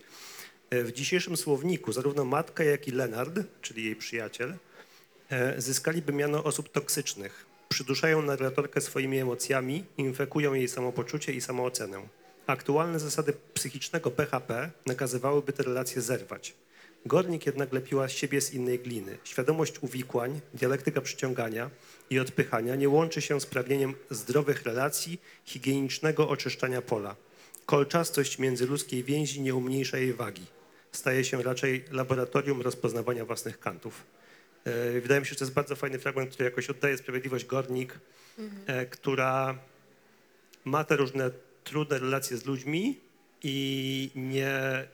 E, 0.70 0.84
W 0.84 0.92
dzisiejszym 0.92 1.36
słowniku 1.36 1.92
zarówno 1.92 2.24
matka, 2.24 2.64
jak 2.64 2.88
i 2.88 2.90
Lenard, 2.90 3.40
czyli 3.62 3.84
jej 3.84 3.96
przyjaciel, 3.96 4.54
e, 5.30 5.60
zyskaliby 5.60 6.12
miano 6.12 6.44
osób 6.44 6.72
toksycznych. 6.72 7.46
Przyduszają 7.68 8.22
narratorkę 8.22 8.80
swoimi 8.80 9.18
emocjami, 9.18 9.84
infekują 9.98 10.54
jej 10.54 10.68
samopoczucie 10.68 11.32
i 11.32 11.40
samoocenę. 11.40 12.08
Aktualne 12.46 12.98
zasady 12.98 13.32
psychicznego 13.54 14.10
BHP 14.10 14.70
nakazywałyby 14.86 15.52
te 15.52 15.62
relacje 15.62 16.02
zerwać. 16.02 16.54
Gornik 17.06 17.46
jednak 17.46 17.72
lepiła 17.72 18.08
siebie 18.08 18.40
z 18.40 18.54
innej 18.54 18.78
gliny. 18.78 19.18
Świadomość 19.24 19.74
uwikłań, 19.80 20.40
dialektyka 20.54 21.00
przyciągania 21.00 21.70
i 22.10 22.18
odpychania 22.18 22.76
nie 22.76 22.88
łączy 22.88 23.20
się 23.20 23.40
z 23.40 23.46
pragnieniem 23.46 23.94
zdrowych 24.10 24.62
relacji, 24.62 25.20
higienicznego 25.44 26.28
oczyszczania 26.28 26.82
pola. 26.82 27.16
Kolczastość 27.66 28.38
międzyludzkiej 28.38 29.04
więzi 29.04 29.40
nie 29.40 29.54
umniejsza 29.54 29.98
jej 29.98 30.12
wagi. 30.14 30.57
Staje 30.98 31.24
się 31.24 31.42
raczej 31.42 31.84
laboratorium 31.90 32.62
rozpoznawania 32.62 33.24
własnych 33.24 33.60
kantów. 33.60 34.06
E, 34.64 35.00
Wydaje 35.00 35.20
mi 35.20 35.26
się, 35.26 35.30
że 35.30 35.36
to 35.36 35.44
jest 35.44 35.54
bardzo 35.54 35.76
fajny 35.76 35.98
fragment, 35.98 36.30
który 36.30 36.44
jakoś 36.44 36.70
oddaje 36.70 36.98
sprawiedliwość 36.98 37.44
Gornik, 37.44 37.98
e, 38.66 38.86
która 38.86 39.58
ma 40.64 40.84
te 40.84 40.96
różne 40.96 41.30
trudne 41.64 41.98
relacje 41.98 42.36
z 42.36 42.46
ludźmi 42.46 43.00
i 43.42 44.10
nie, 44.14 44.88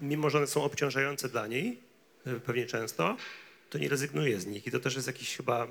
mimo 0.00 0.30
że 0.30 0.38
one 0.38 0.46
są 0.46 0.62
obciążające 0.62 1.28
dla 1.28 1.46
niej, 1.46 1.80
e, 2.26 2.40
pewnie 2.40 2.66
często, 2.66 3.16
to 3.70 3.78
nie 3.78 3.88
rezygnuje 3.88 4.40
z 4.40 4.46
nich. 4.46 4.66
I 4.66 4.70
to 4.70 4.80
też 4.80 4.94
jest 4.94 5.06
jakiś 5.06 5.36
chyba, 5.36 5.66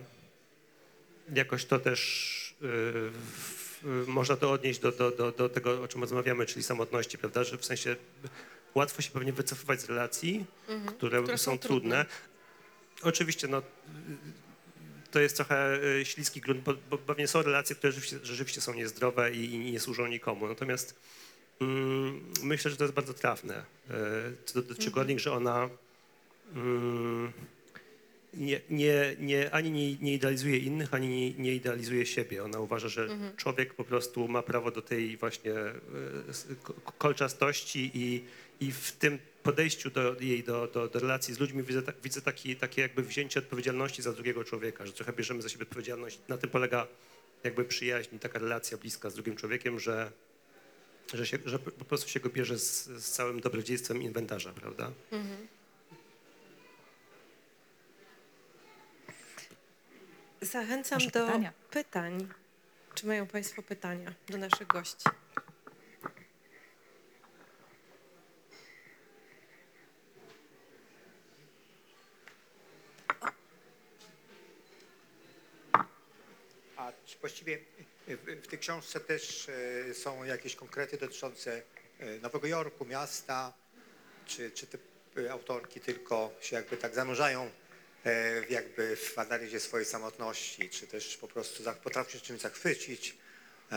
jakoś 1.34 1.66
to 1.66 1.80
też 1.80 2.58
w, 2.62 4.08
można 4.08 4.36
to 4.36 4.52
odnieść 4.52 4.80
do, 4.80 4.92
do, 4.92 5.12
do, 5.12 5.32
do 5.32 5.50
tego, 5.50 5.82
o 5.82 5.88
czym 5.88 6.02
rozmawiamy, 6.02 6.46
czyli 6.46 6.64
samotności, 6.64 7.18
prawda, 7.18 7.44
że 7.44 7.58
w 7.58 7.66
sensie 7.66 7.96
łatwo 8.76 9.02
się 9.02 9.12
pewnie 9.12 9.34
wycofywać 9.34 9.82
z 9.82 9.86
relacji, 9.86 10.46
które, 10.88 11.22
Które 11.24 11.38
są, 11.38 11.52
są 11.52 11.58
trudne. 11.58 12.06
trudne. 12.06 12.06
Oczywiście, 13.02 13.48
no, 13.48 13.62
to 15.12 15.20
jest 15.20 15.36
trochę 15.36 15.80
e, 16.00 16.06
śliski 16.06 16.42
grunt, 16.42 16.62
bo, 16.62 16.74
bo 16.90 16.98
pewnie 16.98 17.28
są 17.28 17.42
relacje, 17.42 17.76
które 17.76 17.94
rzeczywiście, 17.94 18.26
rzeczywiście 18.26 18.62
są 18.62 18.74
niezdrowe 18.74 19.32
i, 19.32 19.54
i 19.54 19.72
nie 19.72 19.80
służą 19.80 20.08
nikomu. 20.08 20.48
Natomiast 20.48 20.96
mm, 21.62 22.34
myślę, 22.44 22.72
że 22.72 22.78
to 22.78 22.84
jest 22.84 22.96
bardzo 22.96 23.14
trafne. 23.14 23.64
Co 24.46 24.62
dotyczy 24.62 24.92
Gornik, 24.92 25.20
że 25.20 25.32
ona 25.32 25.70
mm, 26.56 27.34
nie, 28.38 28.62
nie, 28.70 29.16
nie, 29.20 29.52
ani 29.52 29.72
nie, 29.72 29.96
nie 29.96 30.14
idealizuje 30.14 30.58
innych, 30.58 30.94
ani 30.94 31.08
nie, 31.08 31.34
nie 31.34 31.56
idealizuje 31.56 32.06
siebie. 32.06 32.44
Ona 32.44 32.60
uważa, 32.60 32.88
że 32.88 33.08
człowiek 33.38 33.74
po 33.74 33.84
prostu 33.84 34.28
ma 34.28 34.44
prawo 34.44 34.72
do 34.72 34.82
tej 34.82 35.18
właśnie 35.18 35.54
e, 35.54 35.76
kolczastości 36.98 37.92
i, 37.94 38.24
i 38.60 38.72
w 38.72 38.92
tym 38.92 39.20
podejściu 39.44 39.90
do 39.90 40.16
jej 40.20 40.44
do, 40.44 40.68
do, 40.68 40.88
do 40.88 41.00
relacji 41.00 41.34
z 41.34 41.40
ludźmi 41.40 41.64
widzę, 41.64 41.82
widzę 42.04 42.22
taki, 42.22 42.56
takie 42.56 42.82
jakby 42.82 43.04
wzięcie 43.04 43.40
odpowiedzialności 43.40 44.02
za 44.02 44.14
drugiego 44.14 44.44
człowieka, 44.44 44.86
że 44.86 44.94
trochę 44.94 45.14
bierzemy 45.14 45.42
za 45.42 45.50
siebie 45.50 45.64
odpowiedzialność. 45.64 46.20
Na 46.28 46.38
tym 46.38 46.50
polega 46.50 46.88
jakby 47.44 47.66
przyjaźń, 47.66 48.16
i 48.16 48.20
taka 48.20 48.40
relacja 48.40 48.78
bliska 48.78 49.10
z 49.10 49.14
drugim 49.14 49.36
człowiekiem, 49.36 49.80
że, 49.80 50.12
że, 51.14 51.28
się, 51.28 51.38
że 51.46 51.60
po 51.60 51.86
prostu 51.86 52.10
się 52.10 52.20
go 52.20 52.30
bierze 52.30 52.60
z, 52.60 52.86
z 52.86 53.12
całym 53.12 53.42
dobrodziejstwem 53.42 54.02
inwentarza, 54.02 54.54
prawda? 54.54 54.92
Zachęcam 60.48 61.00
Może 61.00 61.12
do 61.12 61.26
pytania? 61.26 61.54
pytań. 61.72 62.28
Czy 62.96 63.08
mają 63.08 63.28
Państwo 63.28 63.64
pytania 63.64 64.14
do 64.30 64.38
naszych 64.38 64.68
gości? 64.68 65.10
A 76.78 76.92
czy 77.06 77.18
właściwie 77.20 77.58
w, 78.08 78.44
w 78.44 78.48
tej 78.48 78.60
książce 78.60 79.00
też 79.00 79.50
e, 79.90 79.94
są 79.94 80.24
jakieś 80.24 80.56
konkrety 80.56 80.98
dotyczące 80.98 81.62
e, 82.00 82.20
Nowego 82.20 82.48
Jorku, 82.48 82.86
miasta, 82.86 83.54
czy, 84.26 84.52
czy 84.52 84.68
te 84.68 84.78
e, 85.18 85.32
autorki 85.32 85.80
tylko 85.80 86.32
się 86.42 86.56
jakby 86.56 86.78
tak 86.78 86.96
zanurzają 86.96 87.50
jakby 88.50 88.96
w 88.96 89.20
analizie 89.20 89.60
swojej 89.60 89.86
samotności, 89.86 90.70
czy 90.70 90.88
też 90.88 91.18
po 91.18 91.28
prostu 91.28 91.64
potrafią 91.84 92.10
się 92.12 92.20
czymś 92.20 92.42
zachwycić, 92.42 93.16
e, 93.72 93.76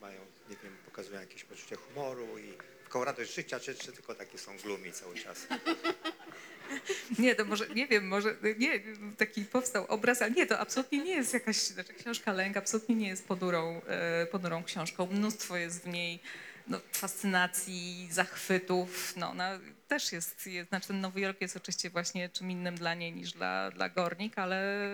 mają, 0.00 0.20
nie 0.50 0.56
wiem, 0.62 0.76
pokazują 0.84 1.20
jakieś 1.20 1.44
poczucie 1.44 1.76
humoru 1.76 2.38
i 2.38 2.52
tylko 2.82 3.04
radość 3.04 3.34
życia, 3.34 3.60
czy, 3.60 3.74
czy 3.74 3.92
tylko 3.92 4.14
takie 4.14 4.38
są 4.38 4.56
gloomy 4.56 4.92
cały 4.92 5.14
czas. 5.14 5.46
Nie, 7.18 7.34
to 7.34 7.44
może, 7.44 7.68
nie 7.68 7.86
wiem, 7.86 8.08
może, 8.08 8.36
nie, 8.58 8.80
taki 9.18 9.44
powstał 9.44 9.86
obraz, 9.88 10.22
ale 10.22 10.30
nie, 10.30 10.46
to 10.46 10.58
absolutnie 10.58 10.98
nie 10.98 11.14
jest 11.14 11.34
jakaś, 11.34 11.56
znaczy 11.56 11.94
książka 11.94 12.32
Lęk 12.32 12.56
absolutnie 12.56 12.94
nie 12.94 13.08
jest 13.08 13.28
ponurą, 13.28 13.82
e, 13.86 14.26
ponurą 14.26 14.64
książką. 14.64 15.06
Mnóstwo 15.06 15.56
jest 15.56 15.82
w 15.82 15.86
niej 15.86 16.20
no, 16.68 16.80
fascynacji, 16.92 18.08
zachwytów, 18.12 19.16
no 19.16 19.30
ona 19.30 19.60
też 19.88 20.12
jest, 20.12 20.46
jest, 20.46 20.68
znaczy 20.68 20.88
ten 20.88 21.00
Nowy 21.00 21.20
Jork 21.20 21.40
jest 21.40 21.56
oczywiście 21.56 21.90
właśnie 21.90 22.28
czym 22.28 22.50
innym 22.50 22.74
dla 22.74 22.94
niej 22.94 23.12
niż 23.12 23.32
dla, 23.32 23.70
dla 23.70 23.88
Gornik, 23.88 24.38
ale 24.38 24.88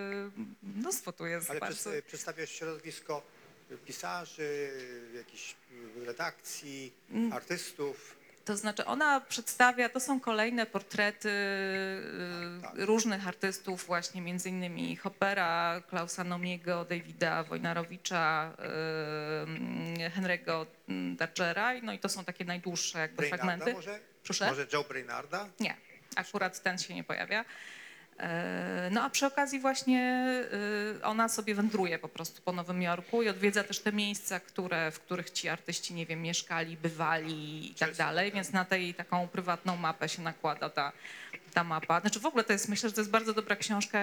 mnóstwo 0.62 1.12
tu 1.12 1.26
jest 1.26 1.50
Ale 1.50 1.60
bardzo... 1.60 1.90
przed, 1.90 2.04
przedstawia 2.04 2.46
środowisko 2.46 3.22
pisarzy, 3.86 4.70
jakichś 5.16 5.54
redakcji, 6.06 6.92
Mm. 7.10 7.32
artystów. 7.32 8.21
To 8.44 8.56
znaczy 8.56 8.84
ona 8.84 9.20
przedstawia, 9.20 9.88
to 9.88 10.00
są 10.00 10.20
kolejne 10.20 10.66
portrety 10.66 11.28
y, 11.28 12.62
Tak. 12.62 12.72
różnych 12.76 13.28
artystów, 13.28 13.86
właśnie 13.86 14.20
między 14.22 14.48
innymi 14.48 14.96
Hoppera, 14.96 15.82
Klausa 15.88 16.24
Nomiego, 16.24 16.84
Davida 16.84 17.42
Wojnarowicza, 17.44 18.52
y, 20.06 20.10
Henry'ego 20.10 20.66
Dargera, 21.16 21.72
no 21.82 21.92
i 21.92 21.98
to 21.98 22.08
są 22.08 22.24
takie 22.24 22.44
najdłuższe 22.44 22.98
jakby 22.98 23.16
Brainarda 23.16 23.44
fragmenty. 23.46 23.72
może? 23.74 23.98
Proszę? 24.24 24.46
Może 24.46 24.66
Joe 24.72 24.84
Brainarda? 24.84 25.48
Nie, 25.60 25.76
akurat 26.16 26.62
ten 26.62 26.78
się 26.78 26.94
nie 26.94 27.04
pojawia. 27.04 27.44
E, 28.18 28.88
No 28.92 29.02
a 29.02 29.10
przy 29.10 29.26
okazji 29.26 29.60
właśnie 29.60 30.24
y, 30.98 31.04
ona 31.04 31.28
sobie 31.28 31.54
wędruje 31.54 31.98
po 31.98 32.08
prostu 32.08 32.42
po 32.42 32.52
Nowym 32.52 32.82
Jorku 32.82 33.22
i 33.22 33.28
odwiedza 33.28 33.64
też 33.64 33.78
te 33.78 33.92
miejsca, 33.92 34.40
które, 34.40 34.90
w 34.90 35.00
których 35.00 35.30
ci 35.30 35.48
artyści, 35.48 35.94
nie 35.94 36.06
wiem, 36.06 36.22
mieszkali, 36.22 36.76
bywali 36.76 37.70
i 37.70 37.74
tak 37.74 37.94
dalej, 37.94 38.32
więc 38.32 38.52
na 38.52 38.64
tej 38.64 38.94
taką 38.94 39.28
prywatną 39.28 39.76
mapę 39.76 40.08
się 40.08 40.22
nakłada 40.22 40.70
ta, 40.70 40.92
ta 41.54 41.64
mapa. 41.64 42.00
Znaczy 42.00 42.20
w 42.20 42.26
ogóle 42.26 42.44
to 42.44 42.52
jest, 42.52 42.68
myślę, 42.68 42.88
że 42.88 42.94
to 42.94 43.00
jest 43.00 43.10
bardzo 43.10 43.32
dobra 43.32 43.56
książka 43.56 43.98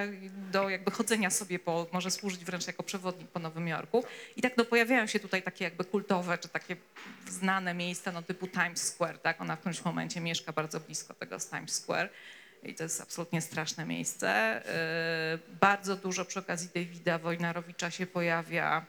do 0.52 0.69
jakby 0.69 0.91
chodzenia 0.91 1.30
sobie 1.30 1.60
po, 1.60 1.88
może 1.91 2.11
służyć 2.11 2.45
wręcz 2.45 2.68
jako 2.68 2.84
przewodnik 2.84 3.27
po 3.27 3.40
Nowym 3.40 3.68
Jorku. 3.68 4.03
I 4.36 4.41
tak 4.41 4.57
no 4.57 4.65
pojawiają 4.65 5.07
się 5.07 5.19
tutaj 5.19 5.44
takie 5.44 5.64
jakby 5.65 5.86
kultowe, 5.86 6.38
czy 6.38 6.49
takie 6.49 6.76
znane 7.27 7.73
miejsca, 7.73 8.11
no 8.11 8.22
typu 8.22 8.48
Times 8.48 8.81
Square, 8.88 9.19
tak? 9.19 9.41
Ona 9.41 9.56
w 9.56 9.60
którymś 9.60 9.86
momencie 9.86 10.22
mieszka 10.22 10.53
bardzo 10.53 10.80
blisko 10.80 11.14
tego 11.14 11.40
z 11.40 11.49
Times 11.49 11.76
Square. 11.76 12.10
I 12.64 12.76
to 12.76 12.84
jest 12.84 13.02
absolutnie 13.02 13.41
straszne 13.41 13.86
miejsce. 13.86 14.61
Yy, 15.49 15.56
Bardzo 15.60 15.95
dużo 15.95 16.26
przy 16.26 16.40
okazji 16.40 16.69
Davida 16.76 17.18
Wojnarowicza 17.18 17.91
się 17.91 18.07
pojawia, 18.07 18.86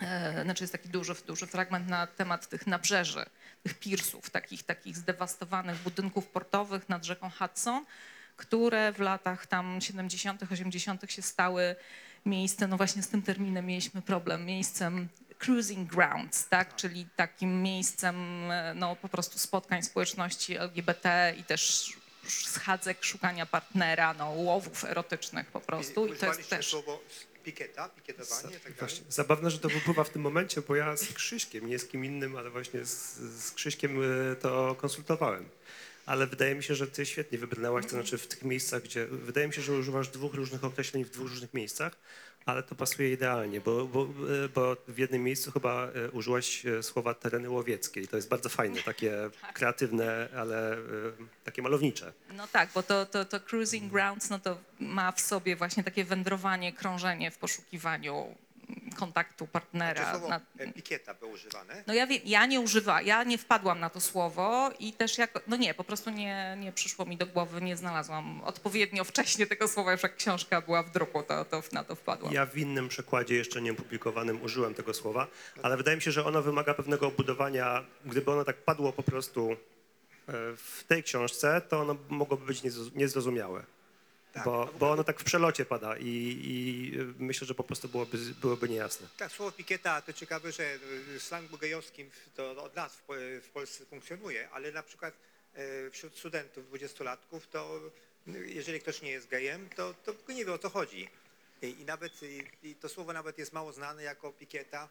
yy, 0.00 0.42
znaczy 0.42 0.64
jest 0.64 0.72
taki 0.72 0.88
duży, 0.88 1.14
duży 1.26 1.46
fragment 1.46 1.88
na 1.88 2.06
temat 2.06 2.48
tych 2.48 2.66
nabrzeży, 2.66 3.24
tych 3.62 3.74
pirsów, 3.74 4.30
takich, 4.30 4.62
takich 4.62 4.96
zdewastowanych 4.96 5.78
budynków 5.78 6.26
portowych 6.26 6.88
nad 6.88 7.04
rzeką 7.04 7.30
Hudson, 7.38 7.84
które 8.36 8.92
w 8.92 8.98
latach 8.98 9.46
tam 9.46 9.80
70., 9.80 10.42
80. 10.42 11.10
się 11.10 11.22
stały 11.22 11.76
miejscem, 12.26 12.70
no 12.70 12.76
właśnie 12.76 13.02
z 13.02 13.08
tym 13.08 13.22
terminem 13.22 13.66
mieliśmy 13.66 14.02
problem, 14.02 14.46
miejscem 14.46 15.08
cruising 15.38 15.90
grounds, 15.90 16.48
tak, 16.48 16.76
czyli 16.76 17.06
takim 17.16 17.62
miejscem 17.62 18.16
e, 18.50 18.74
no 18.74 18.96
po 18.96 19.08
prostu 19.08 19.38
spotkań 19.38 19.82
społeczności 19.82 20.56
LGBT 20.56 21.34
i 21.38 21.44
też 21.44 21.92
schadzek, 22.28 23.04
szukania 23.04 23.46
partnera, 23.46 24.14
no 24.14 24.30
łowów 24.30 24.84
erotycznych 24.84 25.46
po 25.46 25.60
prostu 25.60 26.06
i 26.06 26.16
to 26.16 26.26
jest 26.26 26.50
też... 26.50 26.70
słowo 26.70 27.00
pikieta, 27.44 27.88
pikietowanie 27.88 28.48
i 28.48 28.52
tak 28.52 28.62
dalej. 28.62 28.78
Właśnie, 28.78 29.04
zabawne, 29.08 29.50
że 29.50 29.58
to 29.58 29.68
wypływa 29.68 30.04
w 30.04 30.10
tym 30.10 30.22
momencie, 30.22 30.62
bo 30.62 30.76
ja 30.76 30.96
z 30.96 31.12
Krzyśkiem, 31.12 31.66
nie 31.66 31.78
z 31.78 31.88
kim 31.88 32.04
innym, 32.04 32.36
ale 32.36 32.50
właśnie 32.50 32.84
z, 32.84 33.16
z 33.18 33.50
Krzyśkiem 33.50 34.02
y, 34.02 34.36
to 34.36 34.74
konsultowałem. 34.74 35.48
Ale 36.06 36.26
wydaje 36.26 36.54
mi 36.54 36.62
się, 36.62 36.74
że 36.74 36.86
ty 36.86 37.06
świetnie 37.06 37.38
wybrnęłaś, 37.38 37.84
to 37.84 37.90
znaczy 37.90 38.18
w 38.18 38.26
tych 38.26 38.42
miejscach, 38.42 38.82
gdzie... 38.82 39.06
Wydaje 39.06 39.46
mi 39.46 39.54
się, 39.54 39.62
że 39.62 39.72
używasz 39.72 40.08
dwóch 40.08 40.34
różnych 40.34 40.64
określeń 40.64 41.04
w 41.04 41.10
dwóch 41.10 41.28
różnych 41.28 41.54
miejscach, 41.54 41.96
ale 42.46 42.62
to 42.62 42.74
pasuje 42.74 43.12
idealnie, 43.12 43.60
bo, 43.60 43.86
bo, 43.86 44.04
y, 44.44 44.48
bo 44.48 44.76
w 44.88 44.98
jednym 44.98 45.22
miejscu 45.22 45.52
chyba 45.52 45.88
y, 45.88 46.10
użyłaś 46.10 46.66
y, 46.66 46.82
słowa 46.82 47.14
tereny 47.14 47.50
łowieckie 47.50 48.00
i 48.00 48.08
to 48.08 48.16
jest 48.16 48.28
bardzo 48.28 48.48
fajne, 48.48 48.82
takie 48.82 49.12
kreatywne, 49.54 50.28
ale 50.36 50.76
takie 51.44 51.62
malownicze. 51.62 52.12
No 52.36 52.46
tak, 52.46 52.68
bo 52.74 52.82
to, 52.82 53.06
to, 53.06 53.24
to 53.24 53.40
cruising 53.40 53.92
grounds 53.92 54.30
no 54.30 54.38
to 54.38 54.58
ma 54.80 55.12
w 55.12 55.20
sobie 55.20 55.56
właśnie 55.56 55.84
takie 55.84 56.04
wędrowanie, 56.04 56.72
krążenie 56.72 57.30
w 57.30 57.38
poszukiwaniu 57.38 58.34
kontaktu 58.98 59.46
Czy 59.46 59.52
partnera. 59.52 60.10
słowo 60.10 60.28
Na- 60.28 60.40
e, 60.58 60.72
pikieta 60.72 61.14
było 61.14 61.30
używane? 61.32 61.84
No 61.86 61.94
ja 61.94 62.06
wiem, 62.06 62.20
ja 62.24 62.46
nie 62.46 62.60
używam, 62.60 63.06
ja 63.06 63.24
nie 63.24 63.38
wpadłam 63.38 63.80
na 63.80 63.90
to 63.90 64.00
słowo 64.00 64.70
i 64.78 64.92
też 64.92 65.18
jako, 65.18 65.40
no 65.46 65.56
nie, 65.56 65.74
po 65.74 65.84
prostu 65.84 66.10
nie, 66.10 66.56
nie 66.60 66.72
przyszło 66.72 67.04
mi 67.04 67.16
do 67.16 67.26
głowy, 67.26 67.60
nie 67.62 67.76
znalazłam 67.76 68.40
odpowiednio 68.44 69.04
wcześnie 69.04 69.46
tego 69.46 69.68
słowa, 69.68 69.92
już 69.92 70.02
jak 70.02 70.16
książka 70.16 70.60
była 70.60 70.82
w 70.82 70.90
druku, 70.90 71.22
to, 71.22 71.44
to 71.44 71.62
na 71.72 71.84
to 71.84 71.94
wpadłam. 71.96 72.32
Ja 72.34 72.46
w 72.46 72.58
innym 72.58 72.88
przekładzie 72.88 73.34
jeszcze 73.34 73.62
nieopublikowanym 73.62 74.42
użyłem 74.42 74.74
tego 74.74 74.94
słowa, 74.94 75.26
ale 75.62 75.76
wydaje 75.76 75.96
mi 75.96 76.02
się, 76.02 76.12
że 76.12 76.24
ono 76.24 76.42
wymaga 76.42 76.74
pewnego 76.74 77.06
obudowania. 77.06 77.84
Gdyby 78.04 78.30
ono 78.30 78.44
tak 78.44 78.56
padło 78.56 78.92
po 78.92 79.02
prostu 79.02 79.50
e, 79.52 79.56
w 80.56 80.84
tej 80.88 81.02
książce, 81.02 81.60
to 81.68 81.80
ono 81.80 81.96
mogłoby 82.08 82.46
być 82.46 82.62
niezro- 82.62 82.90
niezrozumiałe. 82.96 83.62
Tak. 84.32 84.44
Bo, 84.44 84.68
bo 84.78 84.90
ono 84.90 85.04
tak 85.04 85.20
w 85.20 85.24
przelocie 85.24 85.64
pada 85.64 85.96
i, 85.96 86.06
i 86.44 86.92
myślę, 87.18 87.46
że 87.46 87.54
po 87.54 87.64
prostu 87.64 87.88
byłoby, 87.88 88.18
byłoby 88.18 88.68
niejasne. 88.68 89.06
Tak, 89.16 89.32
słowo 89.32 89.52
pikieta 89.52 90.02
to 90.02 90.12
ciekawe, 90.12 90.52
że 90.52 90.74
y, 90.74 90.78
w 91.18 91.22
slangu 91.22 91.58
gejowskim 91.58 92.10
to 92.36 92.62
od 92.64 92.76
lat 92.76 92.92
w, 92.92 93.02
Po- 93.02 93.14
w 93.42 93.48
Polsce 93.52 93.84
funkcjonuje, 93.86 94.50
ale 94.50 94.72
na 94.72 94.82
przykład 94.82 95.14
e, 95.54 95.90
wśród 95.90 96.18
studentów, 96.18 96.66
dwudziestolatków, 96.66 97.46
to 97.46 97.80
y, 98.28 98.50
jeżeli 98.50 98.80
ktoś 98.80 99.02
nie 99.02 99.10
jest 99.10 99.28
gejem, 99.28 99.68
to, 99.76 99.94
to 99.94 100.32
nie 100.32 100.44
wie 100.44 100.52
o 100.52 100.58
co 100.58 100.70
chodzi. 100.70 101.08
I, 101.62 101.66
i 101.80 101.84
nawet 101.84 102.12
i, 102.62 102.74
to 102.74 102.88
słowo 102.88 103.12
nawet 103.12 103.38
jest 103.38 103.52
mało 103.52 103.72
znane 103.72 104.02
jako 104.02 104.32
pikieta 104.32 104.88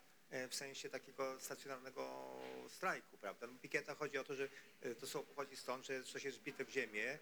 w 0.50 0.56
sensie 0.56 0.90
takiego 0.90 1.36
stacjonarnego 1.40 2.36
strajku, 2.70 3.18
prawda? 3.22 3.48
No, 3.48 3.54
pikieta 3.62 3.96
chodzi 3.96 4.18
o 4.18 4.24
to, 4.24 4.36
że 4.36 4.48
to 5.00 5.08
słowo 5.08 5.28
pochodzi 5.28 5.56
stąd, 5.56 5.86
że 5.86 6.04
coś 6.04 6.24
jest 6.24 6.38
wbite 6.38 6.66
w 6.66 6.70
ziemię, 6.70 7.18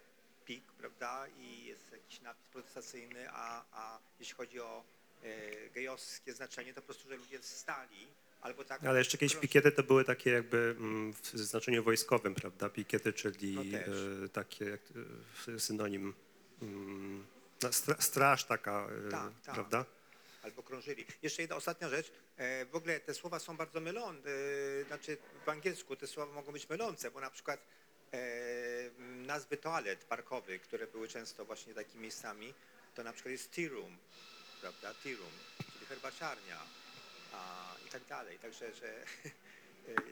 pik, 0.50 0.72
prawda, 0.78 1.26
i 1.38 1.64
jest 1.64 1.92
jakiś 1.92 2.20
napis 2.20 2.46
protestacyjny, 2.52 3.30
a, 3.30 3.64
a 3.72 3.98
jeśli 4.20 4.34
chodzi 4.34 4.60
o 4.60 4.84
e, 5.22 5.70
gejowskie 5.70 6.32
znaczenie, 6.32 6.74
to 6.74 6.80
po 6.80 6.86
prostu, 6.86 7.08
że 7.08 7.16
ludzie 7.16 7.38
stali, 7.42 8.06
albo 8.40 8.64
tak... 8.64 8.84
Ale 8.84 8.98
jeszcze 8.98 9.18
kiedyś 9.18 9.34
prosto- 9.36 9.40
pikiety 9.40 9.72
to 9.72 9.82
były 9.82 10.04
takie 10.04 10.30
jakby 10.30 10.74
mm, 10.78 11.12
w 11.12 11.26
znaczeniu 11.26 11.84
wojskowym, 11.84 12.34
prawda? 12.34 12.68
Pikiety, 12.68 13.12
czyli 13.12 13.54
No 13.54 13.62
e, 14.24 14.28
takie 14.28 14.64
jak, 14.64 14.80
e, 15.56 15.60
synonim. 15.60 16.14
mm, 16.62 17.26
no, 17.62 17.72
stra, 17.72 17.96
straż 18.00 18.44
taka, 18.44 18.88
Tak, 19.10 19.32
tak. 19.44 19.54
prawda? 19.54 19.84
albo 20.42 20.62
krążyli. 20.62 21.06
Jeszcze 21.22 21.42
jedna 21.42 21.56
ostatnia 21.56 21.88
rzecz. 21.88 22.12
W 22.70 22.70
ogóle 22.72 23.00
te 23.00 23.14
słowa 23.14 23.38
są 23.38 23.56
bardzo 23.56 23.80
mylące. 23.80 24.30
Znaczy 24.86 25.16
w 25.46 25.48
angielsku 25.48 25.96
te 25.96 26.06
słowa 26.06 26.32
mogą 26.32 26.52
być 26.52 26.68
mylące, 26.68 27.10
bo 27.10 27.20
na 27.20 27.30
przykład 27.30 27.60
nazwy 29.26 29.56
toalet 29.56 30.04
parkowych, 30.04 30.62
które 30.62 30.86
były 30.86 31.08
często 31.08 31.44
właśnie 31.44 31.74
takimi 31.74 32.02
miejscami, 32.02 32.54
to 32.94 33.02
na 33.04 33.12
przykład 33.12 33.32
jest 33.32 33.50
tea 33.52 33.68
room, 33.68 33.96
prawda? 34.60 34.94
Tea 35.02 35.12
room, 35.16 35.32
czyli 35.72 35.86
herbaciarnia 35.86 36.56
a, 37.32 37.38
i 37.88 37.90
tak 37.90 38.04
dalej. 38.08 38.38
Także, 38.38 38.74
że 38.74 38.88
e, 38.88 39.00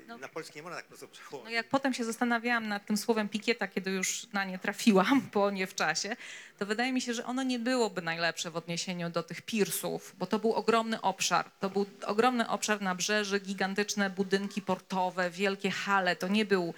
No. 0.09 0.19
na 0.19 0.29
polski 0.29 0.57
nie 0.59 0.63
można 0.63 0.77
tak 0.77 0.87
po 0.87 0.97
prostu 0.97 1.41
No 1.45 1.51
jak 1.51 1.69
potem 1.69 1.95
się 1.95 2.05
zastanawiałam 2.05 2.69
nad 2.69 2.87
tym 2.87 2.97
słowem 2.97 3.29
pikieta, 3.29 3.69
kiedy 3.69 3.91
już 3.91 4.27
na 4.33 4.45
nie 4.45 4.59
trafiłam, 4.59 5.29
bo 5.35 5.51
nie 5.51 5.67
w 5.67 5.75
czasie, 5.75 6.17
to 6.59 6.67
wydaje 6.67 6.93
mi 6.93 7.01
się, 7.01 7.15
że 7.15 7.27
ono 7.27 7.43
nie 7.43 7.59
byłoby 7.59 8.03
najlepsze 8.03 8.51
w 8.51 8.57
odniesieniu 8.57 9.11
do 9.11 9.23
tych 9.23 9.43
pirsów, 9.43 10.15
bo 10.19 10.27
to 10.27 10.39
był 10.39 10.53
ogromny 10.55 11.01
obszar. 11.01 11.51
To 11.61 11.71
był 11.71 11.87
ogromny 12.07 12.49
obszar 12.49 12.81
nabrzeży, 12.83 13.41
gigantyczne 13.41 14.11
budynki 14.11 14.63
portowe, 14.63 15.31
wielkie 15.31 15.71
hale. 15.71 16.17
To 16.17 16.29
nie 16.29 16.45
był, 16.45 16.63
e, 16.69 16.73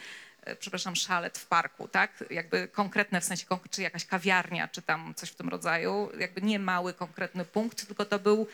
przepraszam, 0.58 0.96
szalet 0.96 1.38
w 1.38 1.46
parku, 1.46 1.88
tak? 1.88 2.24
Jakby 2.30 2.68
konkretne 2.68 3.20
w 3.20 3.24
sensie, 3.24 3.46
czy 3.70 3.82
jakaś 3.82 4.06
kawiarnia, 4.06 4.68
czy 4.68 4.82
tam 4.82 5.14
coś 5.14 5.30
w 5.30 5.34
tym 5.34 5.48
rodzaju. 5.48 6.10
Jakby 6.18 6.42
nie 6.42 6.58
mały, 6.58 6.94
konkretny 6.94 7.44
punkt, 7.44 7.86
tylko 7.86 8.04
to 8.04 8.18
był 8.18 8.46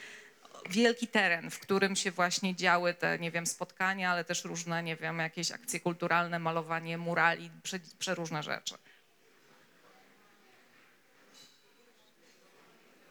wielki 0.71 1.09
teren, 1.09 1.51
w 1.51 1.59
którym 1.59 1.97
się 1.97 2.11
właśnie 2.11 2.55
działy 2.57 2.95
te, 2.95 3.19
nie 3.19 3.31
wiem, 3.31 3.47
spotkania, 3.47 4.11
ale 4.11 4.25
też 4.25 4.45
różne, 4.45 4.83
nie 4.83 4.97
wiem, 4.97 5.19
jakieś 5.19 5.53
akcje 5.53 5.81
kulturalne, 5.81 6.39
malowanie 6.39 6.99
murali, 6.99 7.51
prze, 7.63 7.81
przeróżne 7.99 8.43
rzeczy. 8.43 8.75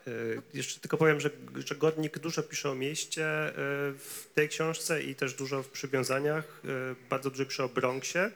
E, 0.08 0.12
Jeszcze 0.54 0.80
tylko 0.80 0.98
powiem, 0.98 1.20
że, 1.20 1.30
że 1.66 1.76
Godnik 1.76 2.20
dużo 2.20 2.44
pisze 2.44 2.70
o 2.70 2.76
mieście 2.76 3.26
e, 3.26 3.54
w 3.94 4.28
tej 4.36 4.50
książce 4.50 5.04
i 5.04 5.16
też 5.16 5.34
dużo 5.34 5.64
w 5.64 5.70
przywiązaniach. 5.70 6.62
E, 6.66 6.68
Bardzo 7.10 7.30
dużo 7.30 7.46
pisze 7.46 7.64
o 7.64 7.70
Bronxie, 7.70 8.32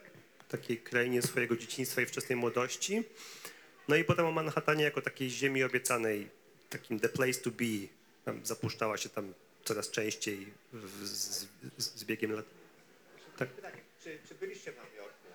takiej 0.49 0.77
krainie 0.77 1.21
swojego 1.21 1.55
dzieciństwa 1.55 2.01
i 2.01 2.05
wczesnej 2.05 2.35
młodości. 2.35 3.03
No 3.87 3.95
i 3.95 4.03
potem 4.03 4.25
o 4.25 4.31
Manhattanie 4.31 4.83
jako 4.83 5.01
takiej 5.01 5.29
ziemi 5.29 5.63
obiecanej, 5.63 6.29
takim 6.69 6.99
the 6.99 7.09
place 7.09 7.39
to 7.39 7.51
be, 7.51 7.87
tam 8.25 8.45
zapuszczała 8.45 8.97
się 8.97 9.09
tam 9.09 9.33
coraz 9.63 9.91
częściej 9.91 10.47
w, 10.73 11.07
z, 11.07 11.47
z, 11.77 12.03
biegiem 12.03 12.31
lat. 12.31 12.45
Tak. 13.37 13.49
Pytanie, 13.49 13.77
czy, 14.03 14.19
czy 14.27 14.35
byliście 14.35 14.71
w 14.71 14.75
Nowym 14.75 14.95
Jorku? 14.95 15.27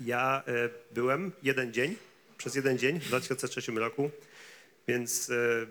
Ja 0.00 0.42
e, 0.46 0.68
byłem 0.94 1.32
jeden 1.42 1.72
dzień, 1.72 1.96
przez 2.38 2.54
jeden 2.54 2.78
dzień 2.78 3.00
w 3.00 3.04
2003 3.04 3.72
roku, 3.72 4.10
więc 4.88 5.30
e, 5.30 5.66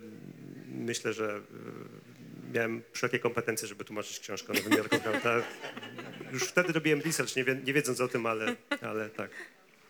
myślę, 0.67 1.13
że 1.13 1.35
e, 1.35 2.53
miałem 2.53 2.83
wszelkie 2.91 3.19
kompetencje, 3.19 3.67
żeby 3.67 3.85
tłumaczyć 3.85 4.19
książkę 4.19 4.53
o 4.53 4.55
Nowym 4.55 4.73
Jorku. 4.73 4.97
prawda? 4.99 5.43
Już 6.35 6.43
wtedy 6.43 6.73
robiłem 6.73 7.01
research, 7.01 7.35
nie, 7.35 7.43
wie, 7.43 7.55
nie 7.55 7.73
wiedząc 7.73 8.01
o 8.01 8.07
tym, 8.07 8.25
ale, 8.25 8.55
ale 8.81 9.09
tak. 9.09 9.29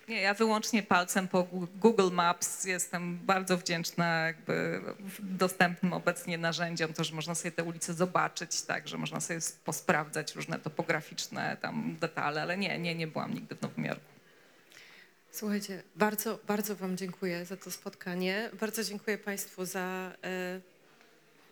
Nie, 0.08 0.22
ja 0.22 0.34
wyłącznie 0.34 0.84
palcem 0.84 1.28
po 1.28 1.44
Google 1.76 2.12
Maps 2.12 2.64
jestem 2.64 3.18
bardzo 3.18 3.58
wdzięczna 3.58 4.26
jakby 4.26 4.82
dostępnym 5.20 5.94
obecnie 5.94 6.38
narzędziom, 6.38 6.94
to, 6.94 7.04
że 7.04 7.16
można 7.16 7.36
sobie 7.36 7.52
te 7.52 7.64
ulice 7.64 7.94
zobaczyć, 7.94 8.62
tak, 8.62 8.88
że 8.88 8.98
można 8.98 9.20
sobie 9.20 9.40
posprawdzać 9.66 10.36
różne 10.36 10.60
topograficzne 10.60 11.58
tam 11.62 11.96
detale, 12.00 12.42
ale 12.42 12.58
nie, 12.58 12.80
nie, 12.80 12.96
nie 12.96 13.08
byłam 13.08 13.34
nigdy 13.34 13.56
w 13.56 13.62
Nowym 13.62 13.86
Jorku. 13.86 14.06
Słuchajcie, 15.32 15.84
bardzo, 15.96 16.40
bardzo 16.48 16.76
Wam 16.76 16.98
dziękuję 16.98 17.46
za 17.46 17.58
to 17.58 17.72
spotkanie. 17.72 18.50
Bardzo 18.60 18.84
dziękuję 18.84 19.18
Państwu 19.18 19.66
za 19.66 20.12
e, 20.24 20.62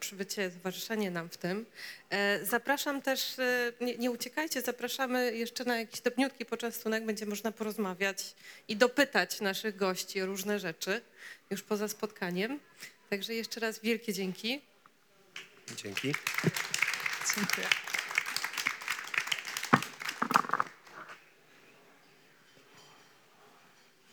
przybycie, 0.03 0.49
towarzyszenie 0.49 1.11
nam 1.11 1.29
w 1.29 1.37
tym. 1.37 1.65
E, 2.09 2.45
zapraszam 2.45 3.01
też, 3.01 3.39
e, 3.39 3.73
nie, 3.81 3.97
nie 3.97 4.11
uciekajcie, 4.11 4.61
zapraszamy 4.61 5.35
jeszcze 5.35 5.65
na 5.65 5.77
jakiś 5.77 6.01
drobniutki 6.01 6.45
poczęstunek, 6.45 7.05
będzie 7.05 7.25
można 7.25 7.51
porozmawiać 7.51 8.35
i 8.67 8.75
dopytać 8.75 9.41
naszych 9.41 9.75
gości 9.75 10.21
o 10.21 10.25
różne 10.25 10.59
rzeczy 10.59 11.01
już 11.49 11.63
poza 11.63 11.87
spotkaniem. 11.87 12.59
Także 13.09 13.33
jeszcze 13.33 13.59
raz 13.59 13.79
wielkie 13.79 14.13
dzięki. 14.13 14.61
Dzięki. 15.77 16.13
Dziękuję. 17.35 17.92